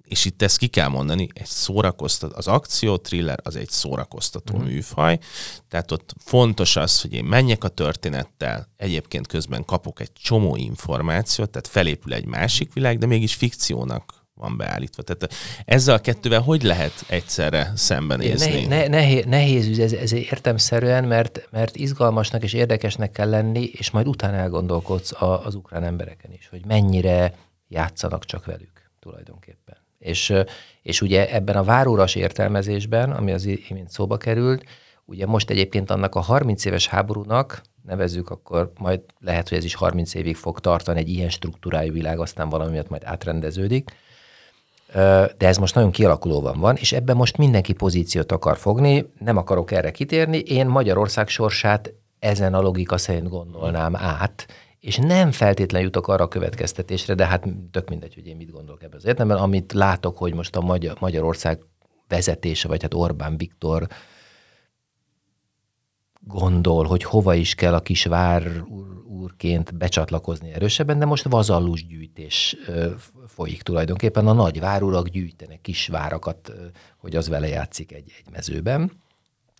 és 0.01 0.26
itt 0.26 0.41
ezt 0.41 0.58
ki 0.58 0.68
kell 0.68 0.88
mondani, 0.88 1.28
egy 1.34 1.45
szórakoztató, 1.45 2.34
az 2.38 2.47
akció 2.47 2.97
thriller 2.97 3.39
az 3.43 3.56
egy 3.56 3.70
szórakoztató 3.70 4.58
mm. 4.58 4.64
műfaj, 4.64 5.20
tehát 5.68 5.91
ott 5.91 6.14
fontos 6.20 6.76
az, 6.76 7.01
hogy 7.01 7.14
én 7.14 7.26
menjek 7.26 7.64
a 7.64 7.68
történettel, 7.68 8.68
egyébként 8.78 9.28
közben 9.28 9.66
kapok 9.66 9.99
egy 9.99 10.14
csomó 10.14 10.56
információt, 10.56 11.49
tehát 11.49 11.68
felépül 11.68 12.14
egy 12.14 12.26
másik 12.26 12.74
világ, 12.74 12.97
de 12.97 13.06
mégis 13.06 13.34
fikciónak 13.34 14.23
van 14.36 14.58
beállítva. 14.58 15.02
Tehát 15.02 15.34
ezzel 15.66 15.96
a 15.96 16.00
kettővel 16.00 16.42
hogy 16.42 16.64
lehet 16.64 17.04
egyszerre 17.08 17.72
szembenézni? 17.76 18.66
Ne, 18.66 18.78
ne, 18.78 18.88
nehéz, 18.88 19.26
nehéz 19.26 19.80
ez, 19.80 19.94
ez 19.94 20.12
értemszerűen, 20.14 21.04
mert, 21.04 21.48
mert 21.52 21.76
izgalmasnak 21.76 22.44
és 22.44 22.54
érdekesnek 22.54 23.12
kell 23.12 23.30
lenni, 23.30 23.64
és 23.64 23.92
majd 23.92 24.08
utána 24.08 24.38
elgondolkodsz 24.38 25.22
a, 25.22 25.46
az 25.46 25.56
ukrán 25.56 25.84
embereken 25.84 26.32
is, 26.32 26.48
hogy 26.50 26.66
mennyire 26.66 27.34
játszanak 27.68 28.26
csak 28.26 28.46
velük 28.46 28.92
tulajdonképpen. 29.00 29.78
És, 30.00 30.34
és 30.82 31.02
ugye 31.02 31.34
ebben 31.34 31.56
a 31.56 31.64
váróras 31.64 32.16
értelmezésben, 32.16 33.12
ami 33.12 33.32
az 33.32 33.46
imént 33.46 33.90
szóba 33.90 34.18
került, 34.18 34.64
ugye 35.06 35.26
most 35.26 35.50
egyébként 35.50 35.90
annak 35.90 36.16
a 36.16 36.20
30 36.20 36.66
éves 36.66 36.88
háborúnak, 36.88 37.62
nevezzük, 37.86 38.30
akkor 38.30 38.72
majd 38.78 39.02
lehet, 39.20 39.50
hogy 39.50 39.58
ez 39.58 39.64
is 39.64 39.76
30 39.76 40.14
évig 40.14 40.36
fog 40.36 40.60
tartani 40.60 41.00
egy 41.00 41.10
ilyen 41.10 41.30
struktúrájú 41.30 41.94
világ, 41.94 42.20
aztán 42.20 42.50
valami 42.50 42.72
miatt 42.72 42.90
majd 42.90 43.02
átrendeződik, 43.06 43.92
de 45.38 45.48
ez 45.48 45.58
most 45.58 45.76
nagyon 45.76 45.91
kialakulóban 45.91 46.60
van, 46.60 46.76
és 46.76 46.91
ebben 46.91 47.16
most 47.16 47.38
mindenki 47.38 47.74
pozíciót 47.74 48.32
akar 48.32 48.58
fogni, 48.58 49.12
nem 49.20 49.38
akarok 49.38 49.72
erre 49.72 49.91
kitérni, 49.91 50.38
én 50.38 50.68
Magyarország 50.68 51.28
sorsát 51.28 51.94
ezen 52.20 52.54
a 52.54 52.62
logika 52.62 52.98
szerint 52.98 53.30
gondolnám 53.30 53.96
át, 53.96 54.46
és 54.80 54.98
nem 54.98 55.32
feltétlenül 55.32 55.88
jutok 55.88 56.08
arra 56.08 56.24
a 56.24 56.28
következtetésre, 56.28 57.14
de 57.14 57.26
hát 57.26 57.46
tök 57.72 57.89
mindegy, 57.89 58.14
hogy 58.14 58.28
én 58.28 58.36
mit 58.36 58.52
gondolok 58.52 58.84
ebben 58.84 58.98
az 58.98 59.06
értelemben, 59.06 59.38
amit 59.38 59.74
látok, 59.74 60.18
hogy 60.18 60.34
most 60.34 60.56
a 60.56 60.62
Magyar, 60.62 60.98
Magyarország 61.00 61.60
vezetése, 62.08 62.68
vagy 62.68 62.82
hát 62.82 62.94
Orbán 62.94 63.38
Viktor 63.38 63.88
gondol, 66.20 66.86
hogy 66.86 67.04
hova 67.04 67.34
is 67.34 67.56
kell 67.56 67.74
a 67.74 67.80
kis 67.80 68.06
vár 68.06 68.64
úrként 69.08 69.78
becsatlakozni 69.78 70.52
erősebben, 70.52 71.00
de 71.00 71.06
most 71.06 71.28
vazallus 71.30 71.86
gyűjtés 71.86 72.56
folyik 73.34 73.62
tulajdonképpen. 73.62 74.28
A 74.28 74.34
nagy 74.34 74.60
várurak 74.60 75.08
gyűjtenek 75.08 75.62
kis 75.62 75.88
várakat, 75.88 76.54
hogy 76.98 77.16
az 77.16 77.28
vele 77.28 77.48
játszik 77.48 77.92
egy, 77.92 78.14
egy 78.18 78.32
mezőben. 78.32 78.92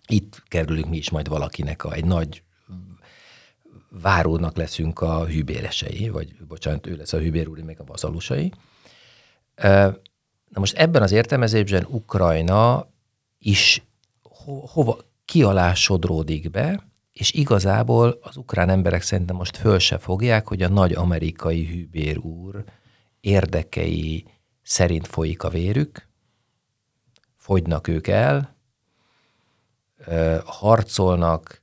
Itt 0.06 0.42
kerülünk 0.48 0.88
mi 0.88 0.96
is 0.96 1.10
majd 1.10 1.28
valakinek 1.28 1.84
a, 1.84 1.92
egy 1.92 2.04
nagy 2.04 2.42
várónak 4.02 4.56
leszünk 4.56 5.00
a 5.00 5.26
hűbéresei, 5.26 6.08
vagy 6.08 6.36
bocsánat, 6.48 6.86
ő 6.86 6.96
lesz 6.96 7.12
a 7.12 7.18
hűbér 7.18 7.48
úr, 7.48 7.58
meg 7.58 7.80
a 7.80 7.84
vazalusai. 7.84 8.52
Na 10.48 10.60
most 10.60 10.76
ebben 10.76 11.02
az 11.02 11.12
értelmezésben 11.12 11.86
Ukrajna 11.88 12.88
is 13.38 13.82
ho- 14.22 14.70
hova 14.70 14.98
kialásodródik 15.24 16.50
be, 16.50 16.82
és 17.12 17.32
igazából 17.32 18.18
az 18.22 18.36
ukrán 18.36 18.68
emberek 18.68 19.02
szerintem 19.02 19.36
most 19.36 19.56
föl 19.56 19.78
se 19.78 19.98
fogják, 19.98 20.48
hogy 20.48 20.62
a 20.62 20.68
nagy 20.68 20.92
amerikai 20.92 21.66
hűbér 21.66 22.18
úr 22.18 22.64
érdekei 23.24 24.24
szerint 24.62 25.06
folyik 25.06 25.42
a 25.42 25.48
vérük, 25.48 26.08
fogynak 27.36 27.88
ők 27.88 28.06
el, 28.06 28.56
harcolnak, 30.44 31.62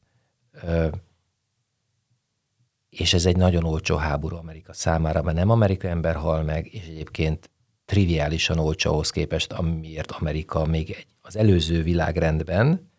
és 2.89 3.13
ez 3.13 3.25
egy 3.25 3.37
nagyon 3.37 3.63
olcsó 3.63 3.95
háború 3.95 4.35
Amerika 4.35 4.73
számára, 4.73 5.21
mert 5.21 5.37
nem 5.37 5.49
amerikai 5.49 5.89
ember 5.89 6.15
hal 6.15 6.43
meg, 6.43 6.73
és 6.73 6.85
egyébként 6.85 7.49
triviálisan 7.85 8.59
olcsó 8.59 8.91
ahhoz 8.91 9.09
képest, 9.09 9.51
amiért 9.51 10.11
Amerika 10.11 10.65
még 10.65 10.89
egy, 10.89 11.07
az 11.21 11.35
előző 11.35 11.83
világrendben, 11.83 12.91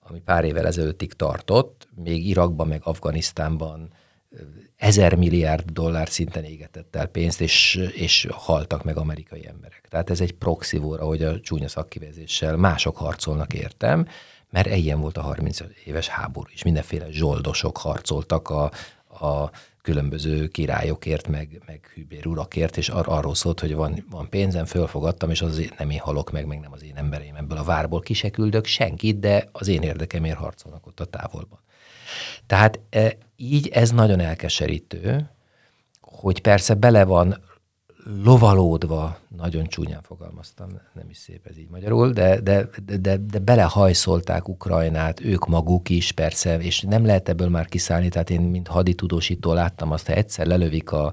ami 0.00 0.20
pár 0.20 0.44
évvel 0.44 0.66
ezelőttig 0.66 1.12
tartott, 1.12 1.88
még 1.94 2.26
Irakban, 2.26 2.68
meg 2.68 2.80
Afganisztánban 2.84 3.92
ezer 4.76 5.14
milliárd 5.14 5.70
dollár 5.70 6.08
szinten 6.08 6.44
égetett 6.44 6.96
el 6.96 7.06
pénzt, 7.06 7.40
és, 7.40 7.74
és 7.92 8.26
haltak 8.30 8.84
meg 8.84 8.96
amerikai 8.96 9.46
emberek. 9.46 9.86
Tehát 9.88 10.10
ez 10.10 10.20
egy 10.20 10.32
proxy 10.32 10.76
volt, 10.76 11.00
ahogy 11.00 11.22
a 11.22 11.40
csúnya 11.40 11.68
szakkivezéssel 11.68 12.56
mások 12.56 12.96
harcolnak 12.96 13.54
értem, 13.54 14.06
mert 14.50 14.76
ilyen 14.76 15.00
volt 15.00 15.16
a 15.16 15.22
30 15.22 15.58
éves 15.84 16.08
háború 16.08 16.48
is. 16.52 16.62
Mindenféle 16.62 17.10
zsoldosok 17.10 17.76
harcoltak 17.76 18.48
a, 18.50 18.70
a 19.08 19.50
különböző 19.82 20.48
királyokért, 20.48 21.28
meg, 21.28 21.62
meg 21.66 21.90
hűbér 21.94 22.26
urakért, 22.26 22.76
és 22.76 22.88
ar- 22.88 23.06
arról 23.06 23.34
szólt, 23.34 23.60
hogy 23.60 23.74
van, 23.74 24.06
van 24.10 24.28
pénzem, 24.28 24.64
fölfogadtam, 24.64 25.30
és 25.30 25.42
az 25.42 25.70
nem 25.78 25.90
én 25.90 25.98
halok 25.98 26.30
meg, 26.30 26.46
meg 26.46 26.60
nem 26.60 26.72
az 26.72 26.84
én 26.84 26.96
embereim 26.96 27.34
ebből 27.34 27.58
a 27.58 27.62
várból 27.62 28.00
ki 28.00 28.14
senkit, 28.62 29.18
de 29.18 29.48
az 29.52 29.68
én 29.68 29.82
érdekemért 29.82 30.36
harcolnak 30.36 30.86
ott 30.86 31.00
a 31.00 31.04
távolban. 31.04 31.58
Tehát 32.46 32.80
e, 32.90 33.16
így 33.52 33.68
ez 33.68 33.90
nagyon 33.90 34.20
elkeserítő, 34.20 35.30
hogy 36.00 36.40
persze 36.40 36.74
bele 36.74 37.04
van 37.04 37.42
lovalódva, 38.24 39.18
nagyon 39.36 39.66
csúnyán 39.66 40.02
fogalmaztam, 40.02 40.68
nem 40.94 41.08
is 41.08 41.16
szép 41.16 41.46
ez 41.46 41.58
így 41.58 41.68
magyarul, 41.68 42.12
de, 42.12 42.40
de, 42.40 42.68
de, 43.00 43.16
de, 43.16 43.38
belehajszolták 43.38 44.48
Ukrajnát, 44.48 45.20
ők 45.20 45.46
maguk 45.46 45.88
is 45.88 46.12
persze, 46.12 46.58
és 46.58 46.80
nem 46.80 47.06
lehet 47.06 47.28
ebből 47.28 47.48
már 47.48 47.66
kiszállni, 47.66 48.08
tehát 48.08 48.30
én, 48.30 48.40
mint 48.40 48.68
haditudósító 48.68 49.52
láttam 49.52 49.90
azt, 49.90 50.06
ha 50.06 50.12
egyszer 50.12 50.46
lelövik 50.46 50.92
a 50.92 51.12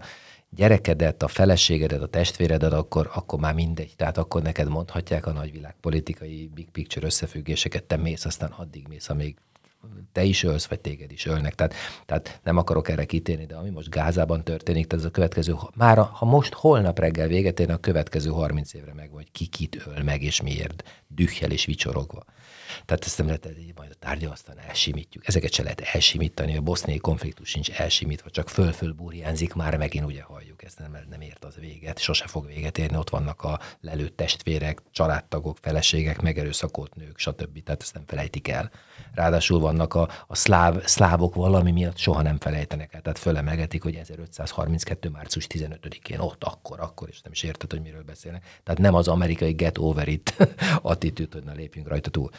gyerekedet, 0.49 1.23
a 1.23 1.27
feleségedet, 1.27 2.01
a 2.01 2.07
testvéredet, 2.07 2.73
akkor, 2.73 3.09
akkor 3.13 3.39
már 3.39 3.53
mindegy. 3.53 3.93
Tehát 3.95 4.17
akkor 4.17 4.41
neked 4.41 4.67
mondhatják 4.69 5.25
a 5.25 5.31
nagyvilág 5.31 5.75
politikai 5.81 6.49
big 6.53 6.69
picture 6.69 7.05
összefüggéseket, 7.05 7.83
te 7.83 7.97
mész, 7.97 8.25
aztán 8.25 8.49
addig 8.49 8.87
mész, 8.87 9.09
amíg 9.09 9.37
te 10.11 10.23
is 10.23 10.43
ölsz, 10.43 10.65
vagy 10.65 10.79
téged 10.79 11.11
is 11.11 11.25
ölnek. 11.25 11.55
Tehát, 11.55 11.73
tehát 12.05 12.39
nem 12.43 12.57
akarok 12.57 12.89
erre 12.89 13.05
kitérni, 13.05 13.45
de 13.45 13.55
ami 13.55 13.69
most 13.69 13.89
Gázában 13.89 14.43
történik, 14.43 14.93
ez 14.93 15.05
a 15.05 15.11
következő, 15.11 15.55
már 15.75 15.97
ha 15.97 16.25
most 16.25 16.53
holnap 16.53 16.99
reggel 16.99 17.27
véget 17.27 17.59
érne, 17.59 17.73
a 17.73 17.77
következő 17.77 18.29
30 18.29 18.73
évre 18.73 18.93
meg 18.93 19.11
vagy 19.11 19.31
ki 19.31 19.45
kit 19.45 19.83
öl 19.85 20.03
meg, 20.03 20.23
és 20.23 20.41
miért 20.41 20.83
dühjel 21.07 21.51
és 21.51 21.65
vicsorogva. 21.65 22.23
Tehát 22.85 23.05
ezt 23.05 23.17
nem 23.17 23.27
lehet 23.27 23.49
majd 23.75 23.91
a 23.91 23.95
tárgyalasztán 23.99 24.59
elsimítjuk. 24.59 25.27
Ezeket 25.27 25.53
se 25.53 25.63
lehet 25.63 25.81
elsimítani, 25.81 26.57
a 26.57 26.61
boszniai 26.61 26.97
konfliktus 26.97 27.49
sincs 27.49 27.69
elsimítva, 27.69 28.29
csak 28.29 28.49
föl-föl 28.49 28.93
burjánzik, 28.93 29.53
már 29.53 29.77
megint 29.77 30.05
ugye 30.05 30.21
halljuk, 30.21 30.63
ezt 30.63 30.79
nem, 30.79 30.97
nem 31.09 31.21
ért 31.21 31.45
az 31.45 31.55
véget, 31.55 31.99
sose 31.99 32.27
fog 32.27 32.45
véget 32.45 32.77
érni, 32.77 32.97
ott 32.97 33.09
vannak 33.09 33.43
a 33.43 33.59
lelőtt 33.81 34.17
testvérek, 34.17 34.81
családtagok, 34.91 35.57
feleségek, 35.61 36.21
megerőszakolt 36.21 36.95
nők, 36.95 37.17
stb. 37.17 37.63
Tehát 37.63 37.81
ezt 37.81 37.93
nem 37.93 38.03
felejtik 38.07 38.47
el. 38.47 38.71
Ráadásul 39.13 39.59
vannak 39.59 39.93
a, 39.93 40.09
a 40.27 40.35
szláv, 40.35 40.85
szlávok 40.85 41.35
valami 41.35 41.71
miatt 41.71 41.97
soha 41.97 42.21
nem 42.21 42.39
felejtenek 42.39 42.93
el, 42.93 43.01
tehát 43.01 43.19
fölemelgetik, 43.19 43.83
hogy 43.83 43.95
1532. 43.95 45.09
március 45.09 45.47
15-én 45.49 46.19
ott, 46.19 46.43
akkor, 46.43 46.79
akkor, 46.79 47.09
és 47.09 47.21
nem 47.21 47.31
is 47.31 47.43
érted, 47.43 47.71
hogy 47.71 47.81
miről 47.81 48.03
beszélnek. 48.03 48.59
Tehát 48.63 48.81
nem 48.81 48.93
az 48.93 49.07
amerikai 49.07 49.51
get 49.51 49.77
over 49.77 50.07
it 50.07 50.35
attitűd, 50.81 51.33
hogy 51.33 51.43
na 51.43 51.51
lépjünk 51.51 51.87
rajta 51.87 52.09
túl. 52.09 52.29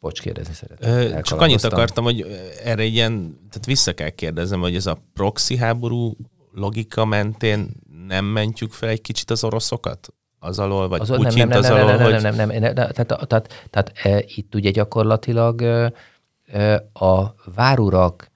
Bocs, 0.00 0.20
kérdezni 0.20 0.54
szeretném. 0.54 1.22
Csak 1.22 1.40
annyit 1.40 1.64
akartam, 1.64 2.04
hogy 2.04 2.26
erre 2.64 2.84
ilyen, 2.84 3.38
tehát 3.50 3.66
vissza 3.66 3.92
kell 3.92 4.08
kérdeznem, 4.08 4.60
hogy 4.60 4.74
ez 4.74 4.86
a 4.86 4.98
proxy 5.14 5.56
háború 5.56 6.16
logika 6.52 7.04
mentén 7.04 7.70
nem 8.06 8.24
mentjük 8.24 8.72
fel 8.72 8.88
egy 8.88 9.00
kicsit 9.00 9.30
az 9.30 9.44
oroszokat? 9.44 10.08
Az 10.38 10.58
alól, 10.58 10.88
vagy 10.88 11.00
az, 11.00 11.08
nem, 11.08 11.20
nem, 11.20 11.48
nem, 11.48 11.58
az 11.58 11.70
alól, 11.70 11.84
nem, 11.84 11.96
nem, 11.96 12.20
nem, 12.20 12.34
nem, 12.34 12.48
nem, 12.48 12.60
nem, 12.60 12.74
tehát, 12.74 13.06
tehát, 13.06 13.26
tehát, 13.28 13.68
tehát 13.70 13.92
e, 14.02 14.24
itt 14.26 14.54
ugye 14.54 14.70
gyakorlatilag 14.70 15.62
e, 15.62 16.74
a 16.92 17.34
várurak 17.54 18.30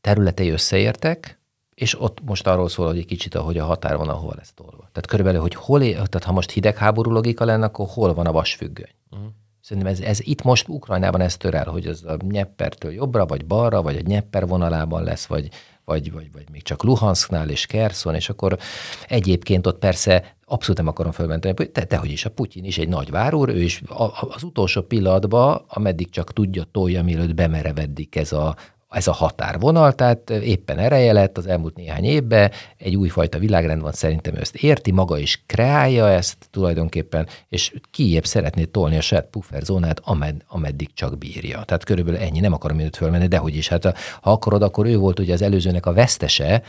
területei 0.00 0.50
összeértek, 0.50 1.40
és 1.74 2.00
ott 2.00 2.18
most 2.24 2.46
arról 2.46 2.68
szól, 2.68 2.86
hogy 2.86 2.98
egy 2.98 3.06
kicsit, 3.06 3.34
ahogy 3.34 3.58
a 3.58 3.64
határ 3.64 3.96
van, 3.96 4.08
ahol 4.08 4.34
lesz 4.36 4.52
tolva. 4.54 4.88
Tehát 4.92 5.06
körülbelül, 5.06 5.40
hogy 5.40 5.54
hol, 5.54 5.82
é, 5.82 5.92
tehát 5.92 6.24
ha 6.24 6.32
most 6.32 6.50
hidegháború 6.50 7.10
logika 7.10 7.44
lenne, 7.44 7.64
akkor 7.64 7.86
hol 7.88 8.14
van 8.14 8.26
a 8.26 8.32
vasfüggöny. 8.32 8.94
Uh-huh. 9.10 9.28
Szerintem 9.60 9.92
ez, 9.92 10.00
ez 10.00 10.20
itt 10.20 10.42
most 10.42 10.68
Ukrajnában 10.68 11.20
ez 11.20 11.36
tör 11.36 11.54
el, 11.54 11.68
hogy 11.68 11.86
ez 11.86 12.02
a 12.02 12.16
Nyeppertől 12.28 12.92
jobbra, 12.92 13.26
vagy 13.26 13.46
balra, 13.46 13.82
vagy 13.82 13.96
a 13.96 14.00
Nyepper 14.06 14.46
vonalában 14.46 15.02
lesz, 15.02 15.26
vagy, 15.26 15.48
vagy, 15.84 16.12
vagy, 16.12 16.32
vagy 16.32 16.44
még 16.52 16.62
csak 16.62 16.82
Luhansknál 16.82 17.50
és 17.50 17.66
Kerszon, 17.66 18.14
és 18.14 18.28
akkor 18.28 18.58
egyébként 19.08 19.66
ott 19.66 19.78
persze 19.78 20.36
abszolút 20.44 20.76
nem 20.76 20.86
akarom 20.86 21.12
fölmenteni, 21.12 21.70
de 21.72 21.84
dehogy 21.84 22.10
is, 22.10 22.24
a 22.24 22.30
Putyin 22.30 22.64
is 22.64 22.78
egy 22.78 22.88
nagy 22.88 23.10
várúr, 23.10 23.48
ő 23.48 23.62
is 23.62 23.82
az 24.30 24.42
utolsó 24.42 24.82
pillanatban, 24.82 25.64
ameddig 25.68 26.10
csak 26.10 26.32
tudja 26.32 26.64
tolja, 26.72 27.02
mielőtt 27.02 27.34
bemereveddik 27.34 28.16
ez 28.16 28.32
a, 28.32 28.56
ez 28.96 29.06
a 29.06 29.12
határvonal, 29.12 29.92
tehát 29.92 30.30
éppen 30.30 30.78
ereje 30.78 31.12
lett 31.12 31.38
az 31.38 31.46
elmúlt 31.46 31.76
néhány 31.76 32.04
évben, 32.04 32.50
egy 32.76 32.96
újfajta 32.96 33.38
világrend 33.38 33.82
van, 33.82 33.92
szerintem 33.92 34.34
ő 34.34 34.40
ezt 34.40 34.54
érti, 34.54 34.90
maga 34.90 35.18
is 35.18 35.42
kreálja 35.46 36.08
ezt 36.08 36.36
tulajdonképpen, 36.50 37.26
és 37.48 37.74
kiébb 37.90 38.24
szeretné 38.24 38.64
tolni 38.64 38.96
a 38.96 39.00
saját 39.00 39.26
pufferzónát, 39.26 40.00
amed, 40.04 40.36
ameddig 40.46 40.94
csak 40.94 41.18
bírja. 41.18 41.62
Tehát 41.64 41.84
körülbelül 41.84 42.20
ennyi, 42.20 42.40
nem 42.40 42.52
akarom 42.52 42.78
őt 42.78 42.96
fölmenni, 42.96 43.26
de 43.26 43.36
hogy 43.36 43.56
is, 43.56 43.68
hát 43.68 43.84
ha 44.20 44.30
akarod, 44.30 44.62
akkor 44.62 44.86
ő 44.86 44.96
volt 44.96 45.18
ugye 45.18 45.32
az 45.32 45.42
előzőnek 45.42 45.86
a 45.86 45.92
vesztese, 45.92 46.62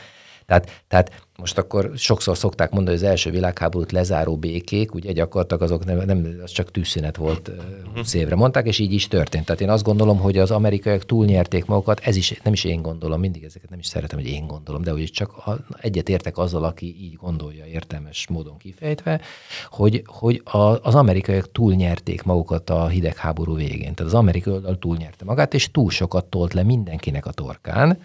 tehát, 0.47 0.83
tehát 0.87 1.27
most 1.37 1.57
akkor 1.57 1.91
sokszor 1.95 2.37
szokták 2.37 2.71
mondani, 2.71 2.95
hogy 2.95 3.05
az 3.05 3.11
első 3.11 3.31
világháborút 3.31 3.91
lezáró 3.91 4.37
békék, 4.37 4.93
ugye 4.93 5.11
gyakorlatilag 5.11 5.61
azok 5.61 5.85
nem, 5.85 5.97
nem 6.05 6.39
az 6.43 6.51
csak 6.51 6.71
tűzszünet 6.71 7.15
volt 7.15 7.47
uh-huh. 7.47 8.03
szévre 8.03 8.35
mondták, 8.35 8.65
és 8.65 8.79
így 8.79 8.93
is 8.93 9.07
történt. 9.07 9.45
Tehát 9.45 9.61
én 9.61 9.69
azt 9.69 9.83
gondolom, 9.83 10.19
hogy 10.19 10.37
az 10.37 10.51
amerikaiak 10.51 11.05
túlnyerték 11.05 11.65
magukat, 11.65 11.99
ez 11.99 12.15
is 12.15 12.39
nem 12.43 12.53
is 12.53 12.63
én 12.63 12.81
gondolom, 12.81 13.19
mindig 13.19 13.43
ezeket 13.43 13.69
nem 13.69 13.79
is 13.79 13.85
szeretem, 13.87 14.19
hogy 14.19 14.27
én 14.27 14.47
gondolom, 14.47 14.81
de 14.81 14.91
hogy 14.91 15.11
csak 15.11 15.59
egyet 15.81 16.09
értek 16.09 16.37
azzal, 16.37 16.63
aki 16.63 16.85
így 17.01 17.13
gondolja 17.13 17.65
értelmes 17.65 18.27
módon 18.27 18.57
kifejtve, 18.57 19.21
hogy, 19.69 20.03
hogy 20.05 20.41
a, 20.45 20.57
az 20.57 20.95
amerikaiak 20.95 21.51
túlnyerték 21.51 22.23
magukat 22.23 22.69
a 22.69 22.87
hidegháború 22.87 23.55
végén. 23.55 23.93
Tehát 23.93 24.13
az 24.13 24.19
amerikai 24.19 24.53
oldal 24.53 24.79
túlnyerte 24.79 25.25
magát, 25.25 25.53
és 25.53 25.71
túl 25.71 25.89
sokat 25.89 26.25
tolt 26.25 26.53
le 26.53 26.63
mindenkinek 26.63 27.25
a 27.25 27.31
torkán. 27.31 27.99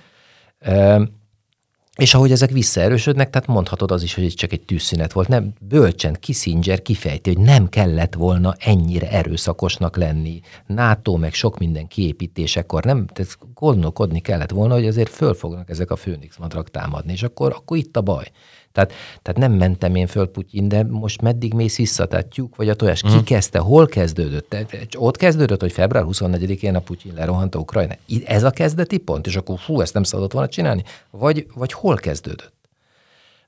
És 1.99 2.15
ahogy 2.15 2.31
ezek 2.31 2.51
visszaerősödnek, 2.51 3.31
tehát 3.31 3.49
mondhatod 3.49 3.91
az 3.91 4.03
is, 4.03 4.15
hogy 4.15 4.25
ez 4.25 4.35
csak 4.35 4.53
egy 4.53 4.65
tűzszünet 4.65 5.13
volt. 5.13 5.29
Nem, 5.29 5.53
bölcsen 5.61 6.17
Kissinger 6.21 6.83
kifejti, 6.83 7.33
hogy 7.33 7.45
nem 7.45 7.69
kellett 7.69 8.15
volna 8.15 8.55
ennyire 8.59 9.11
erőszakosnak 9.11 9.97
lenni. 9.97 10.41
NATO 10.67 11.17
meg 11.17 11.35
sok 11.35 11.59
minden 11.59 11.87
kiépítésekor 11.87 12.85
nem, 12.85 13.07
tehát 13.07 13.39
gondolkodni 13.55 14.21
kellett 14.21 14.51
volna, 14.51 14.75
hogy 14.75 14.87
azért 14.87 15.09
föl 15.09 15.35
fognak 15.35 15.71
ezek 15.71 15.91
a 15.91 15.97
főnix 15.97 16.37
madrak 16.37 16.71
támadni, 16.71 17.13
és 17.13 17.23
akkor, 17.23 17.53
akkor 17.53 17.77
itt 17.77 17.97
a 17.97 18.01
baj. 18.01 18.31
Tehát, 18.73 18.93
tehát 19.23 19.41
nem 19.41 19.53
mentem 19.53 19.95
én 19.95 20.07
föl 20.07 20.31
Putyin, 20.31 20.69
de 20.69 20.85
most 20.85 21.21
meddig 21.21 21.55
mész 21.55 21.77
vissza, 21.77 22.07
tehát 22.07 22.27
tyúk 22.27 22.57
vagy 22.57 22.69
a 22.69 22.75
tojás. 22.75 23.01
Ki 23.01 23.09
mm. 23.09 23.19
kezdte, 23.25 23.59
hol 23.59 23.87
kezdődött? 23.87 24.57
Ott 24.97 25.17
kezdődött, 25.17 25.61
hogy 25.61 25.73
február 25.73 26.05
24-én 26.09 26.75
a 26.75 26.81
Putyin 26.81 27.15
lerohanta 27.15 27.59
Ukrajna. 27.59 27.95
Ez 28.25 28.43
a 28.43 28.51
kezdeti 28.51 28.99
pont, 28.99 29.27
és 29.27 29.37
akkor 29.37 29.59
fú, 29.59 29.81
ezt 29.81 29.95
nem 29.95 30.03
szabadott 30.03 30.33
volna 30.33 30.49
csinálni? 30.49 30.83
Vagy, 31.11 31.47
vagy 31.55 31.73
hol 31.73 31.97
kezdődött? 31.97 32.53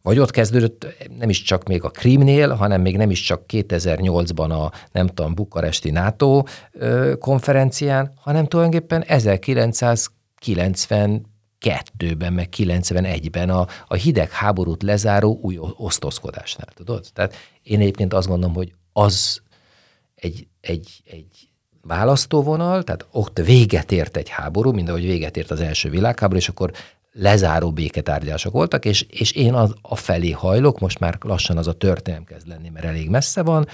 Vagy 0.02 0.18
ott 0.18 0.30
kezdődött 0.30 0.86
nem 1.18 1.28
is 1.28 1.42
csak 1.42 1.68
még 1.68 1.84
a 1.84 1.88
Krímnél, 1.88 2.51
hanem 2.51 2.80
még 2.80 2.96
nem 2.96 3.10
is 3.10 3.20
csak 3.20 3.42
2008-ban 3.48 4.51
a, 4.51 4.72
nem 4.92 5.06
tudom, 5.06 5.34
bukaresti 5.34 5.90
NATO 5.90 6.42
konferencián, 7.18 8.12
hanem 8.20 8.46
tulajdonképpen 8.46 9.02
1990 9.02 11.32
92-ben, 11.64 12.32
meg 12.32 12.48
91-ben 12.56 13.50
a, 13.50 13.66
a 13.86 13.94
hidegháborút 13.94 14.82
lezáró 14.82 15.38
új 15.42 15.58
osztozkodásnál, 15.76 16.68
tudod? 16.74 17.06
Tehát 17.12 17.34
én 17.62 17.80
egyébként 17.80 18.14
azt 18.14 18.28
gondolom, 18.28 18.54
hogy 18.54 18.74
az 18.92 19.42
egy, 20.14 20.46
egy, 20.60 21.02
egy 21.04 21.48
választóvonal, 21.82 22.82
tehát 22.82 23.06
ott 23.10 23.38
véget 23.38 23.92
ért 23.92 24.16
egy 24.16 24.28
háború, 24.28 24.72
mint 24.72 24.88
ahogy 24.88 25.04
véget 25.04 25.36
ért 25.36 25.50
az 25.50 25.60
első 25.60 25.90
világháború, 25.90 26.38
és 26.38 26.48
akkor 26.48 26.72
lezáró 27.12 27.72
béketárgyások 27.72 28.52
voltak, 28.52 28.84
és, 28.84 29.02
és 29.02 29.32
én 29.32 29.54
az, 29.54 29.74
a 29.82 29.96
felé 29.96 30.30
hajlok, 30.30 30.78
most 30.78 30.98
már 30.98 31.18
lassan 31.20 31.56
az 31.56 31.66
a 31.66 31.72
történelem 31.72 32.24
kezd 32.24 32.46
lenni, 32.46 32.68
mert 32.68 32.86
elég 32.86 33.08
messze 33.08 33.42
van, 33.42 33.66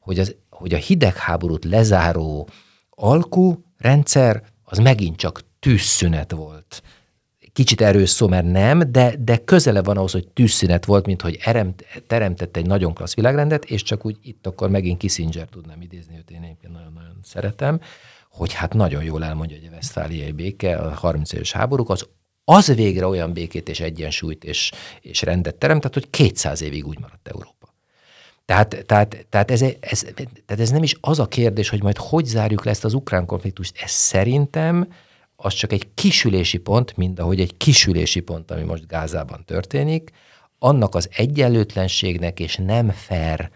hogy, 0.00 0.18
az, 0.18 0.36
hogy 0.50 0.74
a 0.74 0.76
hidegháborút 0.76 1.64
lezáró 1.64 2.48
alkú 2.90 3.64
rendszer 3.78 4.42
az 4.64 4.78
megint 4.78 5.16
csak 5.16 5.40
tűzszünet 5.58 6.32
volt 6.32 6.82
kicsit 7.52 7.80
erős 7.80 8.10
szó, 8.10 8.28
mert 8.28 8.46
nem, 8.46 8.92
de, 8.92 9.14
de 9.18 9.36
közele 9.36 9.82
van 9.82 9.96
ahhoz, 9.96 10.12
hogy 10.12 10.28
tűzszünet 10.28 10.84
volt, 10.84 11.06
mint 11.06 11.22
hogy 11.22 11.38
eremt, 11.42 11.84
teremtett 12.06 12.56
egy 12.56 12.66
nagyon 12.66 12.94
klassz 12.94 13.14
világrendet, 13.14 13.64
és 13.64 13.82
csak 13.82 14.06
úgy 14.06 14.16
itt 14.22 14.46
akkor 14.46 14.70
megint 14.70 14.98
Kissinger 14.98 15.46
tudnám 15.46 15.80
idézni, 15.80 16.16
őt 16.16 16.30
én 16.30 16.42
egyébként 16.42 16.72
nagyon-nagyon 16.72 17.18
szeretem, 17.22 17.80
hogy 18.30 18.52
hát 18.52 18.74
nagyon 18.74 19.02
jól 19.02 19.24
elmondja, 19.24 19.56
hogy 19.56 19.68
a 19.70 19.74
Westfáliai 19.74 20.32
béke, 20.32 20.76
a 20.76 20.94
30 20.94 21.32
éves 21.32 21.52
háborúk, 21.52 21.90
az 21.90 22.08
az 22.44 22.74
végre 22.74 23.06
olyan 23.06 23.32
békét 23.32 23.68
és 23.68 23.80
egyensúlyt 23.80 24.44
és, 24.44 24.70
és 25.00 25.22
rendet 25.22 25.54
teremtett, 25.54 25.94
hogy 25.94 26.10
200 26.10 26.62
évig 26.62 26.86
úgy 26.86 26.98
maradt 27.00 27.28
Európa. 27.28 27.74
Tehát, 28.44 28.84
tehát, 28.86 29.26
tehát, 29.28 29.50
ez, 29.50 29.62
ez, 29.80 30.00
tehát 30.46 30.62
ez 30.62 30.70
nem 30.70 30.82
is 30.82 30.96
az 31.00 31.18
a 31.18 31.26
kérdés, 31.26 31.68
hogy 31.68 31.82
majd 31.82 31.96
hogy 31.96 32.24
zárjuk 32.24 32.64
le 32.64 32.70
ezt 32.70 32.84
az 32.84 32.94
ukrán 32.94 33.26
konfliktust. 33.26 33.76
Ez 33.82 33.90
szerintem 33.90 34.88
az 35.42 35.54
csak 35.54 35.72
egy 35.72 35.94
kisülési 35.94 36.58
pont, 36.58 36.96
mint 36.96 37.18
ahogy 37.18 37.40
egy 37.40 37.56
kisülési 37.56 38.20
pont, 38.20 38.50
ami 38.50 38.62
most 38.62 38.86
Gázában 38.86 39.44
történik, 39.44 40.10
annak 40.58 40.94
az 40.94 41.08
egyenlőtlenségnek 41.16 42.40
és 42.40 42.56
nem 42.56 42.90
fair 42.90 43.50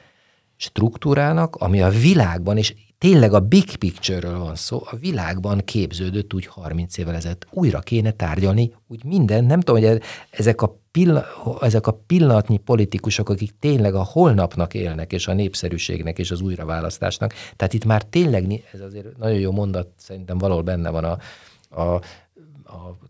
struktúrának, 0.57 1.57
ami 1.57 1.83
a 1.83 1.89
világban, 1.89 2.57
és 2.57 2.75
tényleg 2.99 3.33
a 3.33 3.41
big 3.41 3.77
picture-ről 3.77 4.39
van 4.39 4.55
szó, 4.55 4.83
a 4.85 4.97
világban 4.97 5.59
képződött 5.65 6.35
úgy 6.35 6.47
30 6.47 6.99
évvel 6.99 7.15
ezelőtt. 7.15 7.47
Újra 7.51 7.81
kéne 7.81 8.11
tárgyalni, 8.11 8.75
úgy 8.89 9.05
minden, 9.05 9.45
nem 9.45 9.61
tudom, 9.61 9.83
hogy 9.83 10.03
ezek 10.31 10.63
a, 10.63 10.81
pillan- 10.91 11.27
ezek 11.61 11.87
a 11.87 12.01
pillanatnyi 12.07 12.57
politikusok, 12.57 13.29
akik 13.29 13.55
tényleg 13.59 13.95
a 13.95 14.05
holnapnak 14.05 14.75
élnek, 14.75 15.13
és 15.13 15.27
a 15.27 15.33
népszerűségnek, 15.33 16.19
és 16.19 16.31
az 16.31 16.41
újraválasztásnak, 16.41 17.35
tehát 17.57 17.75
itt 17.75 17.85
már 17.85 18.03
tényleg, 18.03 18.65
ez 18.73 18.81
azért 18.81 19.17
nagyon 19.17 19.39
jó 19.39 19.53
mondat, 19.53 19.89
szerintem 19.97 20.39
valahol 20.39 20.63
benne 20.63 20.91
van 20.91 21.05
a, 21.05 21.19
a, 21.69 21.83
a, 21.83 22.01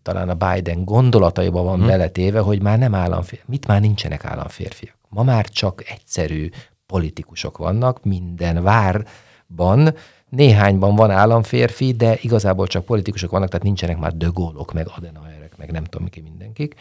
talán 0.03 0.29
a 0.29 0.35
Biden 0.35 0.85
gondolataiba 0.85 1.63
van 1.63 1.79
hmm. 1.79 1.87
beletéve, 1.87 2.41
hogy 2.41 2.63
már 2.63 2.79
nem 2.79 2.95
államférfiak. 2.95 3.49
Mit 3.49 3.67
már 3.67 3.81
nincsenek 3.81 4.25
államférfiak? 4.25 4.97
Ma 5.09 5.23
már 5.23 5.49
csak 5.49 5.91
egyszerű 5.91 6.51
politikusok 6.87 7.59
vannak 7.59 8.05
minden 8.05 8.63
várban, 8.63 9.95
néhányban 10.29 10.95
van 10.95 11.11
államférfi, 11.11 11.93
de 11.93 12.19
igazából 12.21 12.67
csak 12.67 12.85
politikusok 12.85 13.31
vannak, 13.31 13.49
tehát 13.49 13.65
nincsenek 13.65 13.99
már 13.99 14.17
dögólok, 14.17 14.73
meg 14.73 14.89
Adenauerek, 14.97 15.57
meg 15.57 15.71
nem 15.71 15.85
tudom 15.85 16.09
ki 16.09 16.21
mindenkik. 16.21 16.75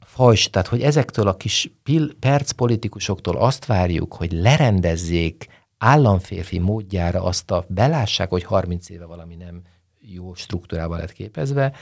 Fajs, 0.00 0.50
tehát 0.50 0.68
hogy 0.68 0.82
ezektől 0.82 1.28
a 1.28 1.36
kis 1.36 1.70
pil, 1.82 2.14
perc 2.20 2.50
politikusoktól 2.50 3.36
azt 3.36 3.66
várjuk, 3.66 4.14
hogy 4.14 4.32
lerendezzék 4.32 5.46
államférfi 5.78 6.58
módjára 6.58 7.22
azt 7.22 7.50
a 7.50 7.64
belássák, 7.68 8.30
hogy 8.30 8.44
30 8.44 8.88
éve 8.88 9.04
valami 9.04 9.34
nem 9.34 9.62
jó 10.12 10.34
struktúrában 10.34 10.98
lett 10.98 11.12
képezve. 11.12 11.72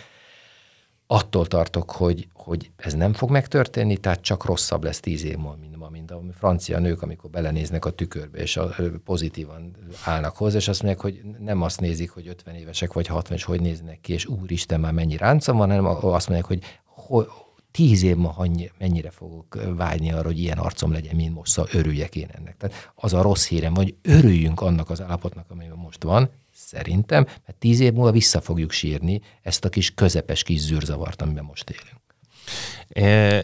Attól 1.07 1.47
tartok, 1.47 1.91
hogy, 1.91 2.29
hogy 2.33 2.71
ez 2.77 2.95
nem 2.95 3.13
fog 3.13 3.31
megtörténni, 3.31 3.97
tehát 3.97 4.21
csak 4.21 4.45
rosszabb 4.45 4.85
lesz 4.85 5.01
tíz 5.01 5.25
év 5.25 5.37
múlva, 5.37 5.57
mint 5.61 5.77
ma, 5.77 5.89
mint 5.89 6.11
a 6.11 6.23
francia 6.33 6.79
nők, 6.79 7.03
amikor 7.03 7.31
belenéznek 7.31 7.85
a 7.85 7.91
tükörbe, 7.91 8.39
és 8.39 8.57
a, 8.57 8.75
pozitívan 9.05 9.77
állnak 10.05 10.37
hozzá, 10.37 10.57
és 10.57 10.69
azt 10.69 10.83
mondják, 10.83 11.05
hogy 11.05 11.21
nem 11.39 11.63
azt 11.63 11.81
nézik, 11.81 12.11
hogy 12.11 12.29
50 12.29 12.55
évesek 12.55 12.93
vagy 12.93 13.07
60, 13.07 13.37
és 13.37 13.45
hogy 13.45 13.61
néznek 13.61 14.01
ki, 14.01 14.13
és 14.13 14.27
úristen, 14.27 14.81
már 14.81 14.93
mennyi 14.93 15.17
ráncom 15.17 15.57
van, 15.57 15.69
hanem 15.69 15.87
azt 15.87 16.29
mondják, 16.29 16.49
hogy, 16.49 16.63
hogy 16.85 17.27
tíz 17.71 18.03
év 18.03 18.17
ma 18.17 18.35
mennyire 18.79 19.11
fogok 19.11 19.59
vágyni 19.77 20.13
arra, 20.13 20.27
hogy 20.27 20.39
ilyen 20.39 20.59
arcom 20.59 20.93
legyen, 20.93 21.17
mint 21.17 21.35
most, 21.35 21.53
szóval 21.53 21.71
örüljek 21.75 22.17
én 22.17 22.29
ennek. 22.33 22.57
Tehát 22.57 22.93
az 22.95 23.13
a 23.13 23.23
rossz 23.23 23.47
hírem, 23.47 23.75
hogy 23.75 23.95
örüljünk 24.03 24.61
annak 24.61 24.91
az 24.91 25.03
állapotnak, 25.03 25.51
amiben 25.51 25.77
most 25.77 26.03
van, 26.03 26.31
Szerintem, 26.59 27.25
mert 27.25 27.59
tíz 27.59 27.81
év 27.81 27.93
múlva 27.93 28.11
vissza 28.11 28.41
fogjuk 28.41 28.71
sírni 28.71 29.21
ezt 29.43 29.65
a 29.65 29.69
kis 29.69 29.95
közepes 29.95 30.43
kis 30.43 30.61
zűrzavart, 30.61 31.23
amiben 31.23 31.45
most 31.45 31.71
élünk. 31.71 32.05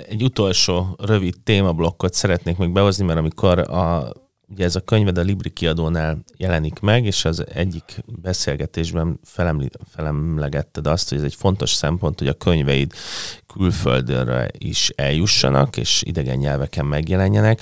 Egy 0.08 0.22
utolsó 0.22 0.96
rövid 0.98 1.34
témablokkot 1.44 2.14
szeretnék 2.14 2.56
még 2.56 2.72
behozni, 2.72 3.04
mert 3.04 3.18
amikor 3.18 3.58
a 3.58 4.12
ugye 4.52 4.64
ez 4.64 4.76
a 4.76 4.80
könyved 4.80 5.18
a 5.18 5.22
Libri 5.22 5.50
kiadónál 5.50 6.24
jelenik 6.36 6.80
meg, 6.80 7.04
és 7.04 7.24
az 7.24 7.44
egyik 7.54 8.02
beszélgetésben 8.06 9.20
felemli, 9.24 9.70
felemlegetted 9.88 10.86
azt, 10.86 11.08
hogy 11.08 11.18
ez 11.18 11.24
egy 11.24 11.34
fontos 11.34 11.72
szempont, 11.72 12.18
hogy 12.18 12.28
a 12.28 12.32
könyveid 12.32 12.92
külföldre 13.46 14.50
is 14.58 14.88
eljussanak, 14.96 15.76
és 15.76 16.02
idegen 16.06 16.36
nyelveken 16.36 16.86
megjelenjenek. 16.86 17.60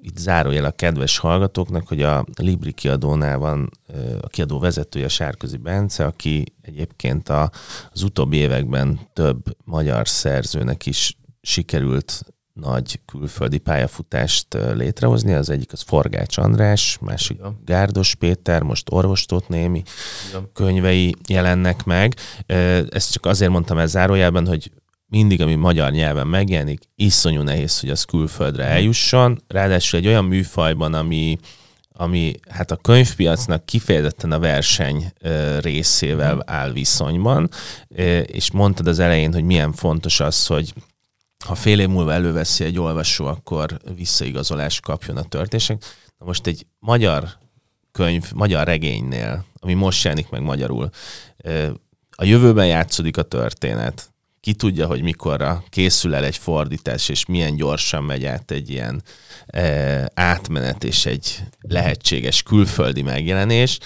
Itt 0.00 0.16
zárójel 0.16 0.64
a 0.64 0.70
kedves 0.70 1.18
hallgatóknak, 1.18 1.88
hogy 1.88 2.02
a 2.02 2.24
Libri 2.36 2.72
kiadónál 2.72 3.38
van 3.38 3.70
a 4.20 4.26
kiadó 4.26 4.58
vezetője 4.58 5.08
Sárközi 5.08 5.56
Bence, 5.56 6.04
aki 6.04 6.44
egyébként 6.62 7.28
az 7.92 8.02
utóbbi 8.02 8.36
években 8.36 9.00
több 9.12 9.56
magyar 9.64 10.08
szerzőnek 10.08 10.86
is 10.86 11.16
sikerült 11.42 12.33
nagy 12.60 13.00
külföldi 13.06 13.58
pályafutást 13.58 14.46
létrehozni. 14.74 15.32
Az 15.32 15.50
egyik 15.50 15.72
az 15.72 15.80
Forgács 15.80 16.36
András, 16.36 16.98
másik 17.00 17.36
Igen. 17.38 17.60
Gárdos 17.64 18.14
Péter, 18.14 18.62
most 18.62 18.92
orvostót 18.92 19.48
némi 19.48 19.82
Igen. 20.28 20.50
könyvei 20.52 21.14
jelennek 21.28 21.84
meg. 21.84 22.14
Ezt 22.88 23.12
csak 23.12 23.26
azért 23.26 23.50
mondtam 23.50 23.78
el 23.78 23.86
zárójában, 23.86 24.46
hogy 24.46 24.70
mindig, 25.06 25.42
ami 25.42 25.54
magyar 25.54 25.90
nyelven 25.90 26.26
megjelenik, 26.26 26.80
iszonyú 26.94 27.42
nehéz, 27.42 27.80
hogy 27.80 27.90
az 27.90 28.04
külföldre 28.04 28.64
eljusson. 28.64 29.42
Ráadásul 29.48 29.98
egy 29.98 30.06
olyan 30.06 30.24
műfajban, 30.24 30.94
ami, 30.94 31.38
ami 31.92 32.32
hát 32.48 32.70
a 32.70 32.76
könyvpiacnak 32.76 33.66
kifejezetten 33.66 34.32
a 34.32 34.38
verseny 34.38 35.12
részével 35.60 36.42
áll 36.46 36.72
viszonyban, 36.72 37.48
és 38.26 38.50
mondtad 38.50 38.86
az 38.86 38.98
elején, 38.98 39.32
hogy 39.32 39.44
milyen 39.44 39.72
fontos 39.72 40.20
az, 40.20 40.46
hogy 40.46 40.72
ha 41.44 41.54
fél 41.54 41.80
év 41.80 41.88
múlva 41.88 42.12
előveszi 42.12 42.64
egy 42.64 42.78
olvasó, 42.78 43.26
akkor 43.26 43.80
visszaigazolást 43.96 44.80
kapjon 44.80 45.16
a 45.16 45.22
történések. 45.22 45.84
Na 46.18 46.26
most 46.26 46.46
egy 46.46 46.66
magyar 46.78 47.28
könyv, 47.92 48.32
magyar 48.32 48.66
regénynél, 48.66 49.44
ami 49.60 49.74
most 49.74 50.04
jelenik 50.04 50.28
meg 50.28 50.42
magyarul, 50.42 50.88
a 52.16 52.24
jövőben 52.24 52.66
játszódik 52.66 53.16
a 53.16 53.22
történet. 53.22 54.12
Ki 54.40 54.54
tudja, 54.54 54.86
hogy 54.86 55.02
mikorra 55.02 55.64
készül 55.68 56.14
el 56.14 56.24
egy 56.24 56.36
fordítás, 56.36 57.08
és 57.08 57.26
milyen 57.26 57.56
gyorsan 57.56 58.04
megy 58.04 58.24
át 58.24 58.50
egy 58.50 58.70
ilyen 58.70 59.02
átmenet 60.14 60.84
és 60.84 61.06
egy 61.06 61.42
lehetséges 61.60 62.42
külföldi 62.42 63.02
megjelenés. 63.02 63.78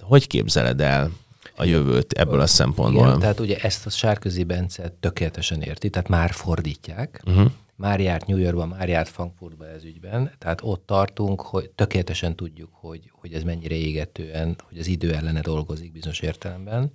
Hogy 0.00 0.26
képzeled 0.26 0.80
el 0.80 1.10
a 1.56 1.64
jövőt 1.64 2.12
ebből 2.12 2.40
a 2.40 2.46
szempontból. 2.46 3.06
Igen, 3.06 3.18
tehát 3.18 3.40
ugye 3.40 3.56
ezt 3.56 3.86
a 3.86 3.90
Sárközi 3.90 4.44
Bence 4.44 4.88
tökéletesen 5.00 5.62
érti, 5.62 5.90
tehát 5.90 6.08
már 6.08 6.30
fordítják, 6.30 7.22
uh-huh. 7.26 7.50
már 7.76 8.00
járt 8.00 8.26
New 8.26 8.36
Yorkba, 8.36 8.66
már 8.66 8.88
járt 8.88 9.08
Frankfurtba 9.08 9.68
ez 9.68 9.84
ügyben, 9.84 10.32
tehát 10.38 10.60
ott 10.62 10.86
tartunk, 10.86 11.40
hogy 11.40 11.70
tökéletesen 11.70 12.36
tudjuk, 12.36 12.70
hogy, 12.72 13.10
hogy 13.12 13.32
ez 13.32 13.42
mennyire 13.42 13.74
égetően, 13.74 14.56
hogy 14.68 14.78
az 14.78 14.86
idő 14.86 15.14
ellene 15.14 15.40
dolgozik 15.40 15.92
bizonyos 15.92 16.20
értelemben. 16.20 16.92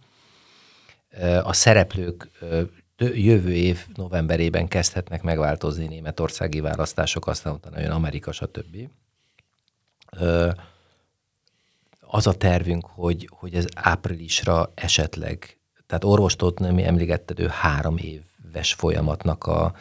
A 1.44 1.54
szereplők 1.54 2.30
jövő 2.98 3.54
év 3.54 3.86
novemberében 3.96 4.68
kezdhetnek 4.68 5.22
megváltozni 5.22 5.88
németországi 5.88 6.60
választások, 6.60 7.28
aztán 7.28 7.54
utána 7.54 7.80
jön 7.80 7.92
Amerika, 7.92 8.32
stb 8.32 8.90
az 12.12 12.28
a 12.28 12.34
tervünk, 12.34 12.86
hogy, 12.86 13.30
hogy 13.32 13.54
ez 13.54 13.66
áprilisra 13.76 14.72
esetleg, 14.76 15.58
tehát 15.88 16.04
orvostót 16.04 16.60
nem 16.60 16.78
emlékezted, 16.78 17.40
ő 17.40 17.48
három 17.48 17.98
éves 17.98 18.74
folyamatnak 18.74 19.46
a, 19.46 19.74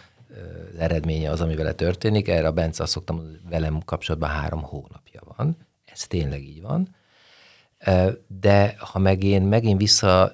az 0.73 0.79
eredménye 0.79 1.31
az, 1.31 1.41
ami 1.41 1.55
vele 1.55 1.73
történik. 1.73 2.29
Erre 2.29 2.47
a 2.47 2.53
Bence 2.53 2.83
azt 2.83 2.93
szoktam 2.93 3.17
hogy 3.17 3.41
velem 3.49 3.81
kapcsolatban 3.85 4.31
három 4.31 4.63
hónapja 4.63 5.21
van. 5.37 5.57
Ez 5.85 6.07
tényleg 6.07 6.43
így 6.43 6.63
van. 6.63 6.95
De 8.27 8.75
ha 8.79 8.99
meg 8.99 9.23
én 9.23 9.43
megint 9.43 9.81
vissza 9.81 10.33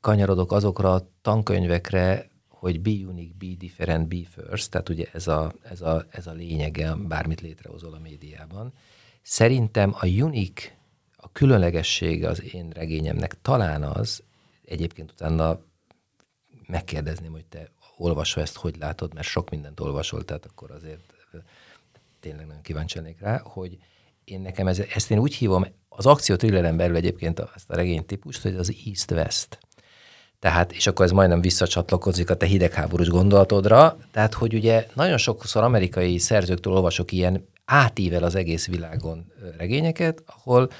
kanyarodok 0.00 0.52
azokra 0.52 0.94
a 0.94 1.10
tankönyvekre, 1.22 2.28
hogy 2.48 2.80
be 2.80 2.90
unique, 2.90 3.34
be 3.38 3.54
different, 3.58 4.08
be 4.08 4.16
first, 4.30 4.70
tehát 4.70 4.88
ugye 4.88 5.06
ez 5.12 5.26
a, 5.26 5.52
ez 5.62 5.80
a, 5.80 6.06
ez 6.10 6.26
a 6.26 6.32
lényege, 6.32 6.94
bármit 6.94 7.40
létrehozol 7.40 7.94
a 7.94 7.98
médiában. 7.98 8.72
Szerintem 9.22 9.94
a 10.00 10.06
unique 10.06 10.77
a 11.28 11.32
különlegessége 11.32 12.28
az 12.28 12.42
én 12.54 12.70
regényemnek 12.70 13.36
talán 13.42 13.82
az, 13.82 14.22
egyébként 14.64 15.10
utána 15.10 15.60
megkérdezném, 16.66 17.32
hogy 17.32 17.44
te 17.44 17.70
olvasva 17.96 18.40
ezt, 18.40 18.56
hogy 18.56 18.76
látod, 18.78 19.14
mert 19.14 19.26
sok 19.26 19.50
mindent 19.50 19.80
olvasol, 19.80 20.24
tehát 20.24 20.46
akkor 20.46 20.70
azért 20.70 21.14
tényleg 22.20 22.46
nagyon 22.46 22.62
kíváncsi 22.62 22.98
lennék 22.98 23.20
rá, 23.20 23.38
hogy 23.38 23.78
én 24.24 24.40
nekem 24.40 24.66
ez, 24.66 24.78
ezt 24.78 25.10
én 25.10 25.18
úgy 25.18 25.34
hívom, 25.34 25.66
az 25.88 26.06
akció 26.06 26.36
belül 26.36 26.96
egyébként 26.96 27.42
ezt 27.54 27.70
a 27.70 27.76
regény 27.76 28.06
típust, 28.06 28.42
hogy 28.42 28.54
az 28.54 28.74
East-West. 28.86 29.58
Tehát, 30.38 30.72
és 30.72 30.86
akkor 30.86 31.04
ez 31.04 31.10
majdnem 31.10 31.40
visszacsatlakozik 31.40 32.30
a 32.30 32.36
te 32.36 32.46
hidegháborús 32.46 33.08
gondolatodra, 33.08 33.96
tehát, 34.10 34.34
hogy 34.34 34.54
ugye 34.54 34.86
nagyon 34.94 35.18
sokszor 35.18 35.62
amerikai 35.62 36.18
szerzőktől 36.18 36.72
olvasok 36.72 37.12
ilyen 37.12 37.48
átível 37.64 38.22
az 38.22 38.34
egész 38.34 38.66
világon 38.66 39.32
regényeket, 39.56 40.22
ahol 40.26 40.70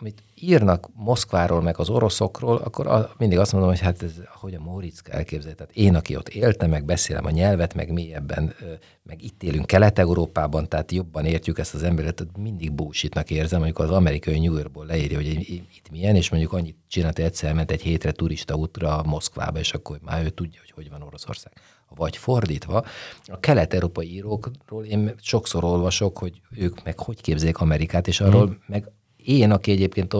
amit 0.00 0.22
írnak 0.34 0.88
Moszkváról, 0.94 1.62
meg 1.62 1.78
az 1.78 1.88
oroszokról, 1.88 2.56
akkor 2.56 2.86
a, 2.86 3.10
mindig 3.18 3.38
azt 3.38 3.52
mondom, 3.52 3.70
hogy 3.70 3.80
hát 3.80 4.02
ez, 4.02 4.12
hogy 4.34 4.54
a 4.54 4.60
Móriczka 4.60 5.12
elképzelje. 5.12 5.54
Tehát 5.54 5.72
én, 5.72 5.94
aki 5.94 6.16
ott 6.16 6.28
éltem, 6.28 6.70
meg 6.70 6.84
beszélem 6.84 7.24
a 7.24 7.30
nyelvet, 7.30 7.74
meg 7.74 7.92
mélyebben, 7.92 8.54
meg 9.02 9.22
itt 9.22 9.42
élünk 9.42 9.66
Kelet-Európában, 9.66 10.68
tehát 10.68 10.92
jobban 10.92 11.24
értjük 11.24 11.58
ezt 11.58 11.74
az 11.74 11.82
emberet, 11.82 12.26
mindig 12.38 12.72
búsítnak 12.72 13.30
érzem, 13.30 13.62
amikor 13.62 13.84
az 13.84 13.90
amerikai 13.90 14.38
New 14.38 14.54
Yorkból 14.54 14.86
leírja, 14.86 15.16
hogy 15.16 15.26
itt 15.26 15.90
milyen, 15.90 16.16
és 16.16 16.30
mondjuk 16.30 16.52
annyit 16.52 16.76
csinált, 16.88 17.18
egyszer 17.18 17.54
ment 17.54 17.70
egy 17.70 17.82
hétre 17.82 18.12
turista 18.12 18.54
útra 18.54 19.02
Moszkvába, 19.02 19.58
és 19.58 19.72
akkor 19.72 19.98
már 20.02 20.24
ő 20.24 20.28
tudja, 20.28 20.60
hogy 20.60 20.70
hogy 20.70 20.90
van 20.90 21.02
Oroszország. 21.02 21.52
Vagy 21.88 22.16
fordítva, 22.16 22.84
a 23.26 23.40
kelet-európai 23.40 24.12
írókról 24.12 24.84
én 24.84 25.14
sokszor 25.20 25.64
olvasok, 25.64 26.18
hogy 26.18 26.40
ők 26.50 26.84
meg 26.84 26.98
hogy 26.98 27.20
képzelik 27.20 27.58
Amerikát, 27.58 28.08
és 28.08 28.20
arról 28.20 28.46
hmm. 28.46 28.58
meg 28.66 28.90
én, 29.26 29.50
aki 29.50 29.70
egyébként 29.70 30.14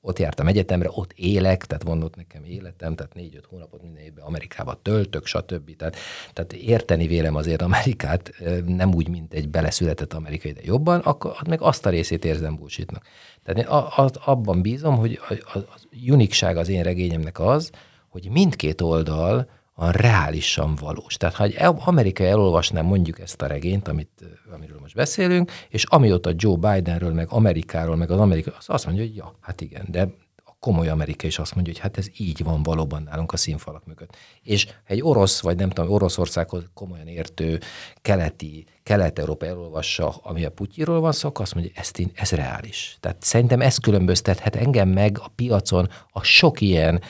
ott 0.00 0.18
jártam 0.18 0.46
egyetemre, 0.46 0.88
ott 0.92 1.12
élek, 1.12 1.64
tehát 1.64 1.82
van 1.82 2.02
ott 2.02 2.16
nekem 2.16 2.44
életem, 2.44 2.94
tehát 2.94 3.14
négy-öt 3.14 3.46
hónapot 3.46 3.82
minden 3.82 4.02
évben 4.02 4.24
Amerikába 4.24 4.78
töltök, 4.82 5.26
stb. 5.26 5.76
Tehát, 5.76 5.96
tehát 6.32 6.52
érteni 6.52 7.06
vélem 7.06 7.34
azért 7.34 7.62
Amerikát, 7.62 8.32
nem 8.66 8.94
úgy, 8.94 9.08
mint 9.08 9.32
egy 9.32 9.48
beleszületett 9.48 10.12
amerikai, 10.12 10.52
de 10.52 10.60
jobban, 10.64 11.00
akkor 11.00 11.36
meg 11.48 11.60
azt 11.60 11.86
a 11.86 11.90
részét 11.90 12.24
érzem 12.24 12.56
bullshitnak. 12.56 13.06
Tehát 13.42 13.60
én 13.60 13.66
abban 14.24 14.62
bízom, 14.62 14.96
hogy 14.96 15.20
az 15.52 15.88
unikság 16.08 16.56
az 16.56 16.68
én 16.68 16.82
regényemnek 16.82 17.38
az, 17.38 17.70
hogy 18.08 18.28
mindkét 18.30 18.80
oldal 18.80 19.48
a 19.76 19.90
reálisan 19.90 20.74
valós. 20.74 21.16
Tehát 21.16 21.34
ha 21.34 21.44
egy 21.44 21.56
amerikai 21.58 22.26
elolvasná 22.26 22.82
mondjuk 22.82 23.20
ezt 23.20 23.42
a 23.42 23.46
regényt, 23.46 23.88
amit, 23.88 24.24
amiről 24.54 24.78
most 24.80 24.94
beszélünk, 24.94 25.50
és 25.68 25.84
amióta 25.84 26.30
Joe 26.34 26.56
Bidenről, 26.56 27.12
meg 27.12 27.26
Amerikáról, 27.30 27.96
meg 27.96 28.10
az 28.10 28.18
Amerika, 28.18 28.54
az 28.58 28.64
azt 28.68 28.86
mondja, 28.86 29.04
hogy 29.04 29.16
ja, 29.16 29.34
hát 29.40 29.60
igen, 29.60 29.86
de 29.88 30.08
a 30.44 30.56
komoly 30.60 30.88
Amerika 30.88 31.26
is 31.26 31.38
azt 31.38 31.54
mondja, 31.54 31.72
hogy 31.72 31.82
hát 31.82 31.98
ez 31.98 32.06
így 32.16 32.42
van 32.44 32.62
valóban 32.62 33.02
nálunk 33.02 33.32
a 33.32 33.36
színfalak 33.36 33.86
mögött. 33.86 34.16
És 34.42 34.66
egy 34.84 35.02
orosz, 35.02 35.40
vagy 35.40 35.56
nem 35.56 35.70
tudom, 35.70 35.90
Oroszországhoz 35.90 36.62
komolyan 36.74 37.06
értő 37.06 37.60
keleti, 38.02 38.66
kelet-európa 38.82 39.46
elolvassa, 39.46 40.08
ami 40.22 40.44
a 40.44 40.50
Putyiról 40.50 41.00
van 41.00 41.12
szó, 41.12 41.30
azt 41.32 41.54
mondja, 41.54 41.72
ez, 41.74 41.90
ez 42.14 42.30
reális. 42.30 42.96
Tehát 43.00 43.22
szerintem 43.22 43.60
ez 43.60 43.76
különböztethet 43.76 44.56
engem 44.56 44.88
meg 44.88 45.18
a 45.18 45.28
piacon 45.34 45.88
a 46.10 46.22
sok 46.22 46.60
ilyen 46.60 47.00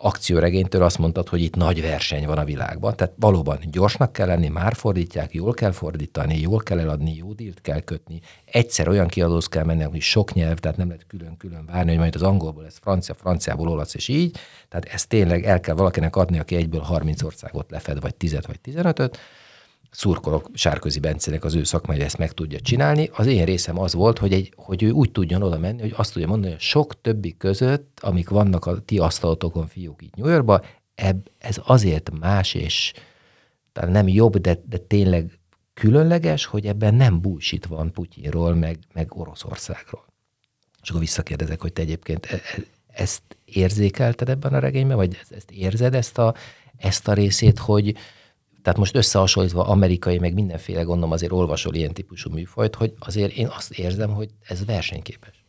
akcióregénytől 0.00 0.82
azt 0.82 0.98
mondtad, 0.98 1.28
hogy 1.28 1.42
itt 1.42 1.54
nagy 1.54 1.82
verseny 1.82 2.26
van 2.26 2.38
a 2.38 2.44
világban. 2.44 2.96
Tehát 2.96 3.14
valóban 3.16 3.58
gyorsnak 3.70 4.12
kell 4.12 4.26
lenni, 4.26 4.48
már 4.48 4.74
fordítják, 4.74 5.34
jól 5.34 5.54
kell 5.54 5.70
fordítani, 5.70 6.40
jól 6.40 6.58
kell 6.58 6.78
eladni, 6.78 7.14
jó 7.14 7.32
dílt 7.32 7.60
kell 7.60 7.80
kötni. 7.80 8.20
Egyszer 8.44 8.88
olyan 8.88 9.08
kiadóz 9.08 9.46
kell 9.46 9.64
menni, 9.64 9.82
hogy 9.82 10.00
sok 10.00 10.32
nyelv, 10.32 10.58
tehát 10.58 10.76
nem 10.76 10.88
lehet 10.88 11.06
külön-külön 11.06 11.66
várni, 11.66 11.90
hogy 11.90 11.98
majd 11.98 12.14
az 12.14 12.22
angolból 12.22 12.62
lesz 12.62 12.78
francia, 12.82 13.14
franciából 13.14 13.68
olasz, 13.68 13.94
és 13.94 14.08
így. 14.08 14.38
Tehát 14.68 14.84
ezt 14.84 15.08
tényleg 15.08 15.44
el 15.44 15.60
kell 15.60 15.74
valakinek 15.74 16.16
adni, 16.16 16.38
aki 16.38 16.56
egyből 16.56 16.80
30 16.80 17.22
országot 17.22 17.70
lefed, 17.70 18.00
vagy 18.00 18.14
10 18.14 18.38
vagy 18.46 18.60
15-öt 18.64 19.18
szurkolok 19.90 20.50
Sárközi 20.54 21.00
Bencének 21.00 21.44
az 21.44 21.54
ő 21.54 21.64
szakmai 21.64 22.00
ezt 22.00 22.18
meg 22.18 22.32
tudja 22.32 22.60
csinálni. 22.60 23.10
Az 23.12 23.26
én 23.26 23.44
részem 23.44 23.78
az 23.78 23.94
volt, 23.94 24.18
hogy, 24.18 24.32
egy, 24.32 24.52
hogy 24.56 24.82
ő 24.82 24.90
úgy 24.90 25.12
tudjon 25.12 25.42
oda 25.42 25.58
menni, 25.58 25.80
hogy 25.80 25.94
azt 25.96 26.12
tudja 26.12 26.28
mondani, 26.28 26.52
hogy 26.52 26.60
sok 26.60 27.00
többi 27.00 27.36
között, 27.36 27.98
amik 28.00 28.28
vannak 28.28 28.66
a 28.66 28.80
ti 28.80 28.98
asztalotokon 28.98 29.66
fiúk 29.66 30.02
itt 30.02 30.14
New 30.14 30.28
Yorkba, 30.28 30.64
ebb, 30.94 31.30
ez 31.38 31.60
azért 31.64 32.10
más, 32.20 32.54
és 32.54 32.92
talán 33.72 33.90
nem 33.90 34.08
jobb, 34.08 34.36
de, 34.36 34.62
de 34.68 34.78
tényleg 34.78 35.38
különleges, 35.74 36.44
hogy 36.44 36.66
ebben 36.66 36.94
nem 36.94 37.20
bullshit 37.20 37.66
van 37.66 37.92
Putyinról, 37.92 38.54
meg, 38.54 38.78
meg 38.92 39.16
Oroszországról. 39.16 40.04
És 40.82 40.88
akkor 40.88 41.00
visszakérdezek, 41.00 41.60
hogy 41.60 41.72
te 41.72 41.82
egyébként 41.82 42.26
e, 42.26 42.34
e, 42.34 42.62
ezt 42.86 43.22
érzékelted 43.44 44.28
ebben 44.28 44.54
a 44.54 44.58
regényben, 44.58 44.96
vagy 44.96 45.18
ezt 45.30 45.50
érzed, 45.50 45.94
ezt 45.94 46.18
a, 46.18 46.34
ezt 46.76 47.08
a 47.08 47.12
részét, 47.12 47.58
hogy, 47.58 47.96
tehát 48.62 48.78
most 48.78 48.96
összehasonlítva 48.96 49.66
amerikai, 49.66 50.18
meg 50.18 50.34
mindenféle 50.34 50.82
gondolom 50.82 51.12
azért 51.12 51.32
olvasol 51.32 51.74
ilyen 51.74 51.92
típusú 51.92 52.30
műfajt, 52.30 52.74
hogy 52.74 52.92
azért 52.98 53.32
én 53.32 53.46
azt 53.46 53.78
érzem, 53.78 54.10
hogy 54.10 54.30
ez 54.40 54.64
versenyképes. 54.64 55.46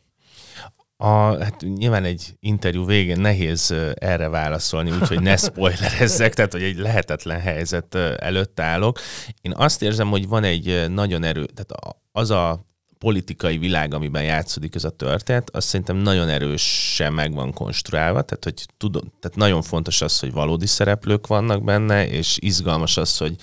A, 1.01 1.43
hát 1.43 1.61
nyilván 1.61 2.03
egy 2.03 2.35
interjú 2.39 2.85
végén 2.85 3.19
nehéz 3.19 3.75
erre 3.93 4.29
válaszolni, 4.29 4.91
úgyhogy 4.91 5.21
ne 5.21 5.37
spoilerezzek, 5.47 6.33
tehát 6.33 6.51
hogy 6.51 6.63
egy 6.63 6.77
lehetetlen 6.77 7.39
helyzet 7.39 7.95
előtt 7.95 8.59
állok. 8.59 8.99
Én 9.41 9.53
azt 9.55 9.81
érzem, 9.81 10.09
hogy 10.09 10.27
van 10.27 10.43
egy 10.43 10.85
nagyon 10.89 11.23
erő, 11.23 11.45
tehát 11.45 11.97
az 12.11 12.29
a 12.29 12.65
politikai 12.99 13.57
világ, 13.57 13.93
amiben 13.93 14.23
játszódik 14.23 14.75
ez 14.75 14.83
a 14.83 14.89
történet, 14.89 15.49
az 15.55 15.65
szerintem 15.65 15.95
nagyon 15.95 16.29
erősen 16.29 17.13
meg 17.13 17.33
van 17.33 17.53
konstruálva, 17.53 18.21
tehát, 18.21 18.43
hogy 18.43 18.65
tudom, 18.77 19.13
tehát 19.19 19.37
nagyon 19.37 19.61
fontos 19.61 20.01
az, 20.01 20.19
hogy 20.19 20.31
valódi 20.31 20.65
szereplők 20.65 21.27
vannak 21.27 21.63
benne, 21.63 22.07
és 22.07 22.37
izgalmas 22.41 22.97
az, 22.97 23.17
hogy 23.17 23.35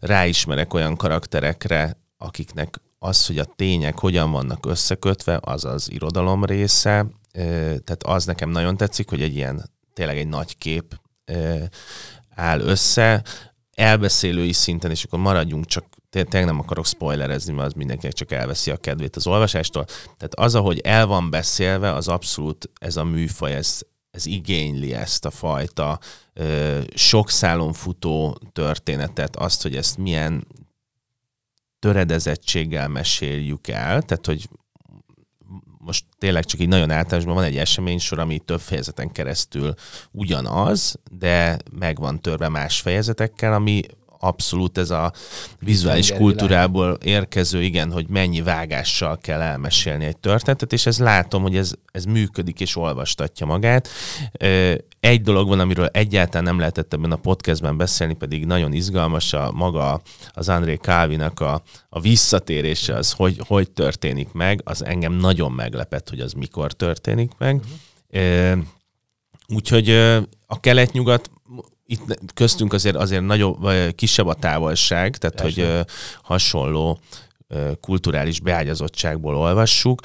ráismerek 0.00 0.74
olyan 0.74 0.96
karakterekre, 0.96 1.96
akiknek 2.18 2.80
az, 2.98 3.26
hogy 3.26 3.38
a 3.38 3.44
tények 3.56 3.98
hogyan 3.98 4.30
vannak 4.30 4.66
összekötve, 4.66 5.38
az 5.40 5.64
az 5.64 5.90
irodalom 5.90 6.44
része, 6.44 7.06
tehát 7.84 8.02
az 8.04 8.24
nekem 8.24 8.50
nagyon 8.50 8.76
tetszik, 8.76 9.08
hogy 9.08 9.22
egy 9.22 9.34
ilyen, 9.34 9.70
tényleg 9.92 10.18
egy 10.18 10.28
nagy 10.28 10.58
kép 10.58 11.00
áll 12.34 12.60
össze, 12.60 13.22
elbeszélői 13.74 14.52
szinten, 14.52 14.90
és 14.90 15.04
akkor 15.04 15.18
maradjunk 15.18 15.66
csak 15.66 15.84
tényleg 16.22 16.44
nem 16.44 16.60
akarok 16.60 16.86
spoilerezni, 16.86 17.52
mert 17.52 17.66
az 17.66 17.72
mindenkinek 17.72 18.14
csak 18.14 18.32
elveszi 18.32 18.70
a 18.70 18.76
kedvét 18.76 19.16
az 19.16 19.26
olvasástól. 19.26 19.84
Tehát 19.84 20.34
az, 20.34 20.54
ahogy 20.54 20.78
el 20.78 21.06
van 21.06 21.30
beszélve, 21.30 21.92
az 21.92 22.08
abszolút 22.08 22.70
ez 22.80 22.96
a 22.96 23.04
műfaj, 23.04 23.54
ez, 23.54 23.80
ez 24.10 24.26
igényli 24.26 24.94
ezt 24.94 25.24
a 25.24 25.30
fajta 25.30 25.98
ö, 26.32 26.80
sok 26.94 27.30
szálon 27.30 27.72
futó 27.72 28.38
történetet, 28.52 29.36
azt, 29.36 29.62
hogy 29.62 29.76
ezt 29.76 29.98
milyen 29.98 30.46
töredezettséggel 31.78 32.88
meséljük 32.88 33.68
el, 33.68 34.02
tehát 34.02 34.26
hogy 34.26 34.48
most 35.84 36.04
tényleg 36.18 36.44
csak 36.44 36.60
így 36.60 36.68
nagyon 36.68 36.90
általánosban 36.90 37.34
van 37.34 37.44
egy 37.44 37.56
eseménysor, 37.56 38.18
ami 38.18 38.38
több 38.38 38.60
fejezeten 38.60 39.12
keresztül 39.12 39.74
ugyanaz, 40.10 40.96
de 41.10 41.56
meg 41.70 41.98
van 41.98 42.20
törve 42.20 42.48
más 42.48 42.80
fejezetekkel, 42.80 43.52
ami 43.52 43.82
abszolút 44.24 44.78
ez 44.78 44.90
a 44.90 45.12
vizuális 45.60 46.12
kultúrából 46.12 46.98
érkező, 47.02 47.62
igen, 47.62 47.92
hogy 47.92 48.08
mennyi 48.08 48.42
vágással 48.42 49.18
kell 49.18 49.40
elmesélni 49.40 50.04
egy 50.04 50.16
történetet, 50.16 50.72
és 50.72 50.86
ez 50.86 50.98
látom, 50.98 51.42
hogy 51.42 51.56
ez, 51.56 51.72
ez 51.92 52.04
működik 52.04 52.60
és 52.60 52.76
olvastatja 52.76 53.46
magát. 53.46 53.88
Egy 55.00 55.22
dolog 55.22 55.48
van, 55.48 55.60
amiről 55.60 55.86
egyáltalán 55.86 56.44
nem 56.44 56.58
lehetett 56.58 56.92
ebben 56.92 57.12
a 57.12 57.16
podcastben 57.16 57.76
beszélni, 57.76 58.14
pedig 58.14 58.46
nagyon 58.46 58.72
izgalmas 58.72 59.32
a 59.32 59.52
maga 59.52 60.00
az 60.32 60.48
André 60.48 60.76
Kávinak 60.76 61.40
a, 61.40 61.62
a 61.88 62.00
visszatérése, 62.00 62.94
az 62.94 63.12
hogy, 63.12 63.40
hogy 63.46 63.70
történik 63.70 64.32
meg, 64.32 64.60
az 64.64 64.84
engem 64.84 65.12
nagyon 65.12 65.52
meglepett, 65.52 66.08
hogy 66.08 66.20
az 66.20 66.32
mikor 66.32 66.72
történik 66.72 67.32
meg. 67.38 67.60
Uh-huh. 68.12 68.62
Úgyhogy 69.48 69.90
a 70.46 70.60
kelet-nyugat 70.60 71.30
itt 71.86 72.32
köztünk 72.34 72.72
azért, 72.72 72.96
azért 72.96 73.24
nagyobb, 73.24 73.68
kisebb 73.94 74.26
a 74.26 74.34
távolság, 74.34 75.16
tehát 75.16 75.36
Persze. 75.36 75.76
hogy 75.76 75.86
hasonló 76.22 77.00
kulturális 77.80 78.40
beágyazottságból 78.40 79.36
olvassuk. 79.36 80.00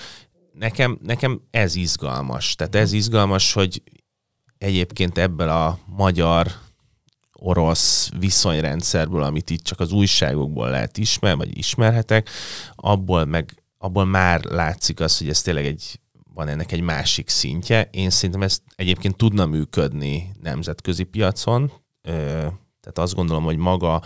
Nekem, 0.53 0.99
nekem 1.03 1.41
ez 1.51 1.75
izgalmas. 1.75 2.55
Tehát 2.55 2.75
ez 2.75 2.91
izgalmas, 2.91 3.53
hogy 3.53 3.81
egyébként 4.57 5.17
ebből 5.17 5.49
a 5.49 5.79
magyar 5.85 6.47
orosz 7.33 8.09
viszonyrendszerből, 8.19 9.23
amit 9.23 9.49
itt 9.49 9.63
csak 9.63 9.79
az 9.79 9.91
újságokból 9.91 10.69
lehet 10.69 10.97
ismer, 10.97 11.35
vagy 11.35 11.57
ismerhetek, 11.57 12.29
abból 12.75 13.25
meg 13.25 13.63
abból 13.77 14.05
már 14.05 14.43
látszik 14.43 14.99
az, 14.99 15.17
hogy 15.17 15.29
ez 15.29 15.41
tényleg 15.41 15.65
egy 15.65 15.99
van 16.39 16.47
ennek 16.47 16.71
egy 16.71 16.81
másik 16.81 17.29
szintje. 17.29 17.89
Én 17.91 18.09
szerintem 18.09 18.41
ez 18.41 18.59
egyébként 18.75 19.15
tudna 19.15 19.45
működni 19.45 20.31
nemzetközi 20.41 21.03
piacon, 21.03 21.71
tehát 22.81 22.97
azt 22.99 23.15
gondolom, 23.15 23.43
hogy 23.43 23.57
maga 23.57 24.01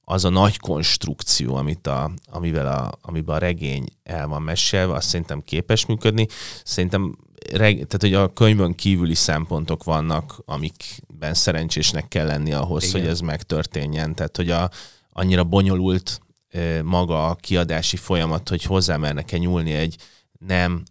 az 0.00 0.24
a 0.24 0.28
nagy 0.28 0.58
konstrukció, 0.58 1.54
amit 1.54 1.86
a, 1.86 2.10
amivel 2.30 2.66
a, 2.66 2.92
amiben 3.00 3.34
a 3.34 3.38
regény 3.38 3.84
el 4.02 4.28
van 4.28 4.42
mesélve, 4.42 4.94
azt 4.94 5.08
szerintem 5.08 5.42
képes 5.44 5.86
működni. 5.86 6.26
Szerintem 6.64 7.16
reg, 7.52 7.74
tehát, 7.74 8.00
hogy 8.00 8.14
a 8.14 8.32
könyvön 8.32 8.74
kívüli 8.74 9.14
szempontok 9.14 9.84
vannak, 9.84 10.42
amikben 10.44 11.34
szerencsésnek 11.34 12.08
kell 12.08 12.26
lenni 12.26 12.52
ahhoz, 12.52 12.84
Igen. 12.84 13.00
hogy 13.00 13.10
ez 13.10 13.20
megtörténjen. 13.20 14.14
Tehát, 14.14 14.36
hogy 14.36 14.50
a, 14.50 14.70
annyira 15.12 15.44
bonyolult 15.44 16.20
maga 16.82 17.28
a 17.28 17.34
kiadási 17.34 17.96
folyamat, 17.96 18.48
hogy 18.48 18.62
hozzámernek-e 18.62 19.38
nyúlni 19.38 19.72
egy 19.72 19.96
nem 20.38 20.82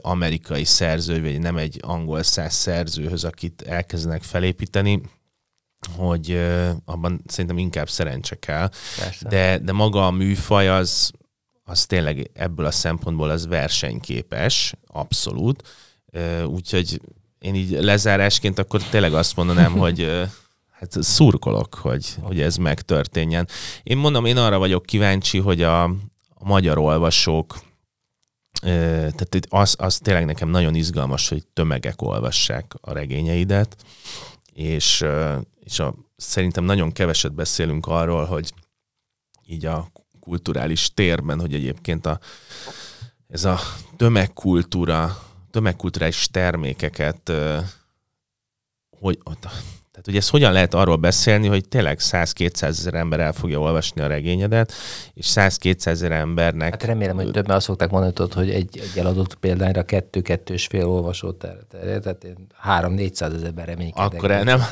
amerikai 0.00 0.64
szerző, 0.64 1.22
vagy 1.22 1.38
nem 1.38 1.56
egy 1.56 1.78
angol 1.82 2.22
száz 2.22 2.54
szerzőhöz, 2.54 3.24
akit 3.24 3.62
elkezdenek 3.62 4.22
felépíteni, 4.22 5.00
hogy 5.96 6.40
abban 6.84 7.22
szerintem 7.26 7.58
inkább 7.58 7.88
szerencse 7.88 8.34
kell. 8.34 8.70
De, 9.28 9.58
de 9.58 9.72
maga 9.72 10.06
a 10.06 10.10
műfaj 10.10 10.68
az, 10.68 11.10
az 11.64 11.86
tényleg 11.86 12.30
ebből 12.32 12.66
a 12.66 12.70
szempontból 12.70 13.30
az 13.30 13.46
versenyképes, 13.46 14.74
abszolút. 14.86 15.68
Úgyhogy 16.46 17.00
én 17.38 17.54
így 17.54 17.70
lezárásként 17.70 18.58
akkor 18.58 18.82
tényleg 18.82 19.14
azt 19.14 19.36
mondanám, 19.36 19.72
hogy 19.84 20.28
hát 20.70 21.02
szurkolok, 21.02 21.74
hogy, 21.74 22.14
hogy 22.20 22.40
ez 22.40 22.56
megtörténjen. 22.56 23.48
Én 23.82 23.96
mondom, 23.96 24.24
én 24.24 24.36
arra 24.36 24.58
vagyok 24.58 24.86
kíváncsi, 24.86 25.38
hogy 25.38 25.62
a, 25.62 25.82
a 26.34 26.44
magyar 26.44 26.78
olvasók 26.78 27.56
tehát 28.60 29.46
az, 29.48 29.74
az 29.78 29.98
tényleg 29.98 30.24
nekem 30.24 30.48
nagyon 30.48 30.74
izgalmas, 30.74 31.28
hogy 31.28 31.46
tömegek 31.46 32.02
olvassák 32.02 32.74
a 32.80 32.92
regényeidet, 32.92 33.76
és, 34.52 35.04
és 35.60 35.78
a, 35.78 35.94
szerintem 36.16 36.64
nagyon 36.64 36.92
keveset 36.92 37.34
beszélünk 37.34 37.86
arról, 37.86 38.24
hogy 38.24 38.52
így 39.46 39.66
a 39.66 39.90
kulturális 40.20 40.94
térben, 40.94 41.40
hogy 41.40 41.54
egyébként 41.54 42.06
a, 42.06 42.20
ez 43.28 43.44
a 43.44 43.58
tömegkultúra, 43.96 45.18
tömegkulturális 45.50 46.28
termékeket, 46.28 47.32
hogy 49.00 49.18
tehát, 49.94 50.08
hogy 50.08 50.18
ezt 50.18 50.30
hogyan 50.30 50.52
lehet 50.52 50.74
arról 50.74 50.96
beszélni, 50.96 51.46
hogy 51.46 51.68
tényleg 51.68 51.98
100-200 52.00 52.62
ezer 52.62 52.94
ember 52.94 53.20
el 53.20 53.32
fogja 53.32 53.58
olvasni 53.58 54.00
a 54.00 54.06
regényedet, 54.06 54.72
és 55.12 55.26
100-200 55.34 55.86
ezer 55.86 56.12
embernek... 56.12 56.70
Hát 56.70 56.82
remélem, 56.84 57.16
hogy 57.16 57.30
többen 57.30 57.56
azt 57.56 57.64
szokták 57.66 57.90
mondani, 57.90 58.12
hogy 58.34 58.50
egy, 58.50 58.78
egy 58.78 58.98
eladott 58.98 59.34
példányra 59.34 59.82
kettő-kettő 59.82 60.56
fél 60.56 60.86
olvasót 60.86 61.46
terjed, 61.70 62.02
tehát 62.02 62.24
én 62.24 62.46
3-400 62.68 63.34
ezerben 63.34 63.64
reménykedek. 63.64 64.12
Akkor 64.12 64.30
el 64.30 64.42
nem... 64.42 64.62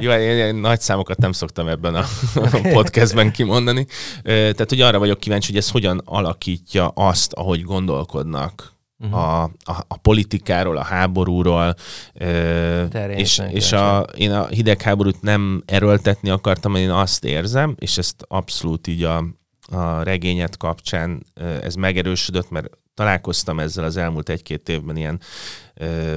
Jó, 0.00 0.10
én, 0.10 0.36
én, 0.36 0.54
nagy 0.54 0.80
számokat 0.80 1.18
nem 1.18 1.32
szoktam 1.32 1.68
ebben 1.68 1.94
a 1.94 2.04
podcastben 2.72 3.32
kimondani. 3.32 3.86
Tehát, 4.22 4.68
hogy 4.68 4.80
arra 4.80 4.98
vagyok 4.98 5.20
kíváncsi, 5.20 5.50
hogy 5.50 5.60
ez 5.60 5.70
hogyan 5.70 6.02
alakítja 6.04 6.88
azt, 6.88 7.32
ahogy 7.32 7.62
gondolkodnak 7.62 8.77
uh-huh. 8.98 9.18
a, 9.18 9.42
a, 9.42 9.84
a 9.88 9.96
politikáról, 9.96 10.76
a 10.76 10.82
háborúról, 10.82 11.74
ö, 12.14 12.82
és, 13.08 13.42
és 13.50 13.72
a, 13.72 14.00
én 14.00 14.32
a 14.32 14.46
hidegháborút 14.46 15.22
nem 15.22 15.62
erőltetni 15.66 16.30
akartam, 16.30 16.74
én 16.74 16.90
azt 16.90 17.24
érzem, 17.24 17.74
és 17.78 17.98
ezt 17.98 18.24
abszolút 18.28 18.86
így 18.86 19.02
a, 19.02 19.24
a 19.70 20.02
regényet 20.02 20.56
kapcsán 20.56 21.26
ez 21.62 21.74
megerősödött, 21.74 22.50
mert 22.50 22.70
találkoztam 22.94 23.58
ezzel 23.58 23.84
az 23.84 23.96
elmúlt 23.96 24.28
egy-két 24.28 24.68
évben 24.68 24.96
ilyen, 24.96 25.20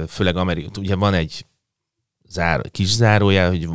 főleg 0.08 0.36
Amerika, 0.36 0.80
ugye 0.80 0.94
van 0.94 1.14
egy 1.14 1.46
zár, 2.28 2.70
kis 2.70 2.88
zárójel, 2.88 3.48
hogy 3.48 3.68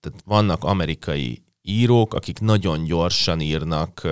tehát 0.00 0.22
vannak 0.24 0.64
amerikai 0.64 1.42
írók, 1.62 2.14
akik 2.14 2.38
nagyon 2.38 2.84
gyorsan 2.84 3.40
írnak 3.40 4.08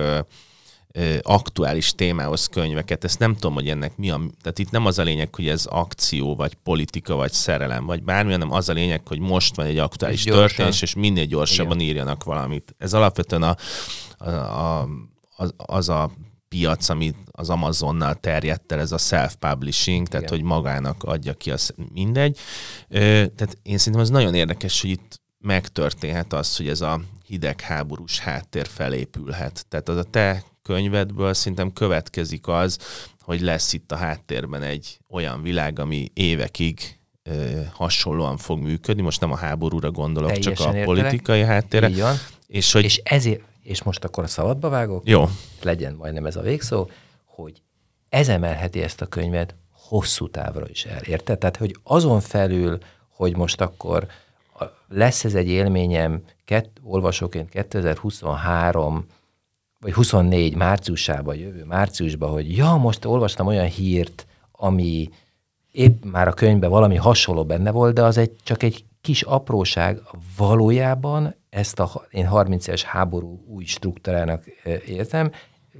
aktuális 1.21 1.91
témához 1.91 2.47
könyveket. 2.47 3.03
Ezt 3.03 3.19
nem 3.19 3.33
tudom, 3.33 3.53
hogy 3.53 3.69
ennek 3.69 3.97
mi 3.97 4.09
a... 4.09 4.21
Tehát 4.41 4.59
itt 4.59 4.71
nem 4.71 4.85
az 4.85 4.99
a 4.99 5.03
lényeg, 5.03 5.35
hogy 5.35 5.47
ez 5.47 5.65
akció, 5.65 6.35
vagy 6.35 6.53
politika, 6.53 7.15
vagy 7.15 7.31
szerelem, 7.31 7.85
vagy 7.85 8.03
bármi, 8.03 8.31
hanem 8.31 8.51
az 8.51 8.69
a 8.69 8.73
lényeg, 8.73 9.07
hogy 9.07 9.19
most 9.19 9.55
van 9.55 9.65
egy 9.65 9.77
aktuális 9.77 10.23
történés, 10.23 10.81
és 10.81 10.93
minél 10.93 11.25
gyorsabban 11.25 11.79
Igen. 11.79 11.87
írjanak 11.89 12.23
valamit. 12.23 12.75
Ez 12.77 12.93
alapvetően 12.93 13.43
a, 13.43 13.55
a, 14.17 14.29
a, 14.29 14.87
az, 15.35 15.53
az 15.57 15.89
a 15.89 16.11
piac, 16.49 16.89
amit 16.89 17.17
az 17.31 17.49
Amazonnal 17.49 18.15
terjedt 18.15 18.71
el, 18.71 18.79
ez 18.79 18.91
a 18.91 18.97
self-publishing, 18.97 20.07
tehát 20.07 20.25
Igen. 20.25 20.39
hogy 20.39 20.47
magának 20.47 21.03
adja 21.03 21.33
ki, 21.33 21.51
az 21.51 21.73
mindegy. 21.93 22.37
Tehát 22.89 23.57
én 23.61 23.77
szerintem 23.77 24.01
ez 24.01 24.09
nagyon 24.09 24.33
érdekes, 24.33 24.81
hogy 24.81 24.89
itt 24.89 25.21
megtörténhet 25.39 26.33
az, 26.33 26.57
hogy 26.57 26.67
ez 26.67 26.81
a 26.81 27.01
hidegháborús 27.25 28.19
háttér 28.19 28.67
felépülhet. 28.67 29.65
Tehát 29.69 29.89
az 29.89 29.97
a 29.97 30.03
te 30.03 30.43
könyvedből 30.63 31.33
szerintem 31.33 31.73
következik 31.73 32.47
az, 32.47 32.77
hogy 33.19 33.41
lesz 33.41 33.73
itt 33.73 33.91
a 33.91 33.95
háttérben 33.95 34.61
egy 34.61 34.99
olyan 35.09 35.41
világ, 35.41 35.79
ami 35.79 36.09
évekig 36.13 36.99
ö, 37.23 37.61
hasonlóan 37.71 38.37
fog 38.37 38.59
működni. 38.59 39.01
Most 39.01 39.21
nem 39.21 39.31
a 39.31 39.35
háborúra 39.35 39.91
gondolok, 39.91 40.29
Teljesen 40.29 40.53
csak 40.53 40.65
a 40.65 40.77
értelek. 40.77 40.85
politikai 40.85 41.41
háttérre. 41.41 41.89
Van. 41.89 42.15
És, 42.47 42.71
hogy... 42.71 42.83
és 42.83 42.97
ezért, 43.03 43.41
és 43.61 43.83
most 43.83 44.03
akkor 44.03 44.23
a 44.23 44.27
szabadba 44.27 44.69
vágok, 44.69 45.07
Jó. 45.07 45.25
legyen 45.61 45.93
majdnem 45.93 46.25
ez 46.25 46.35
a 46.35 46.41
végszó, 46.41 46.89
hogy 47.25 47.61
ez 48.09 48.29
emelheti 48.29 48.81
ezt 48.81 49.01
a 49.01 49.05
könyvet 49.05 49.55
hosszú 49.71 50.29
távra 50.29 50.65
is 50.69 50.85
el, 50.85 51.01
érted? 51.01 51.37
Tehát, 51.37 51.57
hogy 51.57 51.77
azon 51.83 52.19
felül, 52.19 52.77
hogy 53.09 53.35
most 53.35 53.61
akkor 53.61 54.07
lesz 54.89 55.23
ez 55.23 55.33
egy 55.33 55.47
élményem 55.47 56.23
kett, 56.45 56.77
olvasóként 56.83 57.49
2023 57.49 59.05
vagy 59.83 59.93
24 59.93 60.55
márciusában, 60.55 61.35
jövő 61.35 61.63
márciusban, 61.63 62.31
hogy 62.31 62.57
ja, 62.57 62.75
most 62.75 63.05
olvastam 63.05 63.47
olyan 63.47 63.65
hírt, 63.65 64.27
ami 64.51 65.09
épp 65.71 66.03
már 66.03 66.27
a 66.27 66.33
könyvben 66.33 66.69
valami 66.69 66.95
hasonló 66.95 67.45
benne 67.45 67.71
volt, 67.71 67.93
de 67.93 68.03
az 68.03 68.17
egy, 68.17 68.35
csak 68.43 68.63
egy 68.63 68.85
kis 69.01 69.21
apróság. 69.21 70.01
Valójában 70.37 71.35
ezt 71.49 71.79
a 71.79 72.07
én 72.11 72.27
30 72.27 72.67
es 72.67 72.83
háború 72.83 73.43
új 73.47 73.63
struktúrának 73.63 74.45
értem, 74.87 75.31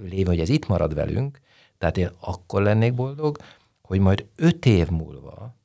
léve, 0.09 0.29
hogy 0.29 0.39
ez 0.39 0.49
itt 0.49 0.67
marad 0.67 0.93
velünk, 0.93 1.39
tehát 1.77 1.97
én 1.97 2.09
akkor 2.19 2.61
lennék 2.61 2.93
boldog, 2.93 3.37
hogy 3.81 3.99
majd 3.99 4.25
öt 4.35 4.65
év 4.65 4.89
múlva 4.89 5.55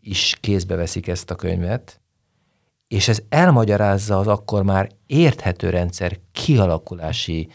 is 0.00 0.36
kézbe 0.40 0.74
veszik 0.74 1.06
ezt 1.06 1.30
a 1.30 1.34
könyvet, 1.34 2.00
és 2.88 3.08
ez 3.08 3.22
elmagyarázza 3.28 4.18
az 4.18 4.26
akkor 4.26 4.62
már 4.62 4.90
érthető 5.06 5.70
rendszer 5.70 6.18
kialakulási 6.32 7.48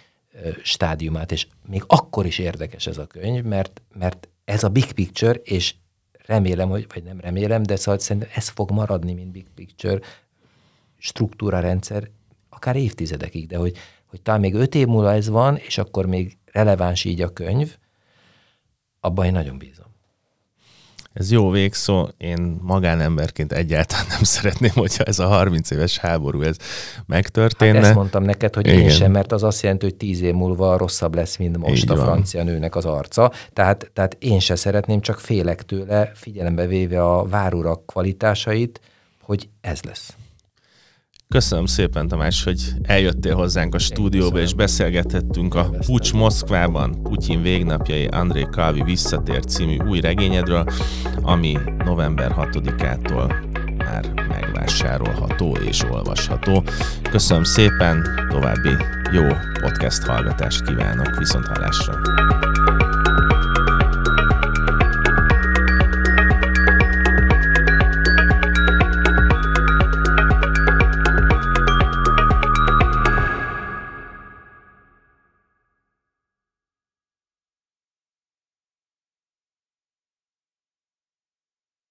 stádiumát, 0.63 1.31
és 1.31 1.47
még 1.67 1.83
akkor 1.87 2.25
is 2.25 2.37
érdekes 2.37 2.87
ez 2.87 2.97
a 2.97 3.07
könyv, 3.07 3.43
mert, 3.43 3.81
mert 3.93 4.29
ez 4.45 4.63
a 4.63 4.69
big 4.69 4.91
picture, 4.91 5.39
és 5.43 5.75
remélem, 6.25 6.69
hogy, 6.69 6.87
vagy 6.93 7.03
nem 7.03 7.19
remélem, 7.19 7.63
de 7.63 7.75
szóval 7.75 7.99
szerintem 7.99 8.31
ez 8.35 8.47
fog 8.47 8.71
maradni, 8.71 9.13
mint 9.13 9.31
big 9.31 9.47
picture 9.55 9.99
struktúra 10.97 11.59
rendszer, 11.59 12.09
akár 12.49 12.75
évtizedekig, 12.75 13.47
de 13.47 13.57
hogy, 13.57 13.77
hogy 14.05 14.21
talán 14.21 14.39
még 14.39 14.53
öt 14.53 14.75
év 14.75 14.87
múlva 14.87 15.13
ez 15.13 15.29
van, 15.29 15.55
és 15.55 15.77
akkor 15.77 16.05
még 16.05 16.37
releváns 16.51 17.03
így 17.03 17.21
a 17.21 17.33
könyv, 17.33 17.77
abban 18.99 19.25
én 19.25 19.31
nagyon 19.31 19.57
bízom. 19.57 19.88
Ez 21.13 21.31
jó 21.31 21.49
végszó, 21.49 22.07
én 22.17 22.59
magánemberként 22.61 23.53
egyáltalán 23.53 24.05
nem 24.09 24.23
szeretném, 24.23 24.71
hogyha 24.73 25.03
ez 25.03 25.19
a 25.19 25.27
30 25.27 25.71
éves 25.71 25.97
háború 25.97 26.41
ez 26.41 26.55
megtörténne. 27.05 27.77
Hát 27.77 27.85
ezt 27.85 27.95
mondtam 27.95 28.23
neked, 28.23 28.55
hogy 28.55 28.67
Igen. 28.67 28.79
én 28.79 28.89
sem, 28.89 29.11
mert 29.11 29.31
az 29.31 29.43
azt 29.43 29.61
jelenti, 29.61 29.85
hogy 29.85 29.95
10 29.95 30.21
év 30.21 30.33
múlva 30.33 30.77
rosszabb 30.77 31.15
lesz, 31.15 31.37
mint 31.37 31.57
most 31.57 31.83
Így 31.83 31.91
a 31.91 31.95
van. 31.95 32.05
francia 32.05 32.43
nőnek 32.43 32.75
az 32.75 32.85
arca. 32.85 33.31
Tehát, 33.53 33.91
tehát 33.93 34.15
én 34.19 34.39
se 34.39 34.55
szeretném, 34.55 35.01
csak 35.01 35.19
félek 35.19 35.63
tőle, 35.63 36.11
figyelembe 36.15 36.65
véve 36.65 37.03
a 37.03 37.25
várurak 37.25 37.85
kvalitásait, 37.85 38.81
hogy 39.21 39.49
ez 39.61 39.81
lesz. 39.81 40.13
Köszönöm 41.33 41.65
szépen, 41.65 42.07
Tamás, 42.07 42.43
hogy 42.43 42.73
eljöttél 42.81 43.35
hozzánk 43.35 43.75
a 43.75 43.79
stúdióba, 43.79 44.39
és 44.39 44.53
beszélgethettünk 44.53 45.55
a 45.55 45.69
Pucs 45.85 46.13
Moszkvában, 46.13 47.01
Putyin 47.03 47.41
végnapjai, 47.41 48.05
André 48.05 48.47
Kalvi 48.51 48.83
visszatért 48.83 49.49
című 49.49 49.77
új 49.77 49.99
regényedről, 49.99 50.65
ami 51.21 51.57
november 51.85 52.35
6-ától 52.37 53.33
már 53.77 54.27
megvásárolható 54.27 55.55
és 55.55 55.83
olvasható. 55.83 56.63
Köszönöm 57.11 57.43
szépen, 57.43 58.27
további 58.29 58.75
jó 59.11 59.27
podcast 59.61 60.03
hallgatást 60.03 60.65
kívánok, 60.65 61.17
viszont 61.17 61.45
hallásra! 61.45 61.93